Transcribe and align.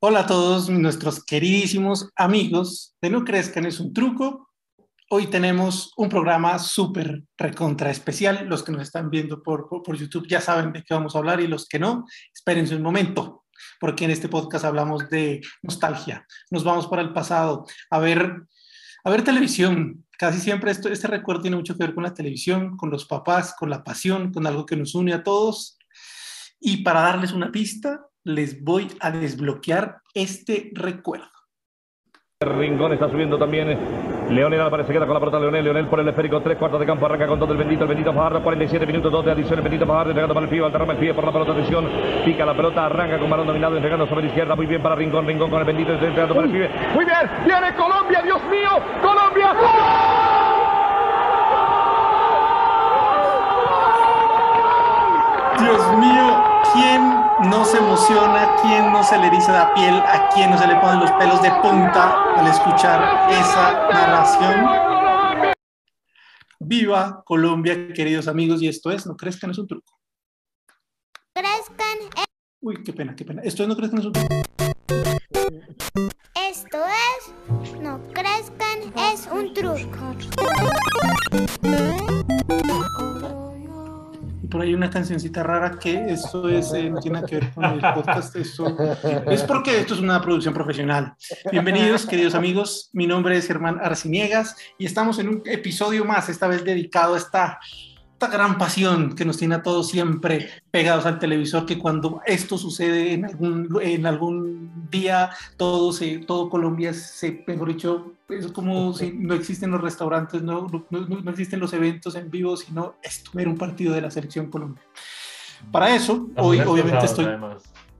Hola 0.00 0.20
a 0.20 0.26
todos 0.26 0.70
nuestros 0.70 1.24
queridísimos 1.24 2.08
amigos 2.14 2.94
de 3.02 3.10
No 3.10 3.24
Crezcan 3.24 3.66
es 3.66 3.80
un 3.80 3.92
truco. 3.92 4.48
Hoy 5.10 5.26
tenemos 5.26 5.92
un 5.96 6.08
programa 6.08 6.60
súper 6.60 7.24
recontra 7.36 7.90
especial. 7.90 8.46
Los 8.46 8.62
que 8.62 8.70
nos 8.70 8.82
están 8.82 9.10
viendo 9.10 9.42
por, 9.42 9.68
por, 9.68 9.96
YouTube 9.96 10.28
ya 10.28 10.40
saben 10.40 10.72
de 10.72 10.84
qué 10.84 10.94
vamos 10.94 11.16
a 11.16 11.18
hablar 11.18 11.40
y 11.40 11.48
los 11.48 11.66
que 11.66 11.80
no, 11.80 12.04
espérense 12.32 12.76
un 12.76 12.82
momento, 12.82 13.44
porque 13.80 14.04
en 14.04 14.12
este 14.12 14.28
podcast 14.28 14.64
hablamos 14.64 15.08
de 15.10 15.40
nostalgia. 15.62 16.24
Nos 16.52 16.62
vamos 16.62 16.86
para 16.86 17.02
el 17.02 17.12
pasado 17.12 17.66
a 17.90 17.98
ver, 17.98 18.42
a 19.02 19.10
ver 19.10 19.24
televisión. 19.24 20.06
Casi 20.16 20.38
siempre 20.38 20.70
este 20.70 21.08
recuerdo 21.08 21.42
tiene 21.42 21.56
mucho 21.56 21.76
que 21.76 21.82
ver 21.82 21.94
con 21.96 22.04
la 22.04 22.14
televisión, 22.14 22.76
con 22.76 22.88
los 22.88 23.04
papás, 23.04 23.56
con 23.58 23.68
la 23.68 23.82
pasión, 23.82 24.32
con 24.32 24.46
algo 24.46 24.64
que 24.64 24.76
nos 24.76 24.94
une 24.94 25.12
a 25.12 25.24
todos. 25.24 25.76
Y 26.60 26.84
para 26.84 27.00
darles 27.00 27.32
una 27.32 27.50
pista, 27.50 28.07
les 28.24 28.62
voy 28.62 28.88
a 29.00 29.10
desbloquear 29.10 30.02
este 30.14 30.70
recuerdo. 30.74 31.26
Rincón 32.40 32.92
está 32.92 33.10
subiendo 33.10 33.36
también. 33.36 33.76
Leonel 34.30 34.60
aparece, 34.60 34.92
queda 34.92 35.06
con 35.06 35.14
la 35.14 35.18
pelota. 35.18 35.40
Leonel. 35.40 35.64
Leonel 35.64 35.86
por 35.88 35.98
el 35.98 36.06
esférico, 36.06 36.40
tres 36.40 36.56
cuartos 36.56 36.78
de 36.78 36.86
campo, 36.86 37.06
arranca 37.06 37.26
con 37.26 37.40
todo 37.40 37.50
el 37.50 37.58
bendito, 37.58 37.82
el 37.82 37.88
bendito 37.88 38.12
Fajardo, 38.12 38.42
47 38.44 38.86
minutos, 38.86 39.10
dos 39.10 39.24
de 39.24 39.32
adición, 39.32 39.58
el 39.58 39.62
bendito 39.64 39.84
Fajardo, 39.86 40.10
entregando 40.10 40.34
para 40.34 40.44
el 40.44 40.50
pie, 40.50 40.64
alterrama 40.64 40.92
el 40.92 40.98
pie 41.00 41.14
por 41.14 41.24
la 41.24 41.32
pelota, 41.32 41.50
atención, 41.50 41.88
pica 42.24 42.46
la 42.46 42.54
pelota, 42.54 42.86
arranca 42.86 43.18
con 43.18 43.28
balón 43.28 43.48
dominado, 43.48 43.74
entregando 43.74 44.06
sobre 44.06 44.22
la 44.22 44.28
izquierda, 44.28 44.54
muy 44.54 44.66
bien 44.66 44.80
para 44.80 44.94
Rincón, 44.94 45.26
Rincón 45.26 45.50
con 45.50 45.58
el 45.58 45.66
bendito, 45.66 45.92
entregando 45.94 46.32
para 46.32 46.46
el 46.46 46.52
pibe. 46.52 46.70
Muy 46.94 47.04
bien, 47.04 47.30
viene 47.44 47.74
Colombia, 47.74 48.22
Dios 48.22 48.40
mío, 48.44 48.70
Colombia. 49.02 49.54
Dios 55.58 55.98
mío, 55.98 56.44
¿quién 56.72 57.17
no 57.44 57.64
se 57.64 57.78
emociona, 57.78 58.56
quién 58.62 58.92
no 58.92 59.02
se 59.02 59.18
le 59.18 59.28
eriza 59.28 59.52
la 59.52 59.74
piel, 59.74 59.94
a 59.94 60.28
quién 60.34 60.50
no 60.50 60.58
se 60.58 60.66
le 60.66 60.76
ponen 60.76 61.00
los 61.00 61.12
pelos 61.12 61.40
de 61.42 61.50
punta 61.62 62.34
al 62.34 62.46
escuchar 62.46 63.30
esa 63.30 63.88
narración. 63.88 64.66
Viva 66.58 67.22
Colombia, 67.24 67.92
queridos 67.92 68.26
amigos, 68.28 68.60
y 68.62 68.68
esto 68.68 68.90
es 68.90 69.06
No 69.06 69.16
Crezcan 69.16 69.50
es 69.50 69.58
un 69.58 69.68
truco. 69.68 69.98
Crezcan. 71.32 72.26
Uy, 72.60 72.82
qué 72.82 72.92
pena, 72.92 73.14
qué 73.14 73.24
pena. 73.24 73.42
Esto 73.44 73.62
es 73.62 73.68
No 73.68 73.76
Crezcan 73.76 74.00
es 74.00 74.06
un 74.06 74.12
truco. 74.12 74.34
Esto 76.34 76.78
es 76.86 77.80
No 77.80 78.00
Crezcan 78.12 78.92
es 78.96 79.28
un 79.30 79.54
truco. 79.54 80.16
Por 84.50 84.62
ahí 84.62 84.74
una 84.74 84.90
cancioncita 84.90 85.42
rara 85.42 85.78
que 85.78 86.10
eso 86.10 86.48
es, 86.48 86.72
eh, 86.72 86.90
no 86.90 87.00
tiene 87.00 87.22
que 87.24 87.36
ver 87.36 87.50
con 87.52 87.64
el 87.64 87.80
podcast, 87.80 88.34
eso 88.36 88.76
es 89.26 89.42
porque 89.42 89.78
esto 89.80 89.94
es 89.94 90.00
una 90.00 90.20
producción 90.20 90.54
profesional. 90.54 91.14
Bienvenidos, 91.50 92.06
queridos 92.06 92.34
amigos, 92.34 92.90
mi 92.92 93.06
nombre 93.06 93.36
es 93.36 93.46
Germán 93.46 93.78
Arciniegas 93.82 94.56
y 94.78 94.86
estamos 94.86 95.18
en 95.18 95.28
un 95.28 95.42
episodio 95.44 96.04
más, 96.04 96.28
esta 96.28 96.48
vez 96.48 96.64
dedicado 96.64 97.14
a 97.14 97.18
esta 97.18 97.58
gran 98.26 98.58
pasión 98.58 99.14
que 99.14 99.24
nos 99.24 99.36
tiene 99.36 99.56
a 99.56 99.62
todos 99.62 99.88
siempre 99.88 100.48
pegados 100.70 101.06
al 101.06 101.18
televisor, 101.18 101.66
que 101.66 101.78
cuando 101.78 102.20
esto 102.26 102.58
sucede 102.58 103.12
en 103.12 104.06
algún, 104.06 104.88
día, 104.90 105.30
todo, 105.56 105.92
todo 106.26 106.48
Colombia 106.48 106.94
se, 106.94 107.44
mejor 107.46 107.68
dicho, 107.68 108.12
es 108.28 108.46
como 108.48 108.92
si 108.92 109.12
no 109.12 109.34
existen 109.34 109.70
los 109.70 109.80
restaurantes, 109.80 110.42
no, 110.42 110.66
no, 110.90 111.00
no 111.00 111.30
existen 111.30 111.60
los 111.60 111.72
eventos 111.72 112.14
en 112.14 112.30
vivo, 112.30 112.56
sino 112.56 112.96
esto, 113.02 113.30
ver 113.32 113.48
un 113.48 113.56
partido 113.56 113.94
de 113.94 114.02
la 114.02 114.10
selección 114.10 114.50
Colombia. 114.50 114.82
Para 115.72 115.94
eso, 115.94 116.28
hoy 116.36 116.60
obviamente 116.60 117.06
estoy... 117.06 117.26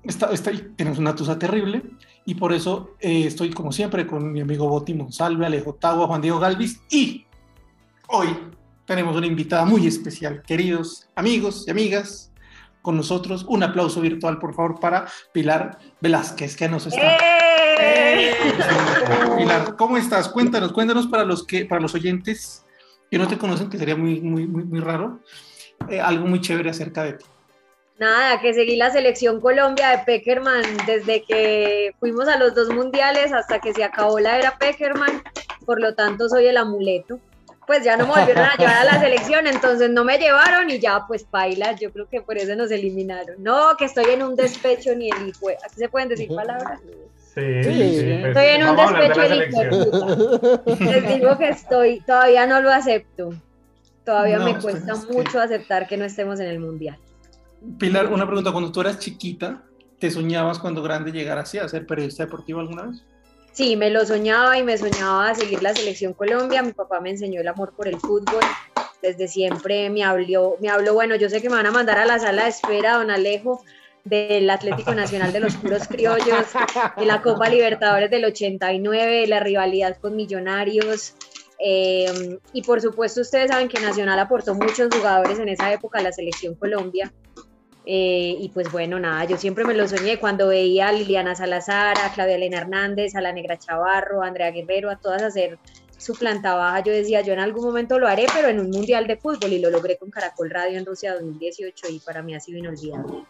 Está, 0.04 0.30
tenemos 0.76 0.98
una 0.98 1.14
tusa 1.14 1.38
terrible 1.38 1.82
y 2.24 2.34
por 2.36 2.52
eso 2.52 2.94
eh, 3.00 3.24
estoy 3.26 3.50
como 3.50 3.72
siempre 3.72 4.06
con 4.06 4.32
mi 4.32 4.40
amigo 4.40 4.68
Boti 4.68 4.94
Monsalve, 4.94 5.44
Alejo 5.44 5.74
Tagua, 5.74 6.06
Juan 6.06 6.22
Diego 6.22 6.38
Galvis 6.38 6.80
y 6.88 7.26
hoy 8.06 8.28
tenemos 8.86 9.16
una 9.16 9.26
invitada 9.26 9.64
muy 9.64 9.86
especial. 9.86 10.42
Queridos 10.46 11.08
amigos 11.14 11.64
y 11.67 11.72
amigas, 11.72 12.33
con 12.83 12.96
nosotros 12.96 13.44
un 13.48 13.62
aplauso 13.62 14.00
virtual, 14.00 14.39
por 14.39 14.55
favor, 14.55 14.80
para 14.80 15.06
Pilar 15.33 15.78
Velázquez, 16.00 16.56
que 16.56 16.68
nos 16.68 16.86
está. 16.86 17.16
¡Eh! 17.80 18.34
Pilar, 19.36 19.77
¿cómo 19.77 19.96
estás? 19.96 20.28
Cuéntanos, 20.28 20.72
cuéntanos 20.72 21.06
para 21.06 21.24
los, 21.24 21.46
que, 21.46 21.64
para 21.64 21.80
los 21.80 21.94
oyentes 21.94 22.64
que 23.11 23.18
no 23.18 23.28
te 23.28 23.38
conocen, 23.38 23.70
que 23.70 23.78
sería 23.78 23.96
muy, 23.96 24.20
muy, 24.20 24.46
muy, 24.46 24.64
muy 24.64 24.80
raro, 24.80 25.20
eh, 25.88 26.00
algo 26.00 26.27
muy 26.27 26.40
chévere 26.40 26.70
acerca 26.70 27.05
de 27.05 27.14
ti. 27.14 27.24
Nada, 27.98 28.40
que 28.40 28.55
seguí 28.55 28.77
la 28.77 28.90
selección 28.90 29.40
Colombia 29.40 29.90
de 29.90 29.98
Peckerman 30.05 30.62
desde 30.86 31.24
que 31.24 31.94
fuimos 31.98 32.28
a 32.28 32.38
los 32.38 32.55
dos 32.55 32.68
mundiales 32.68 33.33
hasta 33.33 33.58
que 33.58 33.74
se 33.74 33.83
acabó 33.83 34.20
la 34.20 34.38
era 34.38 34.56
Peckerman, 34.56 35.22
por 35.67 35.80
lo 35.80 35.94
tanto 35.94 36.28
soy 36.28 36.46
el 36.46 36.58
amuleto 36.58 37.18
pues 37.68 37.84
ya 37.84 37.98
no 37.98 38.06
me 38.06 38.14
volvieron 38.14 38.45
a 38.45 38.56
llevar 38.56 38.77
a 38.79 38.84
la 38.84 38.98
selección, 39.01 39.46
entonces 39.46 39.90
no 39.90 40.02
me 40.02 40.18
llevaron 40.18 40.70
y 40.70 40.80
ya 40.80 41.05
pues 41.06 41.30
bailas, 41.30 41.79
yo 41.79 41.92
creo 41.92 42.08
que 42.08 42.23
por 42.23 42.39
eso 42.39 42.56
nos 42.56 42.70
eliminaron. 42.70 43.36
No, 43.40 43.77
que 43.79 43.84
estoy 43.84 44.06
en 44.06 44.23
un 44.23 44.34
despecho 44.34 44.95
ni 44.96 45.11
el 45.11 45.29
hijo, 45.29 45.48
¿así 45.64 45.77
se 45.77 45.89
pueden 45.90 46.08
decir 46.08 46.34
palabras? 46.34 46.80
Sí, 47.34 47.62
sí, 47.62 48.11
estoy 48.24 48.46
en 48.46 48.68
un 48.68 48.74
despecho 48.74 49.20
ni 49.20 49.39
el 49.39 49.51
hijo. 49.51 50.62
Les 50.80 51.08
digo 51.14 51.36
que 51.36 51.51
estoy, 51.51 52.01
todavía 52.01 52.46
no 52.46 52.62
lo 52.62 52.73
acepto. 52.73 53.34
Todavía 54.02 54.39
me 54.39 54.58
cuesta 54.58 54.95
mucho 55.12 55.39
aceptar 55.39 55.86
que 55.86 55.98
no 55.98 56.06
estemos 56.06 56.40
en 56.40 56.46
el 56.46 56.61
mundial. 56.61 56.96
Pilar, 57.79 58.11
una 58.11 58.24
pregunta, 58.27 58.50
cuando 58.50 58.73
tú 58.73 58.80
eras 58.80 58.98
chiquita, 58.98 59.62
¿te 59.98 60.11
soñabas 60.11 60.58
cuando 60.58 60.83
grande 60.83 61.12
llegar 61.12 61.36
así 61.36 61.58
a 61.58 61.68
ser 61.68 61.86
periodista 61.86 62.24
deportivo 62.24 62.61
alguna 62.61 62.85
vez? 62.85 63.05
Sí, 63.58 63.74
me 63.74 63.91
lo 63.91 64.07
soñaba 64.07 64.57
y 64.57 64.63
me 64.63 64.79
soñaba 64.79 65.35
seguir 65.35 65.64
la 65.64 65.74
selección 65.74 66.13
Colombia. 66.13 66.63
Mi 66.63 66.73
papá 66.73 67.01
me 67.01 67.11
enseñó 67.11 67.41
el 67.41 67.48
amor 67.48 67.74
por 67.74 67.89
el 67.89 67.98
fútbol. 67.98 68.45
Desde 69.02 69.27
siempre 69.27 69.91
me 69.91 70.05
habló, 70.05 70.57
me 70.61 70.69
habló, 70.69 70.95
bueno, 70.95 71.17
yo 71.17 71.29
sé 71.29 71.42
que 71.42 71.51
me 71.51 71.57
van 71.57 71.67
a 71.67 71.73
mandar 71.73 71.98
a 71.98 72.07
la 72.07 72.20
sala 72.20 72.45
de 72.45 72.51
espera, 72.51 72.98
don 72.98 73.11
Alejo, 73.11 73.64
del 74.05 74.48
Atlético 74.48 74.95
Nacional 74.95 75.33
de 75.33 75.41
los 75.41 75.57
Puros 75.57 75.89
Criollos, 75.89 76.47
de 76.97 77.05
la 77.05 77.20
Copa 77.20 77.48
Libertadores 77.48 78.13
del 78.13 78.27
89, 78.27 79.23
de 79.23 79.27
la 79.27 79.41
rivalidad 79.41 79.97
con 79.97 80.14
Millonarios. 80.14 81.17
Eh, 81.58 82.39
y 82.52 82.63
por 82.63 82.80
supuesto, 82.80 83.23
ustedes 83.23 83.51
saben 83.51 83.67
que 83.67 83.80
Nacional 83.80 84.20
aportó 84.20 84.55
muchos 84.55 84.95
jugadores 84.95 85.41
en 85.41 85.48
esa 85.48 85.73
época 85.73 85.98
a 85.98 86.02
la 86.02 86.13
selección 86.13 86.55
Colombia. 86.55 87.13
Eh, 87.90 88.36
y 88.38 88.50
pues 88.50 88.70
bueno, 88.70 89.00
nada, 89.00 89.24
yo 89.24 89.38
siempre 89.38 89.64
me 89.64 89.72
lo 89.72 89.88
soñé 89.88 90.18
cuando 90.18 90.48
veía 90.48 90.88
a 90.88 90.92
Liliana 90.92 91.34
Salazar, 91.34 91.96
a 91.98 92.12
Claudia 92.12 92.34
Elena 92.34 92.58
Hernández, 92.58 93.16
a 93.16 93.22
la 93.22 93.32
Negra 93.32 93.58
Chavarro, 93.58 94.22
a 94.22 94.26
Andrea 94.26 94.50
Guerrero, 94.50 94.90
a 94.90 94.96
todas 94.96 95.22
hacer 95.22 95.58
su 95.96 96.12
planta 96.12 96.54
baja. 96.54 96.80
Yo 96.84 96.92
decía, 96.92 97.22
yo 97.22 97.32
en 97.32 97.38
algún 97.38 97.64
momento 97.64 97.98
lo 97.98 98.06
haré, 98.06 98.26
pero 98.34 98.48
en 98.48 98.60
un 98.60 98.68
mundial 98.68 99.06
de 99.06 99.16
fútbol 99.16 99.54
y 99.54 99.58
lo 99.58 99.70
logré 99.70 99.96
con 99.96 100.10
Caracol 100.10 100.50
Radio 100.50 100.76
en 100.76 100.84
Rusia 100.84 101.14
2018 101.14 101.86
y 101.88 102.00
para 102.00 102.22
mí 102.22 102.34
ha 102.34 102.40
sido 102.40 102.58
inolvidable. 102.58 103.24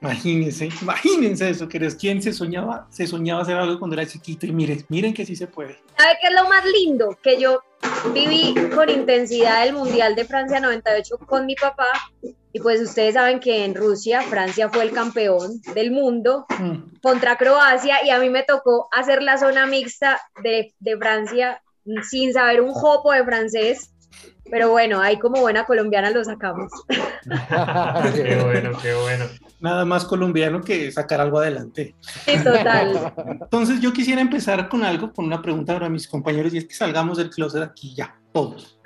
Imagínense, 0.00 0.68
imagínense 0.82 1.48
eso, 1.48 1.68
que 1.68 1.78
eres 1.78 1.94
quien 1.94 2.22
se 2.22 2.32
soñaba, 2.32 2.86
se 2.90 3.06
soñaba 3.06 3.42
hacer 3.42 3.56
algo 3.56 3.78
cuando 3.78 3.96
era 3.96 4.06
chiquito 4.06 4.46
y 4.46 4.52
miren, 4.52 4.84
miren 4.88 5.14
que 5.14 5.24
sí 5.24 5.34
se 5.34 5.46
puede. 5.46 5.78
¿Sabe 5.96 6.18
qué 6.20 6.28
es 6.28 6.34
lo 6.34 6.48
más 6.48 6.64
lindo? 6.66 7.16
Que 7.22 7.40
yo 7.40 7.62
viví 8.12 8.54
con 8.74 8.90
intensidad 8.90 9.66
el 9.66 9.72
Mundial 9.72 10.14
de 10.14 10.24
Francia 10.24 10.60
98 10.60 11.18
con 11.26 11.46
mi 11.46 11.54
papá 11.54 11.88
y 12.52 12.60
pues 12.60 12.80
ustedes 12.80 13.14
saben 13.14 13.40
que 13.40 13.64
en 13.64 13.74
Rusia 13.74 14.22
Francia 14.22 14.68
fue 14.68 14.82
el 14.82 14.92
campeón 14.92 15.60
del 15.74 15.90
mundo 15.90 16.46
mm. 16.58 17.00
contra 17.02 17.36
Croacia 17.36 18.04
y 18.04 18.10
a 18.10 18.18
mí 18.18 18.30
me 18.30 18.42
tocó 18.42 18.88
hacer 18.92 19.22
la 19.22 19.38
zona 19.38 19.66
mixta 19.66 20.20
de, 20.42 20.74
de 20.78 20.96
Francia 20.96 21.62
sin 22.08 22.32
saber 22.32 22.60
un 22.60 22.72
jopo 22.72 23.12
de 23.12 23.24
francés 23.24 23.92
pero 24.50 24.70
bueno, 24.70 25.00
ahí 25.00 25.18
como 25.18 25.40
buena 25.40 25.64
colombiana 25.64 26.10
lo 26.10 26.24
sacamos. 26.24 26.70
qué 28.14 28.40
bueno, 28.44 28.78
qué 28.80 28.94
bueno. 28.94 29.24
Nada 29.60 29.84
más 29.84 30.04
colombiano 30.04 30.60
que 30.60 30.92
sacar 30.92 31.20
algo 31.20 31.38
adelante. 31.38 31.94
Sí, 32.00 32.36
total. 32.44 33.12
Entonces 33.40 33.80
yo 33.80 33.92
quisiera 33.92 34.20
empezar 34.20 34.68
con 34.68 34.84
algo, 34.84 35.12
con 35.12 35.24
una 35.24 35.42
pregunta 35.42 35.74
para 35.74 35.88
mis 35.88 36.06
compañeros 36.06 36.54
y 36.54 36.58
es 36.58 36.66
que 36.66 36.74
salgamos 36.74 37.18
del 37.18 37.30
closet 37.30 37.62
aquí 37.62 37.94
ya, 37.94 38.16
todos. 38.32 38.78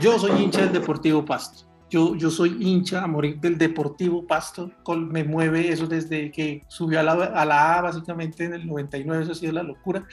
Yo 0.00 0.18
soy 0.18 0.42
hincha 0.42 0.60
del 0.60 0.72
Deportivo 0.72 1.24
Pasto. 1.24 1.66
Yo, 1.90 2.14
yo 2.16 2.30
soy 2.30 2.56
hincha 2.60 3.02
a 3.02 3.06
morir 3.06 3.40
del 3.40 3.56
Deportivo 3.56 4.26
Pasto, 4.26 4.70
me 4.86 5.24
mueve 5.24 5.70
eso 5.72 5.86
desde 5.86 6.30
que 6.30 6.62
subió 6.68 7.00
a 7.00 7.02
la, 7.02 7.12
a 7.12 7.44
la 7.46 7.78
A 7.78 7.82
básicamente 7.82 8.44
en 8.44 8.52
el 8.52 8.66
99, 8.66 9.22
eso 9.22 9.32
ha 9.32 9.34
sido 9.34 9.52
la 9.52 9.62
locura. 9.62 10.04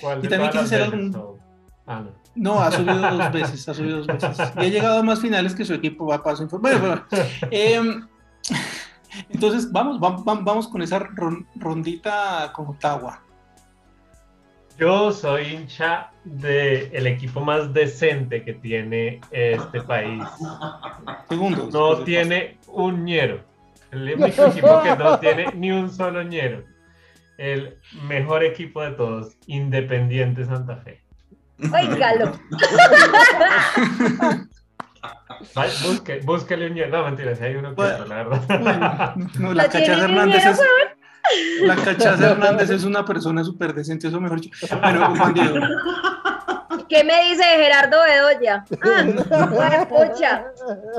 ¿Cuál 0.00 0.24
y 0.24 0.28
también 0.28 0.50
quise 0.50 0.64
hacer 0.64 0.82
algún... 0.82 1.38
Ah, 1.86 2.00
no. 2.00 2.27
No, 2.38 2.60
ha 2.60 2.70
subido 2.70 2.98
dos 2.98 3.32
veces, 3.32 3.68
ha 3.68 3.74
subido 3.74 3.98
dos 3.98 4.06
veces. 4.06 4.52
Y 4.56 4.60
ha 4.60 4.68
llegado 4.68 4.98
a 5.00 5.02
más 5.02 5.20
finales 5.20 5.54
que 5.54 5.64
su 5.64 5.74
equipo 5.74 6.06
va 6.06 6.16
a 6.16 6.22
paso. 6.22 6.46
Bueno, 6.46 6.78
bueno. 6.78 7.04
Eh, 7.50 7.80
entonces, 9.30 9.70
vamos, 9.72 9.98
vamos, 9.98 10.22
vamos 10.24 10.68
con 10.68 10.80
esa 10.82 11.00
rondita 11.56 12.52
con 12.52 12.68
Ottawa. 12.68 13.22
Yo 14.78 15.10
soy 15.10 15.54
hincha 15.54 16.12
del 16.22 17.08
equipo 17.08 17.40
más 17.40 17.72
decente 17.74 18.44
que 18.44 18.54
tiene 18.54 19.20
este 19.32 19.80
país. 19.82 20.22
Segundo. 21.28 21.68
No 21.72 22.04
tiene 22.04 22.58
un 22.68 23.04
ñero. 23.04 23.40
El 23.90 24.14
único 24.14 24.44
equipo 24.46 24.82
que 24.84 24.96
no 24.96 25.18
tiene 25.18 25.46
ni 25.54 25.72
un 25.72 25.90
solo 25.90 26.22
ñero. 26.22 26.62
el 27.38 27.76
mejor 28.06 28.44
equipo 28.44 28.82
de 28.82 28.92
todos, 28.92 29.36
Independiente 29.46 30.44
Santa 30.44 30.76
Fe. 30.76 31.07
Óigalo. 31.60 32.32
Busque, 35.84 36.20
búsquele 36.24 36.66
un 36.70 36.90
No, 36.90 37.04
mentira, 37.04 37.34
si 37.34 37.44
hay 37.44 37.56
uno 37.56 37.70
que 37.70 37.74
Bueno. 37.76 38.04
la 38.06 38.16
verdad. 38.16 39.14
No, 39.38 39.54
la 39.54 39.64
¿Lo 39.64 39.68
tiene 39.68 39.86
Cachaza 39.86 40.04
Hernández 40.04 40.46
es. 40.46 40.60
La 41.62 41.76
Cachaza 41.76 42.30
Hernández 42.30 42.70
es 42.70 42.84
una 42.84 43.04
persona 43.04 43.44
súper 43.44 43.74
decente, 43.74 44.08
eso 44.08 44.20
mejor 44.20 44.40
dicho. 44.40 44.66
Bueno, 44.80 45.14
Juan 45.16 45.34
Diego. 45.34 45.54
¿Qué 46.88 47.04
me 47.04 47.22
dice 47.24 47.44
Gerardo 47.44 47.98
Bedoya? 48.02 48.64
Ah, 49.60 49.86
pucha, 49.88 50.44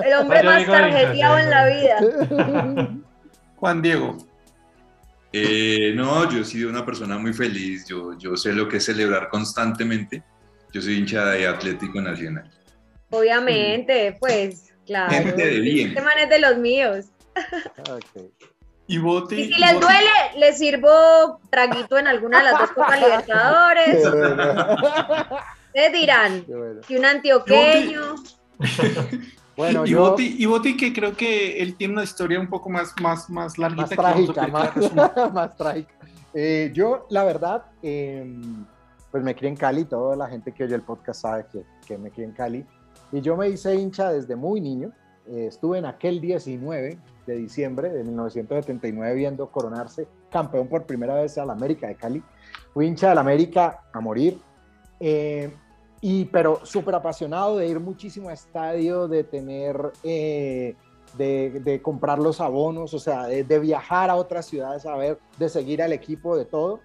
el 0.03 0.13
hombre 0.13 0.43
más 0.43 0.65
tarjeteado 0.65 1.37
en 1.39 1.49
la 1.49 1.65
vida. 1.65 2.89
Juan 3.55 3.81
Diego. 3.81 4.17
Eh, 5.31 5.93
no, 5.95 6.29
yo 6.29 6.39
he 6.39 6.45
sido 6.45 6.69
una 6.69 6.85
persona 6.85 7.17
muy 7.17 7.33
feliz, 7.33 7.85
yo, 7.87 8.17
yo 8.17 8.35
sé 8.35 8.51
lo 8.53 8.67
que 8.67 8.77
es 8.77 8.85
celebrar 8.85 9.29
constantemente. 9.29 10.23
Yo 10.71 10.81
soy 10.81 10.97
hincha 10.97 11.25
de 11.25 11.47
Atlético 11.47 12.01
Nacional. 12.01 12.49
Obviamente, 13.09 14.15
pues, 14.19 14.73
claro. 14.85 15.11
Gente 15.11 15.45
de 15.45 15.59
bien. 15.59 15.89
Este 15.89 16.01
man 16.01 16.17
es 16.19 16.29
de 16.29 16.39
los 16.39 16.57
míos. 16.57 17.05
Ok. 17.89 18.23
Y 18.87 18.97
Boti. 18.97 19.35
Y 19.35 19.53
si 19.53 19.59
les 19.59 19.73
Boti- 19.75 19.81
duele, 19.81 20.09
les 20.37 20.57
sirvo 20.57 21.39
traguito 21.49 21.97
en 21.97 22.07
alguna 22.07 22.39
de 22.39 22.43
las 22.45 22.59
dos 22.59 22.71
Copas 22.71 22.99
Libertadores. 22.99 24.05
Ustedes 25.67 25.93
dirán 25.93 26.43
bueno. 26.47 26.81
que 26.87 26.97
un 26.97 27.05
antioqueño. 27.05 28.15
Bueno, 29.55 29.85
y, 29.87 29.89
yo 29.89 30.01
Boti, 30.01 30.35
y 30.39 30.45
Boti 30.45 30.75
que 30.75 30.91
creo 30.91 31.15
que 31.15 31.61
él 31.61 31.75
tiene 31.75 31.93
una 31.93 32.03
historia 32.03 32.39
un 32.39 32.49
poco 32.49 32.69
más, 32.69 32.93
más, 32.99 33.29
más 33.29 33.57
larguita 33.57 33.81
más 33.81 33.89
que 33.89 33.95
trágica, 33.95 34.47
más, 34.47 35.33
más 35.33 35.55
trágica. 35.55 35.93
Eh, 36.33 36.71
yo, 36.73 37.05
la 37.09 37.23
verdad, 37.23 37.65
eh, 37.83 38.25
pues 39.11 39.23
me 39.23 39.35
crié 39.35 39.49
en 39.49 39.55
Cali, 39.55 39.85
toda 39.85 40.15
la 40.15 40.27
gente 40.27 40.51
que 40.51 40.63
oye 40.63 40.75
el 40.75 40.81
podcast 40.81 41.21
sabe 41.21 41.45
que, 41.51 41.63
que 41.87 41.97
me 41.97 42.11
crié 42.11 42.27
en 42.27 42.33
Cali. 42.33 42.65
Y 43.11 43.21
yo 43.21 43.35
me 43.35 43.49
hice 43.49 43.75
hincha 43.75 44.11
desde 44.11 44.35
muy 44.35 44.61
niño. 44.61 44.91
Eh, 45.27 45.47
estuve 45.47 45.77
en 45.77 45.85
aquel 45.85 46.21
19 46.21 46.97
de 47.25 47.35
diciembre 47.35 47.89
de 47.89 48.03
1979 48.03 49.15
viendo 49.15 49.51
coronarse 49.51 50.07
campeón 50.31 50.67
por 50.67 50.85
primera 50.85 51.15
vez 51.15 51.37
al 51.37 51.49
América 51.49 51.87
de 51.87 51.95
Cali. 51.95 52.23
Fui 52.73 52.87
hincha 52.87 53.09
del 53.09 53.17
América 53.17 53.81
a 53.93 53.99
morir. 53.99 54.39
Eh, 54.99 55.51
y, 56.01 56.25
pero 56.25 56.65
súper 56.65 56.95
apasionado 56.95 57.57
de 57.57 57.67
ir 57.67 57.79
muchísimo 57.79 58.29
a 58.29 58.33
estadio, 58.33 59.07
de 59.07 59.23
tener, 59.23 59.91
eh, 60.03 60.75
de, 61.17 61.81
comprar 61.83 62.19
los 62.19 62.39
abonos, 62.39 62.93
o 62.93 62.99
sea, 62.99 63.25
de, 63.25 63.43
de 63.43 63.59
viajar 63.59 64.09
a 64.09 64.15
otras 64.15 64.45
ciudades 64.45 64.85
a 64.85 64.95
ver, 64.95 65.19
de 65.37 65.49
seguir 65.49 65.81
al 65.81 65.91
equipo, 65.91 66.37
de 66.37 66.45
todo. 66.45 66.79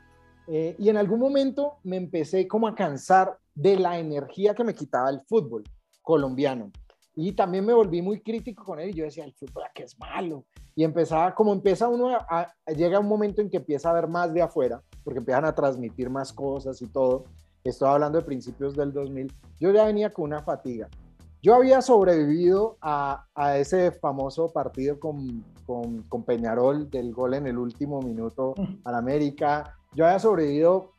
Eh, 0.47 0.77
y 0.79 0.89
en 0.89 0.97
algún 0.97 1.21
momento 1.21 1.75
me 1.85 1.97
empecé 1.97 2.47
como 2.47 2.67
a 2.69 2.75
cansar 2.75 3.39
de 3.55 3.77
la 3.79 3.99
energía 3.99 4.55
que 4.55 4.65
me 4.65 4.75
quitaba 4.75 5.09
el 5.11 5.21
fútbol 5.23 5.65
colombiano. 6.03 6.71
Y 7.17 7.33
también 7.33 7.65
me 7.65 7.73
volví 7.73 8.03
muy 8.03 8.21
crítico 8.21 8.65
con 8.65 8.81
él 8.81 8.91
y 8.91 8.95
yo 8.95 9.05
decía, 9.05 9.25
el 9.25 9.33
fútbol 9.35 9.63
que 9.75 9.85
es 9.85 9.99
malo. 9.99 10.45
Y 10.75 10.83
empezaba, 10.83 11.33
como 11.35 11.53
empieza 11.53 11.89
uno, 11.89 12.09
a, 12.09 12.27
a- 12.67 12.73
llega 12.73 12.99
un 12.99 13.07
momento 13.07 13.41
en 13.41 13.49
que 13.49 13.59
empieza 13.59 13.91
a 13.91 13.93
ver 13.95 14.09
más 14.09 14.35
de 14.35 14.43
afuera, 14.43 14.83
porque 15.05 15.21
empiezan 15.21 15.45
a 15.45 15.55
transmitir 15.55 16.11
más 16.11 16.33
cosas 16.33 16.83
y 16.83 16.89
todo. 16.89 17.25
Estoy 17.63 17.89
hablando 17.89 18.19
de 18.19 18.25
principios 18.25 18.75
del 18.75 18.93
2000. 18.93 19.33
Yo 19.61 19.71
ya 19.71 19.85
venía 19.85 20.11
con 20.11 20.25
una 20.25 20.43
fatiga. 20.43 20.89
Yo 21.41 21.55
había 21.55 21.81
sobrevivido 21.83 22.77
a, 22.81 23.27
a 23.35 23.59
ese 23.59 23.93
famoso 23.93 24.49
partido 24.53 24.99
con, 24.99 25.45
con, 25.67 26.03
con 26.05 26.25
Peñarol 26.25 26.91
del 26.91 27.13
gol 27.13 27.35
en 27.35 27.47
el 27.47 27.59
último 27.59 28.01
minuto 28.03 28.55
al 28.83 28.95
América. 28.95 29.77
Yo 29.95 30.07
había 30.07 30.19
sobrevivido 30.19 30.93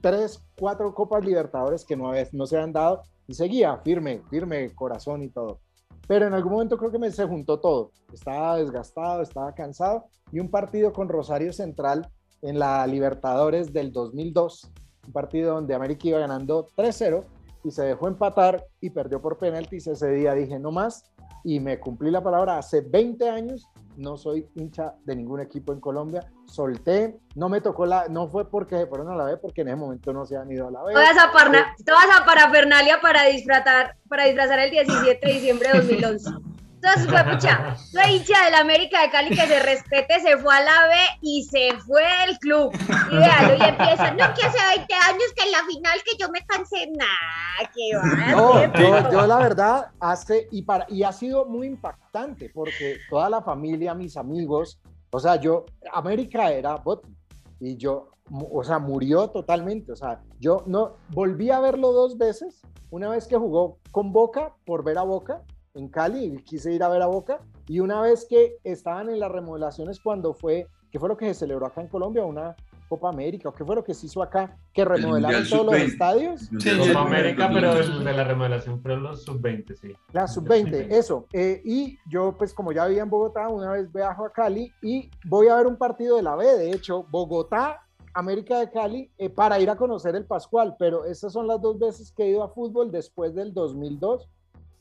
tres, 0.00 0.40
cuatro 0.58 0.94
Copas 0.94 1.24
Libertadores 1.24 1.84
que 1.84 1.96
no, 1.96 2.12
no 2.32 2.46
se 2.46 2.56
habían 2.56 2.72
dado 2.72 3.02
y 3.26 3.34
seguía 3.34 3.76
firme, 3.78 4.22
firme, 4.30 4.70
corazón 4.74 5.22
y 5.22 5.28
todo. 5.28 5.60
Pero 6.06 6.26
en 6.26 6.34
algún 6.34 6.52
momento 6.52 6.76
creo 6.76 6.90
que 6.90 6.98
me 6.98 7.10
se 7.10 7.24
juntó 7.24 7.58
todo. 7.58 7.90
Estaba 8.12 8.56
desgastado, 8.56 9.22
estaba 9.22 9.54
cansado 9.54 10.06
y 10.30 10.40
un 10.40 10.50
partido 10.50 10.92
con 10.92 11.08
Rosario 11.08 11.52
Central 11.52 12.08
en 12.42 12.58
la 12.58 12.86
Libertadores 12.86 13.72
del 13.72 13.92
2002, 13.92 14.70
un 15.06 15.12
partido 15.12 15.54
donde 15.54 15.74
América 15.74 16.08
iba 16.08 16.18
ganando 16.18 16.68
3-0 16.76 17.24
y 17.64 17.70
se 17.70 17.84
dejó 17.84 18.08
empatar 18.08 18.66
y 18.80 18.90
perdió 18.90 19.20
por 19.22 19.38
penaltis. 19.38 19.86
Ese 19.86 20.10
día 20.10 20.34
dije 20.34 20.58
no 20.58 20.70
más 20.70 21.10
y 21.42 21.60
me 21.60 21.80
cumplí 21.80 22.10
la 22.10 22.22
palabra. 22.22 22.58
Hace 22.58 22.82
20 22.82 23.28
años 23.28 23.66
no 23.96 24.16
soy 24.16 24.48
hincha 24.54 24.94
de 25.04 25.16
ningún 25.16 25.40
equipo 25.40 25.72
en 25.72 25.80
Colombia. 25.80 26.26
Solté, 26.46 27.18
no 27.34 27.48
me 27.48 27.60
tocó 27.60 27.86
la, 27.86 28.08
no 28.08 28.28
fue 28.28 28.48
porque 28.50 28.76
se 28.76 28.86
fueron 28.86 29.08
a 29.10 29.16
la 29.16 29.24
B, 29.24 29.36
porque 29.38 29.62
en 29.62 29.68
ese 29.68 29.76
momento 29.76 30.12
no 30.12 30.24
se 30.26 30.36
han 30.36 30.50
ido 30.50 30.68
a 30.68 30.70
la 30.70 30.82
B. 30.82 30.92
Toda 30.92 31.10
esa, 31.10 31.32
parna- 31.32 31.74
toda 31.84 31.98
esa 32.04 32.24
parafernalia 32.24 33.00
para 33.00 33.24
disfrazar, 33.24 33.96
para 34.08 34.24
disfrazar 34.24 34.58
el 34.60 34.70
17 34.70 35.26
de 35.26 35.32
diciembre 35.32 35.68
de 35.72 35.78
2011. 35.78 36.30
Entonces 36.84 37.10
fue, 37.10 37.32
pucha, 37.32 37.76
la 37.92 38.10
hincha 38.10 38.44
del 38.44 38.54
América 38.56 39.00
de 39.00 39.10
Cali 39.10 39.30
que 39.30 39.46
se 39.46 39.58
respete, 39.60 40.20
se 40.20 40.36
fue 40.36 40.54
a 40.54 40.62
la 40.62 40.88
B 40.88 40.94
y 41.22 41.42
se 41.44 41.72
fue 41.78 42.02
del 42.26 42.38
club. 42.38 42.72
Y 43.10 43.16
véalo, 43.16 43.54
y 43.54 43.68
empieza, 43.68 44.10
no, 44.10 44.34
que 44.34 44.46
hace 44.46 44.58
20 44.76 44.94
años 44.94 45.24
que 45.34 45.44
en 45.44 45.52
la 45.52 45.64
final 45.66 45.98
que 46.04 46.16
yo 46.18 46.28
me 46.28 46.44
cansé, 46.44 46.90
nah, 46.90 47.66
que 47.74 47.96
va. 47.96 48.36
No, 48.36 48.72
qué 48.72 48.82
yo, 48.82 49.10
yo 49.10 49.26
la 49.26 49.38
verdad 49.38 49.86
hace 49.98 50.46
y 50.50 50.62
para 50.62 50.84
y 50.90 51.04
ha 51.04 51.12
sido 51.12 51.46
muy 51.46 51.68
impactante 51.68 52.50
porque 52.52 52.98
toda 53.08 53.30
la 53.30 53.40
familia, 53.40 53.94
mis 53.94 54.18
amigos, 54.18 54.78
o 55.10 55.18
sea, 55.18 55.36
yo 55.36 55.64
América 55.94 56.52
era 56.52 56.76
Botti 56.76 57.16
y 57.60 57.78
yo, 57.78 58.10
o 58.30 58.62
sea, 58.62 58.78
murió 58.78 59.30
totalmente, 59.30 59.92
o 59.92 59.96
sea, 59.96 60.20
yo 60.38 60.64
no 60.66 60.96
volví 61.08 61.50
a 61.50 61.60
verlo 61.60 61.92
dos 61.92 62.18
veces, 62.18 62.60
una 62.90 63.08
vez 63.08 63.26
que 63.26 63.38
jugó 63.38 63.78
con 63.90 64.12
Boca 64.12 64.52
por 64.66 64.84
ver 64.84 64.98
a 64.98 65.02
Boca 65.02 65.42
en 65.74 65.88
Cali, 65.88 66.24
y 66.24 66.42
quise 66.42 66.72
ir 66.72 66.82
a 66.82 66.88
ver 66.88 67.02
a 67.02 67.06
Boca 67.06 67.40
y 67.66 67.80
una 67.80 68.00
vez 68.00 68.26
que 68.28 68.58
estaban 68.64 69.08
en 69.08 69.20
las 69.20 69.30
remodelaciones 69.30 70.00
cuando 70.00 70.34
fue, 70.34 70.66
que 70.90 70.98
fue 70.98 71.08
lo 71.08 71.16
que 71.16 71.26
se 71.26 71.34
celebró 71.34 71.66
acá 71.66 71.80
en 71.80 71.88
Colombia, 71.88 72.24
una 72.24 72.54
Copa 72.88 73.08
América, 73.08 73.48
o 73.48 73.52
qué 73.52 73.64
fue 73.64 73.74
lo 73.74 73.82
que 73.82 73.94
se 73.94 74.06
hizo 74.06 74.22
acá, 74.22 74.56
que 74.72 74.84
remodelaron 74.84 75.48
todos 75.48 75.66
los 75.66 75.74
Sub-20. 75.74 75.86
estadios. 75.86 76.40
Sí, 76.58 76.78
Copa 76.78 77.00
América, 77.00 77.50
pero 77.52 77.74
de 77.74 78.12
la 78.12 78.24
remodelación 78.24 78.80
fueron 78.80 79.02
los 79.02 79.24
sub-20, 79.24 79.74
sí. 79.74 79.92
La 80.12 80.28
sub-20, 80.28 80.88
eso. 80.90 81.26
Eh, 81.32 81.62
y 81.64 81.98
yo, 82.08 82.36
pues 82.36 82.52
como 82.52 82.72
ya 82.72 82.86
vivía 82.86 83.02
en 83.02 83.10
Bogotá, 83.10 83.48
una 83.48 83.72
vez 83.72 83.90
viajo 83.90 84.26
a 84.26 84.32
Cali 84.32 84.72
y 84.82 85.10
voy 85.24 85.48
a 85.48 85.56
ver 85.56 85.66
un 85.66 85.76
partido 85.76 86.16
de 86.16 86.22
la 86.22 86.36
B, 86.36 86.44
de 86.44 86.70
hecho, 86.70 87.04
Bogotá, 87.10 87.80
América 88.12 88.60
de 88.60 88.70
Cali, 88.70 89.10
eh, 89.18 89.30
para 89.30 89.58
ir 89.58 89.70
a 89.70 89.76
conocer 89.76 90.14
el 90.14 90.26
Pascual, 90.26 90.76
pero 90.78 91.06
esas 91.06 91.32
son 91.32 91.48
las 91.48 91.60
dos 91.60 91.78
veces 91.78 92.12
que 92.12 92.24
he 92.24 92.28
ido 92.28 92.44
a 92.44 92.50
fútbol 92.50 92.92
después 92.92 93.34
del 93.34 93.54
2002 93.54 94.28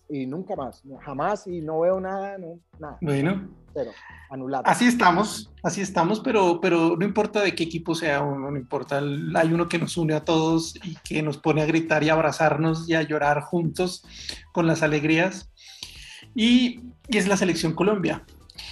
y 0.09 0.25
nunca 0.25 0.55
más, 0.55 0.83
jamás, 1.01 1.47
y 1.47 1.61
no 1.61 1.79
veo 1.81 1.99
nada, 1.99 2.37
no, 2.37 2.59
nada, 2.79 2.97
Bueno, 3.01 3.49
cero, 3.73 3.91
anulado. 4.29 4.63
así 4.67 4.85
estamos, 4.85 5.51
así 5.63 5.81
estamos, 5.81 6.19
pero, 6.19 6.59
pero 6.61 6.95
no 6.97 7.05
importa 7.05 7.41
de 7.41 7.55
qué 7.55 7.63
equipo 7.63 7.95
sea 7.95 8.21
uno, 8.21 8.51
no 8.51 8.57
importa, 8.57 8.99
hay 8.99 9.53
uno 9.53 9.67
que 9.67 9.79
nos 9.79 9.97
une 9.97 10.13
a 10.13 10.23
todos 10.25 10.75
y 10.83 10.95
que 11.03 11.23
nos 11.23 11.37
pone 11.37 11.61
a 11.61 11.65
gritar 11.65 12.03
y 12.03 12.09
a 12.09 12.13
abrazarnos 12.13 12.87
y 12.89 12.95
a 12.95 13.01
llorar 13.01 13.41
juntos 13.41 14.05
con 14.51 14.67
las 14.67 14.83
alegrías. 14.83 15.51
Y, 16.35 16.81
y 17.07 17.17
es 17.17 17.27
la 17.27 17.37
selección 17.37 17.73
Colombia. 17.73 18.25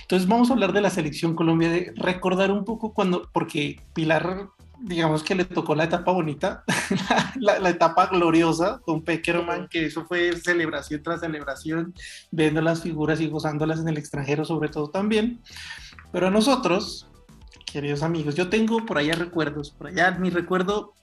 Entonces 0.03 0.27
vamos 0.27 0.49
a 0.49 0.53
hablar 0.53 0.73
de 0.73 0.81
la 0.81 0.89
selección 0.89 1.35
Colombia, 1.35 1.69
de 1.69 1.93
recordar 1.95 2.51
un 2.51 2.65
poco 2.65 2.93
cuando, 2.93 3.29
porque 3.33 3.81
Pilar, 3.93 4.49
digamos 4.81 5.23
que 5.23 5.35
le 5.35 5.45
tocó 5.45 5.75
la 5.75 5.85
etapa 5.85 6.11
bonita, 6.11 6.63
la, 7.39 7.59
la 7.59 7.69
etapa 7.69 8.07
gloriosa 8.07 8.79
con 8.83 9.03
Peckerman, 9.03 9.67
que 9.67 9.85
eso 9.85 10.05
fue 10.05 10.35
celebración 10.37 11.03
tras 11.03 11.21
celebración, 11.21 11.93
viendo 12.31 12.61
las 12.61 12.81
figuras 12.81 13.21
y 13.21 13.27
gozándolas 13.27 13.79
en 13.79 13.89
el 13.89 13.97
extranjero 13.97 14.45
sobre 14.45 14.69
todo 14.69 14.89
también. 14.89 15.41
Pero 16.11 16.27
a 16.27 16.31
nosotros, 16.31 17.09
queridos 17.65 18.03
amigos, 18.03 18.35
yo 18.35 18.49
tengo 18.49 18.85
por 18.85 18.97
allá 18.97 19.15
recuerdos, 19.15 19.71
por 19.71 19.87
allá 19.87 20.11
mi 20.11 20.29
recuerdo 20.29 20.93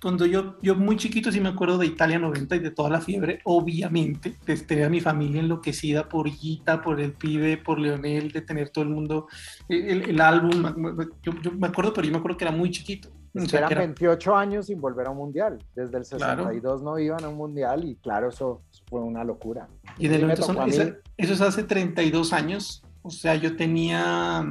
cuando 0.00 0.26
yo, 0.26 0.56
yo 0.62 0.74
muy 0.74 0.96
chiquito 0.96 1.32
sí 1.32 1.40
me 1.40 1.48
acuerdo 1.48 1.78
de 1.78 1.86
Italia 1.86 2.18
90 2.18 2.56
y 2.56 2.58
de 2.58 2.70
toda 2.70 2.90
la 2.90 3.00
fiebre, 3.00 3.40
obviamente, 3.44 4.36
de 4.46 4.56
tener 4.58 4.84
a 4.84 4.88
mi 4.90 5.00
familia 5.00 5.40
enloquecida 5.40 6.08
por 6.08 6.30
Guita, 6.30 6.82
por 6.82 7.00
el 7.00 7.12
pibe, 7.12 7.56
por 7.56 7.78
Leonel, 7.78 8.30
de 8.30 8.42
tener 8.42 8.70
todo 8.70 8.84
el 8.84 8.90
mundo, 8.90 9.26
el, 9.68 10.02
el 10.02 10.20
álbum, 10.20 10.62
yo, 11.22 11.32
yo, 11.42 11.52
me 11.52 11.68
acuerdo, 11.68 11.92
pero 11.92 12.06
yo 12.06 12.12
me 12.12 12.18
acuerdo 12.18 12.36
que 12.36 12.44
era 12.44 12.52
muy 12.52 12.70
chiquito. 12.70 13.10
Es 13.36 13.42
O 13.42 13.44
que 13.44 13.50
sea, 13.50 13.58
eran 13.60 13.68
que 13.68 13.74
era- 13.74 13.82
28 13.82 14.36
años 14.36 14.66
sin 14.66 14.80
volver 14.80 15.06
a 15.06 15.10
un 15.10 15.18
mundial. 15.18 15.58
Desde 15.74 15.98
el 15.98 16.04
Claro. 16.04 16.44
62 16.44 16.82
no 16.82 16.98
iban 16.98 17.22
a 17.24 17.28
un 17.28 17.36
mundial 17.36 17.84
y 17.84 17.96
claro, 17.96 18.28
eso 18.30 18.62
fue 18.88 19.00
una 19.00 19.24
locura. 19.24 19.68
Y 19.98 20.08
me 20.08 20.18
90 20.18 20.42
son- 20.42 20.68
esa- 20.68 20.94
eso 21.16 21.32
es 21.34 21.40
hace 21.40 21.62
32 21.62 22.32
años, 22.32 22.82
o 23.02 23.10
sea, 23.10 23.34
yo 23.34 23.54
tenía 23.56 24.44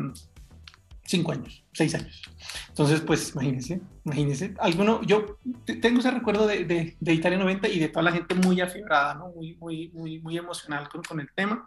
5 1.03 1.31
años, 1.31 1.63
6 1.73 1.93
años. 1.95 2.21
Entonces, 2.69 3.01
pues 3.01 3.31
imagínense, 3.33 3.81
imagínense. 4.05 4.53
Alguno, 4.59 5.01
yo 5.03 5.37
te- 5.65 5.75
tengo 5.75 5.99
ese 5.99 6.11
recuerdo 6.11 6.45
de, 6.47 6.65
de, 6.65 6.95
de 6.99 7.13
Italia 7.13 7.37
90 7.37 7.67
y 7.67 7.79
de 7.79 7.89
toda 7.89 8.03
la 8.03 8.11
gente 8.11 8.35
muy 8.35 8.59
afiebrada, 8.61 9.13
¿no? 9.15 9.29
muy, 9.29 9.55
muy, 9.57 9.89
muy, 9.93 10.19
muy 10.19 10.37
emocional 10.37 10.89
con, 10.89 11.01
con 11.03 11.19
el 11.19 11.29
tema, 11.35 11.65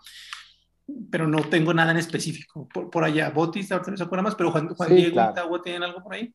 pero 1.10 1.26
no 1.28 1.40
tengo 1.42 1.72
nada 1.74 1.90
en 1.92 1.98
específico 1.98 2.68
por, 2.72 2.90
por 2.90 3.04
allá. 3.04 3.30
Botis, 3.30 3.70
ahorita 3.72 3.90
no 3.90 3.96
se 3.96 4.02
acuerda 4.04 4.22
más, 4.22 4.34
pero 4.34 4.50
Juan, 4.50 4.68
Juan 4.74 4.88
Sí, 4.88 4.94
Diego 4.94 5.12
claro. 5.14 5.32
y 5.32 5.34
Tagua 5.34 5.62
tienen 5.62 5.82
algo 5.82 6.02
por 6.02 6.14
ahí. 6.14 6.32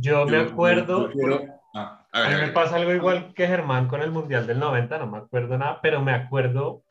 Yo 0.00 0.26
me 0.26 0.38
acuerdo, 0.38 1.08
yo 1.08 1.12
quiero- 1.12 1.40
ah, 1.74 2.06
a 2.12 2.18
a 2.18 2.22
ver, 2.22 2.28
mí 2.28 2.34
a 2.34 2.38
me 2.38 2.44
ver. 2.46 2.54
pasa 2.54 2.76
algo 2.76 2.92
igual 2.92 3.32
que 3.34 3.46
Germán 3.46 3.88
con 3.88 4.02
el 4.02 4.10
Mundial 4.10 4.46
del 4.46 4.58
90, 4.58 4.98
no 4.98 5.06
me 5.06 5.18
acuerdo 5.18 5.58
nada, 5.58 5.80
pero 5.82 6.00
me 6.02 6.12
acuerdo 6.12 6.82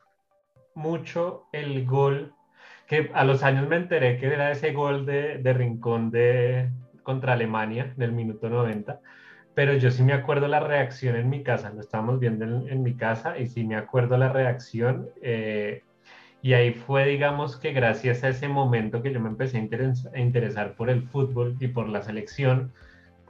mucho 0.74 1.44
el 1.52 1.84
gol, 1.86 2.32
que 2.86 3.10
a 3.14 3.24
los 3.24 3.42
años 3.42 3.68
me 3.68 3.76
enteré 3.76 4.18
que 4.18 4.26
era 4.26 4.50
ese 4.50 4.72
gol 4.72 5.06
de, 5.06 5.38
de 5.38 5.52
Rincón 5.52 6.10
de, 6.10 6.70
contra 7.02 7.34
Alemania 7.34 7.92
en 7.96 8.02
el 8.02 8.12
minuto 8.12 8.48
90, 8.48 9.00
pero 9.54 9.74
yo 9.74 9.90
sí 9.90 10.02
me 10.02 10.12
acuerdo 10.12 10.48
la 10.48 10.60
reacción 10.60 11.16
en 11.16 11.28
mi 11.30 11.42
casa, 11.42 11.70
lo 11.70 11.80
estábamos 11.80 12.20
viendo 12.20 12.44
en, 12.44 12.68
en 12.68 12.82
mi 12.82 12.96
casa 12.96 13.38
y 13.38 13.46
sí 13.48 13.64
me 13.64 13.76
acuerdo 13.76 14.16
la 14.16 14.28
reacción. 14.30 15.06
eh, 15.22 15.82
y 16.42 16.54
ahí 16.54 16.72
fue, 16.74 17.06
digamos, 17.06 17.58
que 17.58 17.72
gracias 17.72 18.24
a 18.24 18.28
ese 18.30 18.48
momento 18.48 19.02
que 19.02 19.12
yo 19.12 19.20
me 19.20 19.28
empecé 19.28 19.58
a 19.58 19.60
interes- 19.60 20.08
a 20.14 20.18
interesar 20.20 20.74
por 20.74 20.88
el 20.90 21.02
fútbol 21.08 21.56
y 21.60 21.68
por 21.68 21.88
la 21.88 22.02
selección, 22.02 22.72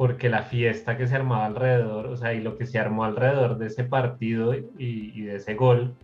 porque 0.00 0.30
la 0.30 0.44
fiesta 0.44 0.96
que 0.96 1.06
se 1.06 1.14
armaba 1.14 1.44
alrededor, 1.44 2.06
o 2.06 2.16
sea, 2.16 2.32
y 2.32 2.40
lo 2.40 2.56
que 2.56 2.64
se 2.64 2.78
armó 2.78 3.04
alrededor 3.04 3.58
de 3.58 3.66
ese 3.66 3.84
partido 3.84 4.54
y, 4.54 4.64
y 4.78 5.20
de 5.24 5.36
ese 5.36 5.54
gol, 5.54 5.94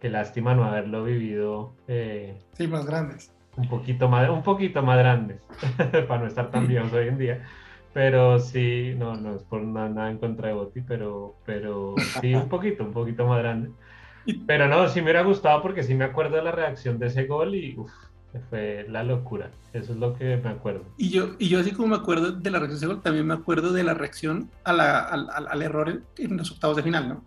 qué 0.00 0.08
lástima 0.08 0.54
no 0.54 0.64
haberlo 0.64 1.04
vivido 1.04 1.74
eh, 1.86 2.34
Sí, 2.54 2.66
más 2.66 2.86
grandes. 2.86 3.30
un 3.58 3.68
poquito 3.68 4.08
más, 4.08 4.30
un 4.30 4.42
poquito 4.42 4.82
más 4.82 4.96
grandes, 4.96 5.42
para 6.08 6.22
no 6.22 6.28
estar 6.28 6.50
tan 6.50 6.66
viejos 6.66 6.94
hoy 6.94 7.08
en 7.08 7.18
día. 7.18 7.46
Pero 7.92 8.38
sí, 8.38 8.94
no, 8.96 9.16
no 9.16 9.36
es 9.36 9.42
por 9.42 9.60
nada, 9.60 9.90
nada 9.90 10.10
en 10.10 10.16
contra 10.16 10.48
de 10.48 10.54
Boti, 10.54 10.80
pero, 10.80 11.34
pero 11.44 11.94
sí, 12.22 12.34
un 12.34 12.48
poquito, 12.48 12.84
un 12.84 12.92
poquito 12.94 13.26
más 13.26 13.40
grande. 13.40 13.70
Pero 14.46 14.66
no, 14.66 14.88
sí 14.88 15.00
me 15.00 15.04
hubiera 15.04 15.24
gustado 15.24 15.60
porque 15.60 15.82
sí 15.82 15.94
me 15.94 16.04
acuerdo 16.04 16.36
de 16.36 16.42
la 16.42 16.52
reacción 16.52 16.98
de 16.98 17.08
ese 17.08 17.26
gol 17.26 17.54
y 17.54 17.76
uf, 17.76 17.92
fue 18.40 18.86
la 18.88 19.02
locura. 19.04 19.50
Eso 19.72 19.92
es 19.92 19.98
lo 19.98 20.14
que 20.14 20.36
me 20.36 20.50
acuerdo. 20.50 20.84
Y 20.96 21.10
yo, 21.10 21.30
y 21.38 21.48
yo 21.48 21.60
así 21.60 21.72
como 21.72 21.88
me 21.88 21.96
acuerdo 21.96 22.32
de 22.32 22.50
la 22.50 22.58
reacción, 22.58 22.80
de 22.80 22.86
ese 22.86 22.86
gol, 22.94 23.02
también 23.02 23.26
me 23.26 23.34
acuerdo 23.34 23.72
de 23.72 23.84
la 23.84 23.94
reacción 23.94 24.50
a 24.64 24.72
la- 24.72 25.00
al, 25.00 25.28
al- 25.30 25.48
al 25.48 25.62
error 25.62 26.02
en, 26.18 26.36
los 26.36 26.50
octavos 26.50 26.76
de 26.76 26.82
final, 26.82 27.08
¿no? 27.08 27.24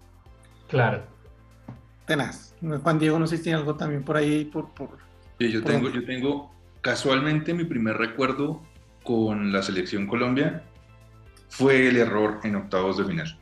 Claro. 0.67 1.03
Tenaz. 2.05 2.55
Juan 2.83 3.00
Diego, 3.00 3.19
no 3.19 3.27
sé 3.27 3.38
si 3.38 3.43
tiene 3.43 3.59
algo 3.59 3.75
también 3.75 4.03
por 4.03 4.17
ahí, 4.17 4.45
por, 4.45 4.74
por... 4.74 4.89
Sí, 5.39 5.51
yo 5.51 5.62
Por 5.62 5.71
tengo, 5.71 5.89
yo 5.89 6.05
tengo 6.05 6.55
casualmente 6.81 7.53
mi 7.53 7.65
primer 7.65 7.97
recuerdo 7.97 8.62
con 9.03 9.51
la 9.51 9.62
selección 9.62 10.07
Colombia 10.07 10.63
fue 11.50 11.88
el 11.88 11.97
error 11.97 12.39
en 12.43 12.55
octavos 12.55 12.97
de 12.97 13.05
final. 13.05 13.39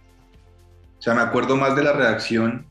O 0.98 1.02
sea, 1.02 1.14
me 1.14 1.22
acuerdo 1.22 1.56
más 1.58 1.76
de 1.76 1.84
la 1.84 1.94
reacción 1.94 2.66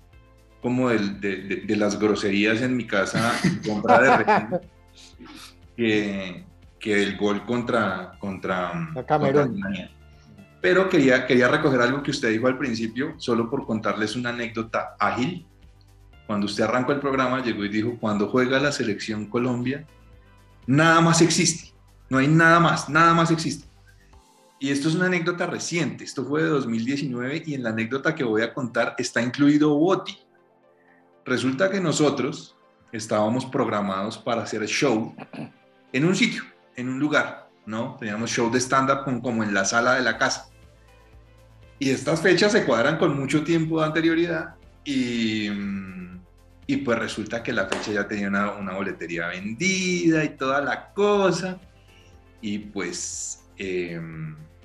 como 0.61 0.89
del- 0.91 1.21
de, 1.21 1.37
de- 1.43 1.57
de 1.57 1.77
las 1.77 1.99
groserías 1.99 2.63
en 2.63 2.77
mi 2.77 2.87
casa 2.87 3.33
en 3.45 3.59
contra 3.61 4.01
de 4.01 4.61
que, 5.77 6.45
que 6.79 6.97
del 6.97 7.17
gol 7.17 7.45
contra, 7.45 8.13
contra, 8.19 8.93
Camerún. 9.07 9.07
contra 9.07 9.43
Alemania. 9.43 9.91
Pero 10.61 10.89
quería, 10.89 11.27
quería 11.27 11.49
recoger 11.49 11.81
algo 11.81 12.03
que 12.03 12.13
usted 12.13 12.31
dijo 12.31 12.47
al 12.47 12.57
principio, 12.57 13.15
solo 13.19 13.51
por 13.51 13.67
contarles 13.67 14.15
una 14.15 14.31
anécdota 14.31 14.95
ágil. 14.99 15.45
Cuando 16.27 16.47
usted 16.47 16.63
arrancó 16.63 16.93
el 16.93 17.01
programa, 17.01 17.43
llegó 17.43 17.65
y 17.65 17.69
dijo, 17.69 17.97
cuando 17.99 18.29
juega 18.29 18.61
la 18.61 18.71
selección 18.71 19.27
Colombia, 19.27 19.85
nada 20.67 21.01
más 21.01 21.21
existe. 21.21 21.73
No 22.09 22.19
hay 22.19 22.29
nada 22.29 22.61
más, 22.61 22.89
nada 22.89 23.13
más 23.13 23.33
existe. 23.33 23.67
Y 24.61 24.71
esto 24.71 24.89
es 24.89 24.95
una 24.95 25.07
anécdota 25.07 25.47
reciente, 25.47 26.05
esto 26.05 26.25
fue 26.25 26.45
de 26.45 26.49
2019 26.51 27.43
y 27.47 27.55
en 27.55 27.65
la 27.65 27.71
anécdota 27.71 28.15
que 28.15 28.23
voy 28.23 28.43
a 28.43 28.55
contar 28.55 28.95
está 28.97 29.21
incluido 29.21 29.75
Boti. 29.75 30.17
Resulta 31.25 31.69
que 31.69 31.81
nosotros 31.81 32.55
estábamos 32.93 33.47
programados 33.47 34.19
para 34.19 34.43
hacer 34.43 34.65
show 34.67 35.15
en 35.93 36.05
un 36.05 36.15
sitio, 36.15 36.43
en 36.77 36.89
un 36.89 36.99
lugar, 36.99 37.49
¿no? 37.67 37.97
Teníamos 37.99 38.31
show 38.31 38.51
de 38.51 38.61
stand-up 38.61 39.05
como- 39.23 39.43
en 39.43 39.55
la 39.55 39.65
sala 39.65 39.95
de 39.95 40.03
la 40.03 40.19
casa. 40.19 40.49
Y 41.79 41.91
estas 41.91 42.21
fechas 42.21 42.53
se 42.53 42.65
cuadran 42.65 42.99
con 42.99 43.19
mucho 43.19 43.43
tiempo 43.43 43.81
de 43.81 43.87
anterioridad 43.87 44.55
y, 44.85 45.49
y 46.67 46.77
pues 46.79 46.99
resulta 46.99 47.43
que 47.43 47.53
la 47.53 47.67
fecha 47.67 47.93
ya 47.93 48.07
tenía 48.07 48.29
una, 48.29 48.53
una 48.53 48.73
boletería 48.75 49.29
vendida 49.29 50.23
y 50.25 50.31
toda 50.37 50.61
la 50.61 50.93
cosa. 50.93 51.59
Y 52.41 52.59
pues 52.59 53.45
eh, 53.59 54.01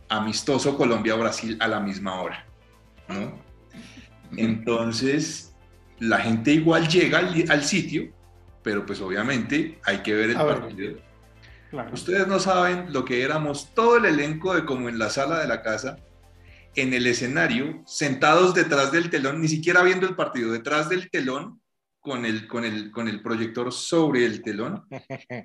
amistoso 0.09 0.77
Colombia-Brasil 0.77 1.57
a 1.59 1.67
la 1.67 1.79
misma 1.79 2.21
hora, 2.21 2.45
¿no? 3.07 3.39
Entonces, 4.35 5.55
la 5.99 6.19
gente 6.19 6.51
igual 6.53 6.87
llega 6.87 7.19
al, 7.19 7.45
al 7.49 7.63
sitio, 7.63 8.11
pero 8.67 8.85
pues 8.85 8.99
obviamente 8.99 9.79
hay 9.85 9.99
que 9.99 10.13
ver 10.13 10.31
el 10.31 10.35
ver. 10.35 10.59
partido. 10.59 10.97
Claro. 11.69 11.89
Ustedes 11.93 12.27
no 12.27 12.37
saben 12.37 12.91
lo 12.91 13.05
que 13.05 13.21
éramos 13.21 13.73
todo 13.73 13.95
el 13.95 14.03
elenco 14.03 14.53
de 14.53 14.65
como 14.65 14.89
en 14.89 14.99
la 14.99 15.09
sala 15.09 15.39
de 15.39 15.47
la 15.47 15.61
casa, 15.61 15.99
en 16.75 16.93
el 16.93 17.07
escenario, 17.07 17.81
sentados 17.85 18.53
detrás 18.53 18.91
del 18.91 19.09
telón, 19.09 19.39
ni 19.39 19.47
siquiera 19.47 19.83
viendo 19.83 20.05
el 20.05 20.17
partido, 20.17 20.51
detrás 20.51 20.89
del 20.89 21.09
telón, 21.09 21.61
con 22.01 22.25
el, 22.25 22.45
con 22.45 22.65
el, 22.65 22.91
con 22.91 23.07
el 23.07 23.21
proyector 23.21 23.71
sobre 23.71 24.25
el 24.25 24.41
telón, 24.41 24.85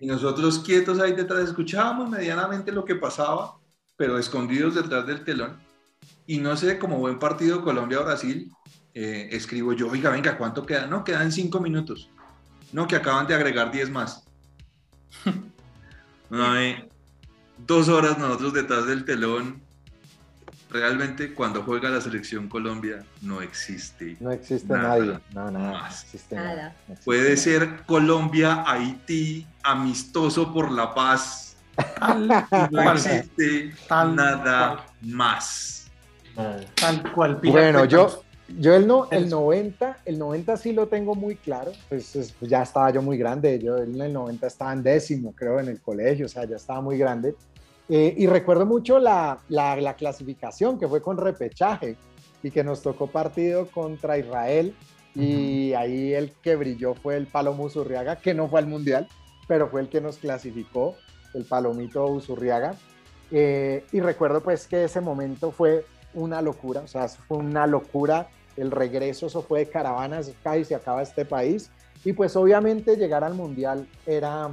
y 0.00 0.06
nosotros 0.08 0.58
quietos 0.58 0.98
ahí 0.98 1.12
detrás, 1.12 1.44
escuchábamos 1.44 2.10
medianamente 2.10 2.72
lo 2.72 2.84
que 2.84 2.96
pasaba, 2.96 3.54
pero 3.96 4.18
escondidos 4.18 4.74
detrás 4.74 5.06
del 5.06 5.22
telón. 5.22 5.60
Y 6.26 6.38
no 6.38 6.56
sé, 6.56 6.76
como 6.76 6.98
buen 6.98 7.20
partido 7.20 7.62
Colombia-Brasil, 7.62 8.50
eh, 8.94 9.28
escribo 9.30 9.74
yo, 9.74 9.88
oiga, 9.88 10.10
venga, 10.10 10.36
¿cuánto 10.36 10.66
queda? 10.66 10.88
No, 10.88 11.04
quedan 11.04 11.30
cinco 11.30 11.60
minutos. 11.60 12.10
No, 12.72 12.86
que 12.88 12.96
acaban 12.96 13.26
de 13.26 13.34
agregar 13.34 13.70
10 13.70 13.90
más. 13.90 14.24
No, 16.30 16.56
eh, 16.56 16.88
dos 17.58 17.88
horas 17.90 18.16
nosotros 18.16 18.54
detrás 18.54 18.86
del 18.86 19.04
telón. 19.04 19.60
Realmente 20.70 21.34
cuando 21.34 21.62
juega 21.62 21.90
la 21.90 22.00
selección 22.00 22.48
Colombia 22.48 23.04
no 23.20 23.42
existe. 23.42 24.16
No 24.18 24.32
existe 24.32 24.72
Nada. 24.72 24.88
nadie. 24.88 25.20
No, 25.34 25.50
nada. 25.50 25.66
No 25.66 25.72
Más. 25.74 26.04
existe 26.04 26.34
Nada. 26.34 26.48
nada. 26.48 26.76
No 26.88 26.94
existe 26.94 27.04
Puede 27.04 27.22
nada. 27.24 27.36
ser 27.36 27.82
Colombia, 27.84 28.64
Haití, 28.66 29.46
amistoso 29.62 30.50
por 30.54 30.72
la 30.72 30.94
paz. 30.94 31.58
No 32.70 32.92
existe 32.92 33.74
Tal 33.86 34.16
nada 34.16 34.86
más. 35.02 35.90
Tal 36.76 37.12
cual. 37.12 37.38
Bueno, 37.42 37.84
yo. 37.84 38.24
Yo 38.59 38.75
el, 38.75 38.87
no, 38.87 39.09
el 39.11 39.25
Eso. 39.25 39.40
90, 39.40 39.99
el 40.04 40.18
90 40.18 40.56
sí 40.56 40.73
lo 40.73 40.88
tengo 40.88 41.14
muy 41.14 41.37
claro, 41.37 41.73
pues, 41.88 42.14
es- 42.16 42.32
pues 42.32 42.50
ya 42.50 42.62
estaba 42.62 42.90
yo 42.90 43.02
muy 43.02 43.16
grande, 43.18 43.59
yo 43.59 43.78
en 43.78 44.00
el 44.00 44.12
90 44.12 44.47
estaba 44.47 44.73
en 44.73 44.82
décimo, 44.82 45.32
creo, 45.35 45.61
en 45.61 45.68
el 45.68 45.80
colegio, 45.80 46.26
o 46.26 46.28
sea, 46.28 46.44
ya 46.44 46.56
estaba 46.56 46.80
muy 46.80 46.99
grande. 46.99 47.35
Eh, 47.88 48.14
y 48.16 48.26
recuerdo 48.26 48.64
mucho 48.64 48.99
la, 48.99 49.38
la, 49.49 49.76
la 49.76 49.94
clasificación 49.94 50.78
que 50.78 50.88
fue 50.88 51.02
con 51.02 51.16
repechaje 51.18 51.97
y 52.42 52.50
que 52.50 52.64
nos 52.64 52.80
tocó 52.82 53.06
partido 53.09 53.66
contra 53.66 54.16
Israel 54.18 54.75
y 55.14 55.75
ahí 55.75 56.14
el 56.14 56.32
que 56.42 56.56
brilló 56.56 56.94
fue 56.94 57.16
el 57.16 57.26
Palomo 57.26 57.64
Usurriaga, 57.64 58.16
que 58.16 58.32
no 58.32 58.49
fue 58.49 58.61
al 58.61 58.66
Mundial, 58.66 59.09
pero 59.47 59.68
fue 59.68 59.82
el 59.82 59.88
que 59.90 60.00
nos 60.00 60.16
clasificó, 60.16 60.94
el 61.35 61.44
Palomito 61.44 62.06
Usurriaga. 62.06 62.75
Eh, 63.30 63.85
y 63.92 64.00
recuerdo 64.00 64.42
pues 64.42 64.66
que 64.66 64.85
ese 64.85 65.00
momento 65.02 65.50
fue 65.52 65.85
una 66.14 66.40
locura, 66.40 66.80
o 66.82 66.87
sea, 66.87 67.09
fue 67.09 67.38
una 67.38 67.66
locura 67.66 68.28
el 68.56 68.71
regreso, 68.71 69.26
eso 69.26 69.42
fue 69.42 69.61
de 69.61 69.68
caravanas, 69.68 70.30
casi 70.42 70.64
se 70.64 70.75
acaba 70.75 71.02
este 71.02 71.25
país. 71.25 71.71
Y 72.04 72.12
pues 72.12 72.35
obviamente 72.37 72.97
llegar 72.97 73.23
al 73.25 73.35
Mundial 73.35 73.87
era, 74.06 74.50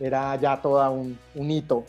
era 0.00 0.36
ya 0.36 0.60
toda 0.60 0.90
un, 0.90 1.18
un 1.34 1.50
hito. 1.50 1.84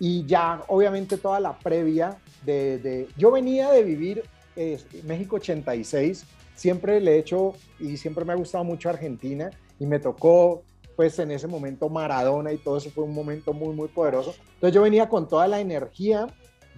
Y 0.00 0.26
ya 0.26 0.62
obviamente 0.68 1.16
toda 1.16 1.38
la 1.40 1.56
previa 1.56 2.16
de... 2.44 2.78
de- 2.78 3.08
yo 3.16 3.30
venía 3.30 3.70
de 3.70 3.82
vivir 3.84 4.24
eh, 4.56 4.78
México 5.04 5.36
86, 5.36 6.24
siempre 6.56 7.00
le 7.00 7.14
he 7.14 7.18
hecho 7.18 7.54
y 7.78 7.96
siempre 7.96 8.24
me 8.24 8.32
ha 8.32 8.36
gustado 8.36 8.64
mucho 8.64 8.88
Argentina 8.90 9.50
y 9.78 9.86
me 9.86 9.98
tocó 9.98 10.62
pues 10.96 11.18
en 11.18 11.30
ese 11.30 11.46
momento 11.46 11.88
Maradona 11.88 12.52
y 12.52 12.58
todo 12.58 12.76
eso 12.76 12.90
fue 12.90 13.04
un 13.04 13.14
momento 13.14 13.52
muy 13.54 13.74
muy 13.74 13.88
poderoso. 13.88 14.34
Entonces 14.54 14.74
yo 14.74 14.82
venía 14.82 15.08
con 15.08 15.26
toda 15.28 15.48
la 15.48 15.60
energía 15.60 16.26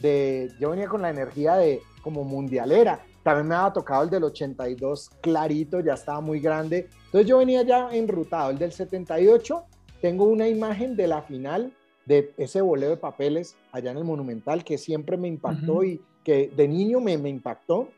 de, 0.00 0.50
yo 0.60 0.70
venía 0.70 0.86
con 0.86 1.02
la 1.02 1.10
energía 1.10 1.56
de 1.56 1.80
como 2.02 2.22
mundialera. 2.24 3.00
También 3.24 3.48
me 3.48 3.54
había 3.56 3.72
tocado 3.72 4.04
el 4.04 4.10
del 4.10 4.22
82 4.24 5.10
clarito, 5.22 5.80
ya 5.80 5.94
estaba 5.94 6.20
muy 6.20 6.38
grande. 6.40 6.88
Entonces 7.06 7.26
yo 7.26 7.38
venía 7.38 7.62
ya 7.62 7.88
enrutado. 7.90 8.50
El 8.50 8.58
del 8.58 8.70
78, 8.70 9.64
tengo 10.00 10.24
una 10.24 10.46
imagen 10.46 10.94
de 10.94 11.06
la 11.08 11.22
final 11.22 11.72
de 12.04 12.34
ese 12.36 12.60
boleo 12.60 12.90
de 12.90 12.96
papeles 12.98 13.56
allá 13.72 13.90
en 13.90 13.96
el 13.96 14.04
Monumental 14.04 14.62
que 14.62 14.76
siempre 14.76 15.16
me 15.16 15.26
impactó 15.26 15.76
Ujú. 15.76 15.84
y 15.84 16.02
que 16.22 16.52
de 16.54 16.68
niño 16.68 17.00
me, 17.00 17.16
me 17.16 17.30
impactó. 17.30 17.88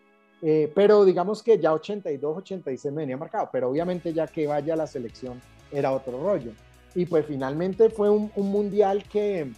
Eh, 0.43 0.71
pero 0.75 1.05
digamos 1.05 1.43
que 1.43 1.59
ya 1.59 1.73
82, 1.73 2.39
86 2.39 2.95
me 2.95 3.03
venía 3.03 3.17
marcado, 3.17 3.49
pero 3.51 3.69
obviamente 3.69 4.13
ya 4.13 4.29
que 4.29 4.47
vaya 4.47 4.75
a 4.75 4.77
la 4.77 4.87
selección 4.87 5.41
era 5.73 5.91
otro 5.93 6.23
rollo. 6.23 6.53
Y 6.95 7.05
pues 7.07 7.27
finalmente 7.27 7.91
fue 7.91 8.11
un, 8.11 8.31
un 8.37 8.49
mundial 8.51 9.03
que, 9.05 9.51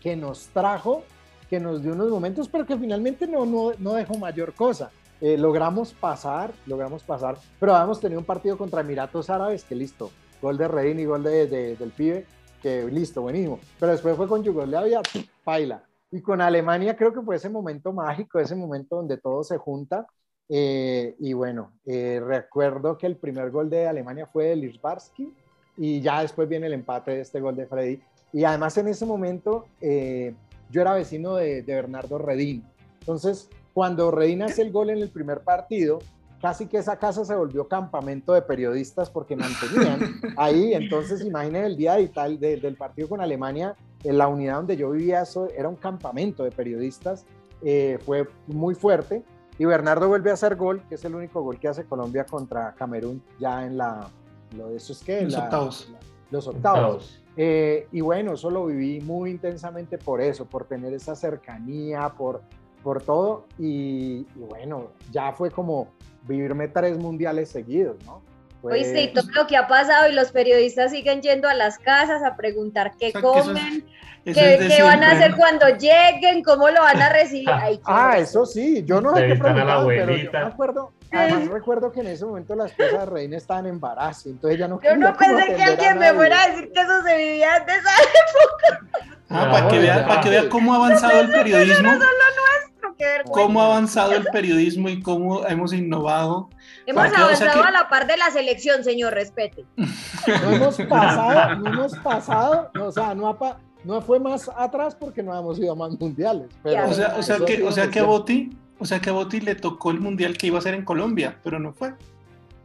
que 0.00 0.14
nos 0.14 0.48
trajo, 0.48 1.04
que 1.50 1.60
nos 1.60 1.82
dio 1.82 1.92
unos 1.92 2.08
momentos, 2.10 2.48
pero 2.48 2.64
que 2.64 2.78
finalmente 2.78 3.26
no, 3.26 3.44
no, 3.44 3.72
no 3.78 3.94
dejó 3.94 4.14
mayor 4.16 4.54
cosa. 4.54 4.90
Eh, 5.20 5.36
logramos 5.36 5.92
pasar, 5.92 6.52
logramos 6.66 7.02
pasar, 7.02 7.36
pero 7.58 7.74
habíamos 7.74 8.00
tenido 8.00 8.20
un 8.20 8.24
partido 8.24 8.56
contra 8.56 8.80
Emiratos 8.80 9.28
Árabes 9.28 9.64
que 9.64 9.74
listo, 9.74 10.10
gol 10.40 10.56
de 10.56 10.66
Redín 10.68 11.00
y 11.00 11.04
gol 11.04 11.22
de, 11.24 11.46
de- 11.46 11.76
del 11.76 11.90
pibe, 11.90 12.24
que 12.62 12.84
listo, 12.84 13.20
buenísimo. 13.20 13.58
Pero 13.78 13.92
después 13.92 14.16
fue 14.16 14.28
con 14.28 14.42
Yugoslavia, 14.42 15.02
paila. 15.44 15.82
y 16.10 16.22
con 16.22 16.40
Alemania 16.40 16.96
creo 16.96 17.12
que 17.12 17.20
fue 17.20 17.36
ese 17.36 17.50
momento 17.50 17.92
mágico, 17.92 18.38
ese 18.38 18.54
momento 18.56 18.96
donde 18.96 19.18
todo 19.18 19.44
se 19.44 19.58
junta. 19.58 20.06
Eh, 20.48 21.14
y 21.20 21.32
bueno, 21.34 21.72
eh, 21.86 22.20
recuerdo 22.24 22.96
que 22.98 23.06
el 23.06 23.16
primer 23.16 23.50
gol 23.50 23.68
de 23.70 23.86
Alemania 23.86 24.26
fue 24.26 24.46
de 24.46 24.56
Lirzbarski 24.56 25.32
y 25.76 26.00
ya 26.00 26.22
después 26.22 26.48
viene 26.48 26.66
el 26.66 26.72
empate 26.72 27.12
de 27.12 27.20
este 27.20 27.40
gol 27.40 27.54
de 27.56 27.66
Freddy. 27.66 28.02
Y 28.32 28.44
además 28.44 28.76
en 28.78 28.88
ese 28.88 29.04
momento 29.06 29.66
eh, 29.80 30.34
yo 30.70 30.80
era 30.80 30.94
vecino 30.94 31.36
de, 31.36 31.62
de 31.62 31.74
Bernardo 31.74 32.18
Redín. 32.18 32.64
Entonces, 33.00 33.48
cuando 33.72 34.10
Redín 34.10 34.42
hace 34.42 34.62
el 34.62 34.72
gol 34.72 34.90
en 34.90 34.98
el 34.98 35.08
primer 35.08 35.40
partido, 35.40 36.00
casi 36.40 36.66
que 36.66 36.78
esa 36.78 36.98
casa 36.98 37.24
se 37.24 37.34
volvió 37.34 37.68
campamento 37.68 38.32
de 38.32 38.42
periodistas 38.42 39.10
porque 39.10 39.36
mantenían 39.36 40.00
ahí. 40.36 40.74
Entonces, 40.74 41.24
imaginen 41.24 41.64
el 41.64 41.76
día 41.76 41.94
de 41.94 42.08
tal, 42.08 42.40
del 42.40 42.76
partido 42.76 43.08
con 43.08 43.20
Alemania, 43.20 43.74
en 44.02 44.18
la 44.18 44.28
unidad 44.28 44.56
donde 44.56 44.76
yo 44.76 44.90
vivía, 44.90 45.22
eso 45.22 45.48
era 45.56 45.68
un 45.68 45.76
campamento 45.76 46.42
de 46.44 46.50
periodistas. 46.50 47.26
Eh, 47.62 47.98
fue 48.04 48.28
muy 48.46 48.74
fuerte. 48.74 49.22
Y 49.58 49.66
Bernardo 49.66 50.08
vuelve 50.08 50.30
a 50.30 50.34
hacer 50.34 50.56
gol, 50.56 50.82
que 50.88 50.94
es 50.94 51.04
el 51.04 51.14
único 51.14 51.42
gol 51.42 51.60
que 51.60 51.68
hace 51.68 51.84
Colombia 51.84 52.24
contra 52.24 52.74
Camerún, 52.74 53.22
ya 53.38 53.66
en 53.66 53.76
la. 53.76 54.08
Lo 54.56 54.68
de 54.68 54.76
eso 54.76 54.94
es 54.94 55.02
que. 55.02 55.20
Los 55.22 55.36
octavos. 55.36 55.92
los 56.30 56.46
octavos. 56.48 57.19
Eh, 57.36 57.86
y 57.92 58.00
bueno, 58.00 58.34
eso 58.34 58.50
lo 58.50 58.66
viví 58.66 59.00
muy 59.00 59.30
intensamente 59.30 59.98
por 59.98 60.20
eso, 60.20 60.46
por 60.46 60.66
tener 60.66 60.92
esa 60.92 61.14
cercanía, 61.14 62.08
por, 62.16 62.42
por 62.82 63.02
todo. 63.02 63.46
Y, 63.58 64.26
y 64.34 64.40
bueno, 64.48 64.90
ya 65.10 65.32
fue 65.32 65.50
como 65.50 65.88
vivirme 66.26 66.68
tres 66.68 66.98
mundiales 66.98 67.48
seguidos, 67.50 67.96
¿no? 68.04 68.22
Pues... 68.62 68.74
Oíste, 68.74 69.02
y 69.02 69.12
todo 69.12 69.26
lo 69.32 69.46
que 69.46 69.56
ha 69.56 69.66
pasado 69.66 70.08
y 70.08 70.12
los 70.12 70.32
periodistas 70.32 70.90
siguen 70.90 71.22
yendo 71.22 71.48
a 71.48 71.54
las 71.54 71.78
casas 71.78 72.22
a 72.22 72.36
preguntar 72.36 72.92
qué 72.98 73.08
o 73.08 73.10
sea, 73.12 73.20
comen, 73.22 73.86
eso 74.24 74.40
es, 74.40 74.60
eso 74.60 74.68
qué, 74.68 74.76
qué 74.76 74.82
van 74.82 75.02
a 75.02 75.12
hacer 75.12 75.34
cuando 75.34 75.66
lleguen, 75.68 76.42
cómo 76.42 76.68
lo 76.68 76.82
van 76.82 77.00
a 77.00 77.08
recibir. 77.08 77.48
Ay, 77.50 77.80
ah, 77.84 78.18
eso 78.18 78.44
sí, 78.44 78.84
yo 78.84 79.00
no 79.00 79.14
sé 79.16 79.28
qué 79.28 79.36
preguntar, 79.36 79.86
pero 79.86 80.14
yo 80.14 80.30
me 80.30 80.38
acuerdo, 80.38 80.92
además 81.12 81.48
recuerdo 81.48 81.92
que 81.92 82.00
en 82.00 82.08
ese 82.08 82.24
momento 82.24 82.54
la 82.54 82.66
esposa 82.66 82.98
de 82.98 83.06
Reina 83.06 83.36
estaba 83.36 83.60
en 83.60 83.66
embarazo, 83.66 84.28
entonces 84.28 84.58
ya 84.58 84.68
no 84.68 84.80
Yo 84.82 84.96
no 84.96 85.16
pensé 85.16 85.54
que 85.54 85.62
alguien 85.62 85.98
me 85.98 86.12
fuera 86.12 86.42
a 86.42 86.48
decir 86.48 86.72
que 86.72 86.80
eso 86.80 87.02
se 87.02 87.16
vivía 87.16 87.56
en 87.56 87.62
esa 87.62 87.76
época. 87.78 89.16
Ah, 89.28 89.44
no, 89.46 89.52
para 89.52 89.68
que 89.68 89.78
vea, 89.78 90.06
para 90.06 90.20
que 90.20 90.30
vea 90.30 90.48
cómo 90.48 90.72
ha 90.72 90.76
avanzado 90.76 91.20
el 91.20 91.30
periodismo. 91.30 91.82
No 91.82 91.92
solo 91.92 92.04
nuestro, 92.04 92.96
qué 92.96 93.04
vergüenza. 93.04 93.32
Cómo 93.32 93.62
ha 93.62 93.66
avanzado 93.66 94.12
el 94.12 94.24
periodismo 94.24 94.88
y 94.88 95.00
cómo 95.00 95.46
hemos 95.46 95.72
innovado. 95.72 96.50
Hemos 96.86 97.04
avanzado 97.04 97.32
o 97.32 97.36
sea 97.36 97.52
que, 97.52 97.58
a 97.60 97.70
la 97.70 97.88
par 97.88 98.06
de 98.08 98.16
la 98.16 98.30
selección, 98.30 98.82
señor, 98.82 99.14
respete. 99.14 99.64
No 99.76 100.50
hemos 100.50 100.76
pasado, 100.78 101.56
no 101.56 101.72
hemos 101.72 101.96
pasado, 101.98 102.70
o 102.80 102.90
sea, 102.90 103.14
no, 103.14 103.28
ha, 103.28 103.58
no 103.84 104.02
fue 104.02 104.18
más 104.18 104.50
atrás 104.56 104.94
porque 104.94 105.22
no 105.22 105.38
hemos 105.38 105.58
ido 105.58 105.72
a 105.72 105.76
más 105.76 105.98
mundiales. 105.98 106.48
Pero 106.62 106.88
o 106.88 106.92
sea, 106.92 107.14
o 107.16 107.22
sea 107.22 107.38
que, 107.38 107.62
o 107.62 107.70
sea 107.70 107.88
que 107.88 108.00
a 108.00 108.04
Boti, 108.04 108.50
o 108.80 108.86
sea 108.86 109.00
que 109.00 109.10
a 109.10 109.12
Boti 109.12 109.40
le 109.40 109.54
tocó 109.54 109.90
el 109.90 110.00
mundial 110.00 110.36
que 110.36 110.48
iba 110.48 110.58
a 110.58 110.62
ser 110.62 110.74
en 110.74 110.84
Colombia, 110.84 111.38
pero 111.44 111.58
no 111.58 111.72
fue. 111.72 111.94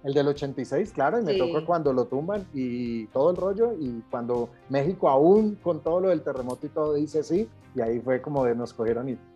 El 0.04 0.14
del 0.14 0.28
86, 0.28 0.92
claro, 0.92 1.20
y 1.20 1.24
me 1.24 1.34
sí. 1.34 1.40
tocó 1.40 1.66
cuando 1.66 1.92
lo 1.92 2.06
tumban 2.06 2.46
y 2.54 3.08
todo 3.08 3.32
el 3.32 3.38
rollo, 3.38 3.74
y 3.80 4.02
cuando 4.10 4.50
México 4.70 5.10
aún 5.10 5.56
con 5.56 5.82
todo 5.82 6.00
lo 6.00 6.10
del 6.10 6.22
terremoto 6.22 6.68
y 6.68 6.70
todo 6.70 6.94
dice 6.94 7.24
sí, 7.24 7.50
y 7.76 7.82
ahí 7.82 8.00
fue 8.00 8.22
como 8.22 8.46
de 8.46 8.56
nos 8.56 8.74
cogieron 8.74 9.10
y... 9.10 9.18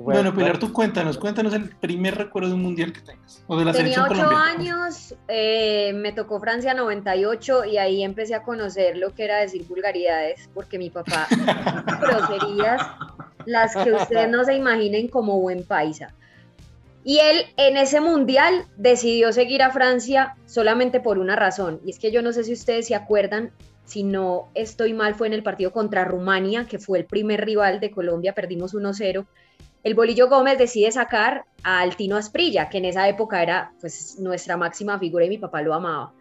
Bueno, 0.00 0.32
Pilar, 0.32 0.58
tú 0.58 0.72
cuéntanos, 0.72 1.18
cuéntanos 1.18 1.52
el 1.54 1.70
primer 1.70 2.16
recuerdo 2.16 2.50
de 2.50 2.54
un 2.54 2.62
mundial 2.62 2.92
que 2.92 3.00
tengas, 3.00 3.42
o 3.48 3.58
de 3.58 3.64
la 3.64 3.72
Tenía 3.72 3.94
selección 3.94 4.06
8 4.12 4.28
colombiana. 4.28 4.52
años, 4.52 5.14
eh, 5.26 5.92
me 5.92 6.12
tocó 6.12 6.38
Francia 6.38 6.72
98 6.72 7.64
y 7.64 7.78
ahí 7.78 8.04
empecé 8.04 8.36
a 8.36 8.44
conocer 8.44 8.96
lo 8.96 9.12
que 9.12 9.24
era 9.24 9.38
decir 9.38 9.66
vulgaridades, 9.66 10.48
porque 10.54 10.78
mi 10.78 10.90
papá, 10.90 11.26
groserías, 12.00 12.80
las 13.48 13.74
que 13.74 13.92
ustedes 13.92 14.28
no 14.28 14.44
se 14.44 14.54
imaginen 14.54 15.08
como 15.08 15.40
buen 15.40 15.64
paisa. 15.64 16.14
Y 17.02 17.18
él 17.20 17.46
en 17.56 17.78
ese 17.78 18.00
mundial 18.00 18.66
decidió 18.76 19.32
seguir 19.32 19.62
a 19.62 19.70
Francia 19.70 20.36
solamente 20.44 21.00
por 21.00 21.18
una 21.18 21.34
razón, 21.34 21.80
y 21.84 21.90
es 21.90 21.98
que 21.98 22.12
yo 22.12 22.20
no 22.20 22.32
sé 22.32 22.44
si 22.44 22.52
ustedes 22.52 22.86
se 22.86 22.94
acuerdan, 22.94 23.52
si 23.86 24.02
no 24.02 24.50
estoy 24.54 24.92
mal, 24.92 25.14
fue 25.14 25.28
en 25.28 25.32
el 25.32 25.42
partido 25.42 25.72
contra 25.72 26.04
Rumania, 26.04 26.66
que 26.66 26.78
fue 26.78 26.98
el 26.98 27.06
primer 27.06 27.42
rival 27.46 27.80
de 27.80 27.90
Colombia, 27.90 28.34
perdimos 28.34 28.74
1-0. 28.74 29.26
El 29.82 29.94
Bolillo 29.94 30.28
Gómez 30.28 30.58
decide 30.58 30.92
sacar 30.92 31.46
a 31.62 31.80
Altino 31.80 32.16
Asprilla, 32.16 32.68
que 32.68 32.78
en 32.78 32.84
esa 32.84 33.08
época 33.08 33.42
era 33.42 33.72
pues 33.80 34.18
nuestra 34.18 34.58
máxima 34.58 34.98
figura 34.98 35.24
y 35.24 35.30
mi 35.30 35.38
papá 35.38 35.62
lo 35.62 35.72
amaba. 35.72 36.12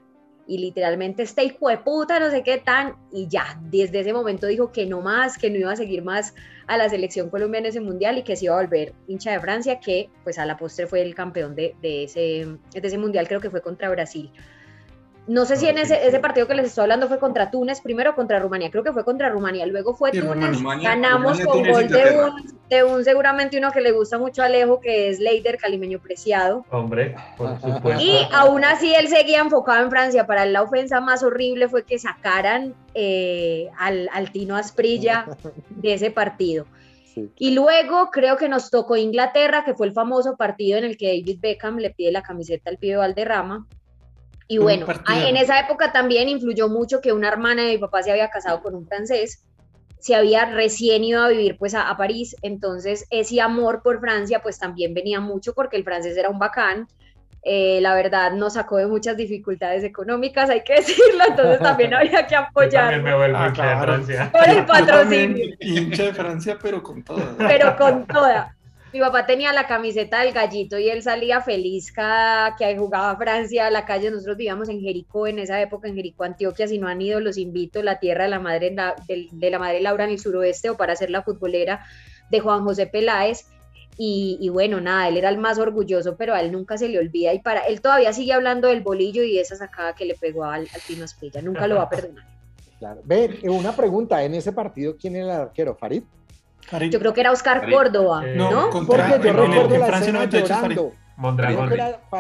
Y 0.47 0.59
literalmente 0.59 1.23
este 1.23 1.43
hijo 1.43 1.69
de 1.69 1.77
puta, 1.77 2.19
no 2.19 2.31
sé 2.31 2.41
qué 2.41 2.57
tan, 2.57 2.95
y 3.11 3.27
ya, 3.27 3.59
desde 3.63 3.99
ese 3.99 4.13
momento 4.13 4.47
dijo 4.47 4.71
que 4.71 4.85
no 4.85 5.01
más, 5.01 5.37
que 5.37 5.49
no 5.49 5.57
iba 5.57 5.71
a 5.71 5.75
seguir 5.75 6.03
más 6.03 6.33
a 6.67 6.77
la 6.77 6.89
selección 6.89 7.29
colombiana 7.29 7.67
en 7.67 7.71
ese 7.71 7.81
mundial 7.81 8.17
y 8.17 8.23
que 8.23 8.35
se 8.35 8.45
iba 8.45 8.57
a 8.57 8.61
volver 8.61 8.93
hincha 9.07 9.31
de 9.31 9.39
Francia, 9.39 9.79
que 9.79 10.09
pues 10.23 10.39
a 10.39 10.45
la 10.45 10.57
postre 10.57 10.87
fue 10.87 11.01
el 11.01 11.15
campeón 11.15 11.55
de, 11.55 11.75
de, 11.81 12.05
ese, 12.05 12.19
de 12.19 12.87
ese 12.87 12.97
mundial, 12.97 13.27
creo 13.27 13.41
que 13.41 13.49
fue 13.49 13.61
contra 13.61 13.89
Brasil. 13.89 14.31
No 15.27 15.45
sé 15.45 15.57
si 15.57 15.67
en 15.67 15.77
ese, 15.77 16.07
ese, 16.07 16.19
partido 16.19 16.47
que 16.47 16.55
les 16.55 16.67
estoy 16.67 16.83
hablando 16.83 17.07
fue 17.07 17.19
contra 17.19 17.51
Túnez, 17.51 17.81
primero 17.81 18.15
contra 18.15 18.39
Rumania, 18.39 18.71
creo 18.71 18.83
que 18.83 18.93
fue 18.93 19.03
contra 19.03 19.29
Rumania, 19.29 19.65
luego 19.65 19.93
fue 19.93 20.11
sí, 20.11 20.21
Túnez, 20.21 20.57
Rumania, 20.57 20.89
ganamos 20.89 21.39
Rumania, 21.39 21.45
con 21.45 21.57
Túnez, 21.57 21.73
gol 21.73 21.87
de 21.89 22.19
un, 22.19 22.59
de 22.69 22.83
un, 22.83 23.03
seguramente 23.03 23.57
uno 23.57 23.71
que 23.71 23.81
le 23.81 23.91
gusta 23.91 24.17
mucho 24.17 24.41
a 24.41 24.45
Alejo, 24.45 24.79
que 24.79 25.09
es 25.09 25.19
Leider, 25.19 25.57
calimeño 25.57 25.99
preciado. 25.99 26.65
Hombre, 26.69 27.15
por 27.35 27.59
supuesto. 27.59 28.01
Y 28.01 28.19
aún 28.31 28.63
así 28.63 28.95
él 28.95 29.09
seguía 29.09 29.41
enfocado 29.41 29.83
en 29.83 29.89
Francia, 29.89 30.25
para 30.25 30.43
él 30.43 30.53
la 30.53 30.61
ofensa 30.61 31.01
más 31.01 31.23
horrible 31.23 31.67
fue 31.67 31.83
que 31.83 31.99
sacaran 31.99 32.73
eh, 32.93 33.67
al, 33.77 34.09
al 34.13 34.31
Tino 34.31 34.55
Asprilla 34.55 35.25
de 35.69 35.93
ese 35.93 36.09
partido. 36.09 36.65
Y 37.37 37.51
luego 37.51 38.09
creo 38.11 38.37
que 38.37 38.49
nos 38.49 38.69
tocó 38.69 38.95
Inglaterra, 38.95 39.63
que 39.65 39.73
fue 39.73 39.87
el 39.87 39.93
famoso 39.93 40.35
partido 40.37 40.77
en 40.77 40.85
el 40.85 40.97
que 40.97 41.07
David 41.07 41.39
Beckham 41.41 41.77
le 41.77 41.89
pide 41.89 42.11
la 42.11 42.21
camiseta 42.21 42.69
al 42.69 42.77
pibe 42.77 42.97
Valderrama. 42.97 43.65
Y 44.47 44.59
bueno, 44.59 44.85
en 45.09 45.35
esa 45.35 45.59
época 45.59 45.91
también 45.91 46.29
influyó 46.29 46.69
mucho 46.69 47.01
que 47.01 47.11
una 47.11 47.27
hermana 47.27 47.63
de 47.63 47.73
mi 47.73 47.77
papá 47.79 48.01
se 48.03 48.11
había 48.11 48.29
casado 48.29 48.61
con 48.61 48.75
un 48.75 48.87
francés, 48.87 49.43
se 49.99 50.15
había 50.15 50.45
recién 50.45 51.03
ido 51.03 51.21
a 51.21 51.29
vivir 51.29 51.57
pues 51.57 51.73
a, 51.73 51.89
a, 51.89 51.97
París, 51.97 52.35
entonces 52.41 53.05
ese 53.09 53.41
amor 53.41 53.81
por 53.83 53.99
Francia 53.99 54.41
pues 54.41 54.57
también 54.57 54.93
venía 54.93 55.19
mucho 55.19 55.53
porque 55.53 55.75
el 55.75 55.83
francés 55.83 56.15
era 56.15 56.29
un 56.29 56.39
bacán, 56.39 56.87
eh, 57.49 57.79
la 57.79 57.95
verdad 57.95 58.33
nos 58.33 58.55
sacó 58.55 58.75
de 58.75 58.87
muchas 58.87 59.15
dificultades 59.15 59.81
económicas, 59.85 60.49
hay 60.49 60.65
que 60.65 60.73
decirlo, 60.81 61.23
entonces 61.29 61.59
también 61.59 61.93
había 61.93 62.27
que 62.27 62.35
apoyar. 62.35 63.01
Me 63.01 63.15
vuelvo 63.15 63.37
ah, 63.37 63.53
claro. 63.53 63.79
de 63.79 63.85
Francia. 63.85 64.31
Por 64.33 64.49
el 64.49 64.65
patrocinio. 64.65 65.45
Hincha 65.61 66.03
de 66.03 66.13
Francia, 66.13 66.57
pero 66.61 66.83
con 66.83 67.03
toda. 67.03 67.35
Pero 67.37 67.77
con 67.77 68.05
toda. 68.05 68.56
Mi 68.93 69.01
papá 69.01 69.25
tenía 69.25 69.51
la 69.51 69.67
camiseta 69.67 70.21
del 70.21 70.33
gallito 70.33 70.79
y 70.79 70.89
él 70.89 71.03
salía 71.03 71.41
feliz 71.41 71.91
cada 71.91 72.55
que 72.55 72.77
jugaba 72.77 73.17
Francia 73.17 73.67
a 73.67 73.71
la 73.71 73.85
calle. 73.85 74.09
Nosotros 74.09 74.37
vivíamos 74.37 74.69
en 74.69 74.79
Jericó 74.79 75.27
en 75.27 75.39
esa 75.39 75.61
época, 75.61 75.89
en 75.89 75.95
Jericó, 75.95 76.23
Antioquia. 76.23 76.67
Si 76.67 76.77
no 76.77 76.87
han 76.87 77.01
ido, 77.01 77.19
los 77.19 77.37
invito. 77.37 77.83
La 77.83 77.99
tierra 77.99 78.23
de 78.23 78.29
la 78.29 78.39
madre, 78.39 78.71
la, 78.73 78.95
de, 79.07 79.27
de, 79.31 79.49
la 79.49 79.59
madre 79.59 79.81
Laura 79.81 80.05
en 80.05 80.11
el 80.11 80.19
suroeste 80.19 80.69
o 80.69 80.77
para 80.77 80.95
ser 80.95 81.09
la 81.09 81.21
futbolera 81.21 81.85
de 82.31 82.39
Juan 82.39 82.63
José 82.63 82.87
Peláez. 82.87 83.45
Y, 83.97 84.37
y, 84.39 84.49
bueno, 84.49 84.79
nada, 84.79 85.09
él 85.09 85.17
era 85.17 85.29
el 85.29 85.37
más 85.37 85.57
orgulloso, 85.57 86.15
pero 86.15 86.33
a 86.33 86.39
él 86.39 86.51
nunca 86.51 86.77
se 86.77 86.87
le 86.87 86.99
olvida. 86.99 87.33
Y 87.33 87.39
para 87.39 87.61
él 87.61 87.81
todavía 87.81 88.13
sigue 88.13 88.31
hablando 88.31 88.69
del 88.69 88.81
bolillo 88.81 89.23
y 89.23 89.35
de 89.35 89.41
esa 89.41 89.55
sacada 89.57 89.95
que 89.95 90.05
le 90.05 90.15
pegó 90.15 90.45
al, 90.45 90.61
al 90.61 90.81
Pino. 90.87 91.05
Nunca 91.43 91.67
lo 91.67 91.75
va 91.75 91.83
a 91.83 91.89
perdonar. 91.89 92.25
Claro. 92.79 93.01
Ve, 93.03 93.41
una 93.43 93.75
pregunta: 93.75 94.23
en 94.23 94.35
ese 94.35 94.53
partido, 94.53 94.95
¿quién 94.95 95.17
era 95.17 95.25
el 95.25 95.41
arquero? 95.41 95.75
¿Farid? 95.75 96.03
Yo 96.89 96.99
creo 96.99 97.13
que 97.13 97.21
era 97.21 97.31
Oscar. 97.31 97.69
Córdoba, 97.69 98.23
eh, 98.25 98.35
¿no? 98.35 98.51
no 98.51 98.69
contra, 98.69 99.07
Porque 99.09 99.23
yo 99.23 99.29
en, 99.29 99.37
recuerdo 99.37 99.75
en 99.75 99.79
la 99.79 99.85
Francia 99.87 100.09
escena 100.09 100.19
98 100.19 100.53
llorando. 100.53 100.93
Mondragón. 101.17 101.73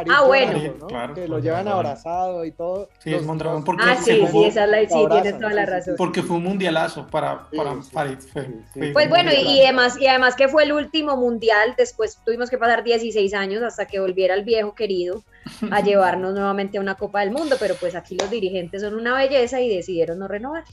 Ah, 0.09 0.23
bueno. 0.25 0.87
Claro, 0.87 1.13
que 1.13 1.27
lo 1.27 1.37
llevan 1.37 1.67
abrazado 1.67 2.43
y 2.43 2.51
todo. 2.51 2.89
Sí, 2.97 3.13
es 3.13 3.23
Mondragón. 3.23 3.63
Porque 3.63 3.83
ah, 3.85 3.95
sí, 3.95 4.25
jugó, 4.25 4.41
sí, 4.41 4.49
esa 4.49 4.63
es 4.63 4.69
la, 4.71 4.79
sí, 4.79 5.05
tienes 5.11 5.37
toda 5.37 5.53
la 5.53 5.65
razón. 5.67 5.93
Porque 5.97 6.23
fue 6.23 6.37
un 6.37 6.43
mundialazo 6.43 7.05
para, 7.05 7.47
para 7.55 7.73
sí, 7.83 7.91
Farid. 7.91 8.17
Fue, 8.17 8.45
sí, 8.45 8.51
fue 8.73 8.91
pues 8.93 9.09
bueno, 9.09 9.31
y, 9.31 9.59
y, 9.59 9.63
además, 9.63 10.01
y 10.01 10.07
además 10.07 10.35
que 10.35 10.47
fue 10.47 10.63
el 10.63 10.71
último 10.71 11.15
mundial, 11.15 11.75
después 11.77 12.19
tuvimos 12.25 12.49
que 12.49 12.57
pasar 12.57 12.83
16 12.83 13.35
años 13.35 13.61
hasta 13.61 13.85
que 13.85 13.99
volviera 13.99 14.33
el 14.33 14.43
viejo 14.43 14.73
querido 14.73 15.23
a 15.69 15.81
llevarnos 15.83 16.33
nuevamente 16.33 16.79
a 16.79 16.81
una 16.81 16.95
Copa 16.95 17.19
del 17.19 17.29
Mundo, 17.29 17.55
pero 17.59 17.75
pues 17.75 17.93
aquí 17.93 18.17
los 18.17 18.31
dirigentes 18.31 18.81
son 18.81 18.95
una 18.95 19.15
belleza 19.15 19.61
y 19.61 19.69
decidieron 19.69 20.17
no 20.17 20.27
renovar. 20.27 20.63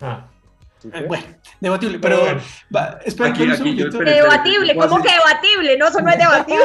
Ah. 0.00 0.28
Eh, 0.92 1.04
bueno, 1.08 1.24
debatible, 1.60 1.98
pero, 1.98 2.20
pero 2.22 2.40
va, 2.74 2.98
espera 3.04 3.30
aquí, 3.30 3.50
aquí, 3.50 3.74
yo, 3.74 3.88
espera, 3.88 4.12
debatible, 4.12 4.72
espera, 4.72 4.88
¿cómo 4.88 5.02
que 5.02 5.10
debatible? 5.10 5.78
No, 5.78 5.88
eso 5.88 6.00
no 6.00 6.10
es 6.10 6.18
debatible. 6.18 6.64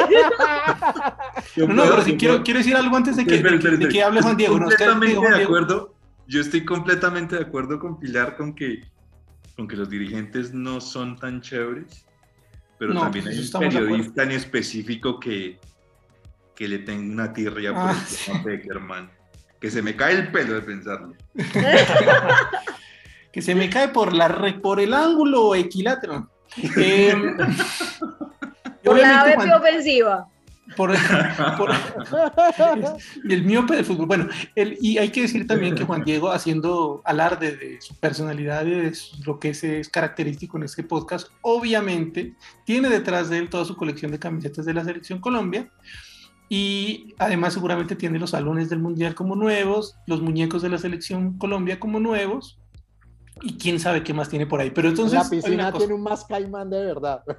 no, 1.56 1.66
no, 1.66 1.82
pero 1.84 2.02
sí 2.02 2.16
quiero, 2.16 2.42
quiero 2.42 2.58
decir 2.58 2.76
algo 2.76 2.94
antes 2.96 3.16
de 3.16 3.24
que, 3.24 3.36
espera, 3.36 3.56
espera, 3.56 3.76
de, 3.76 3.88
que 3.88 4.02
hable 4.02 4.22
Juan 4.22 4.36
Diego. 4.36 4.58
Completamente 4.58 5.14
no, 5.14 5.36
de 5.36 5.42
acuerdo, 5.42 5.94
yo 6.26 6.40
estoy 6.40 6.64
completamente 6.64 7.36
de 7.36 7.42
acuerdo 7.42 7.78
con 7.78 7.98
Pilar 7.98 8.36
con 8.36 8.54
que, 8.54 8.84
con 9.56 9.66
que 9.66 9.76
los 9.76 9.88
dirigentes 9.88 10.52
no 10.52 10.80
son 10.80 11.16
tan 11.16 11.40
chéveres, 11.40 12.06
pero 12.78 12.92
no, 12.92 13.00
también 13.00 13.24
pues 13.24 13.54
hay 13.54 13.64
un 13.64 13.72
periodista 13.72 14.22
en 14.24 14.32
específico 14.32 15.18
que, 15.18 15.58
que 16.54 16.68
le 16.68 16.80
tenga 16.80 17.12
una 17.12 17.32
tirria 17.32 17.72
por 17.72 17.90
Ah, 17.90 17.96
el 17.98 18.24
tema 18.26 18.44
Peckerman, 18.44 19.10
que 19.58 19.70
se 19.70 19.80
me 19.80 19.96
cae 19.96 20.14
el 20.14 20.30
pelo 20.30 20.54
de 20.54 20.62
pensarlo. 20.62 21.14
que 23.32 23.42
se 23.42 23.54
me 23.54 23.70
cae 23.70 23.88
por, 23.88 24.12
la, 24.12 24.58
por 24.62 24.78
el 24.80 24.92
ángulo 24.94 25.54
equilátero. 25.54 26.28
Eh, 26.76 27.14
Por 28.84 28.98
la 28.98 29.32
Juan- 29.36 29.52
ofensiva. 29.52 30.26
por, 30.76 30.90
por- 31.56 31.70
el 33.28 33.44
miope 33.44 33.76
del 33.76 33.84
fútbol. 33.84 34.06
Bueno, 34.06 34.28
el- 34.56 34.76
y 34.80 34.98
hay 34.98 35.10
que 35.10 35.22
decir 35.22 35.46
también 35.46 35.74
que 35.76 35.84
Juan 35.84 36.02
Diego, 36.02 36.32
haciendo 36.32 37.00
alarde 37.04 37.56
de 37.56 37.80
su 37.80 37.94
personalidad 37.96 38.66
y 38.66 38.70
de 38.70 38.94
su- 38.94 39.22
lo 39.24 39.38
que 39.38 39.50
es, 39.50 39.62
es 39.62 39.88
característico 39.88 40.56
en 40.56 40.64
este 40.64 40.82
podcast, 40.82 41.28
obviamente 41.42 42.34
tiene 42.64 42.88
detrás 42.88 43.30
de 43.30 43.38
él 43.38 43.48
toda 43.50 43.64
su 43.64 43.76
colección 43.76 44.10
de 44.10 44.18
camisetas 44.18 44.64
de 44.64 44.74
la 44.74 44.84
Selección 44.84 45.20
Colombia. 45.20 45.70
Y 46.48 47.14
además 47.18 47.54
seguramente 47.54 47.94
tiene 47.96 48.18
los 48.18 48.30
salones 48.30 48.68
del 48.68 48.80
Mundial 48.80 49.14
como 49.14 49.36
nuevos, 49.36 49.94
los 50.06 50.20
muñecos 50.20 50.60
de 50.60 50.68
la 50.70 50.78
Selección 50.78 51.38
Colombia 51.38 51.78
como 51.80 51.98
nuevos, 52.00 52.58
y 53.40 53.56
quién 53.56 53.80
sabe 53.80 54.02
qué 54.04 54.12
más 54.12 54.28
tiene 54.28 54.46
por 54.46 54.60
ahí. 54.60 54.70
Pero 54.70 54.88
entonces... 54.88 55.18
la 55.22 55.28
piscina 55.28 55.72
tiene 55.72 55.94
un 55.94 56.02
más 56.02 56.24
caimán 56.24 56.68
de 56.70 56.84
verdad. 56.84 57.22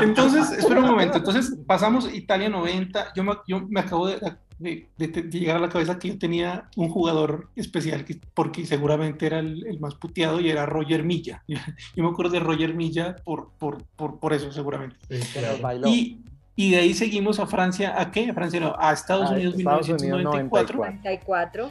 Entonces, 0.00 0.50
espera 0.52 0.80
un 0.80 0.86
momento. 0.86 1.18
Entonces, 1.18 1.56
pasamos 1.66 2.12
Italia 2.12 2.48
90. 2.48 3.12
Yo 3.14 3.24
me, 3.24 3.32
yo 3.46 3.60
me 3.68 3.80
acabo 3.80 4.06
de, 4.08 4.18
de- 4.58 4.88
de- 4.96 5.08
de 5.08 5.38
llegar 5.38 5.56
a 5.56 5.60
la 5.60 5.68
cabeza 5.68 5.98
que 5.98 6.08
yo 6.08 6.18
tenía 6.18 6.68
un 6.76 6.88
jugador 6.88 7.48
especial, 7.56 8.04
que- 8.04 8.20
porque 8.34 8.66
seguramente 8.66 9.26
era 9.26 9.38
el, 9.38 9.66
el 9.66 9.80
más 9.80 9.94
puteado 9.94 10.40
y 10.40 10.50
era 10.50 10.66
Roger 10.66 11.02
Milla. 11.02 11.42
Yo 11.48 12.02
me 12.04 12.08
acuerdo 12.10 12.32
de 12.32 12.40
Roger 12.40 12.74
Milla 12.74 13.16
por, 13.24 13.50
por, 13.58 13.82
por, 13.96 14.18
por 14.20 14.32
eso, 14.32 14.52
seguramente. 14.52 14.96
Sí, 15.10 15.38
claro. 15.38 15.88
Y, 15.88 16.20
y 16.54 16.70
de 16.70 16.76
ahí 16.78 16.94
seguimos 16.94 17.40
a 17.40 17.46
Francia. 17.46 17.94
¿A 18.00 18.10
qué? 18.10 18.30
A 18.30 18.34
Francia 18.34 18.60
no, 18.60 18.74
a 18.78 18.92
Estados 18.92 19.30
A 19.30 19.34
Unidos 19.34 19.54
Estados 19.58 19.88
Unidos 19.88 20.18
1994, 20.18 20.78
94. 20.78 21.70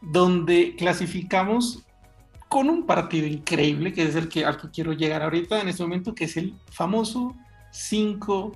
Donde 0.00 0.74
clasificamos 0.76 1.84
con 2.48 2.70
un 2.70 2.86
partido 2.86 3.26
increíble, 3.26 3.92
que 3.92 4.04
es 4.04 4.14
el 4.14 4.28
que, 4.28 4.44
al 4.44 4.56
que 4.56 4.70
quiero 4.70 4.92
llegar 4.92 5.22
ahorita 5.22 5.60
en 5.60 5.68
este 5.68 5.82
momento, 5.82 6.14
que 6.14 6.24
es 6.24 6.36
el 6.36 6.54
famoso 6.70 7.36
5-0. 7.72 8.54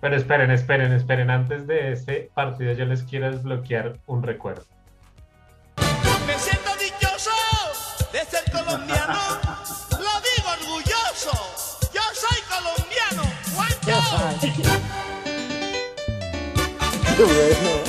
Pero 0.00 0.16
esperen, 0.16 0.50
esperen, 0.50 0.92
esperen. 0.92 1.30
Antes 1.30 1.66
de 1.66 1.92
ese 1.92 2.30
partido 2.34 2.72
yo 2.74 2.84
les 2.84 3.02
quiero 3.04 3.30
desbloquear 3.30 3.98
un 4.06 4.22
recuerdo. 4.22 4.64
Me 6.26 6.38
siento 6.38 6.70
dichoso 6.78 7.30
de 8.12 8.20
ser 8.20 8.44
colombiano. 8.52 9.18
Lo 9.92 10.20
digo 10.20 10.48
orgulloso. 10.60 11.32
Yo 11.92 12.02
soy 12.12 12.38
colombiano. 12.48 13.22
Juancho. 13.54 13.96
Qué 17.16 17.24
bueno. 17.24 17.83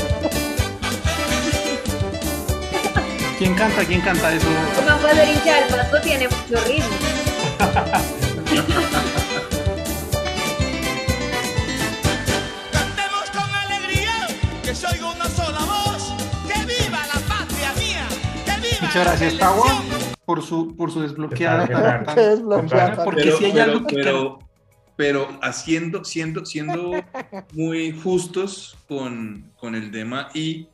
¿Quién 3.46 3.54
canta? 3.58 3.86
¿Quién 3.86 4.02
canta 4.02 4.34
eso? 4.34 4.48
Como 4.76 4.98
fue 4.98 5.14
ser 5.14 5.30
hincha 5.30 5.54
del 5.62 5.68
pasto 5.76 6.02
tiene 6.02 6.28
mucho 6.28 6.64
ritmo. 6.66 7.96
Cantemos 12.72 13.30
con 13.32 13.54
alegría. 13.56 14.28
Que 14.64 14.76
soy 14.76 15.00
una 15.00 15.26
sola 15.30 15.60
voz. 15.60 16.14
Que 16.48 16.60
viva 16.66 17.00
la 17.14 17.20
patria 17.28 17.74
mía. 17.78 18.08
Que 18.46 18.62
viva 18.62 18.78
Muchas 18.82 18.96
la 18.96 19.04
gracias, 19.04 19.38
Tawa, 19.38 19.84
por 20.26 20.42
su, 20.44 20.76
por 20.76 20.92
su 20.92 21.02
desbloqueada. 21.02 22.04
Desbloqueada. 22.16 23.04
porque 23.04 23.24
pero, 23.24 23.38
si 23.38 23.46
hay 23.46 23.52
pero- 23.54 23.64
algo 23.64 23.88
que... 23.88 23.96
pero- 23.96 24.40
pero 24.98 25.28
haciendo, 25.42 26.06
siendo, 26.06 26.46
siendo 26.46 26.92
muy 27.52 27.92
justos 28.02 28.78
con, 28.88 29.52
con 29.60 29.76
el 29.76 29.92
tema 29.92 30.30
y 30.34 30.70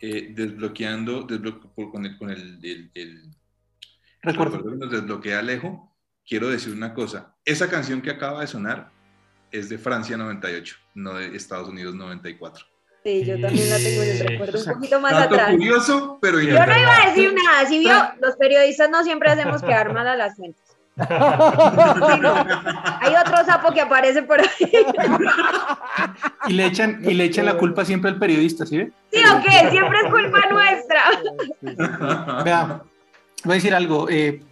eh, 0.00 0.32
desbloqueando, 0.34 1.26
desbloque- 1.26 1.68
por- 1.74 1.90
con 1.90 2.06
el, 2.06 2.16
con 2.18 2.30
el, 2.30 2.58
el- 2.64 2.90
el 2.94 3.30
Recuerdo. 4.22 4.62
que 4.62 4.76
nos 4.76 4.90
desbloquea 4.90 5.38
Alejo, 5.40 5.96
quiero 6.26 6.48
decir 6.48 6.72
una 6.72 6.94
cosa. 6.94 7.34
Esa 7.44 7.68
canción 7.68 8.02
que 8.02 8.10
acaba 8.10 8.40
de 8.40 8.46
sonar 8.46 8.90
es 9.50 9.68
de 9.68 9.78
Francia 9.78 10.16
98, 10.16 10.76
no 10.94 11.14
de 11.14 11.34
Estados 11.36 11.68
Unidos 11.68 11.94
94. 11.94 12.66
Sí, 13.04 13.24
yo 13.24 13.40
también 13.40 13.70
la 13.70 13.76
tengo 13.76 14.02
en 14.02 14.08
el 14.10 14.18
recuerdo 14.26 14.58
un 14.58 14.74
poquito 14.74 15.00
más 15.00 15.12
Dato 15.12 15.34
atrás. 15.36 15.50
curioso, 15.52 16.18
pero 16.20 16.40
Yo 16.40 16.48
no 16.66 16.78
iba 16.78 16.96
a 17.02 17.08
decir 17.08 17.32
nada, 17.32 17.66
si 17.66 17.78
vio, 17.78 17.94
los 18.20 18.36
periodistas 18.36 18.90
no 18.90 19.02
siempre 19.04 19.30
hacemos 19.30 19.62
quedar 19.62 19.94
mal 19.94 20.06
a 20.08 20.16
las 20.16 20.36
fuentes. 20.36 20.62
Hay 23.00 23.14
otro 23.14 23.44
sapo 23.44 23.72
que 23.72 23.80
aparece 23.80 24.22
por 24.22 24.40
ahí. 24.40 24.48
Y 26.48 26.52
le 26.54 26.66
echan, 26.66 27.00
y 27.04 27.14
le 27.14 27.24
echan 27.24 27.46
la 27.46 27.56
culpa 27.56 27.84
siempre 27.84 28.10
al 28.10 28.18
periodista, 28.18 28.66
¿sí 28.66 28.78
ve? 28.78 28.92
¿Sí 29.12 29.20
o 29.24 29.40
qué? 29.42 29.70
Siempre 29.70 29.98
es 30.04 30.10
culpa 30.10 30.40
nuestra. 30.50 32.42
Vea, 32.44 32.82
voy 33.44 33.52
a 33.52 33.54
decir 33.54 33.74
algo. 33.74 34.08
eh, 34.10 34.42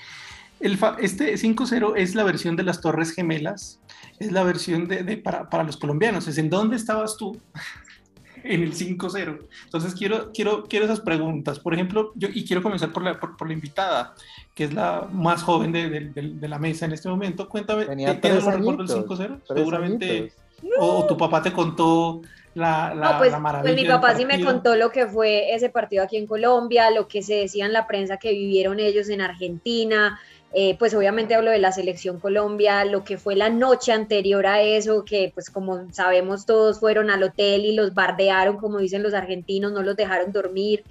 el 0.61 0.79
este 1.01 1.35
5-0 1.35 1.93
es 1.97 2.15
la 2.15 2.25
versión 2.25 2.57
de 2.57 2.63
las 2.63 2.81
Torres 2.81 3.13
Gemelas, 3.15 3.79
es 4.19 4.33
la 4.33 4.43
versión 4.43 4.89
de, 4.89 5.03
de- 5.03 5.19
para, 5.19 5.51
para 5.51 5.65
los 5.65 5.77
colombianos. 5.77 6.27
Es 6.29 6.39
en 6.39 6.49
dónde 6.49 6.77
estabas 6.77 7.17
tú 7.19 7.39
en 8.43 8.63
el 8.63 8.73
5-0. 8.75 9.39
Entonces 9.65 9.95
quiero, 9.95 10.31
quiero, 10.33 10.65
quiero 10.65 10.87
esas 10.87 11.01
preguntas. 11.01 11.59
Por 11.61 11.75
ejemplo, 11.75 12.13
yo, 12.15 12.29
y 12.33 12.47
quiero 12.47 12.63
comenzar 12.63 12.91
por 12.93 13.03
la, 13.03 13.19
por, 13.21 13.37
por 13.37 13.49
la 13.49 13.53
invitada, 13.55 14.15
que 14.57 14.65
es 14.65 14.75
la 14.75 15.07
más 15.13 15.43
joven 15.45 15.71
de, 15.73 15.89
de- 15.91 16.01
de- 16.17 16.35
de 16.35 16.49
la 16.49 16.59
mesa 16.59 16.87
en 16.87 16.93
este 16.95 17.09
momento. 17.11 17.49
Cuéntame, 17.49 17.85
Tenía 17.87 18.21
¿tienes 18.21 18.43
tres 18.43 18.49
algún 18.49 18.79
recuerdo 18.79 18.95
del 18.95 19.05
añitos, 19.05 19.21
5-0? 19.21 19.41
Tres 19.47 19.59
Seguramente, 19.61 20.33
o, 20.81 20.87
o 21.01 21.07
tu 21.07 21.17
papá 21.17 21.43
te 21.43 21.53
contó 21.53 22.23
la, 22.55 22.95
la, 22.95 23.13
No, 23.13 23.19
pues, 23.19 23.33
la 23.33 23.37
pues 23.37 23.43
maravilla. 23.43 23.75
mi 23.75 23.85
papá 23.87 24.15
sí 24.17 24.25
me 24.25 24.43
contó 24.43 24.75
lo 24.77 24.91
que 24.91 25.07
fue 25.07 25.55
ese 25.55 25.69
partido 25.69 26.03
aquí 26.03 26.17
en 26.17 26.27
Colombia, 26.27 26.91
lo 26.91 27.07
que 27.07 27.23
se 27.23 27.35
decía 27.35 27.67
en 27.67 27.75
la 27.75 27.87
prensa 27.87 28.17
que 28.17 28.31
vivieron 28.33 28.81
ellos 28.81 29.09
en 29.11 29.21
Argentina. 29.21 30.19
eh, 30.59 30.75
pues 30.79 30.95
obviamente 30.95 31.35
hablo 31.35 31.51
de 31.51 31.59
la 31.59 31.71
selección 31.73 32.19
Colombia, 32.19 32.85
lo 32.87 33.05
que 33.05 33.19
fue 33.19 33.37
la 33.37 33.51
noche 33.51 33.93
anterior 33.93 34.47
a 34.47 34.63
eso, 34.63 35.05
que 35.05 35.31
pues 35.35 35.51
como 35.51 35.93
sabemos 35.93 36.47
todos 36.47 36.81
fueron 36.81 37.11
al 37.11 37.23
hotel 37.25 37.67
y 37.67 37.75
los 37.75 37.93
bardearon, 37.93 38.57
como 38.57 38.79
dicen 38.79 39.03
los 39.03 39.13
argentinos, 39.13 39.73
no 39.73 39.83
los 39.83 39.97
dejaron 39.97 40.33
dormir. 40.33 40.83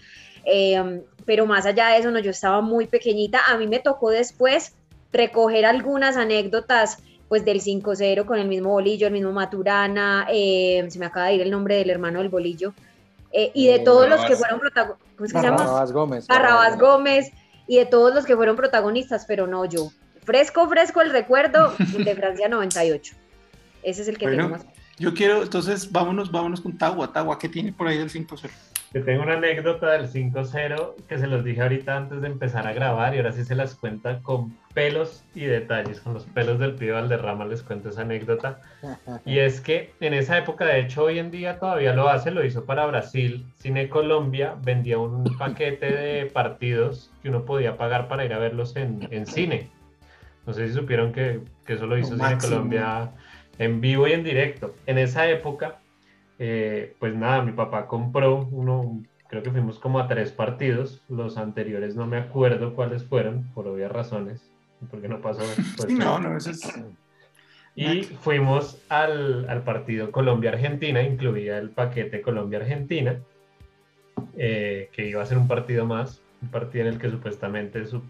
Eh, 0.46 1.02
pero 1.26 1.46
más 1.46 1.66
allá 1.66 1.88
de 1.90 1.98
eso, 1.98 2.12
no, 2.12 2.20
yo 2.20 2.32
estaba 2.32 2.62
muy 2.62 2.88
pequeñita. 2.88 3.42
A 3.48 3.58
mí 3.58 3.68
me 3.68 3.80
tocó 3.80 4.10
después 4.10 4.74
recoger 5.12 5.66
algunas 5.66 6.18
anécdotas 6.18 7.00
pues 7.28 7.44
del 7.44 7.62
5-0 7.62 8.26
con 8.26 8.38
el 8.38 8.48
mismo 8.48 8.70
bolillo, 8.70 9.08
el 9.08 9.14
mismo 9.14 9.32
Maturana, 9.32 10.28
eh, 10.32 10.86
se 10.90 11.00
me 11.00 11.08
acaba 11.08 11.28
de 11.28 11.36
ir 11.36 11.42
el 11.42 11.50
nombre 11.50 11.76
del 11.76 11.90
hermano 11.90 12.20
del 12.20 12.30
bolillo, 12.30 12.74
eh, 13.32 13.52
y 13.56 13.68
de 13.68 13.76
Eh, 13.76 13.80
todos 13.80 14.08
los 14.08 14.24
que 14.26 14.36
fueron 14.36 14.60
protagonistas, 14.60 15.10
¿cómo 15.16 15.26
es 15.26 15.34
que 15.34 15.40
se 15.40 15.46
llama? 15.46 15.58
Barrabás 15.58 15.92
Gómez. 15.92 16.28
Barrabás 16.28 16.80
Gómez, 16.80 17.32
y 17.68 17.78
de 17.78 17.86
todos 17.88 18.14
los 18.14 18.26
que 18.26 18.36
fueron 18.36 18.56
protagonistas, 18.56 19.26
pero 19.26 19.48
no 19.48 19.66
yo. 19.66 19.90
Fresco, 20.24 20.68
fresco 20.70 21.02
el 21.02 21.10
recuerdo 21.10 21.74
de 21.98 22.16
Francia 22.16 22.48
98. 22.48 23.16
Ese 23.82 24.02
es 24.04 24.08
el 24.08 24.18
que 24.20 24.28
Bueno. 24.28 24.44
tengo 24.44 24.58
más. 24.58 24.66
Yo 24.98 25.14
quiero, 25.14 25.42
entonces, 25.44 25.92
vámonos, 25.92 26.32
vámonos 26.32 26.62
con 26.62 26.78
Tagua. 26.78 27.12
Tagua, 27.12 27.38
¿qué 27.40 27.50
tiene 27.50 27.74
por 27.74 27.88
ahí 27.88 27.98
del 27.98 28.10
5-0? 28.10 28.50
Yo 28.96 29.04
tengo 29.04 29.24
una 29.24 29.34
anécdota 29.34 29.92
del 29.92 30.10
5-0 30.10 30.94
que 31.10 31.18
se 31.18 31.28
los 31.28 31.44
dije 31.44 31.62
ahorita 31.62 31.98
antes 31.98 32.22
de 32.22 32.28
empezar 32.28 32.66
a 32.66 32.72
grabar 32.72 33.14
y 33.14 33.18
ahora 33.18 33.34
sí 33.34 33.44
se 33.44 33.54
las 33.54 33.76
cuenta 33.76 34.22
con 34.22 34.58
pelos 34.74 35.26
y 35.36 35.42
detalles. 35.42 36.00
Con 36.00 36.14
los 36.14 36.24
pelos 36.24 36.60
del 36.60 36.76
pibe 36.76 36.94
Valderrama 36.94 37.44
les 37.44 37.62
cuento 37.62 37.90
esa 37.90 38.04
anécdota. 38.04 38.62
Y 39.26 39.40
es 39.40 39.60
que 39.60 39.92
en 40.00 40.14
esa 40.14 40.38
época, 40.38 40.64
de 40.64 40.80
hecho 40.80 41.04
hoy 41.04 41.20
en 41.20 41.30
día 41.30 41.60
todavía 41.60 41.94
lo 41.94 42.08
hace, 42.08 42.32
lo 42.32 42.46
hizo 42.46 42.64
para 42.64 42.86
Brasil. 42.86 43.46
Cine 43.58 43.90
Colombia 43.90 44.56
vendía 44.64 44.98
un 44.98 45.26
paquete 45.38 45.94
de 45.94 46.26
partidos 46.28 47.12
que 47.22 47.28
uno 47.28 47.44
podía 47.44 47.76
pagar 47.76 48.08
para 48.08 48.24
ir 48.24 48.32
a 48.32 48.40
verlos 48.40 48.78
en, 48.78 49.06
en 49.12 49.26
cine. 49.26 49.70
No 50.48 50.54
sé 50.54 50.70
si 50.70 50.74
supieron 50.74 51.12
que, 51.12 51.42
que 51.66 51.74
eso 51.74 51.86
lo 51.86 51.98
hizo 51.98 52.16
Cine. 52.16 52.38
Colombia 52.38 53.12
en 53.60 53.82
vivo 53.82 54.08
y 54.08 54.14
en 54.14 54.24
directo. 54.24 54.74
En 54.86 54.98
esa 54.98 55.28
época, 55.30 55.80
eh, 56.40 56.96
pues 57.00 57.16
nada, 57.16 57.42
mi 57.42 57.52
papá 57.52 57.88
compró 57.88 58.48
uno, 58.52 59.04
creo 59.30 59.44
que 59.44 59.52
fuimos 59.52 59.80
como 59.80 60.00
a 60.00 60.08
tres 60.08 60.32
partidos. 60.32 61.04
Los 61.10 61.38
anteriores 61.38 61.96
no 61.96 62.06
me 62.08 62.18
acuerdo 62.18 62.74
cuáles 62.76 63.04
fueron, 63.04 63.44
por 63.54 63.68
obvias 63.68 63.92
razones, 63.92 64.52
porque 64.90 65.08
no 65.08 65.22
pasó. 65.22 65.42
pues, 65.78 65.92
no, 65.92 66.20
no, 66.20 66.36
eso 66.38 66.52
es... 66.52 66.62
y 67.76 68.04
fuimos 68.04 68.82
al, 68.90 69.48
al 69.50 69.64
partido 69.64 70.12
Colombia-Argentina, 70.12 71.02
incluía 71.02 71.58
el 71.58 71.70
paquete 71.72 72.22
Colombia-Argentina, 72.22 73.20
eh, 74.38 74.90
que 74.94 75.08
iba 75.08 75.22
a 75.22 75.26
ser 75.26 75.38
un 75.38 75.48
partido 75.48 75.86
más, 75.86 76.22
un 76.42 76.50
partido 76.50 76.86
en 76.88 76.94
el 76.94 77.00
que 77.00 77.10
supuestamente 77.10 77.86
su- 77.86 78.04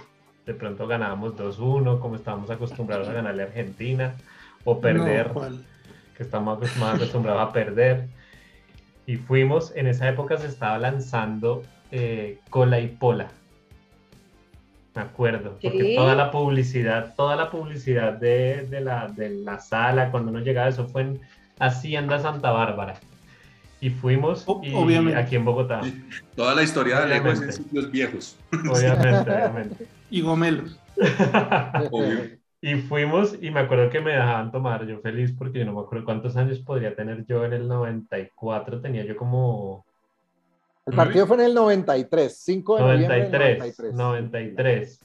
de 0.46 0.54
pronto 0.54 0.86
ganábamos 0.88 1.36
2-1, 1.36 2.00
como 2.00 2.16
estábamos 2.16 2.50
acostumbrados 2.52 3.08
a 3.08 3.14
ganarle 3.14 3.44
a 3.44 3.46
Argentina, 3.48 4.16
o 4.64 4.80
perder. 4.82 5.28
Que 6.16 6.24
estamos 6.24 6.60
más 6.78 6.96
acostumbrados 6.96 7.50
a 7.50 7.54
perder. 7.54 8.08
Y 9.08 9.18
fuimos, 9.18 9.72
en 9.76 9.88
esa 9.88 10.08
época 10.10 10.38
se 10.38 10.48
estaba 10.48 10.78
lanzando 10.80 11.62
eh, 11.92 12.40
Cola 12.50 12.80
y 12.80 12.88
Pola. 12.88 13.28
Me 14.96 15.02
acuerdo, 15.02 15.58
porque 15.62 15.82
Sí. 15.82 15.96
toda 15.96 16.16
la 16.16 16.32
publicidad, 16.32 17.14
toda 17.16 17.36
la 17.36 17.52
publicidad 17.52 18.14
de, 18.14 18.66
de 18.70 18.80
la, 18.82 19.08
de 19.10 19.30
la 19.30 19.60
sala, 19.60 20.10
cuando 20.10 20.32
uno 20.32 20.40
llegaba, 20.40 20.70
eso 20.70 20.88
fue 20.88 21.02
en 21.02 21.22
Hacienda 21.60 22.18
Santa 22.20 22.52
Bárbara. 22.52 22.96
Y 23.82 23.90
fuimos 23.90 24.46
y 24.64 24.74
obviamente. 24.74 25.20
aquí 25.20 25.36
en 25.36 25.44
Bogotá. 25.46 25.82
Toda 26.36 26.56
la 26.56 26.64
historia 26.64 27.00
de 27.00 27.04
Alejo 27.04 27.28
es 27.30 27.42
en 27.42 27.52
sitios 27.54 27.92
viejos. 27.92 28.38
Obviamente, 28.52 29.30
obviamente. 29.32 29.88
Y 30.10 30.22
gomelos. 30.22 30.80
Obvio. 31.92 32.35
Y 32.62 32.76
fuimos 32.76 33.38
y 33.42 33.52
me 33.52 33.60
acuerdo 33.60 33.90
que 33.90 34.02
me 34.02 34.12
dejaban 34.14 34.52
tomar, 34.52 34.86
yo 34.88 35.00
feliz 35.00 35.34
porque 35.38 35.60
yo 35.60 35.66
no 35.66 35.74
me 35.74 35.82
acuerdo 35.82 36.06
cuántos 36.06 36.36
años 36.36 36.60
podría 36.60 36.96
tener 36.96 37.26
yo 37.28 37.46
en 37.46 37.54
el 37.54 37.68
94, 37.68 38.82
tenía 38.82 39.04
yo 39.06 39.16
como 39.16 39.86
El 40.88 40.96
partido 40.96 41.28
fue 41.28 41.38
en 41.38 41.44
el 41.44 41.54
93, 41.54 42.38
5 42.44 42.76
de 42.78 42.82
noviembre 42.82 43.16
del 43.22 43.32
93, 43.32 43.94
93. 43.94 43.94
93. 43.94 45.00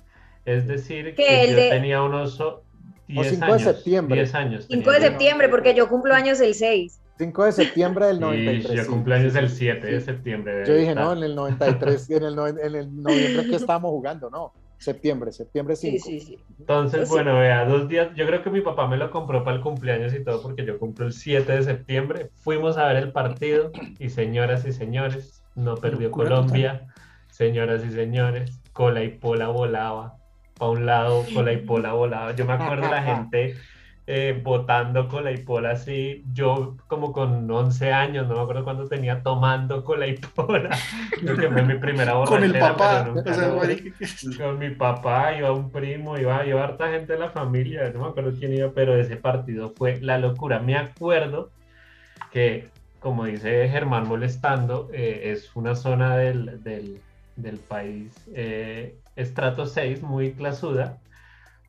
Es 0.47 0.67
decir, 0.67 1.15
Que 1.15 1.49
yo 1.51 1.57
de- 1.57 1.69
tenía 1.71 2.03
unos 2.03 2.41
o- 2.41 2.63
10 3.09 3.29
5 3.31 3.47
de 3.47 3.53
años. 3.53 3.63
septiembre. 3.63 4.15
10 4.17 4.35
años. 4.35 4.67
5 4.71 4.91
de 4.93 4.99
yo. 5.01 5.07
septiembre, 5.07 5.49
porque 5.49 5.75
yo 5.75 5.89
cumplo 5.89 6.15
años 6.15 6.41
el 6.41 6.55
6. 6.55 7.01
5 7.19 7.45
de 7.45 7.53
septiembre 7.53 8.07
del 8.07 8.17
Y 8.17 8.21
93. 8.21 8.73
yo 8.77 8.83
sí. 8.85 8.89
cumpleaños 8.89 9.35
el 9.35 9.51
7 9.51 9.87
de 9.87 10.01
Sí. 10.01 10.07
septiembre. 10.07 10.65
Yo 10.67 10.73
ahí 10.73 10.79
dije, 10.79 10.91
está. 10.93 11.03
no, 11.03 11.13
en 11.13 11.23
el 11.25 11.35
93, 11.35 12.09
en 12.11 12.23
el, 12.23 12.39
en 12.39 12.75
el 12.77 13.03
noviembre 13.03 13.47
que 13.51 13.57
estábamos 13.57 13.91
jugando, 13.91 14.31
no. 14.31 14.53
Septiembre, 14.81 15.31
septiembre 15.31 15.77
5. 15.77 16.05
Sí, 16.05 16.21
sí, 16.21 16.27
sí. 16.27 16.38
Entonces, 16.59 17.07
Sí. 17.07 17.14
bueno, 17.14 17.38
vea, 17.38 17.66
dos 17.66 17.87
días, 17.87 18.09
yo 18.16 18.27
creo 18.27 18.43
que 18.43 18.49
mi 18.49 18.62
papá 18.62 18.87
me 18.88 18.97
lo 18.97 19.11
compró 19.11 19.45
para 19.45 19.57
el 19.57 19.62
cumpleaños 19.62 20.14
y 20.14 20.25
todo, 20.25 20.40
porque 20.40 20.64
yo 20.64 20.79
cumplo 20.79 21.05
el 21.07 21.12
7 21.12 21.53
de 21.53 21.62
septiembre. 21.62 22.31
Fuimos 22.37 22.79
a 22.79 22.87
ver 22.87 22.97
el 22.97 23.12
partido 23.12 23.73
y 23.99 24.09
señoras 24.09 24.64
y 24.66 24.73
señores, 24.73 25.45
no 25.55 25.77
perdió 25.77 26.11
Colombia. 26.11 26.87
Señoras 27.31 27.85
y 27.85 27.90
señores, 27.93 28.61
cola 28.73 29.03
y 29.05 29.11
pola 29.11 29.49
volaba. 29.49 30.16
Para 30.59 30.71
un 30.73 30.87
lado, 30.87 31.25
cola 31.35 31.53
y 31.53 31.59
pola 31.59 31.93
volaba. 31.93 32.35
Yo 32.35 32.47
me 32.47 32.55
acuerdo 32.55 32.88
la 32.90 33.03
gente 33.03 33.57
eh, 34.12 34.40
botando 34.42 35.09
cola 35.09 35.31
y 35.31 35.38
pola 35.38 35.70
así. 35.73 36.25
Yo, 36.33 36.77
como 36.88 37.12
con 37.12 37.51
11 37.51 37.92
años, 37.92 38.27
no 38.27 38.35
me 38.35 38.40
acuerdo 38.40 38.64
cuándo 38.64 38.88
tenía, 38.88 39.23
tomando 39.23 39.85
cola 39.85 40.07
y 40.07 40.16
pola. 40.16 40.70
Creo 41.20 41.37
que 41.37 41.49
fue 41.49 41.62
mi 41.62 41.75
primera 41.79 42.14
Con 42.25 42.42
el 42.42 42.53
borrachera, 42.53 42.73
papá. 42.75 43.11
O 43.20 43.35
sea, 43.35 43.49
marica, 43.55 44.07
con 44.38 44.59
mi 44.59 44.70
papá, 44.70 45.37
iba 45.37 45.53
un 45.53 45.70
primo, 45.70 46.18
iba, 46.18 46.44
iba 46.46 46.64
harta 46.64 46.90
gente 46.90 47.12
de 47.12 47.18
la 47.20 47.31
familia, 47.31 47.90
no 47.94 48.01
me 48.01 48.07
acuerdo 48.09 48.33
quién 48.38 48.53
iba, 48.55 48.70
pero 48.73 48.96
ese 48.96 49.16
partido 49.16 49.73
fue 49.77 50.01
la 50.01 50.18
locura. 50.18 50.59
Me 50.61 50.77
acuerdo 50.77 51.51
que, 52.33 52.68
como 53.01 53.25
dice 53.25 53.68
Germán 53.68 54.09
molestando, 54.09 54.88
eh, 54.92 55.33
es 55.33 55.55
una 55.57 55.75
zona 55.75 56.16
del, 56.16 56.62
del- 56.62 57.01
del 57.37 57.57
país 57.59 58.12
eh, 58.35 58.96
estrato 59.16 59.64
6, 59.66 60.03
muy 60.03 60.33
clasuda, 60.33 60.99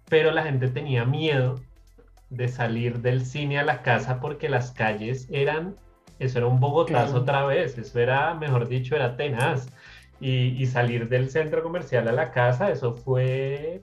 pero 0.09 0.31
la 0.31 0.43
gente 0.43 0.67
tenía 0.67 1.05
miedo 1.05 1.59
de 2.31 2.47
salir 2.47 2.99
del 3.01 3.25
cine 3.25 3.59
a 3.59 3.63
la 3.63 3.83
casa 3.83 4.19
porque 4.19 4.49
las 4.49 4.71
calles 4.71 5.27
eran, 5.29 5.75
eso 6.17 6.39
era 6.39 6.47
un 6.47 6.59
Bogotazo 6.59 7.05
Claro. 7.11 7.21
otra 7.21 7.45
vez, 7.45 7.77
eso 7.77 7.99
era, 7.99 8.33
mejor 8.33 8.67
dicho, 8.67 8.95
era 8.95 9.15
tenaz. 9.15 9.69
Y, 10.19 10.55
y 10.61 10.67
salir 10.67 11.09
del 11.09 11.29
centro 11.31 11.63
comercial 11.63 12.07
a 12.07 12.11
la 12.11 12.31
casa, 12.31 12.69
eso 12.71 12.93
fue, 12.93 13.81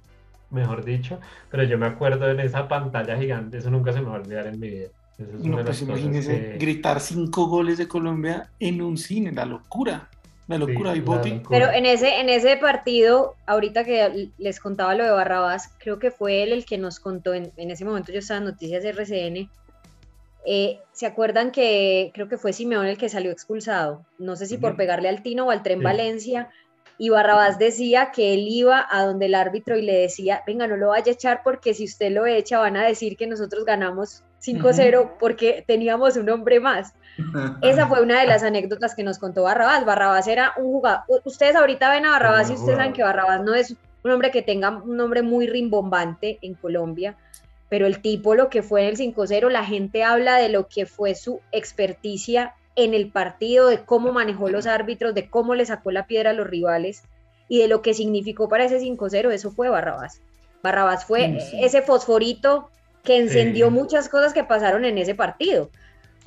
mejor 0.51 0.85
dicho, 0.85 1.19
pero 1.51 1.65
yo 1.65 1.77
me 1.79 1.87
acuerdo 1.87 2.31
en 2.31 2.39
esa 2.39 2.69
pantalla 2.69 3.19
gigante, 3.19 3.59
eso 3.59 3.71
nunca 3.71 3.93
se 3.93 4.01
me 4.01 4.07
va 4.07 4.17
a 4.17 4.21
olvidar 4.21 4.47
en 4.47 4.61
mi 4.61 4.69
vida. 4.71 4.89
Eso 5.19 5.37
es 5.37 5.45
No, 5.45 5.65
pues 5.65 5.83
imagínese 5.83 6.53
que- 6.53 6.59
gritar 6.59 7.01
cinco 7.01 7.49
goles 7.49 7.77
de 7.77 7.89
Colombia 7.89 8.51
en 8.61 8.81
un 8.83 8.97
cine, 8.97 9.33
la 9.33 9.45
locura. 9.47 10.09
La 10.49 10.59
locura. 10.59 10.95
Sí, 10.95 11.01
Boti, 11.01 11.31
locura. 11.31 11.59
Pero 11.59 11.73
en 11.73 11.87
ese, 11.87 12.21
en 12.21 12.29
ese 12.29 12.57
partido, 12.57 13.37
ahorita 13.47 13.85
que 13.85 14.31
les 14.39 14.61
contaba 14.61 14.95
lo 14.95 15.05
de 15.05 15.11
Barrabás, 15.11 15.73
creo 15.79 15.99
que 15.99 16.11
fue 16.11 16.43
él 16.43 16.53
el 16.53 16.65
que 16.65 16.79
nos 16.79 16.99
contó, 16.99 17.35
en, 17.35 17.53
en 17.57 17.71
ese 17.71 17.85
momento 17.85 18.11
yo 18.11 18.19
estaba 18.19 18.39
en 18.39 18.45
Noticias 18.45 18.85
RCN, 18.85 19.49
eh, 20.47 20.79
¿se 20.93 21.07
acuerdan 21.07 21.53
que 21.53 22.11
creo 22.15 22.29
que 22.29 22.39
fue 22.39 22.53
Simeón 22.53 22.87
el 22.87 22.97
que 22.97 23.09
salió 23.09 23.31
expulsado? 23.31 24.05
No 24.19 24.35
sé 24.35 24.47
si 24.47 24.57
por 24.57 24.77
pegarle 24.77 25.09
al 25.09 25.23
Tino 25.23 25.47
o 25.47 25.51
al 25.51 25.63
Tren 25.63 25.79
Sí. 25.79 25.85
Valencia, 25.85 26.49
y 26.99 27.11
Barrabás 27.11 27.59
decía 27.59 28.11
que 28.13 28.35
él 28.35 28.47
iba 28.49 28.85
a 28.91 29.05
donde 29.05 29.27
el 29.27 29.37
árbitro 29.37 29.77
y 29.77 29.83
le 29.83 29.95
decía, 29.95 30.43
venga, 30.47 30.67
no 30.67 30.77
lo 30.77 30.89
vaya 30.89 31.13
a 31.13 31.15
echar 31.15 31.43
porque 31.45 31.73
si 31.73 31.85
usted 31.85 32.11
lo 32.11 32.27
echa 32.27 32.59
van 32.59 32.77
a 32.77 32.85
decir 32.85 33.17
que 33.17 33.29
nosotros 33.29 33.65
ganamos 33.65 34.25
5-0 34.45 35.13
porque 35.19 35.65
teníamos 35.67 36.17
un 36.17 36.29
hombre 36.29 36.59
más. 36.59 36.95
Esa 37.63 37.87
fue 37.87 38.03
una 38.03 38.21
de 38.21 38.27
las 38.27 38.43
anécdotas 38.43 38.95
que 38.95 39.03
nos 39.03 39.19
contó 39.19 39.43
Barrabás. 39.43 39.85
Barrabás 39.85 40.27
era 40.29 40.53
un 40.57 40.65
jugador. 40.65 41.05
Ustedes 41.25 41.57
ahorita 41.57 41.91
ven 41.91 42.07
a 42.07 42.11
Barrabás 42.11 42.51
y 42.51 42.55
ustedes 42.55 42.77
saben 42.77 42.93
que 42.93 43.03
Barrabás 43.03 43.43
no 43.43 43.55
es 43.55 43.75
un 44.05 44.11
hombre 44.11 44.31
que 44.31 44.43
tenga 44.43 44.71
un 44.71 44.97
nombre 44.97 45.23
muy 45.23 45.47
rimbombante 45.49 46.39
en 46.43 46.55
Colombia, 46.55 47.17
pero 47.69 47.87
el 47.87 48.01
tipo, 48.01 48.35
lo 48.35 48.49
que 48.49 48.63
fue 48.63 48.83
en 48.83 48.89
el 48.89 48.97
5-0, 48.97 49.51
la 49.51 49.65
gente 49.65 50.05
habla 50.05 50.37
de 50.37 50.49
lo 50.49 50.69
que 50.69 50.87
fue 50.87 51.15
su 51.15 51.41
experticia 51.53 52.55
en 52.77 52.95
el 52.95 53.11
partido, 53.11 53.69
de 53.69 53.81
cómo 53.81 54.13
manejó 54.13 54.49
los 54.49 54.67
árbitros, 54.67 55.15
de 55.15 55.29
cómo 55.29 55.55
le 55.55 55.67
sacó 55.67 55.91
la 55.91 56.07
piedra 56.07 56.31
a 56.31 56.35
los 56.35 56.47
rivales 56.47 57.03
y 57.49 57.59
de 57.59 57.69
lo 57.69 57.83
que 57.83 57.95
significó 57.95 58.49
para 58.49 58.65
ese 58.65 58.79
5-0. 58.79 59.33
Eso 59.33 59.51
fue 59.51 59.69
Barrabás. 59.69 60.21
Barrabás 60.63 61.05
fue 61.05 61.41
sí. 61.41 61.59
ese 61.61 61.83
fosforito 61.83 62.71
que 63.03 63.17
encendió 63.19 63.67
Sí. 63.67 63.73
muchas 63.73 64.09
cosas 64.09 64.33
que 64.33 64.45
pasaron 64.45 64.85
en 64.85 64.99
ese 64.99 65.15
partido 65.15 65.71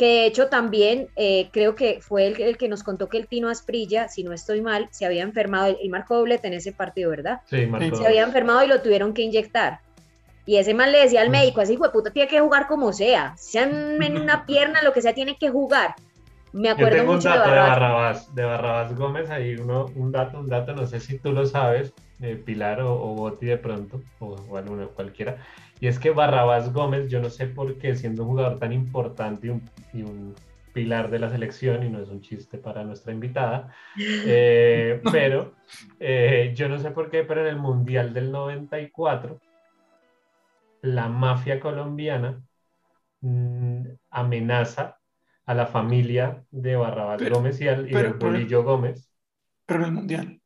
que 0.01 0.07
de 0.07 0.25
hecho 0.25 0.47
también 0.47 1.09
eh, 1.15 1.49
creo 1.53 1.75
que 1.75 1.99
fue 2.01 2.25
el, 2.25 2.41
el 2.41 2.57
que 2.57 2.67
nos 2.67 2.81
contó 2.81 3.07
que 3.07 3.19
el 3.19 3.27
Tino 3.27 3.49
Asprilla, 3.49 4.07
si 4.07 4.23
no 4.23 4.33
estoy 4.33 4.59
mal, 4.59 4.87
se 4.89 5.05
había 5.05 5.21
enfermado, 5.21 5.77
él 5.79 5.89
marcó 5.91 6.17
doblete 6.17 6.47
en 6.47 6.53
ese 6.53 6.71
partido, 6.71 7.11
¿verdad? 7.11 7.41
Sí, 7.45 7.67
marcó 7.67 7.97
Se 7.97 8.07
había 8.07 8.23
enfermado 8.23 8.63
y 8.63 8.67
lo 8.67 8.81
tuvieron 8.81 9.13
que 9.13 9.21
inyectar. 9.21 9.81
Y 10.47 10.57
ese 10.57 10.73
man 10.73 10.91
le 10.91 11.01
decía 11.01 11.21
al 11.21 11.29
médico, 11.29 11.61
así, 11.61 11.77
puta, 11.77 12.09
tiene 12.09 12.27
que 12.27 12.39
jugar 12.39 12.65
como 12.65 12.93
sea, 12.93 13.37
sea 13.37 13.61
en 13.65 14.17
una 14.17 14.43
pierna, 14.47 14.81
lo 14.81 14.91
que 14.91 15.03
sea, 15.03 15.13
tiene 15.13 15.37
que 15.37 15.51
jugar. 15.51 15.93
Me 16.51 16.69
Yo 16.69 16.73
acuerdo 16.73 16.97
tengo 16.97 17.11
un 17.11 17.17
mucho 17.17 17.29
de 17.29 17.37
dato 17.37 17.51
de 17.51 17.55
Barrabás. 17.57 17.79
Barrabás, 17.79 18.35
de 18.35 18.43
Barrabás 18.43 18.97
Gómez, 18.97 19.29
ahí 19.29 19.53
uno, 19.53 19.85
un 19.95 20.11
dato, 20.11 20.39
un 20.39 20.49
dato, 20.49 20.73
no 20.73 20.87
sé 20.87 20.99
si 20.99 21.19
tú 21.19 21.31
lo 21.31 21.45
sabes, 21.45 21.93
eh, 22.23 22.41
Pilar 22.43 22.81
o, 22.81 22.91
o 22.95 23.13
Boti 23.13 23.45
de 23.45 23.57
pronto, 23.57 24.01
o, 24.19 24.35
o 24.49 24.57
alguno, 24.57 24.89
cualquiera, 24.89 25.37
y 25.81 25.87
es 25.87 25.99
que 25.99 26.11
Barrabás 26.11 26.71
Gómez, 26.71 27.09
yo 27.09 27.19
no 27.21 27.29
sé 27.29 27.47
por 27.47 27.77
qué, 27.77 27.95
siendo 27.95 28.23
un 28.23 28.29
jugador 28.29 28.59
tan 28.59 28.71
importante 28.71 29.47
y 29.47 29.49
un, 29.49 29.61
y 29.93 30.03
un 30.03 30.33
pilar 30.73 31.09
de 31.09 31.19
la 31.19 31.29
selección, 31.29 31.83
y 31.83 31.89
no 31.89 31.99
es 31.99 32.07
un 32.07 32.21
chiste 32.21 32.57
para 32.57 32.83
nuestra 32.85 33.11
invitada, 33.11 33.73
eh, 33.99 35.01
pero 35.11 35.53
eh, 35.99 36.53
yo 36.55 36.69
no 36.69 36.77
sé 36.79 36.91
por 36.91 37.09
qué, 37.09 37.23
pero 37.23 37.41
en 37.41 37.47
el 37.47 37.57
Mundial 37.57 38.13
del 38.13 38.31
94, 38.31 39.39
la 40.83 41.09
mafia 41.09 41.59
colombiana 41.59 42.41
mm, 43.21 43.81
amenaza 44.11 44.97
a 45.45 45.53
la 45.55 45.65
familia 45.65 46.43
de 46.51 46.75
Barrabás 46.75 47.17
Pero- 47.19 47.35
Gómez 47.35 47.59
y, 47.59 47.67
al, 47.67 47.89
y 47.89 47.91
pero- 47.91 48.09
del 48.09 48.19
Bolillo 48.19 48.63
Gómez. 48.63 49.11
pero 49.65 49.81
en 49.81 49.85
el 49.87 49.91
Mundial. 49.93 50.41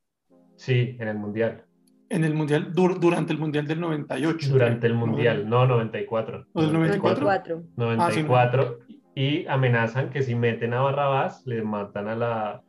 Sí, 0.55 0.95
en 0.99 1.07
el 1.09 1.17
Mundial. 1.17 1.64
En 2.09 2.23
el 2.23 2.33
Mundial, 2.35 2.73
dur- 2.73 2.99
durante 2.99 3.33
el 3.33 3.39
Mundial 3.39 3.65
del 3.67 3.79
98. 3.81 4.49
Durante 4.51 4.87
el. 4.87 4.93
Mundial, 4.93 5.49
no 5.49 5.65
94. 5.65 6.45
¿O 6.53 6.61
del 6.61 6.73
94? 6.73 7.23
94. 7.25 7.63
94. 7.75 8.79
Y 9.15 9.47
amenazan 9.47 10.09
que 10.09 10.21
si 10.21 10.35
meten 10.35 10.73
a 10.73 10.81
Barrabás, 10.81 11.41
le 11.45 11.61
matan 11.63 12.07
a 12.09 12.15
la, 12.15 12.61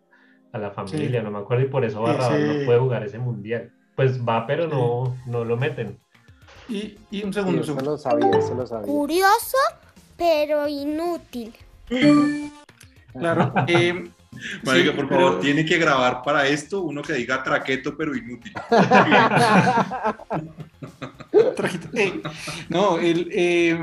a 0.52 0.58
la 0.58 0.70
familia, 0.70 1.20
Sí. 1.20 1.24
no 1.24 1.30
me 1.32 1.38
acuerdo, 1.38 1.64
y 1.64 1.68
por 1.68 1.84
eso 1.84 2.00
Barrabás 2.02 2.34
Ese- 2.38 2.60
no 2.60 2.64
puede 2.66 2.78
jugar 2.78 3.02
ese 3.04 3.18
Mundial. 3.18 3.72
Pues 3.94 4.20
va, 4.26 4.46
pero 4.46 4.68
no, 4.68 5.16
no 5.26 5.44
lo 5.44 5.56
meten. 5.56 5.98
Y, 6.68 6.96
y 7.10 7.22
un 7.24 7.32
Sí, 7.32 7.40
segundo, 7.40 7.60
eso 7.62 7.66
segundo. 7.72 7.90
lo 7.92 7.98
sabía, 7.98 8.30
eso 8.38 8.54
lo 8.54 8.66
sabía. 8.66 8.86
Curioso, 8.86 9.56
pero 10.16 10.66
inútil. 10.68 11.52
Claro. 13.12 13.52
eh, 13.68 14.08
Marica, 14.64 14.90
sí, 14.90 14.96
por 14.96 15.08
pero- 15.08 15.20
favor, 15.20 15.40
tiene 15.40 15.64
que 15.64 15.78
grabar 15.78 16.22
para 16.22 16.46
esto 16.46 16.82
uno 16.82 17.02
que 17.02 17.12
diga 17.14 17.42
traqueto 17.42 17.96
pero 17.96 18.14
inútil. 18.16 18.52
Eh, 21.94 22.22
no, 22.68 22.98
el, 22.98 23.28
eh, 23.32 23.78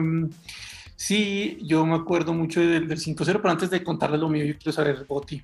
sí, 0.95 1.59
yo 1.61 1.85
me 1.85 1.95
acuerdo 1.95 2.33
mucho 2.33 2.59
del, 2.61 2.87
del 2.87 2.99
5-0, 2.99 3.25
pero 3.25 3.49
antes 3.49 3.69
de 3.69 3.83
contarles 3.83 4.19
lo 4.19 4.29
mío, 4.29 4.43
yo 4.45 4.53
quiero 4.57 4.71
saber, 4.71 5.05
Boti. 5.07 5.43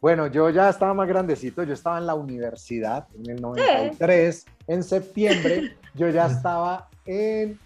Bueno, 0.00 0.26
yo 0.26 0.50
ya 0.50 0.68
estaba 0.68 0.92
más 0.94 1.08
grandecito, 1.08 1.62
yo 1.62 1.72
estaba 1.74 1.98
en 1.98 2.06
la 2.06 2.14
universidad 2.14 3.06
en 3.14 3.30
el 3.30 3.40
93, 3.40 4.44
en 4.66 4.82
septiembre, 4.82 5.76
yo 5.94 6.08
ya 6.10 6.26
estaba 6.26 6.88
en 7.06 7.58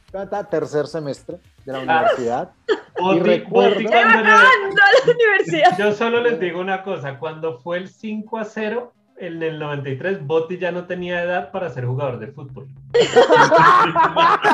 tercer 0.51 0.87
semestre 0.87 1.39
de 1.67 1.73
la 1.73 1.79
universidad. 1.81 2.51
Boti- 2.97 3.21
recuerdo- 3.23 3.71
Boti 3.75 3.83
¡Se 3.85 3.91
cuando 3.91 4.15
va 4.17 4.23
le- 4.23 4.31
acabando 4.31 4.77
la 5.07 5.13
universidad! 5.13 5.79
Yo 5.79 5.93
solo 5.93 6.21
les 6.23 6.41
digo 6.41 6.61
una 6.61 6.83
cosa, 6.83 7.19
cuando 7.19 7.59
fue 7.59 7.77
el 7.79 7.89
5 7.89 8.39
a 8.39 8.45
0 8.45 8.93
en 9.19 9.43
el 9.43 9.59
93, 9.59 10.27
Botti 10.27 10.59
ya 10.59 10.71
no 10.73 10.85
tenía 10.87 11.23
edad 11.23 11.51
para 11.51 11.71
ser 11.71 11.85
jugador 11.87 12.19
de 12.19 12.29
fútbol. 12.29 12.67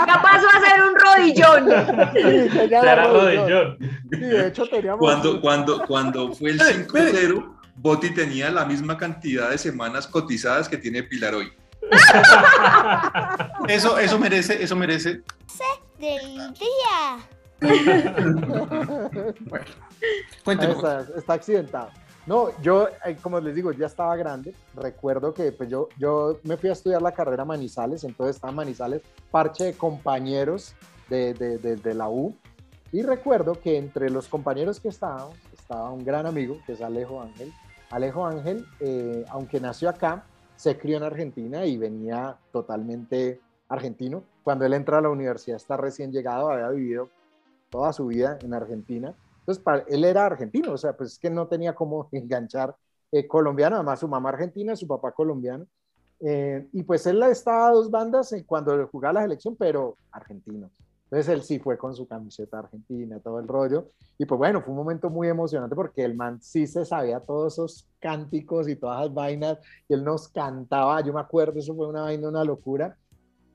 Ya 0.04 0.20
pasó 0.22 0.46
a 0.48 0.60
ser 0.60 0.82
un 0.82 0.94
rodillón. 0.98 1.68
Sí, 2.12 2.58
era 2.72 3.04
rodillón. 3.06 3.46
rodillón. 3.46 3.78
Sí, 4.10 4.16
de 4.20 4.48
hecho 4.48 4.66
teníamos... 4.66 4.98
Cuando, 5.00 5.40
cuando, 5.40 5.84
cuando 5.86 6.32
fue 6.32 6.50
el 6.50 6.60
Eh, 6.60 6.86
5-0, 6.88 7.56
Boti 7.76 8.10
tenía 8.14 8.50
la 8.50 8.64
misma 8.64 8.96
cantidad 8.96 9.50
de 9.50 9.58
semanas 9.58 10.06
cotizadas 10.06 10.68
que 10.68 10.76
tiene 10.76 11.02
Pilar 11.04 11.34
hoy. 11.34 11.52
Eso, 13.68 13.98
eso 13.98 14.18
merece, 14.18 14.62
eso 14.62 14.76
merece. 14.76 15.22
Del 16.02 16.52
día. 16.54 17.20
Bueno, 19.48 19.64
cuénteme. 20.44 20.72
Está, 20.72 21.06
está 21.16 21.32
accidentado. 21.34 21.90
No, 22.26 22.48
yo, 22.60 22.88
eh, 23.06 23.16
como 23.22 23.38
les 23.38 23.54
digo, 23.54 23.70
ya 23.70 23.86
estaba 23.86 24.16
grande. 24.16 24.52
Recuerdo 24.74 25.32
que 25.32 25.52
pues, 25.52 25.68
yo, 25.68 25.88
yo 25.96 26.40
me 26.42 26.56
fui 26.56 26.70
a 26.70 26.72
estudiar 26.72 27.00
la 27.02 27.12
carrera 27.12 27.44
Manizales, 27.44 28.02
entonces 28.02 28.34
estaba 28.36 28.52
Manizales, 28.52 29.02
parche 29.30 29.62
de 29.64 29.72
compañeros 29.74 30.74
de, 31.08 31.34
de- 31.34 31.58
de- 31.58 31.76
de 31.76 31.94
la 31.94 32.08
U. 32.08 32.34
Y 32.90 33.02
recuerdo 33.02 33.54
que 33.60 33.78
entre 33.78 34.10
los 34.10 34.26
compañeros 34.28 34.80
que 34.80 34.88
estaban, 34.88 35.28
estaba 35.56 35.88
un 35.90 36.04
gran 36.04 36.26
amigo, 36.26 36.58
que 36.66 36.72
es 36.72 36.80
Alejo 36.82 37.22
Ángel. 37.22 37.52
Alejo 37.90 38.26
Ángel, 38.26 38.66
eh, 38.80 39.24
aunque 39.30 39.60
nació 39.60 39.88
acá, 39.88 40.24
se 40.56 40.76
crió 40.76 40.96
en 40.96 41.04
Argentina 41.04 41.64
y 41.64 41.76
venía 41.76 42.36
totalmente 42.50 43.40
argentino. 43.68 44.24
Cuando 44.42 44.64
él 44.64 44.74
entra 44.74 44.98
a 44.98 45.00
la 45.00 45.10
universidad 45.10 45.56
está 45.56 45.76
recién 45.76 46.12
llegado, 46.12 46.50
había 46.50 46.68
vivido 46.68 47.08
toda 47.70 47.92
su 47.92 48.06
vida 48.06 48.38
en 48.42 48.54
Argentina. 48.54 49.14
Entonces, 49.40 49.62
para, 49.62 49.84
él 49.88 50.04
era 50.04 50.26
argentino, 50.26 50.72
o 50.72 50.78
sea, 50.78 50.96
pues 50.96 51.12
es 51.12 51.18
que 51.18 51.30
no 51.30 51.46
tenía 51.48 51.74
cómo 51.74 52.08
enganchar 52.12 52.76
eh, 53.10 53.26
colombiano, 53.26 53.76
además 53.76 54.00
su 54.00 54.08
mamá 54.08 54.30
argentina, 54.30 54.76
su 54.76 54.86
papá 54.86 55.12
colombiano. 55.12 55.66
Eh, 56.20 56.68
y 56.72 56.84
pues 56.84 57.04
él 57.06 57.20
estaba 57.24 57.68
a 57.68 57.72
dos 57.72 57.90
bandas 57.90 58.32
cuando 58.46 58.86
jugaba 58.88 59.14
la 59.14 59.22
selección, 59.22 59.56
pero 59.56 59.96
argentino. 60.12 60.70
Entonces 61.12 61.34
él 61.34 61.42
sí 61.42 61.58
fue 61.58 61.76
con 61.76 61.94
su 61.94 62.06
camiseta 62.06 62.60
argentina, 62.60 63.20
todo 63.20 63.38
el 63.38 63.46
rollo. 63.46 63.90
Y 64.16 64.24
pues 64.24 64.38
bueno, 64.38 64.62
fue 64.62 64.70
un 64.70 64.78
momento 64.78 65.10
muy 65.10 65.28
emocionante 65.28 65.76
porque 65.76 66.02
el 66.02 66.14
man 66.14 66.40
sí 66.40 66.66
se 66.66 66.86
sabía 66.86 67.20
todos 67.20 67.52
esos 67.52 67.86
cánticos 68.00 68.66
y 68.66 68.76
todas 68.76 69.00
las 69.00 69.12
vainas. 69.12 69.58
Y 69.88 69.92
él 69.92 70.04
nos 70.04 70.28
cantaba, 70.28 71.02
yo 71.02 71.12
me 71.12 71.20
acuerdo, 71.20 71.58
eso 71.58 71.74
fue 71.74 71.86
una 71.86 72.04
vaina, 72.04 72.28
una 72.28 72.44
locura. 72.44 72.96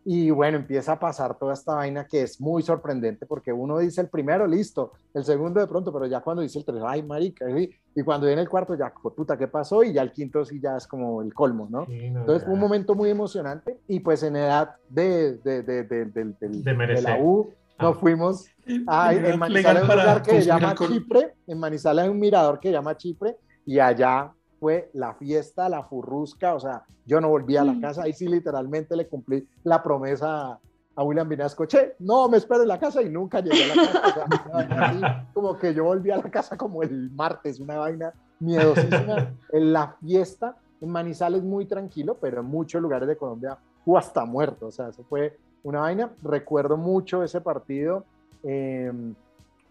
Y 0.09 0.29
bueno, 0.31 0.55
empieza 0.57 0.93
a 0.93 0.99
pasar 1.01 1.37
toda 1.37 1.53
esta 1.53 1.75
vaina 1.75 2.07
que 2.07 2.21
es 2.21 2.39
muy 2.39 2.63
sorprendente 2.63 3.25
porque 3.25 3.51
uno 3.51 3.77
dice 3.79 3.99
el 3.99 4.07
primero, 4.07 4.47
listo, 4.47 4.93
el 5.13 5.25
segundo 5.25 5.59
de 5.59 5.67
pronto, 5.67 5.91
pero 5.91 6.05
ya 6.05 6.21
cuando 6.21 6.41
dice 6.41 6.59
el 6.59 6.63
tres, 6.63 6.81
ay, 6.87 7.03
marica, 7.03 7.45
¿sí? 7.53 7.69
y 7.93 8.03
cuando 8.03 8.25
viene 8.25 8.41
el 8.41 8.47
cuarto, 8.47 8.73
ya, 8.75 8.89
"Jue 8.95 9.13
puta, 9.13 9.37
¿qué 9.37 9.49
pasó? 9.49 9.83
Y 9.83 9.91
ya 9.91 10.01
el 10.03 10.13
quinto 10.13 10.45
sí 10.45 10.61
ya 10.61 10.77
es 10.77 10.87
como 10.87 11.21
el 11.21 11.33
colmo, 11.33 11.67
¿no? 11.69 11.85
Sí, 11.87 12.09
no, 12.09 12.21
Entonces 12.21 12.45
fue 12.45 12.53
un 12.53 12.59
momento 12.61 12.95
muy 12.95 13.09
emocionante 13.09 13.81
y 13.85 13.99
pues 13.99 14.23
en 14.23 14.37
edad 14.37 14.75
de, 14.87 15.39
de, 15.39 15.61
de, 15.63 15.83
de, 15.83 17.01
la 17.01 17.17
U 17.19 17.53
nos 17.77 17.97
Ah. 17.97 17.99
fuimos 17.99 18.45
a, 18.87 19.13
en 19.13 19.37
Manizales 19.37 19.65
hay 19.75 19.81
un 19.81 19.87
para 19.87 20.01
lugar 20.03 20.21
que 20.21 20.31
se 20.41 20.47
llama. 20.47 20.73
Chipre, 20.73 21.33
en 21.47 21.59
Manizales 21.59 22.05
hay 22.05 22.09
un 22.09 22.19
mirador 22.19 22.61
que 22.61 22.69
se 22.69 22.73
llama 22.73 22.95
Chipre 22.95 23.35
y 23.65 23.77
allá 23.79 24.33
fue 24.59 24.89
la 24.93 25.13
fiesta, 25.13 25.69
la 25.69 25.83
furrusca, 25.83 26.55
o 26.55 26.59
sea, 26.59 26.83
yo 27.05 27.21
no 27.21 27.29
volví 27.29 27.57
a 27.57 27.63
la 27.63 27.79
casa, 27.79 28.03
ahí 28.03 28.13
sí 28.13 28.27
literalmente 28.27 28.95
le 28.95 29.07
cumplí 29.07 29.47
la 29.63 29.81
promesa 29.83 30.59
a, 30.95 31.03
William 31.03 31.29
Vinasco, 31.29 31.65
che, 31.65 31.95
no, 31.99 32.27
me 32.27 32.37
espero 32.37 32.63
en 32.63 32.67
la 32.69 32.79
casa 32.79 33.01
y 33.03 33.09
nunca 33.09 33.39
llegué 33.39 33.65
a 33.71 33.75
la 33.75 33.83
casa, 33.85 34.01
o 34.07 34.13
sea, 34.13 34.85
así, 34.85 35.01
como 35.33 35.57
que 35.57 35.73
yo 35.73 35.83
volví 35.83 36.09
a 36.09 36.17
la 36.17 36.29
casa 36.31 36.57
como 36.57 36.81
el 36.81 37.11
martes, 37.11 37.59
una 37.59 37.77
vaina 37.77 38.13
miedosísima, 38.39 39.31
en 39.51 39.73
la 39.73 39.95
fiesta 40.03 40.55
en 40.81 40.89
Manizales 40.89 41.43
muy 41.43 41.65
tranquilo, 41.65 42.17
pero 42.19 42.41
en 42.41 42.47
muchos 42.47 42.81
lugares 42.81 43.07
de 43.07 43.15
Colombia 43.17 43.57
hubo 43.85 43.97
hasta 43.97 44.25
muerto, 44.25 44.67
o 44.67 44.71
sea, 44.71 44.89
eso 44.89 45.03
fue 45.07 45.37
una 45.63 45.81
vaina, 45.81 46.11
recuerdo 46.23 46.77
mucho 46.77 47.23
ese 47.23 47.41
partido, 47.41 48.03
eh, 48.43 48.91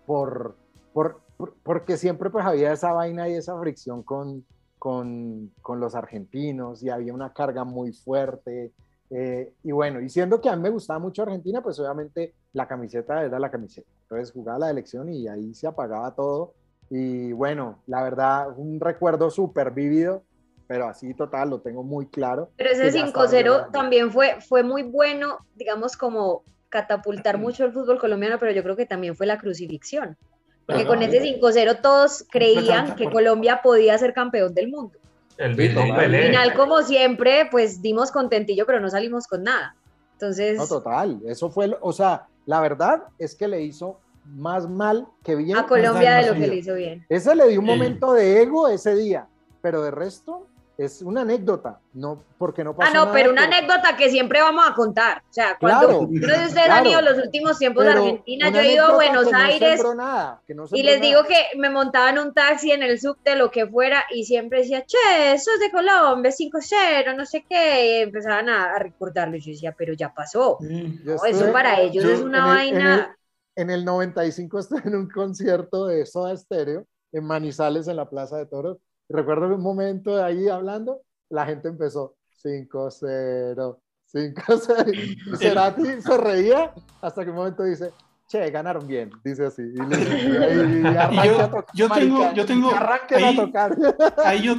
por, 0.06 0.54
por, 0.92 1.20
por- 1.36 1.54
porque 1.62 1.96
siempre 1.96 2.30
pues 2.30 2.44
había 2.44 2.72
esa 2.72 2.92
vaina 2.92 3.28
y 3.28 3.34
esa 3.34 3.58
fricción 3.58 4.02
con, 4.02 4.44
con, 4.78 5.52
con 5.62 5.80
los 5.80 5.94
argentinos 5.94 6.82
y 6.82 6.90
había 6.90 7.14
una 7.14 7.32
carga 7.32 7.64
muy 7.64 7.92
fuerte. 7.92 8.72
eh, 9.10 9.52
y 9.62 9.72
bueno, 9.72 10.00
y 10.00 10.08
siendo 10.08 10.40
que 10.40 10.48
a 10.48 10.56
mí 10.56 10.62
me 10.62 10.70
gustaba 10.70 10.98
mucho 10.98 11.22
Argentina, 11.22 11.62
pues 11.62 11.78
obviamente 11.78 12.34
la 12.52 12.66
camiseta 12.66 13.24
era 13.24 13.38
la 13.38 13.50
camiseta. 13.50 13.88
Entonces 14.02 14.32
jugaba 14.32 14.60
la 14.60 14.70
elección 14.70 15.12
y 15.12 15.28
ahí 15.28 15.54
se 15.54 15.66
apagaba 15.66 16.14
todo. 16.14 16.54
Y 16.90 17.32
bueno, 17.32 17.82
la 17.86 18.02
verdad, 18.02 18.56
un 18.56 18.80
recuerdo 18.80 19.30
súper 19.30 19.72
vívido, 19.72 20.22
pero 20.68 20.88
así 20.88 21.14
total, 21.14 21.50
lo 21.50 21.60
tengo 21.60 21.82
muy 21.82 22.06
claro. 22.06 22.50
Pero 22.56 22.70
ese 22.70 22.90
ya 22.92 23.06
estaba 23.06 23.26
5-0 23.26 23.44
llorando. 23.44 23.70
también 23.72 24.10
fue, 24.10 24.40
fue 24.40 24.62
muy 24.62 24.82
bueno, 24.82 25.38
digamos, 25.54 25.96
como 25.96 26.42
catapultar 26.68 27.38
mucho 27.38 27.64
el 27.64 27.72
fútbol 27.72 27.98
colombiano, 27.98 28.38
pero 28.38 28.52
yo 28.52 28.62
creo 28.62 28.76
que 28.76 28.86
también 28.86 29.16
fue 29.16 29.26
la 29.26 29.38
crucifixión. 29.38 30.16
Porque 30.66 30.84
Claro. 30.84 30.98
con 30.98 31.02
ese 31.02 31.20
5-0 31.20 31.80
todos 31.80 32.24
creían 32.30 32.96
que. 32.96 33.08
Colombia 33.10 33.60
podía 33.62 33.96
ser 33.98 34.12
campeón 34.12 34.52
del 34.52 34.68
mundo. 34.68 34.98
El 35.38 35.54
Vito. 35.54 35.80
Al 35.80 36.10
final, 36.10 36.54
como 36.54 36.82
siempre, 36.82 37.46
pues 37.50 37.80
dimos 37.82 38.10
contentillo, 38.10 38.66
pero 38.66 38.80
no 38.80 38.90
salimos 38.90 39.26
con 39.26 39.42
nada. 39.44 39.76
Entonces, 40.14 40.56
No, 40.56 40.66
total, 40.66 41.20
eso 41.26 41.50
fue, 41.50 41.76
o 41.80 41.92
sea, 41.92 42.26
la 42.46 42.60
verdad 42.60 43.02
es 43.18 43.34
que 43.34 43.46
le 43.46 43.60
hizo 43.62 44.00
más 44.24 44.66
mal 44.68 45.06
que 45.22 45.36
bien. 45.36 45.56
a 45.56 45.66
Colombia 45.66 46.16
de 46.16 46.26
lo 46.28 46.34
que 46.34 46.46
le 46.46 46.56
hizo 46.56 46.74
bien. 46.74 47.04
Ese 47.08 47.34
le 47.36 47.48
dio 47.48 47.60
un 47.60 47.66
momento 47.66 48.12
de 48.14 48.42
ego 48.42 48.66
ese 48.66 48.94
día, 48.96 49.26
pero 49.60 49.82
de 49.82 49.90
resto 49.90 50.46
es 50.78 51.00
una 51.00 51.22
anécdota, 51.22 51.80
no 51.94 52.22
porque 52.36 52.62
no 52.62 52.76
pasó 52.76 52.90
Ah, 52.90 52.94
no, 52.94 53.00
nada, 53.06 53.12
pero 53.14 53.30
una 53.30 53.44
anécdota 53.44 53.96
que 53.96 54.10
siempre 54.10 54.40
vamos 54.42 54.64
a 54.68 54.74
contar. 54.74 55.22
O 55.28 55.32
sea, 55.32 55.56
cuando 55.58 55.86
Claro, 55.88 56.02
no 56.10 56.14
ustedes 56.14 56.52
claro. 56.52 56.72
han 56.74 56.86
ido 56.86 57.00
los 57.00 57.16
últimos 57.18 57.58
tiempos 57.58 57.84
pero 57.86 57.98
a 57.98 58.02
Argentina, 58.02 58.50
yo 58.50 58.60
he 58.60 58.72
ido 58.74 58.84
a 58.86 58.94
Buenos 58.94 59.24
que 59.24 59.32
no 59.32 59.38
Aires 59.38 59.70
sembró 59.80 59.94
nada, 59.94 60.42
que 60.46 60.54
no 60.54 60.64
y 60.70 60.82
les 60.82 61.00
digo 61.00 61.22
nada. 61.22 61.28
que 61.34 61.58
me 61.58 61.70
montaba 61.70 62.10
en 62.10 62.18
un 62.18 62.34
taxi 62.34 62.72
en 62.72 62.82
el 62.82 63.00
subte, 63.00 63.36
lo 63.36 63.50
que 63.50 63.66
fuera, 63.66 64.04
y 64.14 64.24
siempre 64.24 64.60
decía, 64.60 64.84
che, 64.84 65.32
eso 65.32 65.50
es 65.54 65.60
de 65.60 65.70
Colombia, 65.70 66.30
5-0, 66.30 67.14
no 67.16 67.24
sé 67.24 67.46
qué, 67.48 67.98
y 68.00 68.02
empezaban 68.02 68.48
a, 68.50 68.74
a 68.74 68.78
recordarlo. 68.78 69.36
Y 69.36 69.40
yo 69.40 69.52
decía, 69.52 69.74
pero 69.76 69.94
ya 69.94 70.12
pasó. 70.12 70.58
Yo 70.60 71.14
No, 71.14 71.24
eso 71.24 71.52
para 71.52 71.80
ellos 71.80 72.04
yo 72.04 72.10
es 72.10 72.20
una 72.20 72.62
en 72.62 72.76
el- 72.76 72.84
vaina. 72.84 73.16
En 73.58 73.70
el 73.70 73.86
95 73.86 74.58
estuve 74.58 74.82
en 74.84 74.94
un 74.94 75.08
concierto 75.08 75.86
de 75.86 76.04
Soda 76.04 76.36
Stereo 76.36 76.84
en 77.12 77.24
Manizales, 77.24 77.88
en 77.88 77.96
la 77.96 78.10
Plaza 78.10 78.36
de 78.36 78.44
Toros. 78.44 78.76
Recuerdo 79.08 79.54
un 79.54 79.62
momento 79.62 80.16
de 80.16 80.22
ahí 80.22 80.48
hablando, 80.48 81.00
la 81.30 81.46
gente 81.46 81.68
empezó 81.68 82.16
5-0, 82.44 83.78
5-0. 84.12 84.94
Y 85.32 85.36
Cerati 85.36 86.00
se 86.02 86.16
reía 86.16 86.72
hasta 87.00 87.24
que 87.24 87.30
un 87.30 87.36
momento 87.36 87.62
dice, 87.64 87.92
che, 88.28 88.50
ganaron 88.50 88.86
bien, 88.86 89.10
dice 89.24 89.46
así. 89.46 89.62
Y, 89.62 89.76
le- 89.76 89.96
y- 89.96 90.80
y 91.22 91.26
yo- 91.26 91.40
a 91.40 91.50
tocar, 91.50 91.64
yo 91.74 91.88
tengo- 91.88 92.18
marica, 92.18 92.34
yo 92.34 92.46
tengo 92.46 92.70
ahí- 93.16 93.38
a 93.38 93.44
tocar. 93.44 93.76
ahí 94.24 94.42
yo, 94.42 94.54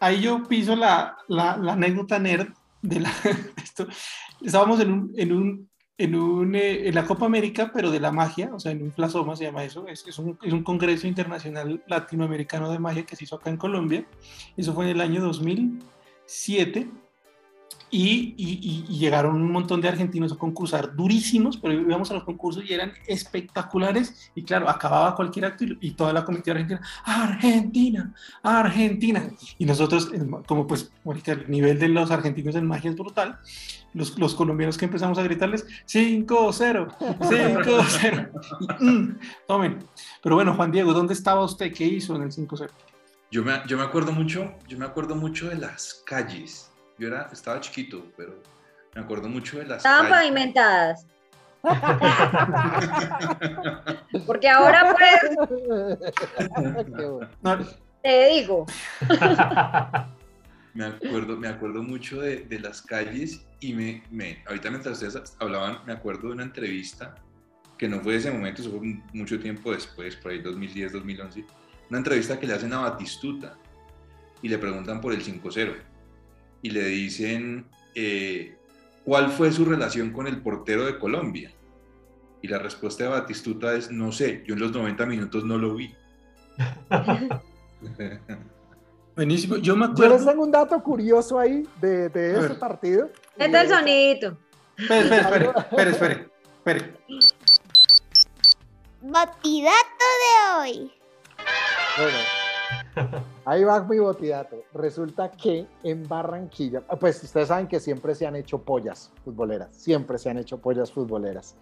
ahí 0.00 0.20
yo 0.22 0.42
piso 0.44 0.76
la, 0.76 1.16
la, 1.28 1.56
la 1.56 1.72
anécdota 1.72 2.18
nerd 2.18 2.48
de 2.82 3.00
la, 3.00 3.10
esto. 3.62 3.86
Estábamos 4.40 4.80
en 4.80 4.92
un, 4.92 5.12
en 5.16 5.32
un, 5.32 5.67
en 5.98 6.14
un, 6.14 6.54
eh, 6.54 6.88
en 6.88 6.94
la 6.94 7.04
Copa 7.04 7.26
América, 7.26 7.72
pero 7.74 7.90
de 7.90 7.98
la 7.98 8.12
magia, 8.12 8.50
o 8.54 8.60
sea, 8.60 8.70
en 8.70 8.82
un 8.82 8.92
Flasoma 8.92 9.34
se 9.34 9.44
llama 9.44 9.64
eso, 9.64 9.88
es, 9.88 10.06
es, 10.06 10.18
un, 10.18 10.38
es 10.42 10.52
un 10.52 10.62
congreso 10.62 11.08
internacional 11.08 11.82
latinoamericano 11.88 12.70
de 12.70 12.78
magia 12.78 13.04
que 13.04 13.16
se 13.16 13.24
hizo 13.24 13.36
acá 13.36 13.50
en 13.50 13.56
Colombia. 13.56 14.06
Eso 14.56 14.72
fue 14.74 14.84
en 14.84 14.92
el 14.92 15.00
año 15.00 15.20
2007. 15.20 16.88
Y, 17.90 18.34
y- 18.36 18.58
y- 18.62 18.84
y 18.88 18.98
llegaron 18.98 19.36
un 19.36 19.50
montón 19.50 19.80
de 19.80 19.88
argentinos 19.88 20.32
a 20.32 20.36
concursar 20.36 20.94
durísimos, 20.94 21.56
pero 21.56 21.72
íbamos 21.72 22.10
a 22.10 22.14
los 22.14 22.24
concursos 22.24 22.62
y 22.68 22.74
eran 22.74 22.92
espectaculares. 23.06 24.30
Y 24.34 24.42
claro, 24.42 24.68
acababa 24.68 25.14
cualquier 25.16 25.46
acto 25.46 25.64
y, 25.64 25.78
y 25.80 25.90
toda 25.92 26.12
la 26.12 26.24
comitiva 26.24 26.54
argentina, 26.54 26.82
Argentina, 27.04 28.14
Argentina. 28.42 29.30
Y 29.58 29.64
nosotros, 29.64 30.10
como 30.46 30.66
pues, 30.66 30.90
el 31.26 31.50
nivel 31.50 31.78
de 31.78 31.88
los 31.88 32.10
argentinos 32.10 32.54
en 32.56 32.66
magia 32.66 32.90
es 32.90 32.96
brutal, 32.96 33.38
los, 33.94 34.18
los 34.18 34.34
colombianos 34.34 34.76
que 34.76 34.84
empezamos 34.84 35.16
a 35.18 35.22
gritarles 35.22 35.66
5-0, 35.86 36.94
5-0. 36.98 38.30
Y, 38.80 38.84
mm, 38.84 39.18
tomen. 39.46 39.78
Pero 40.22 40.34
bueno, 40.34 40.54
Juan 40.54 40.70
Diego, 40.72 40.92
¿dónde 40.92 41.14
estaba 41.14 41.42
usted? 41.44 41.72
¿Qué 41.72 41.84
hizo 41.86 42.14
en 42.16 42.22
el 42.22 42.32
5-0? 42.32 42.68
Yo 43.30 43.42
me, 43.44 43.52
yo 43.66 43.76
me 43.76 43.82
acuerdo 43.84 44.12
mucho, 44.12 44.52
yo 44.68 44.78
me 44.78 44.84
acuerdo 44.86 45.14
mucho 45.14 45.48
de 45.48 45.56
las 45.56 46.02
calles. 46.06 46.67
Yo 46.98 47.08
era, 47.08 47.28
estaba 47.32 47.60
chiquito, 47.60 48.06
pero 48.16 48.42
me 48.94 49.00
acuerdo 49.02 49.28
mucho 49.28 49.58
de 49.58 49.66
las 49.66 49.78
Estaban 49.78 50.08
calles. 50.08 50.16
pavimentadas. 50.18 51.06
Porque 54.26 54.48
ahora, 54.48 54.94
pues. 54.96 55.20
No, 57.42 57.58
te 58.02 58.28
digo, 58.30 58.66
Me 60.74 60.84
acuerdo, 60.84 61.36
me 61.36 61.48
acuerdo 61.48 61.82
mucho 61.82 62.20
de, 62.20 62.44
de 62.44 62.60
las 62.60 62.82
calles 62.82 63.44
y 63.58 63.72
me, 63.72 64.02
me, 64.10 64.44
ahorita 64.46 64.70
mientras 64.70 65.02
ustedes 65.02 65.34
hablaban, 65.40 65.78
me 65.86 65.92
acuerdo 65.92 66.28
de 66.28 66.34
una 66.34 66.44
entrevista 66.44 67.16
que 67.76 67.88
no 67.88 67.98
fue 68.00 68.12
de 68.12 68.18
ese 68.18 68.30
momento, 68.30 68.62
eso 68.62 68.70
fue 68.70 68.80
mu- 68.80 69.02
mucho 69.12 69.40
tiempo 69.40 69.72
después, 69.72 70.14
por 70.16 70.30
ahí 70.30 70.40
2010, 70.40 70.92
2011, 70.92 71.44
una 71.90 71.98
entrevista 71.98 72.38
que 72.38 72.46
le 72.46 72.54
hacen 72.54 72.72
a 72.74 72.78
Batistuta 72.80 73.56
y 74.40 74.48
le 74.48 74.58
preguntan 74.58 75.00
por 75.00 75.12
el 75.12 75.24
5-0 75.24 75.74
y 76.62 76.70
le 76.70 76.84
dicen 76.84 77.66
eh, 77.94 78.56
cuál 79.04 79.30
fue 79.30 79.52
su 79.52 79.64
relación 79.64 80.12
con 80.12 80.26
el 80.26 80.42
portero 80.42 80.86
de 80.86 80.98
Colombia. 80.98 81.52
Y 82.40 82.48
la 82.48 82.58
respuesta 82.58 83.04
de 83.04 83.10
Batistuta 83.10 83.74
es, 83.74 83.90
no 83.90 84.12
sé, 84.12 84.44
yo 84.46 84.54
en 84.54 84.60
los 84.60 84.72
90 84.72 85.06
minutos 85.06 85.44
no 85.44 85.58
lo 85.58 85.74
vi. 85.74 85.94
buenísimo. 89.16 89.56
Yo 89.56 89.76
me 89.76 89.86
Yo 89.86 89.92
les 89.92 90.02
acuerdo. 90.04 90.26
tengo 90.26 90.44
un 90.44 90.52
dato 90.52 90.82
curioso 90.82 91.38
ahí 91.38 91.66
de, 91.80 92.06
ese 92.06 92.54
partido. 92.54 93.10
es 93.36 93.52
el 93.52 93.68
sonidito. 93.68 94.38
Espere, 94.76 95.16
espere, 95.16 95.46
espere, 95.46 95.46
espere, 95.90 95.90
espere, 95.90 96.28
espere. 96.58 96.94
Botidato 99.00 100.04
de 100.22 100.58
hoy. 100.58 100.92
Bueno, 101.96 102.18
ahí 103.44 103.64
va 103.64 103.82
mi 103.82 103.98
botidato. 103.98 104.56
Resulta 104.74 105.30
que 105.30 105.66
en 105.82 106.06
Barranquilla, 106.06 106.82
ah, 106.88 106.96
pues 106.96 107.22
ustedes 107.22 107.48
saben 107.48 107.66
que 107.66 107.80
siempre 107.80 108.14
se 108.14 108.26
han 108.26 108.36
hecho 108.36 108.62
pollas 108.62 109.10
futboleras, 109.24 109.68
siempre 109.72 110.18
se 110.18 110.30
han 110.30 110.38
hecho 110.38 110.58
pollas 110.58 110.92
futboleras. 110.92 111.56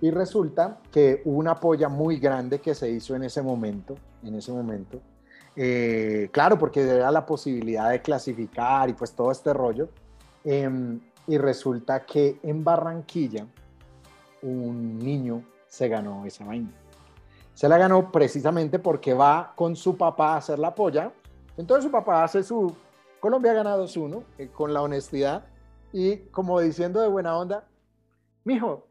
Y 0.00 0.10
resulta 0.10 0.80
que 0.90 1.22
hubo 1.24 1.38
una 1.38 1.54
polla 1.54 1.88
muy 1.88 2.18
grande 2.18 2.60
que 2.60 2.74
se 2.74 2.90
hizo 2.90 3.14
en 3.14 3.22
ese 3.22 3.40
momento, 3.40 3.94
en 4.24 4.34
ese 4.34 4.52
momento. 4.52 5.00
Eh, 5.54 6.28
claro, 6.32 6.58
porque 6.58 6.80
era 6.80 7.10
la 7.10 7.24
posibilidad 7.24 7.90
de 7.90 8.02
clasificar 8.02 8.88
y 8.88 8.94
pues 8.94 9.12
todo 9.12 9.30
este 9.30 9.52
rollo. 9.52 9.88
Em, 10.44 11.00
y 11.26 11.38
resulta 11.38 12.04
que 12.04 12.40
en 12.42 12.64
Barranquilla 12.64 13.46
un 14.42 14.98
niño 14.98 15.44
se 15.68 15.88
ganó 15.88 16.24
esa 16.26 16.44
vaina. 16.44 16.81
Se 17.54 17.68
la 17.68 17.78
ganó 17.78 18.10
precisamente 18.10 18.78
porque 18.78 19.14
va 19.14 19.52
con 19.56 19.76
su 19.76 19.96
papá 19.96 20.34
a 20.34 20.36
hacer 20.38 20.58
la 20.58 20.74
polla. 20.74 21.12
Entonces 21.56 21.84
su 21.84 21.90
papá 21.90 22.24
hace 22.24 22.42
su 22.42 22.74
Colombia 23.20 23.52
ha 23.52 23.54
ganado 23.54 23.86
2-1 23.86 24.24
eh, 24.38 24.48
con 24.48 24.72
la 24.72 24.82
honestidad 24.82 25.44
y 25.92 26.16
como 26.30 26.58
diciendo 26.60 27.00
de 27.00 27.08
buena 27.08 27.36
onda, 27.36 27.68
mijo, 28.44 28.88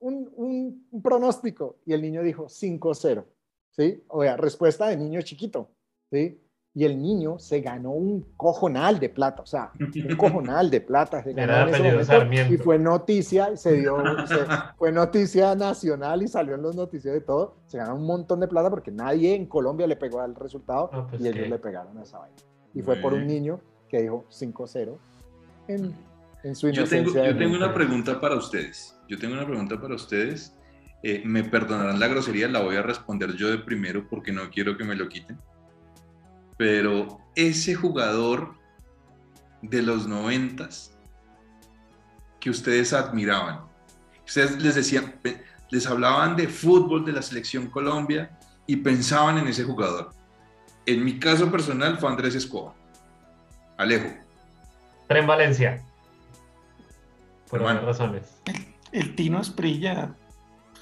un, 0.00 0.32
un, 0.34 0.88
un 0.90 1.02
pronóstico. 1.02 1.76
Y 1.84 1.92
el 1.92 2.02
niño 2.02 2.22
dijo 2.22 2.46
5-0. 2.46 3.24
¿Sí? 3.70 4.02
O 4.08 4.22
sea, 4.22 4.36
respuesta 4.36 4.88
de 4.88 4.96
niño 4.96 5.22
chiquito. 5.22 5.70
¿Sí? 6.10 6.40
Y 6.72 6.84
el 6.84 7.02
niño 7.02 7.38
se 7.40 7.60
ganó 7.60 7.90
un 7.90 8.22
cojonal 8.36 9.00
de 9.00 9.08
plata, 9.08 9.42
o 9.42 9.46
sea, 9.46 9.72
un 9.78 10.16
cojonal 10.16 10.70
de 10.70 10.80
plata. 10.80 11.22
Se 11.22 11.32
ganó 11.32 11.74
en 11.74 11.84
ese 12.00 12.18
momento 12.18 12.54
y 12.54 12.58
fue 12.58 12.78
noticia, 12.78 13.56
se 13.56 13.72
dio, 13.72 13.96
se, 14.26 14.36
fue 14.78 14.92
noticia 14.92 15.54
nacional 15.56 16.22
y 16.22 16.28
salió 16.28 16.54
en 16.54 16.62
los 16.62 16.76
noticias 16.76 17.12
de 17.12 17.20
todo. 17.20 17.56
Se 17.66 17.78
ganó 17.78 17.96
un 17.96 18.06
montón 18.06 18.38
de 18.40 18.46
plata 18.46 18.70
porque 18.70 18.92
nadie 18.92 19.34
en 19.34 19.46
Colombia 19.46 19.86
le 19.88 19.96
pegó 19.96 20.20
al 20.20 20.34
resultado 20.36 20.90
No, 20.92 21.08
pues 21.08 21.20
y 21.20 21.26
ellos 21.28 21.42
qué. 21.42 21.48
le 21.48 21.58
pegaron 21.58 21.98
a 21.98 22.02
esa 22.02 22.18
vaina. 22.18 22.36
Y 22.72 22.82
fue 22.82 22.96
por 22.96 23.14
un 23.14 23.26
niño 23.26 23.60
que 23.88 24.02
dijo 24.02 24.24
5-0 24.30 24.96
en, 25.66 25.92
en 26.44 26.54
su 26.54 26.68
Yo 26.70 26.84
tengo, 26.84 27.10
inocencia. 27.10 27.32
yo 27.32 27.36
tengo 27.36 27.56
una 27.56 27.74
pregunta 27.74 28.20
para 28.20 28.36
ustedes. 28.36 28.96
Yo 29.08 29.18
tengo 29.18 29.34
una 29.34 29.44
pregunta 29.44 29.80
para 29.80 29.96
ustedes. 29.96 30.56
Eh, 31.02 31.22
me 31.24 31.42
perdonarán 31.42 31.98
la 31.98 32.06
grosería, 32.06 32.46
la 32.46 32.62
voy 32.62 32.76
a 32.76 32.82
responder 32.82 33.34
yo 33.34 33.48
de 33.50 33.58
primero 33.58 34.06
porque 34.08 34.30
no 34.30 34.50
quiero 34.50 34.76
que 34.76 34.84
me 34.84 34.94
lo 34.94 35.08
quiten. 35.08 35.36
Pero 36.60 37.18
ese 37.36 37.74
jugador 37.74 38.54
de 39.62 39.80
los 39.80 40.06
noventas 40.06 40.94
que 42.38 42.50
ustedes 42.50 42.92
admiraban, 42.92 43.60
ustedes 44.26 44.62
les 44.62 44.74
decían, 44.74 45.14
les 45.70 45.86
hablaban 45.86 46.36
de 46.36 46.48
fútbol 46.48 47.06
de 47.06 47.12
la 47.12 47.22
selección 47.22 47.68
Colombia 47.70 48.38
y 48.66 48.76
pensaban 48.76 49.38
en 49.38 49.48
ese 49.48 49.64
jugador. 49.64 50.10
En 50.84 51.02
mi 51.02 51.18
caso 51.18 51.50
personal 51.50 51.96
fue 51.96 52.10
Andrés 52.10 52.34
Escobar. 52.34 52.74
Alejo. 53.78 54.10
Tren 55.08 55.26
Valencia. 55.26 55.82
Por 57.48 57.62
varias 57.62 57.84
razones. 57.84 58.36
El 58.92 59.14
Tino 59.16 59.40
Esprilla. 59.40 60.14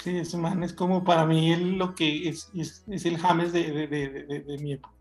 Sí, 0.02 0.16
ese 0.18 0.36
man 0.36 0.64
es 0.64 0.72
como 0.72 1.04
para 1.04 1.24
mí 1.24 1.52
el- 1.52 1.78
lo 1.78 1.94
que 1.94 2.28
es, 2.28 2.50
es, 2.52 2.82
es 2.88 3.06
el 3.06 3.16
James 3.16 3.52
de, 3.52 3.70
de, 3.70 3.86
de, 3.86 4.08
de- 4.24 4.40
de 4.40 4.58
mi 4.58 4.72
época. 4.72 4.97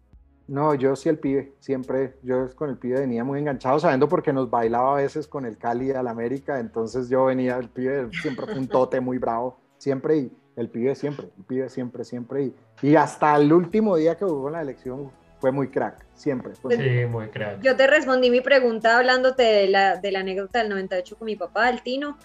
No, 0.47 0.73
yo 0.75 0.95
sí 0.95 1.09
el 1.09 1.19
pibe, 1.19 1.53
siempre, 1.59 2.15
yo 2.23 2.47
con 2.55 2.69
el 2.69 2.77
pibe 2.77 2.99
venía 3.01 3.23
muy 3.25 3.39
enganchado, 3.39 3.79
sabiendo 3.79 4.07
porque 4.07 4.31
nos 4.31 4.49
bailaba 4.49 4.93
a 4.93 5.01
veces 5.01 5.27
con 5.27 5.45
el 5.45 5.57
Cali 5.57 5.91
al 5.91 6.07
América, 6.07 6.59
entonces 6.59 7.09
yo 7.09 7.25
venía, 7.25 7.57
el 7.57 7.67
pibe 7.69 8.09
siempre 8.21 8.45
fue 8.45 8.55
un 8.55 8.67
tote 8.67 9.01
muy 9.01 9.17
bravo, 9.17 9.59
siempre 9.77 10.17
y 10.17 10.31
el 10.55 10.69
pibe 10.69 10.95
siempre, 10.95 11.27
el 11.37 11.43
pibe 11.43 11.69
siempre, 11.69 12.03
siempre 12.05 12.43
y, 12.45 12.55
y 12.81 12.95
hasta 12.95 13.35
el 13.35 13.51
último 13.51 13.97
día 13.97 14.15
que 14.15 14.23
jugó 14.23 14.47
en 14.47 14.53
la 14.53 14.61
elección 14.61 15.11
fue 15.39 15.51
muy 15.51 15.67
crack, 15.67 16.05
siempre. 16.13 16.55
fue 16.55 16.75
muy- 16.77 16.85
Sí, 16.85 17.05
muy 17.05 17.27
crack. 17.27 17.61
Yo 17.61 17.75
te 17.75 17.85
respondí 17.85 18.31
mi 18.31 18.39
pregunta 18.41 18.97
hablándote 18.97 19.43
de 19.43 19.67
la, 19.67 19.97
de 19.97 20.11
la 20.13 20.19
anécdota 20.21 20.59
del 20.59 20.69
98 20.69 21.17
con 21.17 21.25
mi 21.25 21.35
papá, 21.35 21.69
el 21.69 21.83
Tino, 21.83 22.17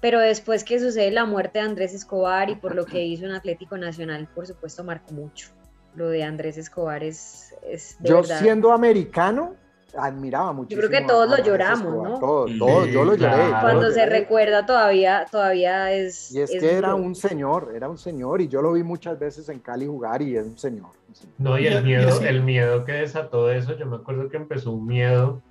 pero 0.00 0.20
después 0.20 0.64
que 0.64 0.80
sucede 0.80 1.10
la 1.10 1.24
muerte 1.26 1.58
de 1.58 1.66
Andrés 1.66 1.92
Escobar 1.92 2.48
y 2.50 2.56
por 2.56 2.74
lo 2.74 2.86
que 2.86 3.04
hizo 3.04 3.26
en 3.26 3.32
Atlético 3.32 3.76
Nacional, 3.76 4.26
por 4.34 4.46
supuesto, 4.46 4.82
marcó 4.84 5.12
mucho. 5.12 5.50
Lo 5.98 6.08
de 6.08 6.22
Andrés 6.24 6.56
Escobar 6.56 7.02
es, 7.04 7.54
es 7.62 7.96
de 7.98 8.08
yo 8.08 8.16
verdad. 8.22 8.38
siendo 8.40 8.72
americano, 8.72 9.54
admiraba 9.96 10.52
mucho. 10.52 10.76
creo 10.76 10.90
que 10.90 11.00
todos 11.02 11.28
lo 11.28 11.42
lloramos, 11.44 11.92
¿no? 12.04 12.18
Todos, 12.20 12.50
todos, 12.58 12.88
yo 12.88 13.04
lo 13.04 13.14
Sí, 13.14 13.20
lloré. 13.20 13.34
claro. 13.34 13.50
yo 13.54 13.60
Cuando 13.60 13.82
lo 13.82 13.90
se 13.90 14.00
lloré. 14.00 14.10
recuerda 14.20 14.64
todavía, 14.66 15.26
todavía 15.30 15.92
es. 15.92 16.30
Y 16.32 16.40
es, 16.40 16.50
es 16.52 16.60
que 16.60 16.72
era 16.74 16.94
un 16.94 17.14
señor, 17.14 17.72
era 17.74 17.88
un 17.88 17.98
señor, 17.98 18.40
y 18.40 18.48
yo 18.48 18.62
lo 18.62 18.72
vi 18.74 18.82
muchas 18.82 19.18
veces 19.18 19.48
en 19.48 19.58
Cali 19.60 19.86
jugar 19.86 20.22
y 20.22 20.36
es 20.36 20.46
un 20.46 20.58
señor. 20.58 20.90
un 21.08 21.14
señor. 21.14 21.34
No, 21.38 21.58
y 21.58 21.66
el 21.66 21.80
y 21.80 21.82
miedo, 21.86 22.08
así- 22.08 22.24
el 22.26 22.42
miedo 22.42 22.84
que 22.84 22.92
desató 22.92 23.50
eso, 23.50 23.76
yo 23.76 23.86
me 23.86 23.96
acuerdo 23.96 24.28
que 24.28 24.36
empezó 24.36 24.70
un 24.72 24.86
miedo 24.86 25.42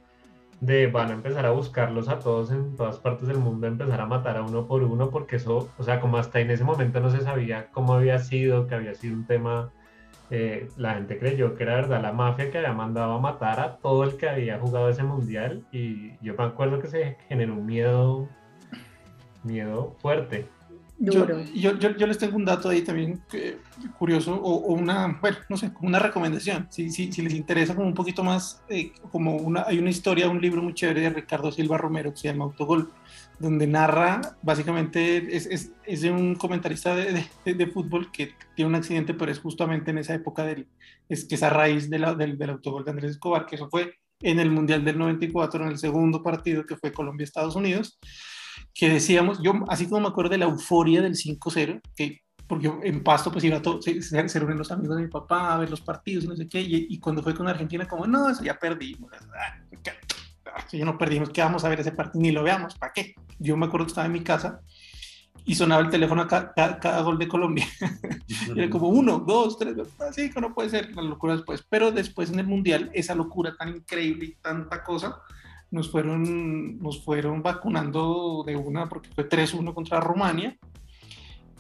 de 0.62 0.88
van 0.88 1.10
a 1.12 1.14
empezar 1.14 1.46
a 1.46 1.52
buscarlos 1.52 2.08
a 2.10 2.18
todos 2.20 2.50
en 2.52 2.76
todas 2.76 2.98
partes 2.98 3.28
del 3.28 3.38
mundo, 3.38 3.68
empezar 3.68 4.02
a 4.02 4.06
matar 4.08 4.38
a 4.38 4.42
uno 4.44 4.66
por 4.66 4.82
uno, 4.82 5.10
porque 5.12 5.36
eso, 5.36 5.70
o 5.78 5.84
sea, 5.84 6.00
como 6.00 6.18
hasta 6.18 6.40
en 6.40 6.50
ese 6.50 6.64
momento 6.64 7.00
no 7.00 7.12
se 7.12 7.22
sabía 7.22 7.68
cómo 7.72 7.94
había 7.94 8.18
sido, 8.20 8.66
que 8.68 8.74
había 8.76 8.96
sido 8.96 9.16
un 9.16 9.28
tema, 9.28 9.72
eh, 10.30 10.70
la 10.78 10.96
gente 10.96 11.18
creyó 11.18 11.56
que 11.56 11.64
era 11.64 11.76
verdad 11.76 12.02
la 12.02 12.12
mafia 12.12 12.52
que 12.52 12.58
había 12.58 12.74
mandado 12.74 13.14
a 13.14 13.20
matar 13.20 13.60
a 13.60 13.78
todo 13.78 14.04
el 14.04 14.18
que 14.18 14.30
había 14.30 14.60
jugado 14.60 14.90
ese 14.90 15.04
mundial, 15.04 15.66
y 15.72 16.18
yo 16.22 16.36
me 16.38 16.44
acuerdo 16.44 16.80
que 16.80 16.88
se 16.88 17.18
generó 17.30 17.54
un 17.54 17.66
miedo, 17.66 18.28
miedo 19.44 19.96
fuerte. 20.00 20.48
Yo, 21.00 21.14
Duro. 21.14 21.44
yo, 21.54 21.78
yo, 21.78 21.96
yo 21.96 22.08
les 22.08 22.18
tengo 22.18 22.38
un 22.38 22.46
dato 22.46 22.70
ahí 22.70 22.82
también 22.82 23.22
eh, 23.32 23.60
curioso 24.00 24.34
o, 24.34 24.66
o 24.66 24.74
una, 24.74 25.20
bueno, 25.22 25.38
no 25.48 25.56
sé, 25.56 25.72
como 25.72 25.90
una 25.90 26.00
recomendación. 26.00 26.68
Si, 26.72 26.90
si, 26.90 27.12
si 27.12 27.22
les 27.22 27.36
interesa 27.36 27.76
como 27.76 27.88
un 27.88 27.94
poquito 27.94 28.24
más, 28.24 28.64
eh, 28.68 28.92
como 29.12 29.36
una, 29.36 29.64
hay 29.68 29.78
una 29.78 29.92
historia, 29.92 30.28
un 30.28 30.42
libro 30.42 30.64
muy 30.64 30.74
chévere 30.74 31.02
de 31.02 31.10
Ricardo 31.12 31.52
Silva 31.52 31.78
Romero 31.78 32.12
que 32.12 32.18
se 32.18 32.30
llama 32.30 32.46
Autogol, 32.46 32.92
donde 33.38 33.68
narra, 33.68 34.22
básicamente, 34.42 35.36
es, 35.36 35.46
es, 35.46 35.72
es 35.86 36.02
de 36.02 36.10
un 36.10 36.34
comentarista 36.36 36.96
de, 36.96 37.24
de, 37.46 37.54
de, 37.54 37.68
fútbol 37.68 38.12
que 38.12 38.34
tiene 38.56 38.70
un 38.70 38.76
accidente, 38.76 39.14
pero 39.14 39.32
es 39.32 39.38
justamente 39.38 39.92
en 39.92 40.00
esa 40.00 40.16
época 40.16 40.46
del, 40.46 40.68
es 41.10 41.26
que 41.26 41.36
es 41.36 41.44
a 41.44 41.52
raíz 41.52 41.92
de 41.92 42.00
la, 42.00 42.16
del, 42.16 42.40
del 42.40 42.50
autogol 42.50 42.84
de 42.84 42.92
Andrés 42.92 43.12
Escobar, 43.12 43.46
que 43.46 43.56
eso 43.56 43.70
fue 43.70 43.94
en 44.22 44.40
el 44.40 44.50
Mundial 44.50 44.84
del 44.84 44.98
94, 44.98 45.64
en 45.64 45.70
el 45.70 45.78
segundo 45.78 46.24
partido 46.24 46.66
que 46.66 46.76
fue 46.76 46.92
Colombia-Estados 46.92 47.56
Unidos 47.56 48.00
que 48.78 48.90
decíamos, 48.90 49.42
yo 49.42 49.54
así 49.70 49.88
como 49.88 50.02
me 50.02 50.08
acuerdo 50.10 50.30
de 50.30 50.38
la 50.38 50.46
euforia 50.46 51.02
del 51.02 51.16
5-0, 51.16 51.82
que 51.96 52.22
porque 52.46 52.72
en 52.84 53.04
Pasto 53.04 53.32
pues 53.32 53.44
iba 53.44 53.62
todo, 53.62 53.82
se, 53.82 54.02
se, 54.02 54.40
reúnen 54.40 54.58
los 54.58 54.72
amigos 54.72 54.96
de 54.96 55.04
mi 55.04 55.10
papá 55.10 55.54
a 55.54 55.58
ver 55.58 55.70
los 55.70 55.82
partidos 55.82 56.24
y 56.24 56.28
no 56.28 56.36
sé 56.36 56.48
qué, 56.48 56.62
y, 56.62 56.88
y 56.90 57.00
cuando 57.00 57.24
fue 57.24 57.36
con 57.36 57.48
Argentina 57.48 57.88
como, 57.88 58.06
no, 58.06 58.30
eso 58.30 58.44
ya 58.44 58.58
perdimos, 58.58 59.12
ah, 59.14 59.58
ya 60.72 60.86
no 60.86 60.98
perdimos, 60.98 61.32
¿qué 61.32 61.42
vamos 61.42 61.66
a 61.66 61.70
ver 61.70 61.80
ese 61.80 61.92
partido? 61.92 62.22
Ni 62.22 62.32
lo 62.32 62.44
veamos, 62.44 62.76
¿para 62.76 62.94
qué? 62.94 63.16
Yo 63.40 63.58
me 63.58 63.66
acuerdo 63.66 63.88
que 63.88 63.92
estaba 63.92 64.06
en 64.06 64.14
mi 64.14 64.22
casa 64.22 64.62
y 65.44 65.56
sonaba 65.56 65.82
el 65.82 65.90
teléfono 65.90 66.22
a 66.22 66.28
cada, 66.28 66.54
cada, 66.54 66.80
cada 66.80 67.02
gol 67.02 67.18
de 67.18 67.28
Colombia. 67.28 67.66
era 68.56 68.70
como 68.70 68.90
uno, 68.90 69.20
dos, 69.20 69.58
tres, 69.58 69.76
así 70.08 70.30
que 70.30 70.40
no 70.40 70.54
puede 70.54 70.70
ser 70.70 70.96
la 70.96 71.02
locura 71.02 71.36
después. 71.36 71.66
Pero 71.68 71.92
después 71.92 72.30
en 72.30 72.40
el 72.40 72.48
Mundial, 72.48 72.92
esa 72.94 73.16
locura 73.16 73.56
tan 73.58 73.70
increíble 73.70 74.26
y 74.26 74.36
tanta 74.36 74.84
cosa, 74.84 75.20
nos 75.72 75.92
fueron, 75.92 76.80
nos 76.80 77.04
fueron 77.04 77.42
vacunando 77.42 78.44
de 78.46 78.56
una, 78.56 78.88
porque 78.88 79.10
fue 79.14 79.28
3-1 79.28 79.74
contra 79.74 80.00
Rumania. 80.00 80.58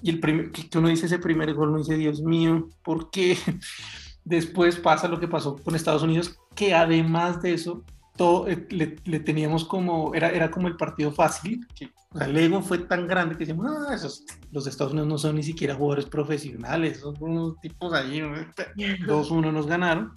Y 0.01 0.09
el 0.09 0.19
primer, 0.19 0.51
que 0.51 0.77
uno 0.77 0.89
dice 0.89 1.07
ese 1.07 1.19
primer 1.19 1.53
gol, 1.53 1.69
uno 1.69 1.79
dice, 1.79 1.97
Dios 1.97 2.21
mío, 2.21 2.69
¿por 2.83 3.09
qué? 3.09 3.37
Después 4.23 4.77
pasa 4.77 5.07
lo 5.07 5.19
que 5.19 5.27
pasó 5.27 5.55
con 5.55 5.75
Estados 5.75 6.03
Unidos, 6.03 6.37
que 6.55 6.73
además 6.73 7.41
de 7.41 7.53
eso, 7.53 7.83
todo, 8.15 8.47
eh, 8.47 8.67
le, 8.69 8.97
le, 9.05 9.19
teníamos 9.19 9.63
como, 9.65 10.13
era, 10.13 10.29
era 10.29 10.51
como 10.51 10.67
el 10.67 10.75
partido 10.75 11.11
fácil, 11.11 11.65
que 11.75 11.91
o 12.11 12.17
sea, 12.17 12.27
el 12.27 12.37
ego 12.37 12.61
fue 12.61 12.79
tan 12.79 13.07
grande 13.07 13.35
que 13.35 13.39
decíamos, 13.39 13.65
no, 13.65 13.91
esos, 13.91 14.23
los 14.51 14.63
de 14.63 14.71
Estados 14.71 14.93
Unidos 14.93 15.09
no 15.09 15.17
son 15.17 15.35
ni 15.35 15.43
siquiera 15.43 15.75
jugadores 15.75 16.05
profesionales, 16.05 16.99
son 16.99 17.15
unos 17.19 17.59
tipos 17.59 17.93
allí, 17.93 18.21
2-1 18.21 19.51
nos 19.51 19.67
ganaron. 19.67 20.13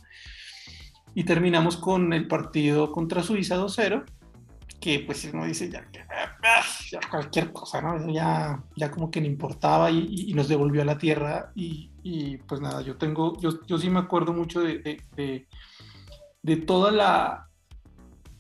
Y 1.14 1.24
terminamos 1.24 1.76
con 1.76 2.12
el 2.12 2.28
partido 2.28 2.92
contra 2.92 3.22
Suiza 3.22 3.56
2-0, 3.56 4.04
que 4.80 5.00
pues 5.00 5.28
uno 5.32 5.44
dice 5.44 5.70
ya, 5.70 5.86
ya, 5.92 7.00
cualquier 7.10 7.52
cosa, 7.52 7.82
¿no? 7.82 8.10
Ya, 8.10 8.62
ya 8.76 8.90
como 8.90 9.10
que 9.10 9.20
no 9.20 9.26
importaba 9.26 9.90
y, 9.90 10.32
nos 10.34 10.48
devolvió 10.48 10.82
a 10.82 10.86
la 10.86 10.98
tierra 10.98 11.52
y, 11.54 12.38
pues 12.48 12.60
nada, 12.60 12.80
yo 12.80 12.96
tengo, 12.96 13.38
yo, 13.40 13.64
yo 13.66 13.78
sí 13.78 13.90
me 13.90 14.00
acuerdo 14.00 14.32
mucho 14.32 14.60
de, 14.60 14.78
de, 15.14 15.46
de, 16.42 16.56
toda 16.56 16.90
la, 16.90 17.48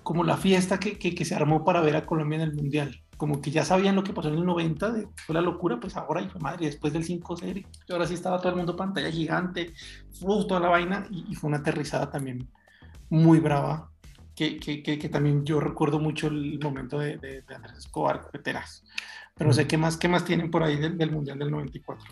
como 0.02 0.24
la 0.24 0.38
fiesta 0.38 0.80
que, 0.80 0.98
que, 0.98 1.24
se 1.24 1.34
armó 1.34 1.64
para 1.64 1.82
ver 1.82 1.96
a 1.96 2.06
Colombia 2.06 2.36
en 2.36 2.42
el 2.42 2.54
Mundial. 2.54 3.02
Como 3.18 3.42
que 3.42 3.50
ya 3.50 3.66
sabían 3.66 3.96
lo 3.96 4.02
que 4.02 4.14
pasó 4.14 4.28
en 4.28 4.36
el 4.36 4.46
90, 4.46 4.92
de, 4.92 5.08
fue 5.26 5.34
la 5.34 5.42
locura, 5.42 5.78
pues 5.78 5.94
ahora, 5.98 6.22
hijo 6.22 6.38
de 6.38 6.40
madre, 6.40 6.66
después 6.66 6.94
del 6.94 7.04
5-0, 7.04 7.66
ahora 7.90 8.06
sí 8.06 8.14
estaba 8.14 8.38
todo 8.38 8.48
el 8.48 8.56
mundo 8.56 8.76
pantalla 8.76 9.10
gigante, 9.10 9.74
uf, 10.22 10.46
toda 10.46 10.60
la 10.60 10.70
vaina, 10.70 11.06
y, 11.10 11.30
y, 11.30 11.34
fue 11.34 11.48
una 11.48 11.58
aterrizada 11.58 12.10
también 12.10 12.48
muy 13.10 13.38
brava, 13.40 13.90
que, 14.34 14.58
que, 14.58 14.82
que, 14.82 14.98
que 14.98 15.08
también 15.08 15.44
yo 15.44 15.60
recuerdo 15.60 15.98
mucho 15.98 16.28
el 16.28 16.58
momento 16.62 16.98
de, 16.98 17.18
de, 17.18 17.42
de 17.42 17.54
Andrés 17.54 17.78
Escobar, 17.78 18.28
veteras. 18.32 18.84
Pero 19.34 19.48
no 19.48 19.54
sé 19.54 19.66
qué 19.66 19.76
más, 19.76 19.96
qué 19.96 20.08
más 20.08 20.24
tienen 20.24 20.50
por 20.50 20.62
ahí 20.62 20.76
del, 20.76 20.96
del 20.96 21.10
Mundial 21.10 21.38
del 21.38 21.50
94. 21.50 22.04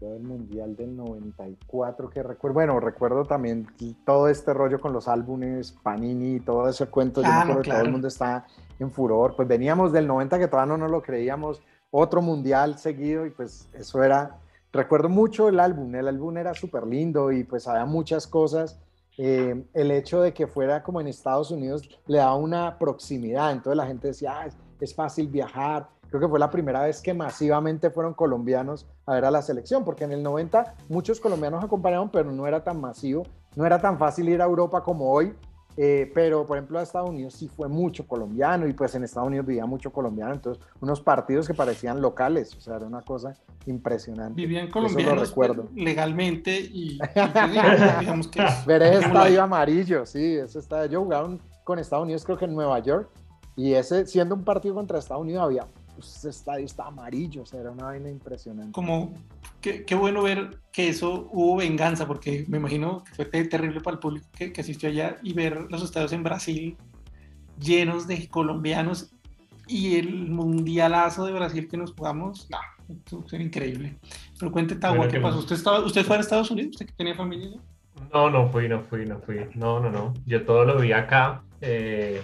Yo 0.00 0.10
del 0.10 0.22
Mundial 0.22 0.74
del 0.74 0.96
94 0.96 2.10
que 2.10 2.22
recuerdo, 2.22 2.54
bueno, 2.54 2.80
recuerdo 2.80 3.24
también 3.24 3.68
todo 4.04 4.28
este 4.28 4.52
rollo 4.52 4.80
con 4.80 4.92
los 4.92 5.06
álbumes, 5.06 5.72
Panini, 5.82 6.40
todo 6.40 6.68
ese 6.68 6.86
cuento, 6.86 7.22
yo 7.22 7.28
Ah, 7.30 7.30
me 7.30 7.36
no, 7.36 7.42
acuerdo 7.42 7.62
que 7.62 7.68
todo 7.68 7.74
claro. 7.74 7.86
el 7.86 7.92
mundo 7.92 8.08
está 8.08 8.46
en 8.80 8.90
furor, 8.90 9.36
pues 9.36 9.46
veníamos 9.46 9.92
del 9.92 10.08
90 10.08 10.38
que 10.40 10.48
todavía 10.48 10.72
no 10.72 10.78
nos 10.78 10.90
lo 10.90 11.02
creíamos, 11.02 11.62
otro 11.92 12.20
Mundial 12.20 12.78
seguido 12.78 13.26
y 13.26 13.30
pues 13.30 13.68
eso 13.74 14.02
era, 14.02 14.38
recuerdo 14.72 15.08
mucho 15.08 15.48
el 15.48 15.60
álbum, 15.60 15.94
el 15.94 16.08
álbum 16.08 16.36
era 16.36 16.52
súper 16.54 16.84
lindo 16.86 17.30
y 17.30 17.44
pues 17.44 17.68
había 17.68 17.84
muchas 17.84 18.26
cosas, 18.26 18.80
eh, 19.18 19.64
el 19.74 19.90
hecho 19.90 20.22
de 20.22 20.32
que 20.32 20.46
fuera 20.46 20.82
como 20.82 21.00
en 21.00 21.06
Estados 21.08 21.50
Unidos 21.50 21.88
le 22.06 22.18
daba 22.18 22.34
una 22.36 22.78
proximidad, 22.78 23.52
entonces 23.52 23.76
la 23.76 23.86
gente 23.86 24.08
decía, 24.08 24.40
"Ah, 24.40 24.46
es, 24.46 24.56
es 24.80 24.94
fácil 24.94 25.28
viajar, 25.28 25.88
creo 26.08 26.20
que 26.20 26.28
fue 26.28 26.38
la 26.38 26.50
primera 26.50 26.82
vez 26.82 27.00
que 27.00 27.14
masivamente 27.14 27.90
fueron 27.90 28.14
colombianos 28.14 28.86
a 29.06 29.14
ver 29.14 29.24
a 29.24 29.30
la 29.30 29.40
selección, 29.42 29.84
porque 29.84 30.04
en 30.04 30.12
el 30.12 30.22
90 30.22 30.74
muchos 30.88 31.20
colombianos 31.20 31.64
acompañaron, 31.64 32.10
pero 32.10 32.30
no 32.30 32.46
era 32.46 32.62
tan 32.62 32.80
masivo, 32.80 33.24
no 33.56 33.64
era 33.64 33.80
tan 33.80 33.98
fácil 33.98 34.28
ir 34.28 34.42
a 34.42 34.44
Europa 34.44 34.82
como 34.82 35.10
hoy, 35.10 35.34
eh, 35.76 36.10
pero 36.14 36.46
por 36.46 36.58
ejemplo 36.58 36.78
a 36.78 36.82
Estados 36.82 37.10
Unidos 37.10 37.34
sí 37.34 37.48
fue 37.48 37.68
mucho 37.68 38.06
colombiano 38.06 38.66
y 38.66 38.72
pues 38.74 38.94
en 38.94 39.04
Estados 39.04 39.28
Unidos 39.28 39.46
vivía 39.46 39.66
mucho 39.66 39.92
colombiano, 39.92 40.34
entonces 40.34 40.62
unos 40.80 41.00
partidos 41.00 41.46
que 41.46 41.54
parecían 41.54 42.00
locales, 42.00 42.54
o 42.56 42.60
sea, 42.60 42.76
era 42.76 42.86
una 42.86 43.02
cosa 43.02 43.34
impresionante. 43.66 44.34
Vivían 44.34 44.70
Eso 44.84 44.98
lo 45.06 45.18
colombianos 45.18 45.18
recuerdo. 45.18 45.70
pues, 45.70 45.84
legalmente 45.84 46.58
y, 46.60 47.02
y, 47.04 47.08
pues, 47.32 47.50
digamos, 47.50 47.98
digamos 47.98 48.28
que 48.28 48.42
Ver 48.64 48.82
ese 48.82 48.98
dejémoslo 48.98 49.22
ahí. 49.24 49.34
estadio 49.34 49.42
amarillo, 49.42 50.06
sí, 50.06 50.36
ese 50.36 50.58
estadio. 50.58 50.90
Yo 50.90 51.02
jugaron 51.02 51.40
con 51.64 51.78
Estados 51.78 52.04
Unidos, 52.04 52.24
creo 52.24 52.38
que 52.38 52.44
en 52.46 52.54
Nueva 52.54 52.78
York, 52.80 53.10
y 53.56 53.74
ese, 53.74 54.06
siendo 54.06 54.34
un 54.34 54.44
partido 54.44 54.74
contra 54.74 54.98
Estados 54.98 55.22
Unidos, 55.22 55.42
había, 55.44 55.66
pues, 55.94 56.16
ese 56.16 56.30
estadio 56.30 56.64
está 56.64 56.86
amarillo, 56.86 57.42
o 57.42 57.46
sea, 57.46 57.60
era 57.60 57.70
una 57.70 57.84
vaina 57.84 58.08
impresionante. 58.10 58.72
como 58.72 59.12
qué, 59.60 59.84
qué 59.84 59.94
bueno 59.94 60.22
ver 60.22 60.58
que 60.72 60.88
eso 60.88 61.28
hubo 61.32 61.56
venganza, 61.56 62.06
porque 62.06 62.44
me 62.48 62.58
imagino 62.58 63.04
que 63.04 63.14
fue 63.14 63.24
te- 63.26 63.44
terrible 63.44 63.80
para 63.80 63.94
el 63.94 64.00
público 64.00 64.26
que, 64.34 64.52
que 64.52 64.60
asistió 64.60 64.88
allá 64.88 65.16
y 65.22 65.32
ver 65.34 65.66
los 65.70 65.82
estadios 65.82 66.12
en 66.12 66.22
Brasil 66.22 66.76
llenos 67.58 68.06
de 68.06 68.28
colombianos 68.28 69.10
y 69.68 69.96
el 69.96 70.28
mundialazo 70.30 71.24
de 71.26 71.32
Brasil 71.32 71.68
que 71.68 71.76
nos 71.76 71.92
jugamos, 71.92 72.48
no, 72.50 72.58
eso 73.06 73.24
era 73.32 73.44
increíble. 73.44 73.96
Pero 74.38 74.50
cuente, 74.50 74.74
Tagua, 74.74 74.96
Bueno, 74.98 75.12
¿qué 75.12 75.18
que- 75.18 75.22
pasó? 75.22 75.38
¿Usted, 75.38 75.54
estaba, 75.56 75.80
¿Usted 75.80 76.04
fue 76.04 76.16
a 76.16 76.20
Estados 76.20 76.50
Unidos? 76.50 76.70
¿Usted 76.72 76.86
que 76.86 76.92
tenía 76.94 77.14
familia? 77.14 77.50
No, 78.12 78.28
no 78.28 78.48
fui, 78.50 78.68
no 78.68 78.82
fui, 78.82 79.06
no 79.06 79.20
fui. 79.20 79.36
No, 79.54 79.78
no, 79.78 79.90
no. 79.90 80.12
Yo 80.26 80.44
todo 80.44 80.64
lo 80.64 80.78
vi 80.80 80.92
acá 80.92 81.42
eh, 81.60 82.22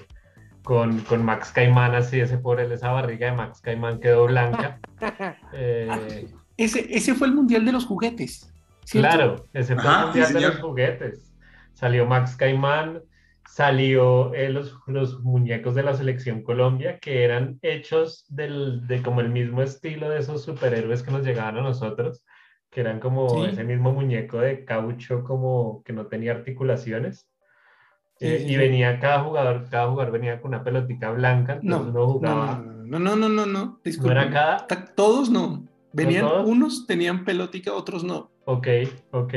con, 0.63 1.01
con 1.01 1.25
Max 1.25 1.51
Caimán, 1.53 1.95
así 1.95 2.21
ese 2.21 2.39
pobre, 2.39 2.73
esa 2.73 2.91
barriga 2.93 3.31
de 3.31 3.37
Max 3.37 3.61
Caimán 3.61 4.01
quedó 4.01 4.27
blanca. 4.27 4.79
Eh, 5.53 6.29
Ese, 6.57 6.87
ese 6.95 7.15
fue 7.15 7.29
el 7.29 7.35
mundial 7.35 7.65
de 7.65 7.73
los 7.73 7.87
juguetes. 7.87 8.53
¿cierto? 8.85 9.09
claro, 9.09 9.45
ese 9.53 9.75
fue 9.77 9.85
Ajá, 9.85 10.01
el 10.01 10.07
mundial 10.07 10.27
sí, 10.27 10.35
de 10.35 10.41
los 10.41 10.59
juguetes. 10.61 11.35
Salió 11.75 12.07
Max 12.07 12.37
Caimán, 12.37 13.01
salió 13.47 14.35
eh, 14.35 14.51
los, 14.51 14.77
los 14.87 15.21
muñecos 15.23 15.75
de 15.75 15.83
la 15.85 15.95
selección 15.95 16.43
Colombia, 16.43 16.99
que 16.99 17.23
eran 17.25 17.59
hechos 17.63 18.25
del, 18.29 18.87
de 18.87 19.03
como 19.03 19.21
el 19.21 19.31
mismo 19.31 19.63
estilo 19.63 20.09
de 20.11 20.19
esos 20.19 20.43
superhéroes 20.45 21.03
que 21.03 21.11
nos 21.13 21.25
llegaban 21.25 21.57
a 21.59 21.63
nosotros, 21.63 22.25
que 22.71 22.81
eran 22.81 22.99
como 23.01 23.29
Sí. 23.45 23.51
ese 23.53 23.65
mismo 23.65 23.93
muñeco 23.93 24.39
de 24.41 24.65
caucho 24.65 25.23
como 25.25 25.83
que 25.85 25.93
no 25.93 26.07
tenía 26.07 26.33
articulaciones. 26.33 27.28
Eh, 28.21 28.39
sí, 28.41 28.45
y 28.47 28.49
sí. 28.49 28.57
venía 28.57 28.99
cada 28.99 29.21
jugador, 29.21 29.67
cada 29.71 29.89
jugador 29.89 30.13
venía 30.13 30.41
con 30.41 30.49
una 30.49 30.65
pelotica 30.65 31.11
blanca, 31.13 31.59
No, 31.63 31.81
uno 31.81 31.93
no, 31.93 32.07
jugaba. 32.09 32.63
no, 32.65 32.99
no, 32.99 32.99
no, 32.99 33.17
no, 33.17 33.29
no, 33.29 33.47
no, 33.47 33.65
No 33.65 33.81
disculpe. 33.85 34.13
era 34.13 34.31
cada. 34.31 34.67
Todos 34.97 35.31
no. 35.31 35.65
Venían 35.93 36.27
todos? 36.29 36.47
unos 36.49 36.87
tenían 36.87 37.25
pelótica, 37.25 37.73
otros 37.73 38.05
no. 38.05 38.31
Ok, 38.45 38.67
ok. 39.13 39.33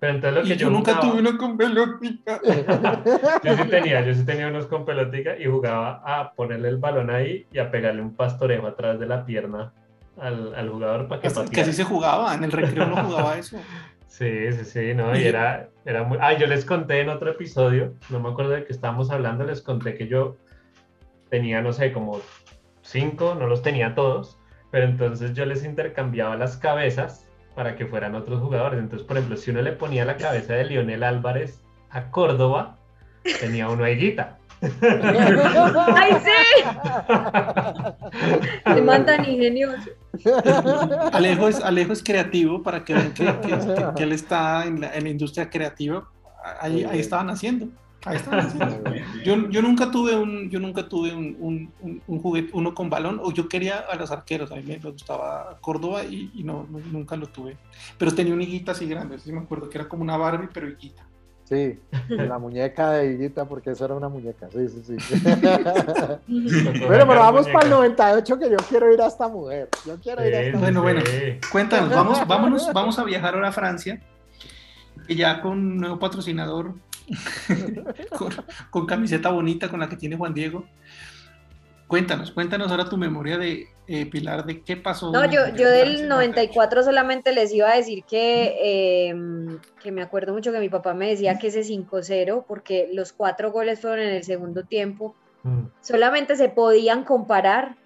Pero 0.00 0.14
entonces 0.14 0.32
lo 0.34 0.40
Y 0.40 0.48
que 0.48 0.56
yo, 0.56 0.66
yo, 0.68 0.70
nunca 0.70 0.94
jugaba- 0.94 1.12
tuve 1.12 1.20
uno 1.28 1.38
con 1.38 1.56
pelótica. 1.56 2.40
Yo 3.44 3.56
sí 3.56 3.64
tenía, 3.70 4.04
yo 4.04 4.14
sí 4.14 4.24
tenía 4.24 4.48
unos 4.48 4.66
con 4.66 4.84
pelotica 4.84 5.36
y 5.38 5.46
jugaba 5.46 6.02
a 6.04 6.32
ponerle 6.34 6.68
el 6.68 6.76
balón 6.78 7.10
ahí 7.10 7.46
y 7.52 7.58
a 7.58 7.70
pegarle 7.70 8.02
un 8.02 8.14
pastorejo 8.14 8.66
atrás 8.66 8.98
de 9.00 9.06
la 9.06 9.24
pierna 9.24 9.72
al, 10.20 10.54
al 10.54 10.68
jugador 10.70 11.08
para 11.08 11.20
que 11.20 11.30
pateara. 11.30 11.62
así 11.62 11.72
se 11.72 11.84
jugaba, 11.84 12.34
en 12.34 12.44
el 12.44 12.52
recreo 12.52 12.86
no 12.86 12.96
jugaba 13.04 13.36
eso. 13.38 13.58
Sí, 14.08 14.52
sí, 14.52 14.64
sí, 14.64 14.94
no, 14.94 15.16
y 15.16 15.24
era, 15.24 15.68
era 15.84 16.02
muy... 16.02 16.18
Ah, 16.20 16.32
yo 16.32 16.46
les 16.46 16.64
conté 16.64 17.02
en 17.02 17.10
otro 17.10 17.30
episodio, 17.30 17.94
no 18.08 18.18
me 18.18 18.30
acuerdo 18.30 18.52
de 18.52 18.64
qué 18.64 18.72
estábamos 18.72 19.10
hablando, 19.10 19.44
les 19.44 19.62
conté 19.62 19.94
que 19.94 20.08
yo 20.08 20.36
tenía, 21.28 21.60
no 21.60 21.72
sé, 21.72 21.92
como 21.92 22.20
cinco, 22.82 23.36
no 23.38 23.46
los 23.46 23.62
tenía 23.62 23.94
todos, 23.94 24.38
pero 24.70 24.86
entonces 24.86 25.34
yo 25.34 25.44
les 25.44 25.62
intercambiaba 25.62 26.36
las 26.36 26.56
cabezas 26.56 27.28
para 27.54 27.76
que 27.76 27.86
fueran 27.86 28.14
otros 28.14 28.40
jugadores. 28.40 28.80
Entonces, 28.80 29.06
por 29.06 29.18
ejemplo, 29.18 29.36
si 29.36 29.50
uno 29.50 29.62
le 29.62 29.72
ponía 29.72 30.04
la 30.04 30.16
cabeza 30.16 30.54
de 30.54 30.64
Lionel 30.64 31.02
Álvarez 31.02 31.62
a 31.90 32.10
Córdoba, 32.10 32.78
tenía 33.40 33.68
uno 33.68 33.84
a 33.84 33.90
Higuita. 33.90 34.37
¡Ay, 35.94 36.12
sí! 36.24 36.64
Se 38.74 38.82
man 38.82 39.06
tan 39.06 39.24
ingenioso. 39.28 39.88
Alejo 41.12 41.48
es, 41.48 41.60
Alejo 41.62 41.92
es 41.92 42.02
creativo 42.02 42.62
para 42.62 42.84
que 42.84 42.94
vean 42.94 43.12
que, 43.14 43.24
que- 43.24 43.58
que- 43.58 43.86
que 43.96 44.02
él 44.02 44.12
está 44.12 44.64
en 44.66 44.80
la, 44.80 44.94
en 44.94 45.04
la 45.04 45.10
industria 45.10 45.48
creativa. 45.50 46.08
Ahí, 46.60 46.84
ahí 46.84 46.98
estaban 47.00 47.30
haciendo. 47.30 47.68
Ahí 48.04 48.16
estaban 48.16 48.46
haciendo. 48.46 48.82
Yo, 49.24 49.48
yo 49.50 49.60
nunca 49.62 49.90
tuve 49.90 50.14
un, 50.16 50.48
yo 50.50 50.60
nunca 50.60 50.88
tuve 50.88 51.12
un, 51.14 51.36
un- 51.40 51.72
un- 51.80 52.02
un 52.06 52.20
juguete, 52.22 52.50
uno 52.54 52.74
con 52.74 52.88
balón, 52.88 53.20
o 53.22 53.32
yo 53.32 53.48
quería 53.48 53.80
a 53.90 53.96
los 53.96 54.10
arqueros, 54.10 54.50
a 54.52 54.56
mí 54.56 54.62
me, 54.62 54.78
me 54.78 54.90
gustaba 54.90 55.58
Córdoba 55.60 56.04
y, 56.04 56.30
y 56.34 56.42
no, 56.44 56.66
no- 56.70 56.78
nunca 56.78 57.16
lo 57.16 57.26
tuve. 57.26 57.56
Pero 57.98 58.14
tenía 58.14 58.34
una 58.34 58.44
higuita 58.44 58.72
así 58.72 58.86
grande, 58.88 59.18
sí 59.18 59.32
me 59.32 59.40
acuerdo 59.40 59.68
que 59.68 59.78
era 59.78 59.88
como 59.88 60.02
una 60.02 60.16
Barbie, 60.16 60.48
pero 60.52 60.68
higuita. 60.68 61.02
Sí, 61.48 61.80
la 62.10 62.38
muñeca 62.38 62.90
de 62.90 63.12
Higuita, 63.12 63.46
porque 63.46 63.70
eso 63.70 63.86
era 63.86 63.94
una 63.94 64.10
muñeca, 64.10 64.50
sí, 64.52 64.68
sí, 64.68 65.00
sí. 65.00 65.14
Bueno, 66.28 67.06
pero 67.06 67.20
vamos 67.20 67.48
para 67.48 67.64
el 67.64 67.70
98 67.70 68.38
que 68.38 68.50
yo 68.50 68.56
quiero 68.68 68.92
ir 68.92 69.00
a 69.00 69.06
esta 69.06 69.28
mujer. 69.28 69.70
Yo 69.86 69.96
quiero 69.98 70.26
ir 70.26 70.34
a 70.34 70.42
esta 70.42 70.58
Bueno, 70.58 70.82
bueno. 70.82 71.00
Sí. 71.06 71.38
Cuéntanos, 71.50 71.88
vamos, 71.88 72.26
vámonos, 72.26 72.70
vamos 72.74 72.98
a 72.98 73.04
viajar 73.04 73.34
ahora 73.34 73.48
a 73.48 73.52
Francia, 73.52 73.98
y 75.08 75.14
ya 75.14 75.40
con 75.40 75.52
un 75.52 75.78
nuevo 75.78 75.98
patrocinador, 75.98 76.74
con, 78.18 78.34
con 78.68 78.84
camiseta 78.84 79.30
bonita 79.30 79.70
con 79.70 79.80
la 79.80 79.88
que 79.88 79.96
tiene 79.96 80.18
Juan 80.18 80.34
Diego. 80.34 80.66
Cuéntanos, 81.86 82.30
cuéntanos 82.30 82.70
ahora 82.70 82.90
tu 82.90 82.98
memoria 82.98 83.38
de 83.38 83.68
eh, 83.88 84.06
Pilar, 84.06 84.44
de 84.44 84.60
qué 84.60 84.76
pasó. 84.76 85.10
No, 85.10 85.24
yo, 85.30 85.48
yo 85.56 85.68
del 85.68 86.08
94 86.08 86.82
solamente 86.82 87.32
les 87.32 87.52
iba 87.52 87.70
a 87.72 87.76
decir 87.76 88.04
que, 88.04 88.54
eh, 88.62 89.14
que 89.82 89.90
me 89.90 90.02
acuerdo 90.02 90.32
mucho 90.34 90.52
que 90.52 90.60
mi 90.60 90.68
papá 90.68 90.94
me 90.94 91.08
decía 91.08 91.38
que 91.38 91.48
ese 91.48 91.62
5-0, 91.64 92.44
porque 92.46 92.88
los 92.92 93.12
cuatro 93.12 93.50
goles 93.50 93.80
fueron 93.80 94.00
en 94.00 94.14
el 94.14 94.24
segundo 94.24 94.62
tiempo, 94.64 95.14
Mm. 95.44 95.66
solamente 95.80 96.34
se 96.36 96.48
podían 96.48 97.04
comparar 97.04 97.76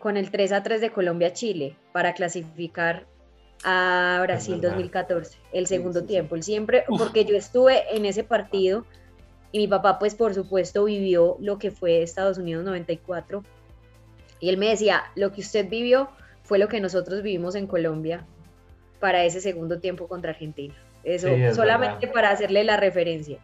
con 0.00 0.16
el 0.16 0.30
3-3 0.30 0.80
de 0.80 0.90
Colombia-Chile 0.90 1.76
para 1.92 2.14
clasificar 2.14 3.06
a 3.64 4.18
Brasil 4.22 4.56
verdad. 4.56 4.70
2014, 4.70 5.38
el 5.52 5.66
segundo 5.66 6.00
sí, 6.00 6.06
sí. 6.06 6.08
tiempo. 6.08 6.42
Siempre, 6.42 6.84
Uf. 6.88 6.98
porque 7.00 7.24
yo 7.24 7.36
estuve 7.36 7.84
en 7.96 8.04
ese 8.04 8.24
partido 8.24 8.84
y 9.52 9.58
mi 9.58 9.68
papá 9.68 9.98
pues 9.98 10.14
por 10.14 10.34
supuesto 10.34 10.84
vivió 10.84 11.36
lo 11.40 11.58
que 11.58 11.70
fue 11.70 12.02
Estados 12.02 12.38
Unidos 12.38 12.64
94 12.64 13.42
y 14.40 14.48
él 14.50 14.56
me 14.58 14.68
decía, 14.68 15.04
lo 15.14 15.32
que 15.32 15.40
usted 15.40 15.68
vivió 15.68 16.08
fue 16.42 16.58
lo 16.58 16.68
que 16.68 16.80
nosotros 16.80 17.22
vivimos 17.22 17.54
en 17.54 17.66
Colombia 17.66 18.24
para 19.00 19.24
ese 19.24 19.40
segundo 19.40 19.78
tiempo 19.80 20.08
contra 20.08 20.30
Argentina. 20.32 20.74
Eso 21.04 21.28
Sí, 21.28 21.42
es 21.42 21.56
solamente 21.56 21.98
verdad. 22.06 22.12
para 22.12 22.30
hacerle 22.30 22.64
la 22.64 22.76
referencia. 22.76 23.38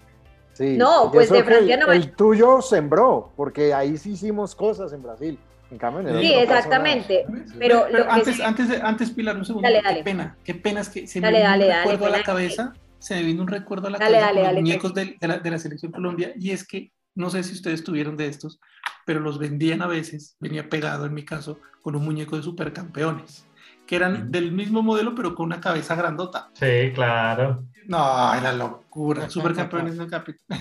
Sí, 0.53 0.77
No, 0.77 1.11
pues 1.13 1.29
de 1.31 1.35
que 1.35 1.39
el- 1.41 1.45
Francia 1.47 1.77
no- 1.79 1.93
El, 1.93 2.13
tuyo 2.13 2.61
sembró, 2.61 3.33
porque 3.37 3.73
ahí 3.73 3.97
sí 3.97 4.13
hicimos 4.13 4.55
cosas 4.55 4.93
en 4.93 5.03
Brasil. 5.03 5.39
En 5.71 5.79
cambio, 5.79 6.01
en 6.03 6.09
el 6.17 6.21
Sí, 6.21 6.35
exactamente. 6.35 7.25
Pero 7.59 7.89
lo 7.89 8.05
que 8.05 8.11
antes, 8.11 8.37
sí- 8.37 8.43
antes, 8.43 8.69
de, 8.69 8.77
antes, 8.83 9.11
Pilar, 9.11 9.37
un 9.37 9.45
segundo. 9.47 9.67
Dale, 9.67 9.81
qué 9.81 9.85
dale. 9.89 10.03
pena, 10.05 10.37
qué 10.45 10.55
pena 10.55 10.81
es 10.83 10.91
que 10.91 11.07
se 11.07 11.21
Dale, 11.21 11.33
me 11.33 11.39
vino 11.39 11.51
dale, 11.51 11.65
un 11.65 11.71
dale, 11.71 11.83
recuerdo 11.93 12.07
a 12.15 12.19
la 12.19 12.23
cabeza, 12.25 12.73
se 12.99 13.15
me 13.15 13.23
vino 13.23 13.43
un 13.43 13.49
recuerdo 13.49 13.87
a 13.87 13.91
la 13.91 13.99
Dale, 13.99 14.11
cabeza 14.19 14.27
dale, 14.27 14.35
con 14.41 14.45
dale, 14.45 14.55
los 14.61 14.63
muñecos 14.69 14.95
de, 14.95 15.17
la, 15.23 15.39
de 15.39 15.51
la 15.51 15.59
selección 15.59 15.91
Colombia, 15.93 16.33
y 16.39 16.51
es 16.51 16.67
que, 16.67 16.93
no 17.15 17.31
sé 17.31 17.43
si 17.43 17.55
ustedes 17.55 17.83
tuvieron 17.83 18.19
de 18.19 18.27
estos, 18.27 18.61
pero 19.05 19.21
los 19.21 19.39
vendían 19.39 19.83
a 19.83 19.87
veces, 19.87 20.37
venía 20.41 20.69
pegado 20.69 21.07
en 21.07 21.15
mi 21.15 21.25
caso, 21.25 21.59
con 21.83 21.97
un 21.97 22.05
muñeco 22.05 22.37
de 22.37 22.43
supercampeones, 22.43 23.47
que 23.87 23.97
eran 23.97 24.31
del 24.31 24.53
mismo 24.53 24.83
modelo, 24.83 25.15
pero 25.15 25.35
con 25.35 25.47
una 25.47 25.61
cabeza 25.61 25.95
grandota. 25.95 26.51
Sí, 26.55 26.93
claro. 26.95 27.65
No, 27.87 28.35
era 28.35 28.53
locura, 28.53 29.29
supercampeones 29.31 29.99
del 29.99 30.09
capítulo. 30.09 30.59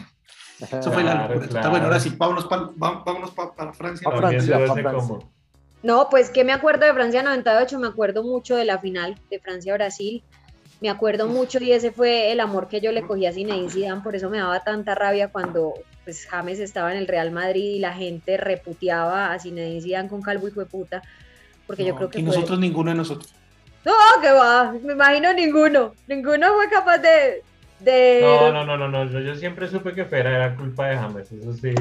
Eso 0.59 0.91
fue 0.91 1.03
la 1.03 1.27
locura. 1.27 1.47
claro. 1.47 1.69
Bueno, 1.71 1.85
ahora 1.85 1.99
sí, 1.99 2.13
vámonos, 2.17 2.45
pa- 2.45 2.71
va- 2.81 3.03
vámonos 3.03 3.31
pa- 3.31 3.53
para 3.55 3.73
Francia. 3.73 4.09
Pa' 4.09 4.19
pa'. 4.21 5.19
No, 5.83 6.07
pues 6.09 6.29
que 6.29 6.43
me 6.43 6.53
acuerdo 6.53 6.85
de 6.85 6.93
Francia 6.93 7.23
98, 7.23 7.79
me 7.79 7.87
acuerdo 7.87 8.23
mucho 8.23 8.55
de 8.55 8.65
la 8.65 8.77
final 8.77 9.15
de 9.31 9.39
Francia-Brasil, 9.39 10.23
me 10.79 10.89
acuerdo 10.91 11.27
mucho 11.27 11.57
y 11.59 11.71
ese 11.71 11.91
fue 11.91 12.31
el 12.31 12.39
amor 12.39 12.67
que 12.67 12.81
yo 12.81 12.91
le 12.91 13.01
cogí 13.01 13.25
a 13.25 13.33
Zinedine 13.33 13.69
Zidane, 13.71 14.01
por 14.01 14.15
eso 14.15 14.29
me 14.29 14.37
daba 14.37 14.59
tanta 14.59 14.93
rabia 14.93 15.31
cuando 15.31 15.73
pues 16.03 16.25
James 16.25 16.59
estaba 16.59 16.91
en 16.91 16.97
el 16.97 17.07
Real 17.07 17.31
Madrid 17.31 17.75
y 17.75 17.79
la 17.79 17.93
gente 17.93 18.37
reputeaba 18.37 19.33
a 19.33 19.39
Zinedine 19.39 19.81
Zidane 19.81 20.09
con 20.09 20.21
calvo 20.21 20.47
y 20.47 20.51
fue 20.51 20.65
puta, 20.65 21.01
porque 21.67 21.85
yo 21.85 21.95
creo 21.95 22.09
que 22.09 22.19
y 22.19 22.23
fue- 22.25 22.33
nosotros, 22.35 22.59
ninguno 22.59 22.91
de 22.91 22.97
nosotros. 22.97 23.33
No, 23.85 23.93
que 24.21 24.31
va, 24.31 24.73
me 24.83 24.93
imagino 24.93 25.33
ninguno. 25.33 25.93
Ninguno 26.07 26.53
fue 26.53 26.69
capaz 26.69 26.99
de. 26.99 27.43
De... 27.83 28.21
No, 28.21 28.51
no, 28.51 28.65
no, 28.65 28.77
no, 28.77 28.87
no. 28.87 29.05
Yo, 29.11 29.19
yo 29.19 29.35
siempre 29.35 29.67
supe 29.67 29.93
que 29.93 30.05
Fera 30.05 30.29
era 30.35 30.55
culpa 30.55 30.87
de 30.87 30.97
James. 30.97 31.31
Eso 31.31 31.53
sí, 31.53 31.73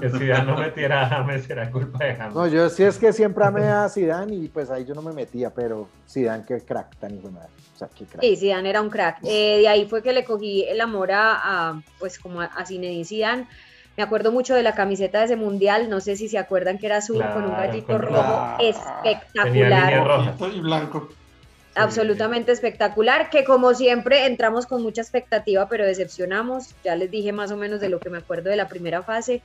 que 0.00 0.10
si 0.10 0.26
ya 0.26 0.42
no 0.42 0.56
metiera 0.56 1.02
a 1.02 1.08
James 1.08 1.48
era 1.48 1.70
culpa 1.70 2.04
de 2.04 2.14
James. 2.14 2.34
No, 2.34 2.46
yo 2.46 2.68
sí 2.68 2.82
es 2.84 2.98
que 2.98 3.12
siempre 3.12 3.44
amé 3.44 3.64
a 3.66 3.88
Zidane 3.88 4.34
y 4.34 4.48
pues 4.48 4.70
ahí 4.70 4.84
yo 4.84 4.94
no 4.94 5.02
me 5.02 5.12
metía, 5.12 5.50
pero 5.50 5.88
Zidane 6.08 6.44
qué 6.46 6.60
crack 6.60 6.96
tan 6.96 7.14
hijo 7.16 7.28
de 7.28 7.34
madre. 7.34 7.48
O 7.74 7.78
sea, 7.78 7.88
qué 7.96 8.04
crack. 8.04 8.20
Sí, 8.22 8.36
Zidane 8.36 8.70
era 8.70 8.80
un 8.80 8.90
crack. 8.90 9.18
Eh, 9.24 9.58
de 9.60 9.68
ahí 9.68 9.86
fue 9.86 10.02
que 10.02 10.12
le 10.12 10.24
cogí 10.24 10.64
el 10.68 10.80
amor 10.80 11.12
a, 11.12 11.32
a, 11.70 11.82
pues 11.98 12.18
como 12.18 12.40
a, 12.40 12.44
a 12.46 12.64
Zinedine 12.66 13.04
Zidane. 13.04 13.46
Me 13.96 14.02
acuerdo 14.02 14.32
mucho 14.32 14.54
de 14.56 14.64
la 14.64 14.74
camiseta 14.74 15.20
de 15.20 15.26
ese 15.26 15.36
mundial, 15.36 15.88
no 15.88 16.00
sé 16.00 16.16
si 16.16 16.28
se 16.28 16.36
acuerdan 16.36 16.78
que 16.78 16.86
era 16.86 16.96
azul 16.96 17.22
con 17.32 17.44
un 17.44 17.52
gallito 17.52 17.86
con- 17.86 18.02
rojo, 18.02 18.12
Claro. 18.14 18.56
Tenía 18.58 18.70
espectacular. 18.70 19.52
línea 19.92 20.04
roja. 20.04 20.34
Y 20.52 20.60
blanco. 20.60 21.08
Absolutamente 21.74 22.52
espectacular, 22.52 23.30
que 23.30 23.44
como 23.44 23.74
siempre 23.74 24.26
entramos 24.26 24.66
con 24.66 24.82
mucha 24.82 25.02
expectativa, 25.02 25.68
pero 25.68 25.84
decepcionamos. 25.84 26.68
Ya 26.84 26.96
les 26.96 27.10
dije 27.10 27.32
más 27.32 27.50
o 27.50 27.56
menos 27.56 27.80
de 27.80 27.88
lo 27.88 28.00
que 28.00 28.10
me 28.10 28.18
acuerdo 28.18 28.50
de 28.50 28.56
la 28.56 28.68
primera 28.68 29.02
fase. 29.02 29.42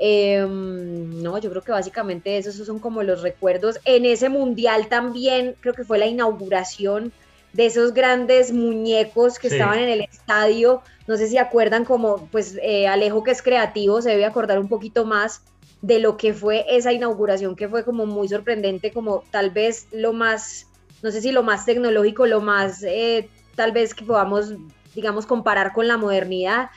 Eh, 0.00 0.44
no, 0.48 1.38
yo 1.38 1.50
creo 1.50 1.62
que 1.62 1.72
básicamente 1.72 2.36
esos 2.36 2.56
son 2.66 2.78
como 2.78 3.02
los 3.02 3.22
recuerdos. 3.22 3.78
En 3.84 4.04
ese 4.04 4.28
mundial 4.28 4.88
también 4.88 5.54
creo 5.60 5.74
que 5.74 5.84
fue 5.84 5.98
la 5.98 6.06
inauguración 6.06 7.12
de 7.52 7.66
esos 7.66 7.94
grandes 7.94 8.52
muñecos 8.52 9.38
que 9.38 9.48
Sí. 9.48 9.54
estaban 9.54 9.78
en 9.78 9.88
el 9.88 10.00
estadio. 10.00 10.82
No 11.06 11.16
sé 11.16 11.28
si 11.28 11.38
acuerdan 11.38 11.84
como, 11.84 12.26
pues 12.32 12.58
eh, 12.60 12.88
Alejo 12.88 13.22
que 13.22 13.30
es 13.30 13.42
creativo 13.42 14.02
se 14.02 14.10
debe 14.10 14.24
acordar 14.24 14.58
un 14.58 14.68
poquito 14.68 15.04
más 15.04 15.42
de 15.80 16.00
lo 16.00 16.16
que 16.16 16.34
fue 16.34 16.64
esa 16.68 16.92
inauguración 16.92 17.54
que 17.54 17.68
fue 17.68 17.84
como 17.84 18.06
muy 18.06 18.26
sorprendente, 18.26 18.90
como 18.90 19.22
tal 19.30 19.50
vez 19.50 19.86
lo 19.92 20.12
más, 20.12 20.66
no 21.04 21.10
sé 21.10 21.20
si 21.20 21.32
lo 21.32 21.42
más 21.42 21.66
tecnológico, 21.66 22.24
lo 22.24 22.40
más 22.40 22.82
eh, 22.82 23.28
tal 23.54 23.72
vez 23.72 23.92
que 23.94 24.06
podamos, 24.06 24.54
digamos, 24.94 25.26
comparar 25.26 25.74
con 25.74 25.86
la 25.86 25.98
modernidad. 25.98 26.70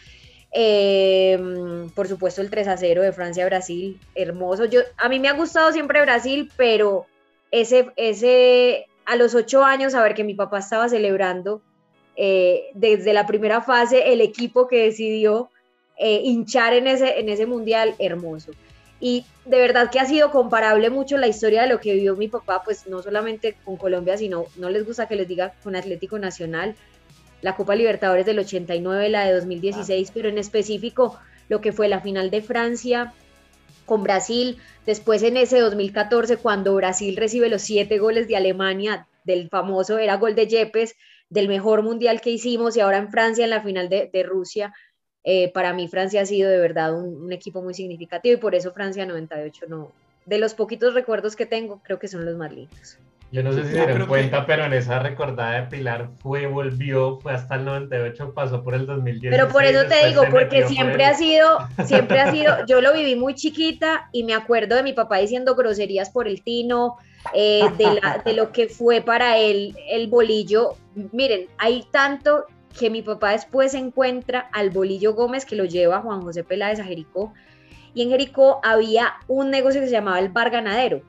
Eh, 0.52 1.88
por 1.96 2.10
supuesto 2.10 2.42
el 2.42 2.50
3 2.50 2.68
a 2.68 2.76
0 2.78 3.04
de 3.04 3.14
Francia-Brasil, 3.14 3.98
hermoso. 4.16 4.66
Yo, 4.66 4.82
a 4.98 5.08
mí 5.08 5.20
me 5.20 5.30
ha 5.30 5.34
gustado 5.34 5.72
siempre 5.72 6.02
Brasil, 6.02 6.52
pero 6.58 7.06
ese, 7.52 7.94
ese, 7.96 8.88
a 9.06 9.16
los 9.16 9.34
ocho 9.34 9.64
años, 9.64 9.96
a 9.96 10.04
ver 10.04 10.14
que 10.14 10.26
mi 10.26 10.34
papá 10.34 10.60
estaba 10.60 10.90
celebrando 10.90 11.62
eh, 12.18 12.64
desde 12.74 13.14
la 13.14 13.26
primera 13.28 13.62
fase 13.62 14.12
el 14.12 14.20
equipo 14.20 14.68
que 14.68 14.84
decidió 14.84 15.50
hinchar 16.00 16.74
en 16.74 16.88
ese, 16.88 17.18
en 17.18 17.30
ese 17.30 17.46
mundial, 17.46 17.96
hermoso. 17.98 18.52
Y 19.00 19.26
de 19.46 19.60
verdad 19.60 19.92
que 19.92 20.00
ha 20.00 20.06
sido 20.06 20.32
comparable 20.32 20.90
mucho 20.90 21.18
la 21.18 21.28
historia 21.28 21.62
de 21.62 21.70
lo 21.70 21.80
que 21.80 21.94
vivió 21.94 22.16
mi 22.16 22.28
papá, 22.28 22.64
pues 22.64 22.88
no 22.88 23.02
solamente 23.02 23.56
con 23.64 23.78
Colombia, 23.78 24.18
sino, 24.18 24.46
no 24.56 24.70
les 24.70 24.86
gusta 24.86 25.08
que 25.08 25.16
les 25.16 25.28
diga 25.28 25.54
con 25.64 25.76
Atlético 25.76 26.18
Nacional, 26.18 26.76
la 27.42 27.56
Copa 27.56 27.76
Libertadores 27.76 28.26
del 28.26 28.40
89, 28.40 29.10
la 29.10 29.26
de 29.26 29.34
2016, 29.34 30.12
pero 30.14 30.30
en 30.30 30.40
específico 30.40 31.20
lo 31.50 31.62
que 31.62 31.72
fue 31.72 31.88
la 31.88 32.02
final 32.02 32.32
de 32.32 32.42
Francia 32.42 33.14
con 33.86 34.04
Brasil, 34.04 34.58
después 34.86 35.24
en 35.24 35.38
ese 35.38 35.60
2014 35.60 36.38
cuando 36.38 36.76
Brasil 36.76 37.16
recibe 37.16 37.50
los 37.50 37.62
siete 37.62 38.00
goles 38.00 38.28
de 38.28 38.36
Alemania, 38.36 39.08
del 39.24 39.50
famoso, 39.50 39.98
era 39.98 40.16
gol 40.16 40.36
de 40.36 40.48
Yepes, 40.48 40.96
del 41.30 41.48
mejor 41.48 41.84
mundial 41.84 42.20
que 42.20 42.32
hicimos 42.32 42.76
y 42.76 42.80
ahora 42.80 42.98
en 42.98 43.12
Francia 43.12 43.44
en 43.44 43.50
la 43.52 43.62
final 43.62 43.90
de 43.90 44.24
Rusia. 44.24 44.74
Eh, 45.24 45.52
para 45.52 45.74
mí 45.74 45.88
Francia 45.88 46.22
ha 46.22 46.26
sido 46.26 46.50
de 46.50 46.60
verdad 46.60 46.96
un, 46.98 47.24
un, 47.24 47.34
equipo 47.34 47.62
muy 47.62 47.74
significativo 47.74 48.36
y 48.36 48.40
por 48.40 48.56
eso 48.56 48.72
Francia 48.72 49.06
98 49.06 49.66
no, 49.68 49.92
de 50.26 50.38
los 50.38 50.54
poquitos 50.54 50.94
recuerdos 50.94 51.36
que 51.36 51.46
tengo, 51.46 51.82
creo 51.84 52.00
que 52.00 52.08
son 52.08 52.26
los 52.26 52.38
más 52.38 52.52
lindos. 52.52 53.00
Yo 53.30 53.44
no 53.44 53.52
sé 53.52 53.64
si 53.64 53.72
se 53.72 53.86
dieron 53.86 54.08
cuenta, 54.08 54.42
que... 54.42 54.48
pero 54.48 54.66
en 54.66 54.74
esa 54.74 55.00
recordada 55.00 55.62
de 55.62 55.68
Pilar 55.68 56.10
fue, 56.20 56.48
volvió, 56.48 57.20
fue 57.20 57.34
hasta 57.34 57.56
el 57.56 57.66
98, 57.66 58.34
pasó 58.34 58.64
por 58.64 58.74
el 58.74 58.86
2010. 58.86 59.32
Pero 59.36 59.50
por 59.50 59.66
eso 59.66 59.86
te 59.86 60.08
digo, 60.08 60.24
porque 60.32 60.66
siempre 60.66 61.04
ha 61.04 61.14
sido, 61.14 61.60
siempre 61.86 62.22
ha 62.22 62.32
sido, 62.32 62.66
yo 62.68 62.80
lo 62.80 62.94
viví 62.94 63.16
muy 63.16 63.36
chiquita 63.36 64.10
y 64.14 64.24
me 64.24 64.34
acuerdo 64.34 64.76
de 64.76 64.84
mi 64.84 64.94
papá 64.94 65.18
diciendo 65.18 65.56
groserías 65.56 66.10
por 66.10 66.28
el 66.28 66.42
tino, 66.42 66.98
eh, 67.34 67.64
de, 67.78 68.00
la, 68.02 68.22
de, 68.24 68.34
lo 68.34 68.54
que 68.54 68.70
fue 68.70 69.02
para 69.02 69.38
él 69.38 69.76
el 69.90 70.08
bolillo. 70.08 70.76
Miren, 71.12 71.48
hay 71.58 71.86
tanto 71.92 72.46
que 72.78 72.90
mi 72.90 73.02
papá 73.02 73.32
después 73.32 73.74
encuentra 73.74 74.50
al 74.54 74.70
bolillo 74.70 75.14
Gómez 75.14 75.46
que 75.46 75.56
lo 75.56 75.66
lleva 75.66 76.02
Juan 76.02 76.22
José 76.22 76.44
Peláez 76.44 76.80
a 76.80 76.84
Jericó. 76.84 77.34
Y 77.94 78.04
en 78.04 78.10
Jericó 78.10 78.60
había 78.64 79.16
un 79.28 79.50
negocio 79.50 79.82
que 79.82 79.88
se 79.88 79.94
llamaba 79.94 80.20
el 80.20 80.30
Bar 80.30 80.52
Ganadero. 80.52 81.02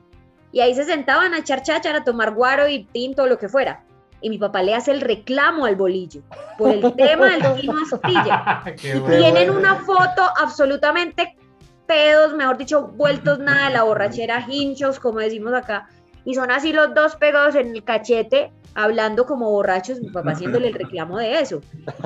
Y 0.51 0.61
ahí 0.61 0.73
se 0.73 0.83
sentaban 0.83 1.33
a 1.33 1.39
echar 1.39 1.61
cháchara, 1.61 1.99
a 1.99 2.03
tomar 2.03 2.33
guaro 2.33 2.67
y 2.67 2.85
tinto, 2.85 3.27
lo 3.27 3.37
que 3.37 3.47
fuera. 3.47 3.83
Y 4.21 4.29
mi 4.29 4.37
papá 4.37 4.63
le 4.63 4.73
hace 4.73 4.91
el 4.91 5.01
reclamo 5.01 5.65
al 5.65 5.75
bolillo 5.75 6.21
por 6.57 6.71
el 6.71 6.93
tema 6.95 7.27
del 7.27 7.55
Tino 7.61 7.75
Astilla. 7.83 8.63
Tienen 8.75 9.51
una 9.51 9.75
foto 9.75 10.23
absolutamente 10.37 11.37
pedos, 11.85 12.33
mejor 12.33 12.57
dicho, 12.57 12.87
vueltos 12.87 13.39
nada, 13.39 13.69
la 13.69 13.83
borrachera, 13.83 14.45
hinchos, 14.49 14.99
como 14.99 15.19
decimos 15.19 15.53
acá. 15.53 15.87
Y 16.25 16.33
son 16.33 16.51
así 16.51 16.73
los 16.73 16.93
dos 16.93 17.15
pegados 17.15 17.55
en 17.55 17.75
el 17.75 17.83
cachete, 17.83 18.51
hablando 18.75 19.25
como 19.25 19.49
borrachos, 19.49 19.99
mi 19.99 20.09
papá 20.09 20.31
haciéndole 20.31 20.67
el 20.67 20.73
reclamo 20.73 21.17
de 21.17 21.39
eso. 21.39 21.61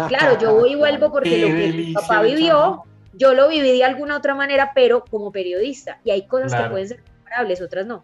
Claro, 0.08 0.38
yo 0.40 0.54
voy 0.56 0.72
y 0.74 0.76
vuelvo 0.76 1.12
porque 1.12 1.38
lo 1.38 1.48
que 1.48 1.74
mi 1.74 1.94
papá 1.94 2.22
vivió, 2.22 2.84
yo 3.14 3.34
lo 3.34 3.48
viví 3.50 3.78
de 3.78 3.84
alguna 3.84 4.18
otra 4.18 4.36
manera, 4.36 4.72
pero 4.74 5.04
como 5.10 5.32
periodista. 5.32 6.00
Y 6.04 6.12
hay 6.12 6.26
cosas 6.28 6.52
Claro. 6.52 6.66
que 6.66 6.72
pueden 6.72 6.88
ser 6.88 7.04
comparables, 7.18 7.62
otras 7.62 7.86
no. 7.86 8.04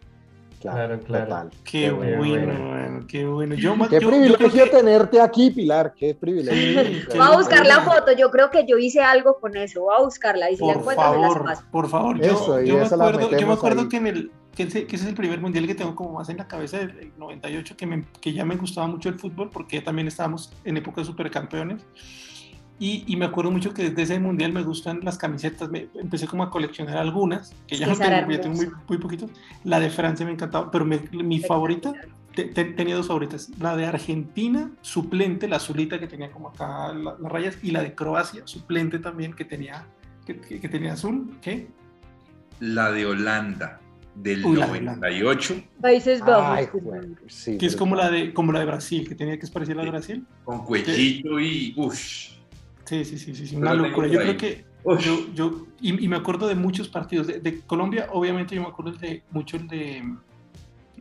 Claro, 0.60 0.99
claro. 0.99 1.26
total. 1.26 1.49
Qué, 1.64 1.72
Qué 1.84 1.91
bueno, 1.91 2.18
bueno. 2.18 2.68
bueno, 2.70 3.07
qué 3.07 3.26
bueno. 3.26 3.55
Yo, 3.55 3.74
Qué 3.76 3.95
yo- 3.95 3.99
yo 4.01 4.10
privilegio 4.10 4.64
que- 4.66 4.70
tenerte 4.70 5.22
aquí, 5.22 5.51
Pilar. 5.51 5.93
Qué 5.97 6.14
privilegio. 6.16 6.84
Sí, 6.84 7.01
qué 7.10 7.18
Voy 7.18 7.28
a 7.28 7.38
buscar 7.38 7.66
la 7.66 7.82
foto, 7.82 8.12
yo 8.18 8.30
creo 8.30 8.49
que 8.49 8.66
yo 8.68 8.78
hice 8.78 8.99
algo 9.01 9.39
con 9.39 9.55
eso, 9.55 9.82
voy 9.82 9.95
a 9.97 10.03
buscarla 10.03 10.51
y 10.51 10.57
si 10.57 10.66
la 10.66 10.74
Por 10.74 10.82
encuentro 10.82 11.12
me 11.12 11.18
las 11.18 11.28
favor, 11.34 11.45
paso. 11.45 11.64
por 11.72 11.89
favor. 11.89 12.18
Yo, 12.20 12.26
Eso, 12.34 12.62
yo 12.62 12.74
me 12.76 12.80
la 12.82 12.86
acuerdo, 12.88 13.32
yo 13.38 13.47
me 13.47 13.53
acuerdo 13.53 13.82
ahí. 13.82 13.88
que, 13.89 13.97
en 13.97 14.07
el, 14.07 14.32
que, 14.53 14.64
ese, 14.64 14.86
que 14.86 14.95
ese 14.97 15.05
es 15.05 15.10
el 15.10 15.16
primer 15.16 15.39
mundial 15.39 15.66
que 15.66 15.76
tengo 15.76 15.95
como 15.95 16.14
más 16.14 16.28
en 16.30 16.36
la 16.38 16.47
cabeza 16.47 16.78
del 16.80 17.14
98, 17.18 17.78
que, 17.78 17.86
me- 17.86 18.05
que 18.20 18.34
ya 18.34 18.43
me 18.43 18.55
gustaba 18.57 18.88
mucho 18.88 19.07
el 19.07 19.16
fútbol, 19.18 19.49
porque 19.49 19.80
también 19.82 20.07
estábamos 20.10 20.51
en 20.66 20.76
época 20.76 20.99
de 21.01 21.05
supercampeones. 21.05 21.86
Y, 22.80 23.03
y 23.07 23.17
me 23.17 23.25
acuerdo 23.25 23.51
mucho 23.51 23.73
que 23.73 23.89
desde 23.89 24.01
ese 24.03 24.19
mundial 24.19 24.53
me 24.53 24.63
gustan 24.63 25.01
las 25.03 25.17
camisetas. 25.17 25.69
Me, 25.69 25.89
empecé 25.95 26.27
como 26.27 26.43
a 26.43 26.49
coleccionar 26.49 26.97
algunas, 26.97 27.53
que 27.67 27.75
ya 27.75 27.88
no 27.88 27.93
tengo, 27.97 28.32
ya 28.32 28.41
tengo 28.41 28.55
muy, 28.55 28.67
muy 28.88 28.97
poquito. 28.97 29.30
La 29.65 29.80
de 29.82 29.89
Francia 29.89 30.25
me 30.25 30.32
encantaba, 30.32 30.71
pero 30.71 30.86
me- 30.86 31.01
mi 31.11 31.39
favorita, 31.41 31.91
te- 32.34 32.45
te- 32.45 32.63
tenía 32.65 32.95
dos 32.95 33.07
favoritas. 33.07 33.49
La 33.59 33.75
de 33.75 33.86
Argentina, 33.86 34.71
suplente, 34.82 35.47
la 35.49 35.57
azulita 35.57 35.99
que 35.99 36.07
tenía 36.07 36.32
como 36.32 36.49
acá 36.49 36.93
la- 36.93 37.17
las 37.19 37.32
rayas, 37.32 37.57
y 37.61 37.71
la 37.71 37.84
de 37.84 37.93
Croacia, 37.95 38.43
suplente 38.45 38.99
también, 38.99 39.34
que 39.34 39.43
tenía, 39.43 39.86
que, 40.25 40.39
que- 40.39 40.61
que 40.61 40.69
tenía 40.69 40.93
azul. 40.93 41.38
¿Qué? 41.41 41.67
La 42.61 42.91
de 42.91 43.05
Holanda 43.05 43.82
del 44.15 44.45
Uy, 44.45 44.55
la 44.57 44.65
de 44.67 44.71
Holanda. 44.80 45.07
98 45.09 45.63
Países 45.82 46.19
Bajos. 46.21 46.57
Ay, 46.57 46.67
sí, 47.27 47.57
que 47.57 47.65
es 47.65 47.75
como 47.75 47.95
la 47.95 48.09
de 48.09 48.34
como 48.34 48.51
la 48.53 48.59
de 48.59 48.65
Brasil, 48.65 49.07
que 49.07 49.15
tenía 49.15 49.38
que 49.38 49.45
es 49.45 49.51
parecida 49.51 49.75
a 49.75 49.77
la 49.77 49.84
de. 49.84 49.89
Brasil. 49.91 50.25
con 50.45 50.63
cuellito 50.65 51.39
y 51.39 51.73
uff. 51.77 52.38
Sí, 52.89 53.05
sí, 53.05 53.19
sí, 53.19 53.35
sí, 53.35 53.45
sí, 53.45 53.53
Yo 53.53 53.59
una 53.59 53.73
locura. 53.75 54.07
Yo 54.07 54.19
creo 54.19 54.35
que 54.37 54.65
yo, 54.99 55.31
yo 55.35 55.67
y, 55.79 56.05
y 56.05 56.07
me 56.07 56.15
acuerdo 56.15 56.47
de 56.47 56.55
muchos 56.55 56.89
partidos. 56.89 57.27
De, 57.27 57.39
de 57.39 57.61
Colombia, 57.61 58.07
obviamente 58.11 58.55
yo 58.55 58.61
me 58.63 58.67
acuerdo 58.69 58.93
de 58.93 59.21
mucho 59.29 59.57
el 59.57 59.67
de 59.67 60.03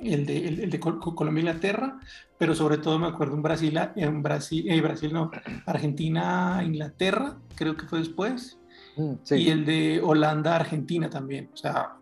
el 0.03 0.27
de, 0.27 0.49
el, 0.49 0.61
el 0.61 0.71
de 0.71 0.79
Col- 0.79 1.01
Colombia 1.01 1.41
Inglaterra, 1.41 1.99
pero 2.37 2.55
sobre 2.55 2.77
todo 2.77 2.99
me 2.99 3.07
acuerdo 3.07 3.37
en 3.37 3.43
Brasil, 3.43 3.79
en 3.97 4.23
Brasil, 4.23 4.71
eh, 4.71 4.81
Brasil 4.83 5.13
no, 5.15 5.31
Argentina 5.65 6.63
Inglaterra, 6.63 7.39
creo 7.57 7.75
que 7.77 7.87
fue 7.87 8.01
después, 8.01 8.59
Mm, 8.97 9.13
sí. 9.23 9.35
y 9.37 9.49
el 9.51 9.65
de 9.65 10.01
Holanda 10.05 10.57
Argentina 10.57 11.09
también, 11.09 11.51
o 11.53 11.57
sea, 11.57 11.93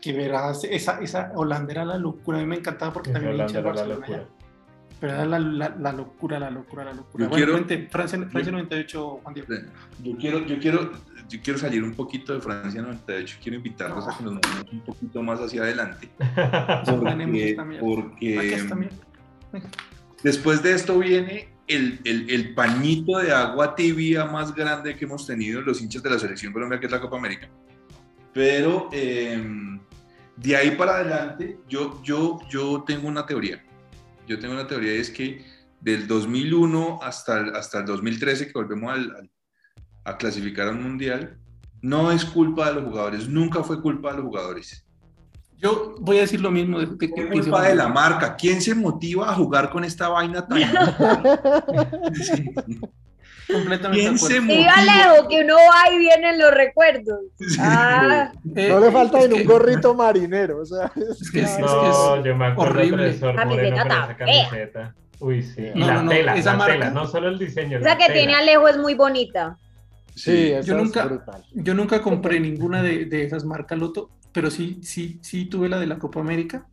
que 0.00 0.12
verás, 0.12 0.64
esa, 0.64 1.00
esa 1.00 1.32
Holanda 1.34 1.72
era 1.72 1.84
la 1.84 1.98
locura, 1.98 2.38
a 2.38 2.40
mí 2.40 2.46
me 2.46 2.56
encantaba 2.56 2.92
porque 2.92 3.10
también 3.10 3.36
me 3.36 3.42
hincha 3.42 3.58
el 3.58 3.66
Holanda 3.66 3.82
era 3.82 3.88
la 3.88 3.94
Barcelona 3.98 4.24
locura. 4.24 4.37
Pero 5.00 5.12
era 5.14 5.24
la, 5.26 5.38
la, 5.38 5.68
la 5.78 5.92
locura, 5.92 6.38
la 6.40 6.50
locura, 6.50 6.84
la 6.84 6.92
locura. 6.92 7.24
Yo 7.24 7.28
bueno, 7.30 7.36
quiero- 7.36 7.52
cuente, 7.52 7.88
Francia, 7.90 8.18
Francia 8.30 8.52
98, 8.52 9.20
Juan 9.22 9.34
Diego. 9.34 9.48
Yo 10.02 10.16
quiero, 10.16 10.46
yo 10.46 10.58
quiero, 10.58 10.92
yo 11.28 11.38
quiero 11.42 11.58
salir 11.58 11.84
un 11.84 11.94
poquito 11.94 12.34
de 12.34 12.40
Francia 12.40 12.82
98. 12.82 13.38
Quiero 13.42 13.56
invitarlos 13.58 14.08
a 14.08 14.16
que 14.18 14.24
nos 14.24 14.34
movamos 14.34 14.72
un 14.72 14.80
poquito 14.80 15.22
más 15.22 15.38
hacia 15.40 15.62
adelante. 15.62 16.08
Porque, 17.80 17.80
porque 17.80 18.36
después 20.22 20.62
de 20.62 20.72
esto 20.72 20.98
viene 20.98 21.48
el, 21.68 22.00
el, 22.04 22.28
el 22.30 22.54
pañito 22.54 23.18
de 23.18 23.32
agua 23.32 23.74
tibia 23.76 24.24
más 24.24 24.54
grande 24.54 24.96
que 24.96 25.04
hemos 25.04 25.26
tenido 25.26 25.60
los 25.60 25.80
hinchas 25.80 26.02
de 26.02 26.10
la 26.10 26.18
selección 26.18 26.52
Colombia, 26.52 26.80
que 26.80 26.86
es 26.86 26.92
la 26.92 27.00
Copa 27.00 27.16
América. 27.18 27.48
Pero 28.32 28.88
eh, 28.92 29.40
de 30.36 30.56
ahí 30.56 30.72
para 30.72 30.96
adelante, 30.96 31.58
yo, 31.68 32.00
yo, 32.02 32.40
yo 32.50 32.82
tengo 32.86 33.06
una 33.08 33.24
teoría. 33.26 33.62
Yo 34.28 34.38
tengo 34.38 34.54
una 34.54 34.66
teoría 34.66 34.94
y 34.94 34.98
es 34.98 35.10
que 35.10 35.44
del 35.80 36.06
2001 36.06 37.00
hasta 37.02 37.40
el, 37.40 37.56
hasta 37.56 37.78
el 37.80 37.86
2013, 37.86 38.46
que 38.46 38.52
volvemos 38.52 38.92
al- 38.92 39.16
al- 39.16 39.30
a 40.04 40.16
clasificar 40.16 40.68
a 40.68 40.70
un 40.72 40.82
mundial, 40.82 41.38
no 41.82 42.10
es 42.12 42.24
culpa 42.24 42.68
de 42.68 42.74
los 42.74 42.84
jugadores, 42.84 43.28
nunca 43.28 43.62
fue 43.62 43.80
culpa 43.80 44.10
de 44.10 44.16
los 44.18 44.26
jugadores. 44.26 44.84
Yo 45.56 45.96
voy 46.00 46.18
a 46.18 46.20
decir 46.20 46.40
lo 46.40 46.50
mismo 46.50 46.78
de, 46.78 46.84
Es 46.84 46.90
que 46.98 47.10
culpa 47.10 47.62
de 47.62 47.74
la 47.74 47.88
marca. 47.88 48.36
¿Quién 48.36 48.62
se 48.62 48.74
motiva 48.76 49.28
a 49.30 49.34
jugar 49.34 49.70
con 49.70 49.82
esta 49.84 50.08
vaina 50.08 50.46
tan? 50.46 50.60
Sí. 53.48 53.52
completamente 53.54 54.02
de 54.02 54.08
¿Quién 54.08 54.18
se 54.18 54.26
acuerdo. 54.36 54.46
Sí, 54.52 54.58
motiva? 54.58 54.72
Alejo, 54.76 55.28
que 55.28 55.40
uno 55.42 55.54
va 55.56 55.92
y 55.94 55.98
vienen 55.98 56.38
los 56.38 56.50
recuerdos. 56.52 57.20
Ah, 57.58 58.30
Eh, 58.54 58.68
No 58.68 58.80
le 58.80 58.90
falta 58.92 59.20
en 59.22 59.32
un 59.32 59.38
que- 59.40 59.44
gorrito 59.44 59.94
marinero, 59.94 60.58
o 60.60 60.66
sea, 60.66 60.92
Es 61.20 61.30
que, 61.30 61.40
es, 61.40 61.50
es 61.52 61.58
No, 61.58 61.80
que 61.80 61.88
es- 62.20 62.24
yo 62.26 62.36
me 62.36 62.46
acuerdo 62.46 62.72
horrible. 62.74 62.96
profesor 63.04 63.34
Moreno 63.46 63.76
Camiseta 63.76 64.16
con 64.18 64.28
esa 64.28 64.48
camiseta. 64.48 64.94
Uy, 65.20 65.42
sí. 65.42 65.66
Y 65.74 65.80
No, 65.80 65.86
la 65.88 66.02
no, 66.02 66.10
tela, 66.10 66.36
esa 66.36 66.52
la 66.52 66.56
marca- 66.58 66.72
tela, 66.74 66.90
no 66.90 67.06
solo 67.06 67.28
el 67.28 67.38
diseño. 67.38 67.78
esa 67.78 67.96
que 67.96 68.04
tela. 68.04 68.14
tiene 68.14 68.34
Alejo 68.34 68.68
es 68.68 68.76
muy 68.78 68.94
bonita. 68.94 69.56
sí, 70.14 70.50
yo 70.50 70.58
es 70.58 70.68
nunca- 70.68 71.06
brutal. 71.06 71.44
yo 71.54 71.74
nunca 71.74 72.02
compré 72.02 72.38
ninguna 72.40 72.82
de, 72.82 73.06
de 73.06 73.24
esas 73.24 73.44
marcas 73.44 73.78
Loto, 73.78 74.10
pero 74.32 74.50
sí, 74.50 74.78
sí, 74.82 75.18
sí 75.22 75.46
tuve 75.46 75.68
la 75.68 75.78
de 75.80 75.86
la 75.86 75.98
Copa 75.98 76.20
América, 76.20 76.66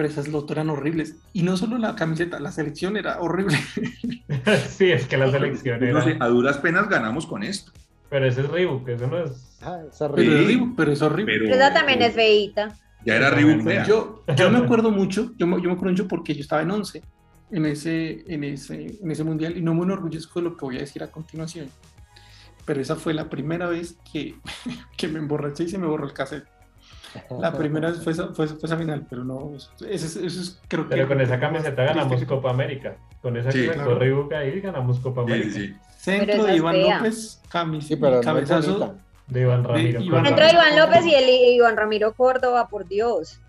pero 0.00 0.08
esas 0.08 0.28
Loto 0.28 0.54
eran 0.54 0.70
horribles. 0.70 1.16
Y 1.34 1.42
no 1.42 1.58
solo 1.58 1.76
la 1.76 1.94
camiseta, 1.94 2.40
la 2.40 2.50
selección 2.52 2.96
era 2.96 3.20
horrible. 3.20 3.58
sí, 4.70 4.90
es 4.90 5.04
que 5.06 5.18
la 5.18 5.30
selección 5.30 5.78
No 5.78 5.86
era. 5.86 6.02
sé, 6.02 6.16
a 6.18 6.26
duras 6.28 6.56
penas 6.56 6.88
ganamos 6.88 7.26
con 7.26 7.42
esto. 7.42 7.70
Pero 8.08 8.26
ese 8.26 8.40
es 8.40 8.48
Reebok, 8.48 8.88
eso 8.88 9.06
no 9.08 9.18
es. 9.18 9.58
Ah, 9.60 9.78
esa 9.92 10.10
Pero, 10.10 10.32
ridícula. 10.38 10.40
es 10.40 10.46
horrible, 10.46 10.74
pero 10.74 10.92
es 10.92 11.02
horrible. 11.02 11.32
Pero 11.34 11.44
Pero 11.44 11.54
esa 11.56 11.74
también 11.74 12.00
es 12.00 12.14
feíta. 12.14 12.74
ya 13.04 13.16
era 13.16 13.28
Reebok 13.28 13.62
fea. 13.62 13.84
Yo, 13.84 14.24
yo 14.34 14.50
me 14.50 14.58
acuerdo 14.60 14.90
mucho, 14.90 15.32
yo 15.36 15.46
me, 15.46 15.56
yo 15.56 15.68
me 15.68 15.72
acuerdo 15.74 15.90
mucho 15.90 16.08
porque 16.08 16.34
yo 16.34 16.40
estaba 16.40 16.62
en 16.62 16.70
11 16.70 17.02
en 17.50 17.66
ese, 17.66 18.24
en, 18.26 18.42
ese, 18.44 18.98
en 19.02 19.10
ese 19.10 19.22
mundial 19.22 19.54
y 19.54 19.60
no 19.60 19.74
me 19.74 19.82
enorgullezco 19.82 20.38
de 20.40 20.44
lo 20.44 20.56
que 20.56 20.64
voy 20.64 20.76
a 20.78 20.80
decir 20.80 21.02
a 21.02 21.10
continuación. 21.10 21.68
Pero 22.64 22.80
esa 22.80 22.96
fue 22.96 23.12
la 23.12 23.28
primera 23.28 23.68
vez 23.68 23.98
que, 24.10 24.34
que 24.96 25.08
me 25.08 25.18
emborraché 25.18 25.64
y 25.64 25.68
se 25.68 25.76
me 25.76 25.86
borró 25.86 26.06
el 26.06 26.14
cassette. 26.14 26.46
La 27.40 27.52
primera 27.52 27.90
vez 27.90 28.00
fue 28.04 28.12
esa, 28.12 28.28
fue, 28.28 28.46
fue 28.46 28.66
esa 28.66 28.76
final, 28.76 29.06
pero 29.08 29.24
no, 29.24 29.52
eso, 29.56 29.70
es- 29.88 30.16
eso 30.16 30.20
es 30.40 30.60
creo 30.68 30.84
que... 30.88 30.94
Pero 30.96 31.08
con 31.08 31.20
esa 31.20 31.38
camiseta 31.40 31.82
ganamos 31.84 32.08
triste 32.08 32.26
Copa 32.26 32.50
América. 32.50 32.96
Con 33.22 33.36
esa 33.36 33.50
Sí, 33.50 33.66
que 33.66 33.72
claro. 33.72 33.98
Ahí 34.36 34.60
ganamos 34.60 35.00
Copa 35.00 35.22
América. 35.22 35.50
sí, 35.52 35.66
sí. 35.68 35.76
Centro 35.98 36.44
de 36.44 36.56
Iván 36.56 36.74
fea. 36.76 36.96
López, 36.98 37.42
camis, 37.50 37.86
Sí, 37.86 37.96
pero 37.96 38.12
no 38.12 38.18
es 38.20 38.24
cabezazo. 38.26 38.78
bonita. 38.78 38.94
De 39.26 39.40
Iván 39.42 39.64
Ramiro. 39.64 40.00
Iván. 40.00 40.24
Centro 40.24 40.44
de 40.46 40.52
Iván 40.52 40.76
López 40.78 41.06
y 41.06 41.14
el 41.14 41.28
Iván 41.56 41.76
Ramiro 41.76 42.14
Córdoba, 42.14 42.68
por 42.68 42.88
Dios. 42.88 43.40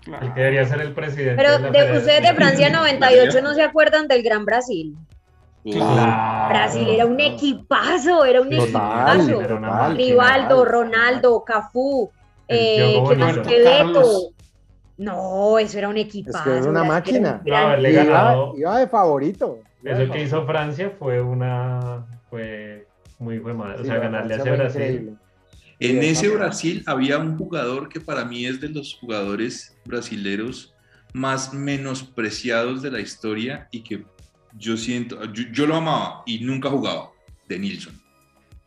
claro. 0.00 0.26
El 0.26 0.32
que 0.34 0.40
debería 0.40 0.64
ser 0.66 0.80
el 0.80 0.92
presidente. 0.94 1.36
Pero 1.36 1.58
de 1.58 1.70
de, 1.70 1.98
ustedes 1.98 2.22
de 2.22 2.34
Francia 2.34 2.70
98 2.70 3.42
no 3.42 3.54
se 3.54 3.62
acuerdan 3.62 4.08
del 4.08 4.22
Gran 4.22 4.44
Brasil. 4.44 4.96
Claro. 5.64 6.48
Brasil 6.48 6.88
era 6.88 7.06
un 7.06 7.20
equipazo, 7.20 8.24
era 8.24 8.40
un 8.40 8.50
Total, 8.50 9.20
equipazo. 9.20 9.46
Total. 9.48 9.96
Rivaldo, 9.96 10.64
Ronaldo, 10.64 11.44
Cafú, 11.44 12.10
eh, 12.54 13.02
¿quién 13.06 13.18
más? 13.20 13.38
Carlos. 13.64 14.28
No, 14.98 15.58
eso 15.58 15.78
era 15.78 15.88
un 15.88 15.96
equipazo. 15.96 16.38
Es 16.38 16.44
que 16.44 16.50
era 16.58 16.70
una 16.70 16.84
máquina. 16.84 17.40
un 17.40 17.44
gran- 17.44 17.70
No, 17.70 17.76
le 17.78 17.92
iba, 17.92 18.04
ganado. 18.04 18.54
iba 18.56 18.78
de 18.78 18.86
favorito. 18.88 19.58
Iba 19.82 19.94
de 19.96 20.04
Eso 20.04 20.12
que 20.12 20.22
hizo 20.22 20.46
Francia 20.46 20.92
fue 20.98 21.20
una. 21.20 22.06
fue 22.30 22.86
muy 23.18 23.38
fue 23.38 23.54
mal. 23.54 23.80
O 23.80 23.84
sea, 23.84 23.98
ganarle 23.98 24.34
a 24.34 24.38
Francia 24.38 24.38
ese 24.38 24.48
fue 24.48 24.56
Brasil. 24.56 24.82
increíble. 24.82 25.16
En 25.80 26.02
ese 26.04 26.28
Brasil 26.28 26.84
había 26.86 27.18
un 27.18 27.36
jugador 27.36 27.88
que 27.88 28.00
para 28.00 28.24
mí 28.24 28.46
es 28.46 28.60
de 28.60 28.68
los 28.68 28.94
jugadores 29.00 29.76
brasileros 29.84 30.72
más 31.12 31.52
menospreciados 31.52 32.82
de 32.82 32.90
la 32.92 33.00
historia 33.00 33.66
y 33.72 33.80
que 33.82 34.04
yo 34.56 34.76
siento, 34.76 35.24
yo, 35.32 35.42
yo 35.52 35.66
lo 35.66 35.74
amaba 35.76 36.22
y 36.26 36.38
nunca 36.44 36.68
jugaba, 36.70 37.10
de 37.48 37.58
Nilsson. 37.58 37.94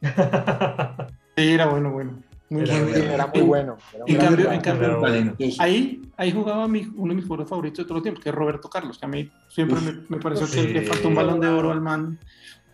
Sí, 1.37 1.51
era 1.51 1.65
bueno, 1.67 1.91
bueno. 1.91 2.23
Muy 2.49 2.61
Era 2.61 2.73
muy 2.75 3.41
bueno. 3.41 3.77
era 3.93 4.03
En 4.05 4.17
cambio- 4.17 4.51
en 4.51 4.99
bueno. 4.99 5.35
Ahí, 5.59 6.01
ahí 6.15 6.31
jugaba 6.31 6.67
mi, 6.67 6.87
uno 6.95 7.09
de 7.09 7.15
mis 7.15 7.25
jugadores 7.25 7.49
favoritos 7.49 7.77
de 7.79 7.83
todos 7.85 7.95
los 7.97 8.03
tiempos, 8.03 8.23
que 8.23 8.29
es 8.29 8.35
Roberto 8.35 8.69
Carlos, 8.69 8.99
que 8.99 9.05
a 9.05 9.09
mí 9.09 9.31
siempre 9.49 9.79
me, 9.81 9.93
me 10.09 10.17
pareció 10.17 10.45
que 10.49 10.61
le 10.71 10.81
faltó 10.83 11.07
un 11.07 11.15
balón 11.15 11.39
de 11.39 11.47
oro 11.47 11.71
al 11.71 11.81
man, 11.81 12.19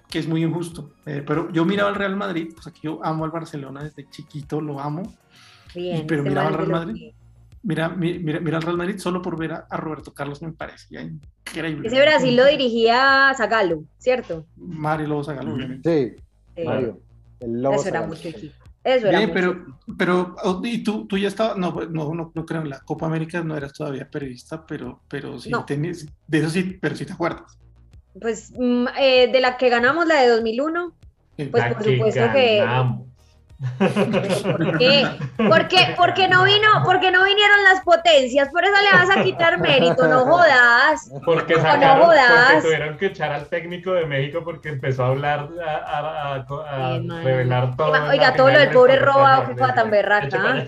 que 0.10 0.20
es 0.20 0.28
muy 0.28 0.44
injusto. 0.44 0.92
Eh, 1.06 1.24
pero 1.26 1.50
yo 1.54 1.64
miraba 1.64 1.90
al 1.90 1.96
Real 1.96 2.18
Madrid, 2.18 2.50
pues 2.54 2.68
aquí 2.68 2.82
yo 2.84 3.00
amo 3.04 3.24
al 3.24 3.32
Barcelona 3.32 3.82
desde 3.84 4.10
chiquito, 4.10 4.60
lo 4.60 4.80
amo. 4.80 5.04
Bien, 5.74 6.06
pero 6.06 6.20
este 6.22 6.30
miraba 6.30 6.50
al 6.50 6.54
Real 6.56 6.70
Madrid. 6.70 7.14
Mira, 7.64 7.90
mi- 7.90 8.20
mira, 8.20 8.40
mira 8.42 8.58
al 8.58 8.64
Real 8.64 8.76
Madrid 8.78 8.98
solo 8.98 9.22
por 9.22 9.38
ver 9.38 9.54
a, 9.54 9.68
a 9.70 9.78
Roberto 9.78 10.14
Carlos 10.14 10.42
me 10.42 10.52
parecía 10.52 11.02
increíble. 11.02 11.88
Ese 11.88 12.02
Brasil 12.02 12.36
lo 12.36 12.46
dirigía 12.46 13.32
Zagallo, 13.38 13.84
¿cierto? 14.00 14.46
Mario 14.58 15.08
Lobo 15.08 15.24
Zagallo, 15.24 15.54
obviamente. 15.54 16.16
Sí, 16.18 16.24
Sí, 16.58 16.64
Mario. 16.66 17.00
El 17.40 17.62
lobo 17.62 17.76
eso 17.76 17.88
era 17.88 18.06
mucho 18.06 18.28
equipo. 18.28 18.54
Eso 18.84 19.08
era 19.08 19.20
Bien, 19.20 19.32
pero, 19.32 19.66
pero, 19.98 20.36
oh, 20.44 20.60
y 20.64 20.84
tú, 20.84 21.06
tú 21.06 21.18
ya 21.18 21.28
estabas, 21.28 21.56
no, 21.58 21.74
pues, 21.74 21.90
no, 21.90 22.14
no, 22.16 22.32
no 22.34 22.46
creo, 22.46 22.62
en 22.62 22.70
la 22.70 22.80
Copa 22.80 23.06
América 23.06 23.44
no 23.44 23.56
eras 23.56 23.74
todavía 23.74 24.10
periodista, 24.10 24.66
pero, 24.66 25.02
pero 25.08 25.40
sí 25.40 25.50
No. 25.52 25.66
tenías, 25.66 26.08
de 26.28 26.38
eso 26.40 26.50
sí, 26.50 26.78
pero 26.82 26.96
sí 26.96 27.06
te 27.06 27.14
acuerdas. 27.14 27.58
Pues 28.20 28.52
mm, 28.58 28.88
eh, 29.00 29.30
de 29.32 29.40
la 29.40 29.58
que 29.58 29.70
ganamos, 29.70 30.08
la 30.08 30.22
de 30.22 30.30
2001, 30.30 30.94
Eh, 31.38 31.48
Pues 31.50 31.64
La 31.64 31.74
por 31.74 31.84
supuesto 31.84 32.22
que- 32.34 32.58
ganamos. 32.58 33.08
¿Por 33.78 34.78
qué? 34.78 35.08
Porque, 35.38 35.94
porque 35.98 36.28
no 36.28 36.44
vino, 36.44 36.68
porque 36.84 37.12
no 37.12 37.24
vinieron 37.24 37.64
las 37.64 37.82
potencias, 37.84 38.50
por 38.50 38.64
eso 38.64 38.74
le 38.82 38.98
vas 38.98 39.18
a 39.18 39.24
quitar 39.24 39.60
mérito, 39.60 40.08
no 40.08 40.26
jodas. 40.26 41.12
Porque 41.26 41.56
No, 41.56 41.64
no 41.64 41.66
sacaron, 41.72 42.06
jodas. 42.06 42.32
porque 42.54 42.62
tuvieron 42.64 42.98
que 42.98 43.06
echar 43.08 43.32
al 43.32 43.46
técnico 43.48 43.92
de 43.94 44.06
México 44.06 44.42
porque 44.44 44.70
empezó 44.70 45.04
a 45.04 45.08
hablar, 45.08 45.50
a, 45.66 45.76
a- 45.76 46.36
a- 46.36 47.00
revelar 47.24 47.76
todo. 47.76 47.92
Oiga, 48.10 48.36
todo 48.36 48.50
lo 48.50 48.60
del 48.60 48.72
pobre 48.72 48.98
qué 49.48 49.56
cosa 49.56 49.74
tan 49.76 49.92
berraca. 49.92 50.68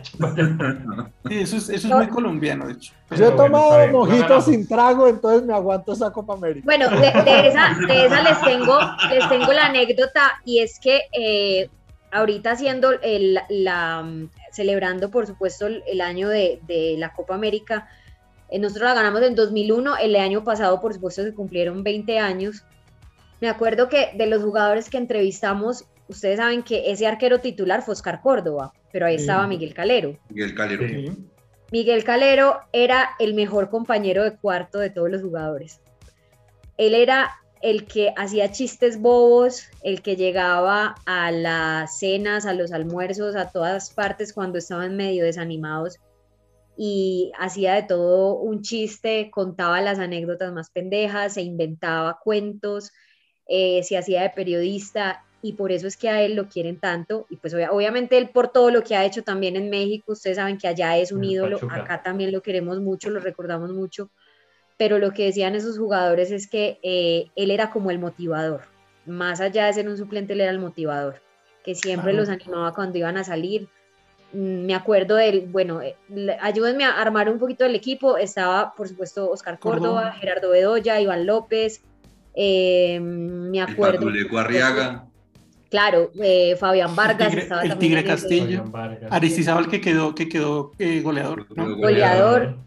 Sí, 1.28 1.40
eso 1.40 1.58
es, 1.58 1.64
eso 1.70 1.74
es 1.74 1.86
No. 1.86 1.98
muy 1.98 2.08
colombiano, 2.08 2.68
de 2.68 2.74
hecho. 2.74 2.94
Yo 3.12 3.26
he 3.28 3.30
bueno, 3.30 3.44
tomado 3.44 3.88
lo 3.88 3.92
mojitos 3.92 4.46
sin 4.46 4.68
trago, 4.68 5.08
entonces 5.08 5.44
me 5.44 5.54
aguanto 5.54 5.94
esa 5.94 6.12
Copa 6.12 6.34
América. 6.34 6.66
Bueno, 6.66 6.90
de, 6.90 6.98
de 7.12 7.48
esa, 7.48 7.76
de 7.88 8.06
esa 8.06 8.22
les 8.24 8.42
tengo, 8.42 8.78
les 9.10 9.30
tengo 9.30 9.54
la 9.54 9.66
anécdota 9.68 10.40
y 10.46 10.60
es 10.60 10.80
que 10.80 11.02
eh, 11.12 11.70
ahorita 12.14 12.52
haciendo 12.52 12.92
el, 13.02 13.40
la, 13.50 14.08
celebrando 14.52 15.10
por 15.12 15.28
supuesto 15.28 15.68
el, 15.68 16.02
año 16.02 16.30
de, 16.30 16.60
de 16.68 16.96
la 16.98 17.12
Copa 17.14 17.36
América, 17.36 17.90
eh, 18.50 18.60
nosotros 18.60 18.88
la 18.90 18.94
ganamos 18.94 19.22
en 19.24 19.36
2001, 19.36 19.98
el 19.98 20.16
año 20.16 20.44
pasado 20.44 20.80
por 20.80 20.94
supuesto 20.94 21.24
se 21.24 21.34
cumplieron 21.34 21.84
20 21.84 22.20
años. 22.20 22.64
Me 23.42 23.50
acuerdo 23.50 23.90
que 23.90 24.12
de 24.16 24.28
los 24.28 24.44
jugadores 24.44 24.90
que 24.90 24.98
entrevistamos, 24.98 25.86
ustedes 26.08 26.38
saben 26.38 26.64
que 26.64 26.92
ese 26.92 27.08
arquero 27.08 27.40
titular 27.40 27.82
fue 27.82 27.94
Oscar 27.94 28.22
Córdoba, 28.22 28.74
pero 28.92 29.06
ahí 29.06 29.18
Sí. 29.18 29.22
estaba 29.24 29.48
Miguel 29.48 29.74
Calero. 29.74 30.18
Miguel 30.30 30.54
Calero. 30.56 30.88
Sí. 30.88 31.28
Miguel 31.72 32.04
Calero 32.04 32.60
era 32.72 33.10
el 33.20 33.34
mejor 33.34 33.70
compañero 33.70 34.24
de 34.24 34.38
cuarto 34.38 34.78
de 34.78 34.92
todos 34.92 35.10
los 35.10 35.22
jugadores. 35.24 35.82
Él 36.78 36.94
era 36.94 37.32
el 37.64 37.86
que 37.86 38.14
hacía 38.18 38.52
chistes 38.52 39.00
bobos, 39.00 39.64
el 39.84 40.02
que 40.02 40.18
llegaba 40.18 40.96
a 41.06 41.32
las 41.32 41.98
cenas, 41.98 42.46
a 42.46 42.54
los 42.54 42.74
almuerzos, 42.74 43.38
a 43.38 43.50
todas 43.52 43.90
partes 43.92 44.34
cuando 44.34 44.58
estaban 44.58 44.98
medio 44.98 45.24
desanimados 45.24 45.98
y 46.76 47.32
hacía 47.40 47.76
de 47.76 47.84
todo 47.84 48.36
un 48.36 48.64
chiste, 48.64 49.32
contaba 49.32 49.80
las 49.80 49.98
anécdotas 50.00 50.52
más 50.52 50.72
pendejas, 50.72 51.36
se 51.36 51.42
inventaba 51.42 52.20
cuentos, 52.22 52.92
eh, 53.48 53.82
se 53.84 53.98
hacía 53.98 54.24
de 54.24 54.32
periodista 54.32 55.24
y 55.42 55.54
por 55.54 55.72
eso 55.72 55.88
es 55.88 55.96
que 55.96 56.10
a 56.10 56.22
él 56.22 56.36
lo 56.36 56.50
quieren 56.50 56.80
tanto 56.82 57.28
y 57.30 57.38
pues 57.38 57.54
obvia- 57.54 57.72
obviamente 57.72 58.18
él 58.18 58.30
por 58.30 58.50
todo 58.52 58.72
lo 58.72 58.84
que 58.84 58.96
ha 58.98 59.06
hecho 59.06 59.24
también 59.24 59.56
en 59.56 59.70
México, 59.70 60.12
ustedes 60.14 60.36
saben 60.36 60.58
que 60.58 60.68
allá 60.68 60.98
es 60.98 61.14
un 61.14 61.24
ídolo, 61.24 61.60
acá 61.70 62.04
también 62.04 62.34
lo 62.34 62.42
queremos 62.42 62.82
mucho, 62.82 63.10
lo 63.10 63.22
recordamos 63.22 63.72
mucho, 63.72 64.10
pero 64.78 64.98
lo 65.00 65.12
que 65.12 65.26
decían 65.26 65.56
esos 65.56 65.78
jugadores 65.78 66.32
es 66.32 66.48
que 66.48 66.80
eh, 66.84 67.28
él 67.36 67.52
era 67.52 67.70
como 67.70 67.92
el 67.92 68.00
motivador, 68.00 68.62
más 69.06 69.40
allá 69.42 69.66
de 69.68 69.74
ser 69.74 69.88
un 69.90 69.98
suplente, 69.98 70.34
él 70.34 70.42
era 70.42 70.52
el 70.52 70.60
motivador, 70.60 71.22
que 71.64 71.76
siempre 71.76 72.12
Claro. 72.14 72.26
los 72.26 72.30
animaba 72.30 72.74
cuando 72.74 72.98
iban 72.98 73.18
a 73.18 73.24
salir. 73.24 73.68
Mm, 74.34 74.66
Me 74.66 74.74
acuerdo 74.76 75.16
del, 75.16 75.42
bueno, 75.42 75.82
eh, 75.82 75.96
le- 76.10 76.38
ayúdenme 76.42 76.86
a 76.86 77.00
armar 77.00 77.30
un 77.30 77.38
poquito 77.40 77.66
el 77.66 77.76
equipo, 77.76 78.18
estaba 78.18 78.74
por 78.76 78.88
supuesto 78.88 79.30
Oscar 79.30 79.60
Córdoba, 79.60 80.02
Córdoba. 80.02 80.12
Gerardo 80.20 80.50
Bedoya, 80.50 81.00
Iván 81.00 81.26
López, 81.28 81.82
eh, 82.34 83.00
me 83.00 83.62
acuerdo. 83.62 84.08
Arriaga. 84.40 85.06
Claro, 85.70 86.12
eh, 86.22 86.56
Fabián 86.56 86.96
Vargas 86.96 87.30
Tigre- 87.30 87.42
estaba 87.44 87.62
el 87.64 87.78
Tigre 87.80 88.00
ese- 88.02 88.08
Castillo. 88.10 88.64
Aristizábal 89.10 89.68
que 89.70 89.82
quedó, 89.82 90.14
que 90.16 90.30
quedó 90.30 90.72
eh, 90.80 91.02
goleador, 91.02 91.48
¿no? 91.56 91.76
Goleador. 91.78 92.58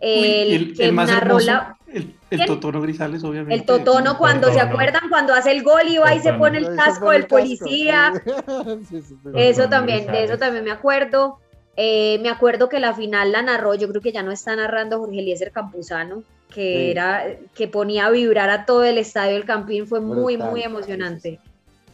Uy, 0.00 0.74
El, 0.78 0.92
más 0.92 1.10
hermoso, 1.10 1.46
la- 1.46 1.76
el, 1.92 2.14
el. 2.30 2.44
Totono 2.46 2.82
Grisales, 2.82 3.24
obviamente. 3.24 3.54
el 3.54 3.64
Totono 3.64 4.18
cuando 4.18 4.52
se 4.52 4.60
acuerdan 4.60 5.08
cuando 5.08 5.32
hace 5.32 5.52
el 5.52 5.62
gol 5.62 5.82
y 5.88 5.96
va 5.96 6.14
y 6.14 6.20
se 6.20 6.32
pone 6.34 6.58
el 6.58 6.76
casco 6.76 7.10
del 7.12 7.22
el 7.22 7.26
policía. 7.28 8.12
sí. 8.90 9.02
Sí. 9.02 9.14
Eso 9.34 9.68
también, 9.68 10.06
de 10.06 10.24
eso 10.24 10.36
también 10.38 10.64
me 10.64 10.70
acuerdo. 10.70 11.38
Eh, 11.78 12.18
me 12.22 12.30
acuerdo 12.30 12.68
que 12.70 12.80
la 12.80 12.94
final 12.94 13.32
la 13.32 13.42
narró, 13.42 13.74
yo 13.74 13.88
creo 13.88 14.00
que 14.00 14.10
ya 14.12 14.22
no 14.22 14.32
está 14.32 14.56
narrando 14.56 14.98
Jorge 14.98 15.18
Eliezer 15.20 15.52
Campuzano, 15.52 16.22
que 16.48 16.62
Sí. 16.86 16.90
era, 16.90 17.24
que 17.54 17.68
ponía 17.68 18.06
a 18.06 18.10
vibrar 18.10 18.48
a 18.50 18.64
todo 18.64 18.82
el 18.84 18.96
estadio 18.98 19.34
del 19.34 19.44
Campín, 19.44 19.86
fue 19.86 20.00
muy, 20.00 20.36
muy 20.38 20.62
emocionante. 20.62 21.38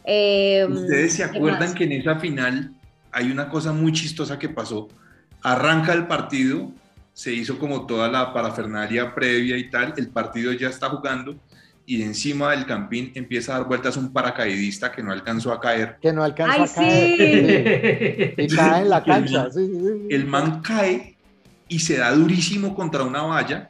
Eh, 0.05 0.67
¿Ustedes 0.71 1.15
se 1.15 1.29
¿qué 1.31 1.37
acuerdan 1.37 1.61
más? 1.61 1.75
que 1.75 1.85
en 1.85 1.93
esa 1.93 2.17
final 2.17 2.73
hay 3.13 3.31
una 3.31 3.49
cosa 3.49 3.73
muy 3.73 3.93
chistosa 3.93 4.39
que 4.39 4.49
pasó? 4.49 4.89
Arranca 5.43 5.93
el 5.93 6.07
partido 6.07 6.71
se 7.15 7.33
hizo 7.33 7.59
como 7.59 7.87
toda 7.87 8.09
la 8.09 8.33
parafernalia 8.33 9.15
previa 9.15 9.57
y 9.57 9.71
tal, 9.71 9.95
el 9.97 10.09
partido 10.09 10.53
ya 10.53 10.69
está 10.69 10.89
jugando 10.89 11.37
y 11.85 12.03
encima 12.03 12.53
del 12.53 12.65
campín 12.65 13.11
empieza 13.15 13.55
a 13.55 13.59
dar 13.59 13.69
vueltas 13.69 13.97
un 13.97 14.13
paracaidista 14.13 14.93
que 14.93 15.03
no 15.03 15.13
alcanzó 15.13 15.53
a 15.53 15.61
caer. 15.61 15.99
Que 16.01 16.13
no 16.13 16.23
alcanza 16.25 16.63
¡Ay, 16.63 16.63
a 16.63 16.75
caer. 16.75 18.35
sí! 18.37 18.43
Y 18.43 18.57
cae 18.57 18.83
en 18.83 18.89
la 18.89 18.99
el 18.99 19.05
cancha. 19.05 19.43
man- 19.43 19.53
sí, 19.53 19.67
sí, 19.67 19.81
sí. 19.81 20.07
El 20.15 20.27
man 20.27 20.61
cae 20.63 21.17
y 21.69 21.79
se 21.81 21.99
da 21.99 22.13
durísimo 22.13 22.75
contra 22.75 23.03
una 23.03 23.23
valla 23.23 23.69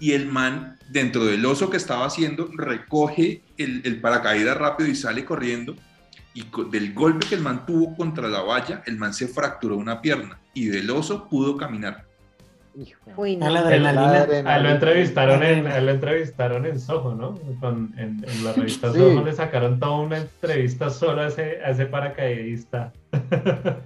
y 0.00 0.12
el 0.12 0.26
man, 0.26 0.78
dentro 0.90 1.24
del 1.24 1.44
oso 1.46 1.70
que 1.70 1.76
estaba 1.76 2.06
haciendo, 2.06 2.50
recoge 2.56 3.42
el, 3.58 3.82
el 3.84 4.00
paracaídas 4.00 4.56
rápido 4.56 4.88
y 4.90 4.94
sale 4.96 5.24
corriendo. 5.24 5.76
Y 6.34 6.44
del 6.72 6.92
golpe 6.94 7.26
que 7.28 7.36
el 7.36 7.42
man 7.42 7.64
tuvo 7.64 7.94
contra 7.96 8.26
la 8.28 8.40
valla, 8.40 8.82
el 8.86 8.96
man 8.96 9.14
se 9.14 9.28
fracturó 9.28 9.76
una 9.76 10.00
pierna 10.02 10.40
y 10.52 10.66
del 10.66 10.90
oso 10.90 11.28
pudo 11.28 11.56
caminar. 11.56 12.06
Hijo 12.76 12.98
Uy, 13.16 13.36
A 13.40 13.50
la 13.50 13.60
no. 13.60 13.66
adrenalina. 13.66 14.58
Lo 14.58 14.68
entrevistaron 14.70 15.42
en, 15.44 15.64
lo 15.86 15.92
entrevistaron 15.92 16.66
en 16.66 16.80
Soho, 16.80 17.14
¿no? 17.14 17.38
Con- 17.60 17.94
en, 17.96 18.24
en 18.28 18.44
la 18.44 18.52
revista 18.52 18.92
Sí. 18.92 18.98
Soho 18.98 19.22
le 19.24 19.32
sacaron 19.32 19.78
toda 19.78 19.96
una 20.00 20.18
entrevista 20.18 20.90
solo 20.90 21.22
a 21.22 21.28
ese, 21.28 21.60
a 21.64 21.70
ese 21.70 21.86
paracaidista. 21.86 22.92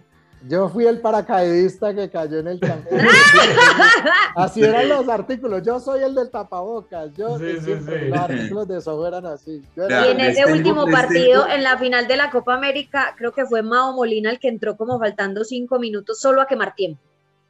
Yo 0.48 0.68
fui 0.68 0.86
el 0.86 1.00
paracaidista 1.00 1.92
que 1.94 2.08
cayó 2.08 2.38
en 2.38 2.46
el 2.48 2.60
campo. 2.60 2.88
así 4.36 4.62
eran 4.62 4.88
los 4.88 5.08
artículos. 5.08 5.62
Yo 5.64 5.80
soy 5.80 6.02
el 6.02 6.14
del 6.14 6.30
tapabocas. 6.30 7.12
Yo 7.14 7.38
Sí, 7.38 7.56
sí, 7.60 7.72
sí. 7.84 8.08
Los 8.08 8.18
artículos 8.18 8.68
de 8.68 8.80
Soho 8.80 9.06
eran 9.06 9.26
así. 9.26 9.62
Yo 9.76 9.84
era- 9.84 10.06
Y 10.06 10.10
en 10.12 10.20
ese 10.20 10.50
último 10.50 10.86
les 10.86 10.94
partido, 10.94 11.46
en 11.48 11.62
la 11.62 11.76
final 11.76 12.06
de 12.06 12.16
la 12.16 12.30
Copa 12.30 12.54
América, 12.54 13.14
creo 13.18 13.32
que 13.32 13.44
fue 13.46 13.62
Mao 13.62 13.92
Molina 13.94 14.30
el 14.30 14.38
que 14.38 14.48
entró 14.48 14.76
como 14.76 14.98
faltando 14.98 15.44
cinco 15.44 15.78
minutos 15.78 16.20
solo 16.20 16.40
a 16.40 16.46
quemar 16.46 16.74
tiempo. 16.74 17.00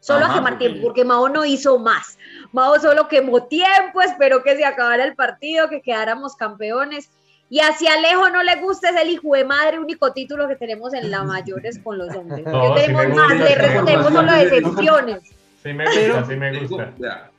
Solo 0.00 0.24
Ajá, 0.26 0.32
a 0.34 0.36
quemar 0.36 0.58
tiempo, 0.58 0.80
porque 0.82 1.04
Mao 1.04 1.28
no 1.28 1.44
hizo 1.44 1.78
más. 1.78 2.18
Mao 2.52 2.78
solo 2.80 3.08
quemó 3.08 3.44
tiempo, 3.44 4.00
esperó 4.00 4.42
que 4.42 4.56
se 4.56 4.64
acabara 4.64 5.04
el 5.04 5.14
partido, 5.14 5.68
que 5.68 5.82
quedáramos 5.82 6.36
campeones. 6.36 7.10
Y 7.50 7.60
hacia 7.60 7.94
Alejo 7.94 8.28
no 8.28 8.42
le 8.42 8.56
gusta, 8.56 8.90
es 8.90 8.96
el 8.96 9.08
hijo 9.10 9.34
de 9.34 9.44
madre, 9.44 9.78
único 9.78 10.12
título 10.12 10.46
que 10.48 10.56
tenemos 10.56 10.92
en 10.94 11.10
la 11.10 11.24
mayores 11.24 11.78
con 11.82 11.98
los 11.98 12.14
hombres. 12.14 12.44
No, 12.46 12.60
Porque 12.60 12.80
sí 12.82 12.86
tenemos 12.86 13.16
más, 13.16 13.38
resto 13.38 13.84
tenemos 13.84 14.04
gusta. 14.10 14.20
solo 14.20 14.32
decepciones. 14.32 15.22
Sí 15.62 15.72
me 15.72 15.84
gusta, 15.86 16.00
Pero 16.00 16.26
sí 16.26 16.36
me 16.36 16.66
gusta. 16.66 17.30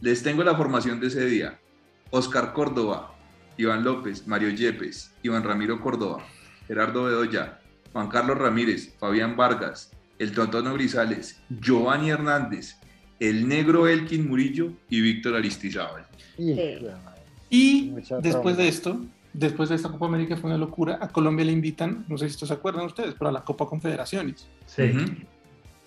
les 0.00 0.22
tengo 0.22 0.42
la 0.42 0.56
formación 0.56 0.98
de 1.00 1.06
ese 1.08 1.24
día. 1.26 1.58
Oscar 2.10 2.52
Córdoba, 2.54 3.12
Iván 3.58 3.84
López, 3.84 4.26
Mario 4.26 4.48
Yepes, 4.48 5.12
Iván 5.22 5.44
Ramiro 5.44 5.80
Córdoba, 5.80 6.24
Gerardo 6.66 7.04
Bedoya, 7.04 7.58
Juan 7.92 8.08
Carlos 8.08 8.38
Ramírez, 8.38 8.94
Fabián 8.98 9.36
Vargas, 9.36 9.90
el 10.18 10.32
Tontono 10.32 10.74
Grisales, 10.74 11.40
Giovanni 11.48 12.10
Hernández, 12.10 12.76
el 13.20 13.48
negro 13.48 13.88
Elkin 13.88 14.28
Murillo 14.28 14.72
y 14.88 15.00
Víctor 15.00 15.36
Aristizábal. 15.36 16.06
Sí. 16.36 16.78
Y 17.50 17.94
después 18.22 18.56
de 18.56 18.68
esto, 18.68 19.04
después 19.32 19.68
de 19.68 19.76
esta 19.76 19.90
Copa 19.90 20.06
América 20.06 20.36
fue 20.36 20.50
una 20.50 20.58
locura, 20.58 20.98
a 21.00 21.08
Colombia 21.08 21.44
le 21.44 21.52
invitan, 21.52 22.04
no 22.08 22.18
sé 22.18 22.28
si 22.28 22.46
se 22.46 22.52
acuerdan 22.52 22.86
ustedes, 22.86 23.14
pero 23.18 23.28
a 23.30 23.32
la 23.32 23.44
Copa 23.44 23.66
Confederaciones. 23.66 24.46
Sí. 24.66 24.92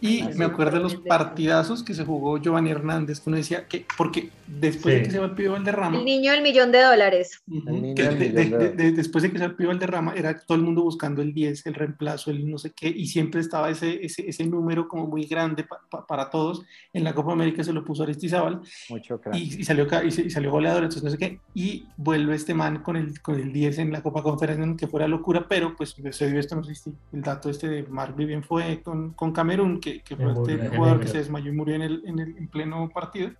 Y 0.01 0.23
me 0.35 0.45
acuerdo 0.45 0.77
de 0.77 0.83
los 0.83 0.95
partidazos 0.95 1.83
que 1.83 1.93
se 1.93 2.03
jugó 2.03 2.37
Giovanni 2.39 2.71
Hernández, 2.71 3.19
que 3.19 3.29
uno 3.29 3.37
decía 3.37 3.67
que, 3.67 3.85
porque 3.97 4.31
después 4.59 4.93
Sí. 4.95 4.99
de 4.99 5.03
que 5.05 5.11
se 5.11 5.19
va 5.19 5.25
el 5.27 5.31
pibe 5.35 5.49
Valderrama, 5.49 5.97
El 5.97 6.05
niño 6.05 6.31
del 6.31 6.41
millón 6.41 6.71
de 6.71 6.81
dólares. 6.81 7.41
El 7.49 7.81
niño 7.81 7.95
que 7.95 8.03
de- 8.03 8.09
millón 8.15 8.33
de- 8.33 8.43
de 8.43 8.57
de- 8.69 8.71
de- 8.83 8.91
después 8.91 9.21
de 9.23 9.31
que 9.31 9.37
se 9.37 9.45
el 9.45 9.55
pibe 9.55 9.67
Valderrama, 9.69 10.13
era 10.15 10.37
todo 10.39 10.57
el 10.57 10.63
mundo 10.63 10.83
buscando 10.83 11.21
el 11.21 11.33
10, 11.33 11.65
el 11.65 11.73
reemplazo, 11.73 12.31
el 12.31 12.49
no 12.49 12.57
sé 12.57 12.71
qué, 12.75 12.87
y 12.89 13.07
siempre 13.07 13.39
estaba 13.41 13.69
ese, 13.69 14.05
ese, 14.05 14.27
ese 14.29 14.45
número 14.45 14.87
como 14.87 15.07
muy 15.07 15.25
grande 15.25 15.63
pa- 15.63 15.81
pa- 15.89 16.05
para 16.05 16.29
todos. 16.29 16.63
En 16.93 17.03
la 17.03 17.13
Copa 17.15 17.31
América 17.33 17.63
se 17.63 17.73
lo 17.73 17.83
puso 17.85 18.03
Aristizábal 18.03 18.61
Mucho 18.89 19.19
crack. 19.21 19.35
y, 19.35 19.61
y 19.61 19.63
salió, 19.63 19.87
y, 20.03 20.07
y 20.07 20.29
salió 20.29 20.51
goleador, 20.51 20.83
entonces 20.83 21.03
no 21.03 21.09
sé 21.09 21.17
qué, 21.17 21.39
y 21.53 21.85
vuelve 21.97 22.35
este 22.35 22.53
man 22.53 22.83
con 22.83 22.95
el, 22.97 23.21
con 23.21 23.35
el 23.39 23.51
10 23.53 23.77
en 23.79 23.91
la 23.91 24.01
Copa 24.03 24.21
Confederación, 24.23 24.75
que 24.77 24.87
fuera 24.87 25.07
locura, 25.07 25.45
pero 25.47 25.75
pues 25.75 25.95
se 26.11 26.29
dio 26.29 26.39
esto, 26.39 26.55
no 26.55 26.63
sé 26.63 26.75
si 26.75 26.91
el 27.13 27.21
dato 27.21 27.49
este 27.49 27.67
de 27.69 27.83
Mark 27.83 28.15
Vivien 28.15 28.43
fue 28.43 28.81
con, 28.83 29.13
con 29.13 29.31
Camerún, 29.31 29.79
que, 29.79 30.01
que 30.01 30.15
fue 30.15 30.25
Me 30.25 30.31
este 30.33 30.69
jugador 30.75 30.99
que 30.99 31.07
se 31.07 31.17
desmayó 31.19 31.51
y 31.51 31.55
murió 31.55 31.75
en, 31.75 31.81
el, 31.83 32.03
en, 32.05 32.19
el, 32.19 32.37
en 32.37 32.47
pleno 32.47 32.89
partido, 32.93 33.31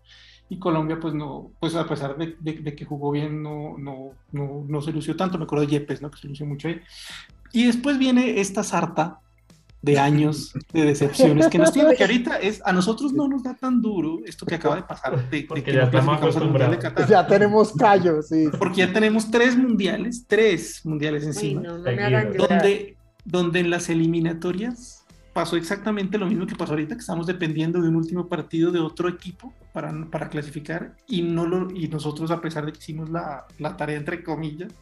y 0.52 0.60
Colombia 0.60 1.00
pues 1.00 1.14
no, 1.14 1.52
pues 1.62 1.76
a 1.76 1.88
pesar 1.88 2.18
de, 2.18 2.36
de- 2.40 2.60
de 2.60 2.76
que 2.76 2.84
jugó 2.84 3.10
bien, 3.12 3.42
no, 3.42 3.78
no, 3.78 4.10
no, 4.34 4.66
no 4.68 4.82
se 4.82 4.92
lució 4.92 5.16
tanto, 5.16 5.38
me 5.38 5.46
acuerdo 5.46 5.66
de 5.66 5.72
Yepes, 5.72 6.02
¿no? 6.02 6.12
que 6.12 6.20
se 6.20 6.28
lució 6.28 6.46
mucho 6.46 6.68
ahí, 6.68 6.82
y 7.54 7.66
después 7.68 7.98
viene 7.98 8.42
esta 8.42 8.62
sarta 8.64 9.20
de 9.82 9.98
años 9.98 10.54
de 10.74 10.84
decepciones 10.86 11.48
que 11.48 11.58
nos 11.58 11.72
tiene, 11.72 11.96
que 11.96 12.04
ahorita 12.04 12.38
es, 12.38 12.62
a 12.66 12.72
nosotros 12.74 13.14
no 13.14 13.28
nos 13.28 13.42
da 13.44 13.56
tan 13.56 13.82
duro 13.82 14.20
esto 14.26 14.46
que 14.46 14.56
acaba 14.56 14.76
de 14.76 14.84
pasar, 14.84 15.28
de, 15.30 15.38
de 15.38 15.44
Porque 15.48 15.64
que 15.64 15.74
ya 15.74 15.80
no 15.80 15.86
estamos 15.86 16.20
de 16.22 16.28
acostumbrados. 16.28 16.78
Qatar. 16.78 17.08
Ya 17.10 17.26
tenemos 17.26 17.74
callos, 17.74 18.28
sí. 18.28 18.50
Porque 18.60 18.82
ya 18.82 18.94
tenemos 18.94 19.32
tres 19.32 19.58
mundiales, 19.58 20.26
tres 20.28 20.86
mundiales 20.86 21.24
encima, 21.24 21.62
no, 21.62 21.78
no 21.80 21.90
llorar. 21.92 22.38
donde, 22.38 22.98
donde 23.26 23.60
en 23.62 23.70
las 23.72 23.90
eliminatorias 23.90 25.01
pasó 25.34 25.56
exactamente 25.56 26.18
lo 26.18 26.26
mismo 26.26 26.46
que 26.46 26.56
pasó 26.56 26.74
ahorita, 26.74 26.96
que 26.96 27.02
estamos 27.02 27.26
dependiendo 27.26 27.82
de 27.82 27.88
un 27.88 27.96
último 27.96 28.28
partido 28.28 28.72
de 28.72 28.80
otro 28.80 29.08
equipo 29.08 29.54
para, 29.72 29.94
para 30.12 30.30
clasificar 30.30 30.96
y, 31.08 31.22
no 31.22 31.46
lo, 31.46 31.72
y 31.72 31.88
nosotros, 31.88 32.32
a 32.32 32.42
pesar 32.42 32.66
de 32.66 32.74
que 32.74 32.80
hicimos 32.80 33.10
la, 33.10 33.46
la 33.58 33.78
tarea 33.78 33.98
entre 33.98 34.24
comillas, 34.24 34.74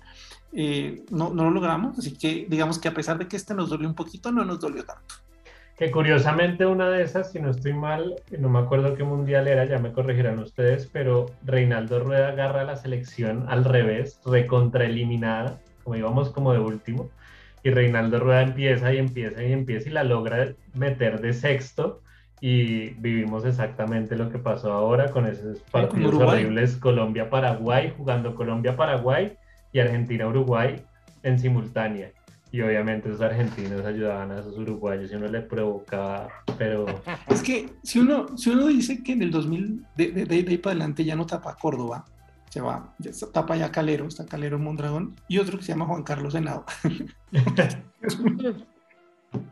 eh, 0.53 1.03
no, 1.11 1.29
no 1.29 1.45
lo 1.45 1.51
logramos. 1.51 1.97
Así 1.99 2.17
que 2.17 2.47
digamos 2.49 2.79
que 2.79 2.87
a 2.87 2.93
pesar 2.93 3.17
de 3.17 3.27
que 3.27 3.37
este 3.37 3.53
nos 3.53 3.69
dolió 3.69 3.87
un 3.87 3.95
poquito, 3.95 4.31
no 4.31 4.43
nos 4.43 4.59
dolió 4.59 4.83
tanto. 4.83 5.15
Que 5.77 5.91
curiosamente 5.91 6.65
una 6.65 6.89
de 6.89 7.03
esas, 7.03 7.31
si 7.31 7.39
no 7.39 7.51
estoy 7.51 7.73
mal, 7.73 8.15
no 8.37 8.49
me 8.49 8.59
acuerdo 8.59 8.95
qué 8.95 9.03
mundial 9.05 9.47
era, 9.47 9.63
ya 9.63 9.77
me 9.77 9.93
corregirán 9.93 10.39
ustedes, 10.39 10.89
pero 10.91 11.27
Reinaldo 11.45 12.01
Rueda 12.01 12.29
agarra 12.29 12.65
la 12.65 12.75
selección 12.75 13.45
al 13.47 13.63
revés, 13.63 14.19
recontraeliminada, 14.25 15.61
como 15.85 15.95
íbamos 15.95 16.31
como 16.31 16.51
de 16.51 16.59
último, 16.59 17.09
y 17.63 17.69
Reinaldo 17.71 18.19
Rueda 18.19 18.41
empieza 18.41 18.93
y 18.93 18.97
empieza 18.97 19.43
y 19.43 19.51
empieza 19.51 19.89
y 19.89 19.91
la 19.91 20.03
logra 20.03 20.53
meter 20.73 21.19
de 21.21 21.33
sexto 21.33 22.01
y 22.41 22.91
vivimos 22.91 23.43
exactamente 23.45 24.15
lo 24.15 24.29
que 24.29 24.39
pasó 24.39 24.71
ahora 24.71 25.11
con 25.11 25.25
esos 25.27 25.59
partidos 25.71 26.13
horribles 26.35 26.77
Colombia-Paraguay, 26.77 27.93
jugando 27.97 28.33
Colombia-Paraguay 28.35 29.33
y 29.73 29.79
Argentina-Uruguay 29.79 30.81
en 31.23 31.37
simultánea. 31.39 32.11
Y 32.51 32.61
obviamente 32.61 33.09
esos 33.09 33.21
argentinos 33.21 33.85
ayudaban 33.85 34.31
a 34.31 34.39
esos 34.39 34.57
uruguayos 34.57 35.11
y 35.11 35.15
uno 35.15 35.27
le 35.27 35.41
provocaba, 35.41 36.29
pero 36.57 36.85
Es 37.29 37.43
que 37.43 37.69
si 37.83 37.99
uno, 37.99 38.35
si 38.37 38.49
uno 38.49 38.65
dice 38.67 39.03
que 39.03 39.11
en 39.11 39.21
el 39.21 39.29
2000, 39.31 39.83
de, 39.95 40.11
de, 40.11 40.25
de- 40.25 40.43
de 40.43 40.49
ahí 40.51 40.57
para 40.57 40.71
adelante 40.71 41.03
ya 41.03 41.15
no 41.15 41.25
tapa 41.27 41.55
Córdoba, 41.61 42.05
se 42.49 42.61
va, 42.61 42.93
tapa 43.33 43.55
ya 43.55 43.71
Calero, 43.71 44.07
está 44.07 44.25
Calero 44.25 44.57
en 44.57 44.63
Mondragón, 44.63 45.15
y 45.27 45.37
otro 45.37 45.57
que 45.57 45.63
se 45.63 45.71
llama 45.71 45.85
Juan 45.85 46.03
Carlos 46.03 46.35
Henao. 46.35 46.65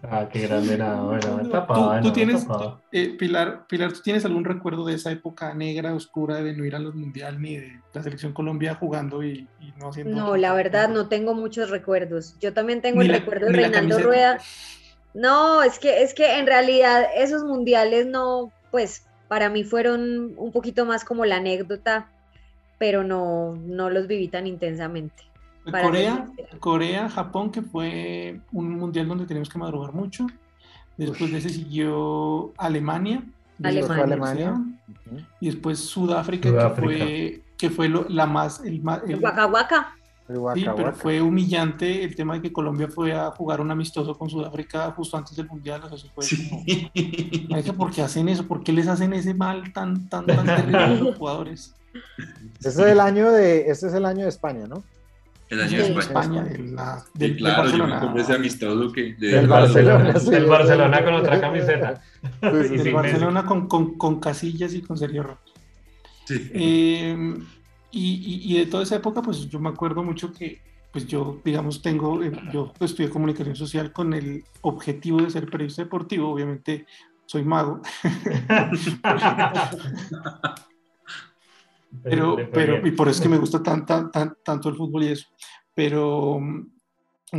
ah, 0.03 0.27
qué 0.31 0.47
grande 0.47 0.77
nada, 0.77 1.01
bueno, 1.03 2.01
Tú- 2.01 2.11
tienes, 2.11 2.45
eh, 2.91 3.15
Pilar, 3.17 3.67
Pilar, 3.67 3.93
¿tú 3.93 4.01
tienes 4.01 4.25
algún 4.25 4.43
recuerdo 4.45 4.85
de 4.85 4.95
esa 4.95 5.11
época 5.11 5.53
negra, 5.53 5.93
oscura, 5.93 6.41
de 6.41 6.53
no 6.55 6.65
ir 6.65 6.75
a 6.75 6.79
los 6.79 6.95
mundiales 6.95 7.39
ni 7.39 7.57
de 7.57 7.81
la 7.93 8.01
selección 8.03 8.33
Colombia 8.33 8.75
jugando 8.75 9.23
y, 9.23 9.47
y 9.59 9.73
no 9.79 9.89
haciendo? 9.89 10.15
No, 10.15 10.37
la 10.37 10.53
verdad 10.53 10.89
no 10.89 11.07
tengo 11.07 11.33
muchos 11.35 11.69
recuerdos. 11.69 12.35
Yo 12.39 12.53
también 12.53 12.81
tengo 12.81 12.99
Ni 13.01 13.05
el 13.05 13.11
la- 13.11 13.19
recuerdo 13.19 13.47
de 13.47 13.53
Reinaldo. 13.53 13.99
Rueda. 13.99 14.39
No, 15.13 15.63
es 15.63 15.79
que, 15.79 16.03
es 16.03 16.13
que 16.13 16.37
en 16.39 16.47
realidad 16.47 17.05
esos 17.15 17.43
mundiales 17.43 18.07
no, 18.07 18.51
pues 18.71 19.05
para 19.27 19.49
mí 19.49 19.63
fueron 19.63 20.33
un 20.37 20.51
poquito 20.51 20.85
más 20.85 21.03
como 21.03 21.25
la 21.25 21.37
anécdota, 21.37 22.09
pero 22.77 23.03
no, 23.03 23.55
no 23.55 23.89
los 23.89 24.07
viví 24.07 24.27
tan 24.27 24.47
intensamente. 24.47 25.23
Corea. 25.69 26.25
Corea, 26.59 27.09
Japón, 27.09 27.51
que 27.51 27.61
fue 27.61 28.39
un 28.53 28.71
mundial 28.77 29.07
donde 29.07 29.25
teníamos 29.25 29.49
que 29.49 29.57
madrugar 29.59 29.93
mucho. 29.93 30.25
Después 30.95 31.31
de 31.31 31.39
ese 31.39 31.49
siguió 31.49 32.53
Alemania. 32.57 33.23
Alemania. 33.61 34.03
Alemania. 34.03 34.61
Y 35.39 35.47
después 35.47 35.79
Sudáfrica, 35.79 36.49
Sudáfrica. 36.49 37.05
que 37.05 37.05
fue, 37.05 37.41
que 37.57 37.69
fue 37.69 37.89
lo- 37.89 38.07
la 38.09 38.25
más... 38.25 38.61
El, 38.63 38.81
el- 39.07 39.19
Waka 39.19 39.45
Waka. 39.47 39.93
Sí, 40.55 40.65
pero 40.75 40.91
fue 40.93 41.21
humillante 41.21 42.03
el 42.03 42.13
tema 42.13 42.33
de 42.33 42.41
que 42.41 42.51
Colombia 42.51 42.89
fue 42.89 43.13
a 43.13 43.31
jugar 43.31 43.61
un 43.61 43.71
amistoso 43.71 44.17
con 44.17 44.29
Sudáfrica 44.29 44.91
justo 44.91 45.15
antes 45.15 45.35
del 45.37 45.47
mundial. 45.47 45.81
O 45.85 45.87
sea, 45.87 45.95
eso 45.97 46.09
fue 46.13 46.25
como, 47.63 47.77
¿por 47.77 47.91
qué 47.91 48.01
hacen 48.01 48.27
eso? 48.27 48.45
¿Por 48.45 48.61
qué 48.61 48.73
les 48.73 48.87
hacen 48.89 49.13
ese 49.13 49.33
mal 49.33 49.71
tan, 49.71 50.09
tan, 50.09 50.25
tan 50.25 50.45
terrible 50.45 50.77
a 50.77 50.87
los 50.89 51.17
jugadores? 51.17 51.73
Ese 52.59 52.69
es 52.69 52.77
el 52.79 52.99
año 52.99 53.31
de, 53.31 53.69
este 53.69 53.87
es 53.87 53.93
el 53.93 54.05
año 54.05 54.23
de 54.23 54.29
España, 54.29 54.67
¿no? 54.67 54.83
El 55.49 55.61
año 55.61 55.77
de 55.77 55.83
España. 55.99 55.99
España, 55.99 56.43
de 56.43 56.57
la- 56.73 56.99
Sí, 56.99 57.05
del, 57.13 57.29
del 57.29 57.37
claro, 57.37 57.69
yo 57.69 58.09
me 58.13 58.21
ese 58.21 58.33
amistoso 58.33 58.91
que... 58.91 59.13
de- 59.13 59.27
Del 59.27 59.35
El 59.43 59.47
Barcelona, 59.47 60.03
Barcelona, 60.05 60.39
sí. 60.43 60.49
Barcelona 60.49 61.05
con 61.05 61.13
otra 61.13 61.39
camiseta. 61.41 62.01
Sí, 62.21 62.29
sí, 62.67 62.73
Y 62.73 62.77
del. 62.79 62.93
Barcelona 62.93 63.45
con, 63.45 63.67
con, 63.67 63.97
con 63.97 64.19
Casillas 64.19 64.73
y 64.73 64.81
con 64.81 64.97
Sergio 64.97 65.23
Ramos. 65.23 65.39
Sí. 66.25 66.51
Eh, 66.53 67.37
y, 67.91 68.13
y- 68.13 68.53
y 68.53 68.59
de 68.59 68.65
toda 68.65 68.83
esa 68.83 68.97
época, 68.97 69.21
pues 69.21 69.47
yo 69.47 69.59
me 69.61 69.69
acuerdo 69.69 70.03
mucho 70.03 70.33
que, 70.33 70.61
pues 70.91 71.07
yo, 71.07 71.39
digamos, 71.45 71.81
tengo, 71.81 72.21
eh, 72.21 72.31
yo 72.51 72.73
estudié 72.81 73.09
comunicación 73.09 73.55
social 73.55 73.93
con 73.93 74.13
el 74.13 74.43
objetivo 74.61 75.21
de 75.21 75.29
ser 75.29 75.49
periodista 75.49 75.83
deportivo, 75.83 76.29
obviamente 76.29 76.85
soy 77.25 77.43
mago. 77.45 77.81
pero, 82.03 82.35
pero, 82.51 82.87
y 82.87 82.91
por 82.91 83.07
eso 83.07 83.17
es 83.17 83.21
que 83.23 83.29
me 83.29 83.37
gusta 83.37 83.61
tan, 83.63 83.85
tan, 83.85 84.11
tan- 84.11 84.35
tanto 84.43 84.69
el 84.69 84.75
fútbol 84.75 85.03
y 85.03 85.07
eso. 85.07 85.27
Pero, 85.73 86.39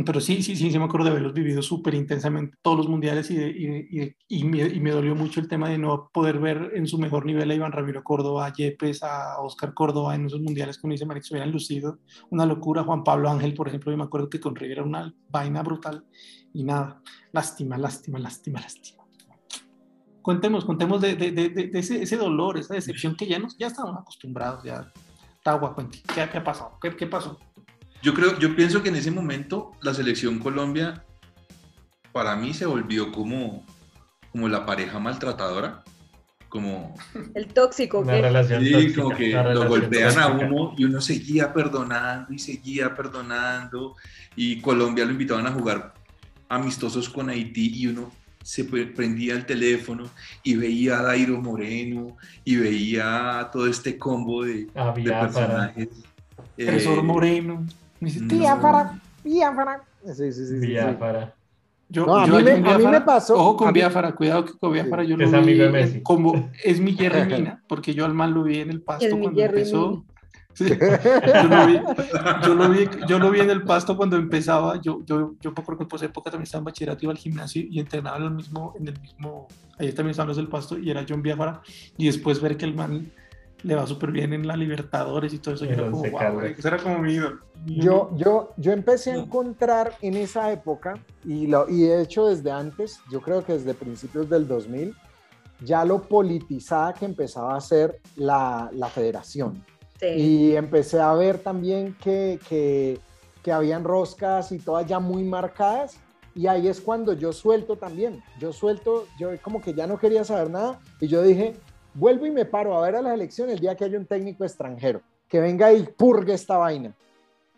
pero 0.05 0.21
sí, 0.21 0.41
sí, 0.43 0.55
sí, 0.55 0.71
sí 0.71 0.77
me 0.77 0.85
acuerdo 0.85 1.05
de 1.05 1.11
haberlos 1.11 1.33
vivido 1.33 1.61
súper 1.63 1.95
intensamente 1.95 2.55
todos 2.61 2.77
los 2.77 2.87
mundiales 2.87 3.29
y, 3.31 3.35
de- 3.37 3.49
y, 3.49 3.65
de- 3.97 4.15
y, 4.27 4.43
me, 4.43 4.59
y 4.67 4.79
me 4.79 4.91
dolió 4.91 5.15
mucho 5.15 5.39
el 5.39 5.47
tema 5.47 5.67
de 5.69 5.77
no 5.77 6.09
poder 6.13 6.39
ver 6.39 6.71
en 6.75 6.87
su 6.87 6.97
mejor 6.99 7.25
nivel 7.25 7.49
a 7.51 7.55
Iván 7.55 7.71
Ramiro 7.71 8.03
Córdoba, 8.03 8.45
a 8.45 8.53
Yepes, 8.53 9.01
a 9.03 9.39
Oscar 9.41 9.73
Córdoba 9.73 10.15
en 10.15 10.27
esos 10.27 10.41
mundiales 10.41 10.77
que 10.77 10.85
uno 10.87 10.93
dice, 10.93 11.05
Maric, 11.05 11.23
se 11.23 11.33
hubieran 11.33 11.51
lucido. 11.51 11.99
Una 12.29 12.45
locura. 12.45 12.83
Juan 12.83 13.03
Pablo 13.03 13.29
Ángel, 13.29 13.53
por 13.55 13.67
ejemplo, 13.67 13.91
yo 13.91 13.97
me 13.97 14.03
acuerdo 14.03 14.29
que 14.29 14.39
con 14.39 14.55
River 14.55 14.77
era 14.79 14.83
una 14.87 15.13
vaina 15.29 15.63
brutal 15.63 16.05
y 16.53 16.63
nada. 16.63 17.01
Lástima, 17.31 17.77
lástima, 17.77 18.19
lástima, 18.19 18.61
lástima. 18.61 18.98
Contemos, 20.29 20.63
contemos 20.63 21.01
de, 21.01 21.15
de- 21.15 21.31
de- 21.31 21.49
de- 21.49 21.67
de 21.69 21.79
ese, 21.79 22.03
ese 22.03 22.15
dolor, 22.15 22.55
esa 22.59 22.75
decepción 22.75 23.15
que 23.15 23.25
ya, 23.25 23.39
nos, 23.39 23.57
ya 23.57 23.65
estamos 23.65 23.97
acostumbrados. 23.97 24.63
Ya. 24.63 24.91
Tagua, 25.41 25.73
cuente. 25.73 26.03
¿Qué, 26.13 26.29
qué 26.31 26.37
ha 26.37 26.43
pasado? 26.43 26.77
¿Qué, 26.79 26.95
qué 26.95 27.07
pasó? 27.07 27.39
Yo 28.03 28.13
creo, 28.13 28.37
yo 28.37 28.55
pienso 28.55 28.83
que 28.83 28.89
en 28.89 28.95
ese 28.97 29.09
momento 29.09 29.71
la 29.81 29.91
selección 29.95 30.37
Colombia 30.37 31.03
para 32.11 32.35
mí 32.35 32.53
se 32.53 32.67
volvió 32.67 33.11
como, 33.11 33.65
como 34.31 34.47
la 34.47 34.67
pareja 34.67 34.99
maltratadora, 34.99 35.83
como 36.47 36.93
El 37.33 37.47
tóxico, 37.47 38.01
Una 38.01 38.13
¿qué? 38.13 38.21
relación 38.21 38.63
Sí, 38.63 38.71
tóxica, 38.71 39.01
como 39.01 39.15
que 39.15 39.33
una 39.33 39.53
lo 39.55 39.67
golpean 39.67 40.19
a 40.19 40.27
tóxica. 40.27 40.45
uno 40.45 40.73
y 40.77 40.83
uno 40.85 41.01
seguía 41.01 41.51
perdonando 41.53 42.31
y 42.31 42.37
seguía 42.37 42.93
perdonando. 42.93 43.95
Y 44.35 44.61
Colombia 44.61 45.05
lo 45.05 45.11
invitaban 45.11 45.47
a 45.47 45.51
jugar 45.51 45.95
amistosos 46.49 47.09
con 47.09 47.29
Haití 47.29 47.71
y 47.81 47.87
uno 47.87 48.11
se 48.49 48.63
pre- 48.63 48.87
prendía 48.87 49.35
el 49.35 49.45
teléfono 49.45 50.09
y 50.41 50.55
veía 50.55 50.97
a 50.99 51.03
Dairo 51.03 51.39
Moreno 51.39 52.17
y 52.43 52.55
veía 52.55 53.47
todo 53.53 53.67
este 53.67 53.95
combo 53.99 54.43
de, 54.43 54.67
A 54.73 54.91
de 54.91 55.01
Biafara. 55.03 55.27
personajes. 55.27 55.87
Eh, 56.57 56.65
Profesor 56.65 57.03
Moreno. 57.03 57.63
Me 57.99 58.09
dice, 58.09 58.25
tía, 58.25 58.55
Biafara, 58.55 58.99
Biafara. 59.23 59.83
Sí, 60.03 60.13
sí, 60.15 60.31
sí, 60.33 60.45
sí, 60.47 60.59
sí. 60.61 60.67
Biafara. 60.67 61.35
Yo, 61.89 62.07
No, 62.07 62.17
a 62.17 62.25
yo 62.25 62.37
mí 62.37 62.43
me- 62.43 62.51
con 62.53 62.65
a 62.65 62.77
mí 62.79 62.83
me 62.85 62.89
Biafara- 62.89 63.05
pasó- 63.05 63.35
Ojo 63.35 63.55
con 63.57 63.71
Biafara, 63.71 64.13
cuidado 64.15 64.45
que 64.45 64.53
con 64.53 64.73
Biafara 64.73 65.03
yo 65.03 65.15
lo 65.15 65.25
Es 65.25 65.31
vi 65.31 65.37
amigo 65.37 65.63
de 65.65 65.69
Messi. 65.69 66.01
como 66.01 66.49
es 66.63 66.79
mi 66.79 66.93
Jerry 66.97 67.25
Mina, 67.31 67.61
porque 67.67 67.93
yo 67.93 68.03
al 68.05 68.15
man 68.15 68.33
lo 68.33 68.41
vi 68.43 68.61
en 68.61 68.71
el 68.71 68.81
pasto 68.81 69.05
cuando 69.11 69.39
empezó. 69.39 69.91
Mina. 69.91 70.03
Yo, 70.69 71.43
lo 71.43 71.67
vi, 71.67 71.79
yo, 72.43 72.55
lo 72.55 72.69
vi, 72.69 72.89
yo 73.07 73.19
lo 73.19 73.31
vi 73.31 73.39
en 73.39 73.49
el 73.49 73.63
pasto 73.63 73.95
cuando 73.95 74.17
empezaba. 74.17 74.79
Yo, 74.81 74.99
yo, 75.05 75.35
yo 75.39 75.53
por 75.53 75.77
esa 75.95 76.05
época 76.05 76.31
también 76.31 76.43
estaba 76.43 76.59
en 76.59 76.65
bachillerato, 76.65 76.99
iba 77.03 77.11
al 77.11 77.17
gimnasio 77.17 77.63
y 77.69 77.79
entrenaba 77.79 78.17
en 78.17 78.23
el 78.23 78.31
mismo, 78.31 78.73
en 78.79 78.87
el 78.87 78.99
mismo, 78.99 79.47
ayer 79.77 79.93
también 79.93 80.11
estaban 80.11 80.27
los 80.27 80.37
del 80.37 80.47
pasto 80.47 80.77
y 80.77 80.89
era 80.89 81.05
John 81.07 81.21
Biafara. 81.21 81.61
Y 81.97 82.07
después 82.07 82.41
ver 82.41 82.57
que 82.57 82.65
el 82.65 82.75
man 82.75 83.11
le 83.63 83.75
va 83.75 83.85
súper 83.85 84.11
bien 84.11 84.33
en 84.33 84.47
la 84.47 84.55
Libertadores 84.55 85.33
y 85.33 85.39
todo 85.39 85.55
eso, 85.55 85.65
yo 85.65 85.71
El 85.71 85.79
era 85.79 85.91
como, 85.91 86.03
wow, 86.03 86.41
ese 86.41 86.67
era 86.67 86.77
como 86.77 86.99
mi 86.99 87.13
ídolo. 87.13 87.39
Yo, 87.65 88.09
yo, 88.15 88.53
yo 88.57 88.71
empecé 88.71 89.11
a 89.11 89.15
encontrar 89.17 89.93
en 90.01 90.15
esa 90.15 90.51
época, 90.51 90.93
y, 91.25 91.47
lo, 91.47 91.67
y 91.69 91.81
de 91.81 92.01
hecho 92.01 92.27
desde 92.27 92.51
antes, 92.51 92.99
yo 93.11 93.21
creo 93.21 93.43
que 93.43 93.53
desde 93.53 93.73
principios 93.73 94.29
del 94.29 94.47
2000, 94.47 94.95
ya 95.61 95.83
lo 95.83 96.01
politizada 96.03 96.93
que 96.93 97.05
empezaba 97.05 97.55
a 97.55 97.61
ser 97.61 97.99
la, 98.15 98.69
la 98.73 98.87
federación. 98.87 99.63
Sí. 99.99 100.07
Y 100.07 100.55
empecé 100.55 100.99
a 100.99 101.13
ver 101.13 101.39
también 101.39 101.95
que, 102.01 102.39
que, 102.47 102.99
que 103.43 103.51
habían 103.51 103.83
roscas 103.83 104.51
y 104.51 104.59
todas 104.59 104.85
ya 104.85 104.99
muy 104.99 105.23
marcadas. 105.23 105.99
Y 106.35 106.47
ahí 106.47 106.67
es 106.67 106.79
cuando 106.79 107.13
yo 107.13 107.33
suelto 107.33 107.75
también. 107.75 108.23
Yo 108.39 108.53
suelto, 108.53 109.07
yo 109.19 109.29
como 109.41 109.61
que 109.61 109.73
ya 109.73 109.87
no 109.87 109.97
quería 109.97 110.23
saber 110.23 110.49
nada. 110.49 110.79
Y 111.01 111.07
yo 111.07 111.21
dije, 111.21 111.53
vuelvo 111.93 112.25
y 112.25 112.31
me 112.31 112.45
paro 112.45 112.77
a 112.77 112.81
ver 112.81 112.95
a 112.95 113.01
las 113.01 113.13
elecciones 113.13 113.55
el 113.55 113.61
día 113.61 113.75
que 113.75 113.85
haya 113.85 113.97
un 113.97 114.05
técnico 114.05 114.43
extranjero. 114.43 115.01
Que 115.27 115.39
venga 115.39 115.73
y 115.73 115.83
purgue 115.83 116.33
esta 116.33 116.57
vaina. 116.57 116.95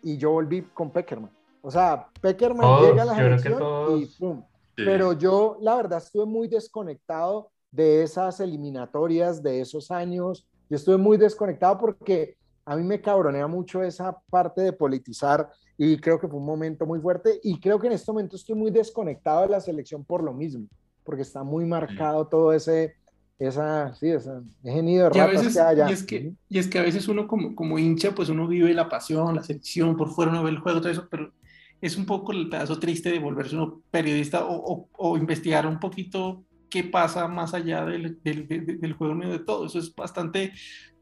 Y 0.02 0.16
yo 0.16 0.32
volví 0.32 0.62
con 0.74 0.90
Peckerman. 0.90 1.30
O 1.60 1.70
sea, 1.70 2.08
Peckerman 2.20 2.60
Todos, 2.60 2.90
llega 2.90 3.02
a 3.02 3.06
la 3.06 3.12
yo 3.12 3.18
creo 3.18 3.28
que 3.28 3.32
elección 3.32 3.54
y 3.54 3.58
todos. 3.58 4.16
pum. 4.16 4.42
Sí. 4.76 4.82
Pero 4.84 5.12
yo, 5.12 5.58
la 5.60 5.76
verdad, 5.76 5.98
estuve 5.98 6.26
muy 6.26 6.48
desconectado 6.48 7.50
de 7.70 8.02
esas 8.02 8.40
eliminatorias, 8.40 9.42
de 9.42 9.60
esos 9.60 9.90
años. 9.90 10.46
Yo 10.72 10.76
estuve 10.76 10.96
muy 10.96 11.18
desconectado 11.18 11.76
porque 11.76 12.34
a 12.64 12.76
mí 12.76 12.82
me 12.82 12.98
cabronea 12.98 13.46
mucho 13.46 13.82
esa 13.82 14.16
parte 14.30 14.62
de 14.62 14.72
politizar 14.72 15.50
y 15.76 15.98
creo 15.98 16.18
que 16.18 16.26
fue 16.28 16.38
un 16.38 16.46
momento 16.46 16.86
muy 16.86 16.98
fuerte 16.98 17.38
y 17.42 17.60
creo 17.60 17.78
que 17.78 17.88
en 17.88 17.92
este 17.92 18.10
momento 18.10 18.36
estoy 18.36 18.54
muy 18.54 18.70
desconectado 18.70 19.42
de 19.42 19.48
la 19.48 19.60
selección 19.60 20.02
por 20.02 20.22
lo 20.22 20.32
mismo, 20.32 20.64
porque 21.04 21.20
está 21.20 21.42
muy 21.44 21.66
marcado 21.66 22.26
todo 22.26 22.54
ese, 22.54 22.94
esa, 23.38 23.94
sí, 23.96 24.08
esa, 24.08 24.42
ese 24.64 24.82
nido 24.82 25.10
de 25.10 25.18
Y 25.18 25.20
a 25.20 25.26
veces, 25.26 25.52
que 25.52 25.60
hay 25.60 25.74
allá. 25.74 25.90
y 25.90 25.92
es 25.92 26.02
que, 26.04 26.32
y 26.48 26.58
es 26.58 26.68
que 26.68 26.78
a 26.78 26.82
veces 26.82 27.06
uno 27.06 27.28
como, 27.28 27.54
como 27.54 27.78
hincha, 27.78 28.14
pues 28.14 28.30
uno 28.30 28.48
vive 28.48 28.72
la 28.72 28.88
pasión, 28.88 29.34
la 29.36 29.42
selección, 29.42 29.94
por 29.98 30.08
fuera 30.08 30.30
uno 30.30 30.42
ve 30.42 30.52
el 30.52 30.58
juego, 30.60 30.80
todo 30.80 30.90
eso, 30.90 31.06
pero 31.10 31.34
es 31.82 31.98
un 31.98 32.06
poco 32.06 32.32
el 32.32 32.48
pedazo 32.48 32.78
triste 32.78 33.10
de 33.10 33.18
volverse 33.18 33.56
uno 33.56 33.82
periodista 33.90 34.46
o, 34.46 34.54
o- 34.56 34.88
o 34.96 35.18
investigar 35.18 35.66
un 35.66 35.78
poquito 35.78 36.44
qué 36.72 36.84
pasa 36.84 37.28
más 37.28 37.52
allá 37.52 37.84
del, 37.84 38.18
del, 38.24 38.48
del- 38.48 38.92
juego 38.94 39.14
medio 39.14 39.32
de 39.34 39.40
todo. 39.44 39.66
Eso 39.66 39.78
es 39.78 39.94
bastante 39.94 40.52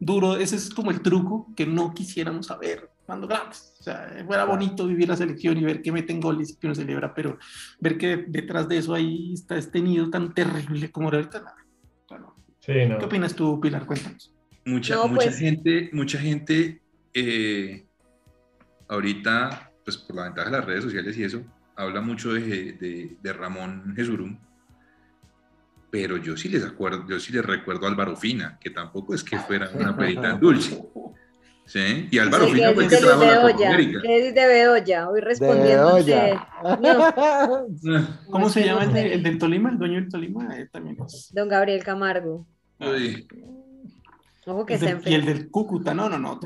duro, 0.00 0.36
ese 0.36 0.56
es 0.56 0.68
como 0.70 0.90
el 0.90 1.00
truco 1.00 1.46
que 1.56 1.64
no 1.64 1.94
quisiéramos 1.94 2.46
saber 2.46 2.90
cuando 3.06 3.28
grandes. 3.28 3.76
O 3.78 3.82
sea, 3.84 4.24
fuera 4.26 4.44
bonito 4.44 4.86
vivir 4.88 5.08
la 5.08 5.16
selección 5.16 5.56
y 5.58 5.62
ver 5.64 5.80
que 5.80 5.92
meten 5.92 6.20
goles 6.20 6.50
y 6.50 6.56
que 6.56 6.66
uno 6.66 6.74
celebra, 6.74 7.14
pero 7.14 7.38
ver 7.78 7.96
que 7.96 8.16
detrás 8.26 8.68
de 8.68 8.78
eso 8.78 8.94
ahí 8.94 9.32
está 9.32 9.56
este 9.56 9.80
nido 9.80 10.10
tan 10.10 10.34
terrible 10.34 10.90
como 10.90 11.08
era 11.08 11.18
ahorita, 11.18 11.38
nada. 11.38 11.56
Bueno, 12.08 12.34
Sí, 12.58 12.72
no. 12.88 12.98
¿Qué 12.98 13.04
opinas 13.04 13.34
tú, 13.36 13.60
Pilar? 13.60 13.86
Cuéntanos. 13.86 14.34
Mucha, 14.66 14.94
No, 14.96 15.06
mucha 15.08 15.26
pues- 15.26 15.38
gente, 15.38 15.88
mucha 15.92 16.18
gente 16.18 16.82
eh, 17.14 17.86
ahorita, 18.88 19.70
pues 19.84 19.96
por 19.98 20.16
la 20.16 20.24
ventaja 20.24 20.50
de 20.50 20.56
las 20.56 20.64
redes 20.66 20.84
sociales 20.84 21.16
y 21.16 21.22
eso, 21.24 21.42
habla 21.76 22.00
mucho 22.00 22.32
de, 22.34 22.72
de- 22.72 23.16
de 23.22 23.32
Ramón 23.32 23.94
Jesurum, 23.96 24.36
pero 25.90 26.16
yo 26.16 26.36
sí 26.36 26.48
les 26.48 26.64
acuerdo, 26.64 27.04
yo 27.08 27.18
sí 27.20 27.32
les 27.32 27.44
recuerdo 27.44 27.86
a 27.86 27.90
Álvaro 27.90 28.16
Fina, 28.16 28.58
que 28.60 28.70
tampoco 28.70 29.14
es 29.14 29.24
que 29.24 29.38
fuera 29.38 29.68
una 29.74 29.96
perita 29.96 30.32
dulce. 30.40 30.82
¿Sí? 31.66 32.08
Y 32.10 32.18
Álvaro 32.18 32.46
Sí, 32.46 32.52
Fina 32.54 32.72
fue 32.72 32.88
que 32.88 32.96
trajo 32.96 33.22
la 33.22 33.40
América. 33.68 34.00
es 34.02 34.34
de 34.34 34.46
Bedoya, 34.46 35.08
hoy 35.08 35.20
respondiendo 35.20 35.94
olla. 35.94 36.48
¿Cómo 38.30 38.48
se 38.50 38.64
llama 38.64 38.84
el, 38.84 38.92
de- 38.92 39.14
el 39.14 39.22
del 39.22 39.38
Tolima? 39.38 39.70
El 39.70 39.78
dueño 39.78 39.94
del 40.00 40.08
Tolima 40.08 40.56
eh, 40.58 40.68
también 40.72 40.96
es. 41.06 41.30
Don 41.32 41.48
Gabriel 41.48 41.82
Camargo. 41.84 42.46
Uy, 42.80 43.26
Ojo 44.46 44.66
que 44.66 44.78
del- 44.78 45.00
y 45.06 45.14
el 45.14 45.24
del 45.26 45.50
Cúcuta, 45.50 45.94
no, 45.94 46.08
no, 46.08 46.18
no. 46.18 46.40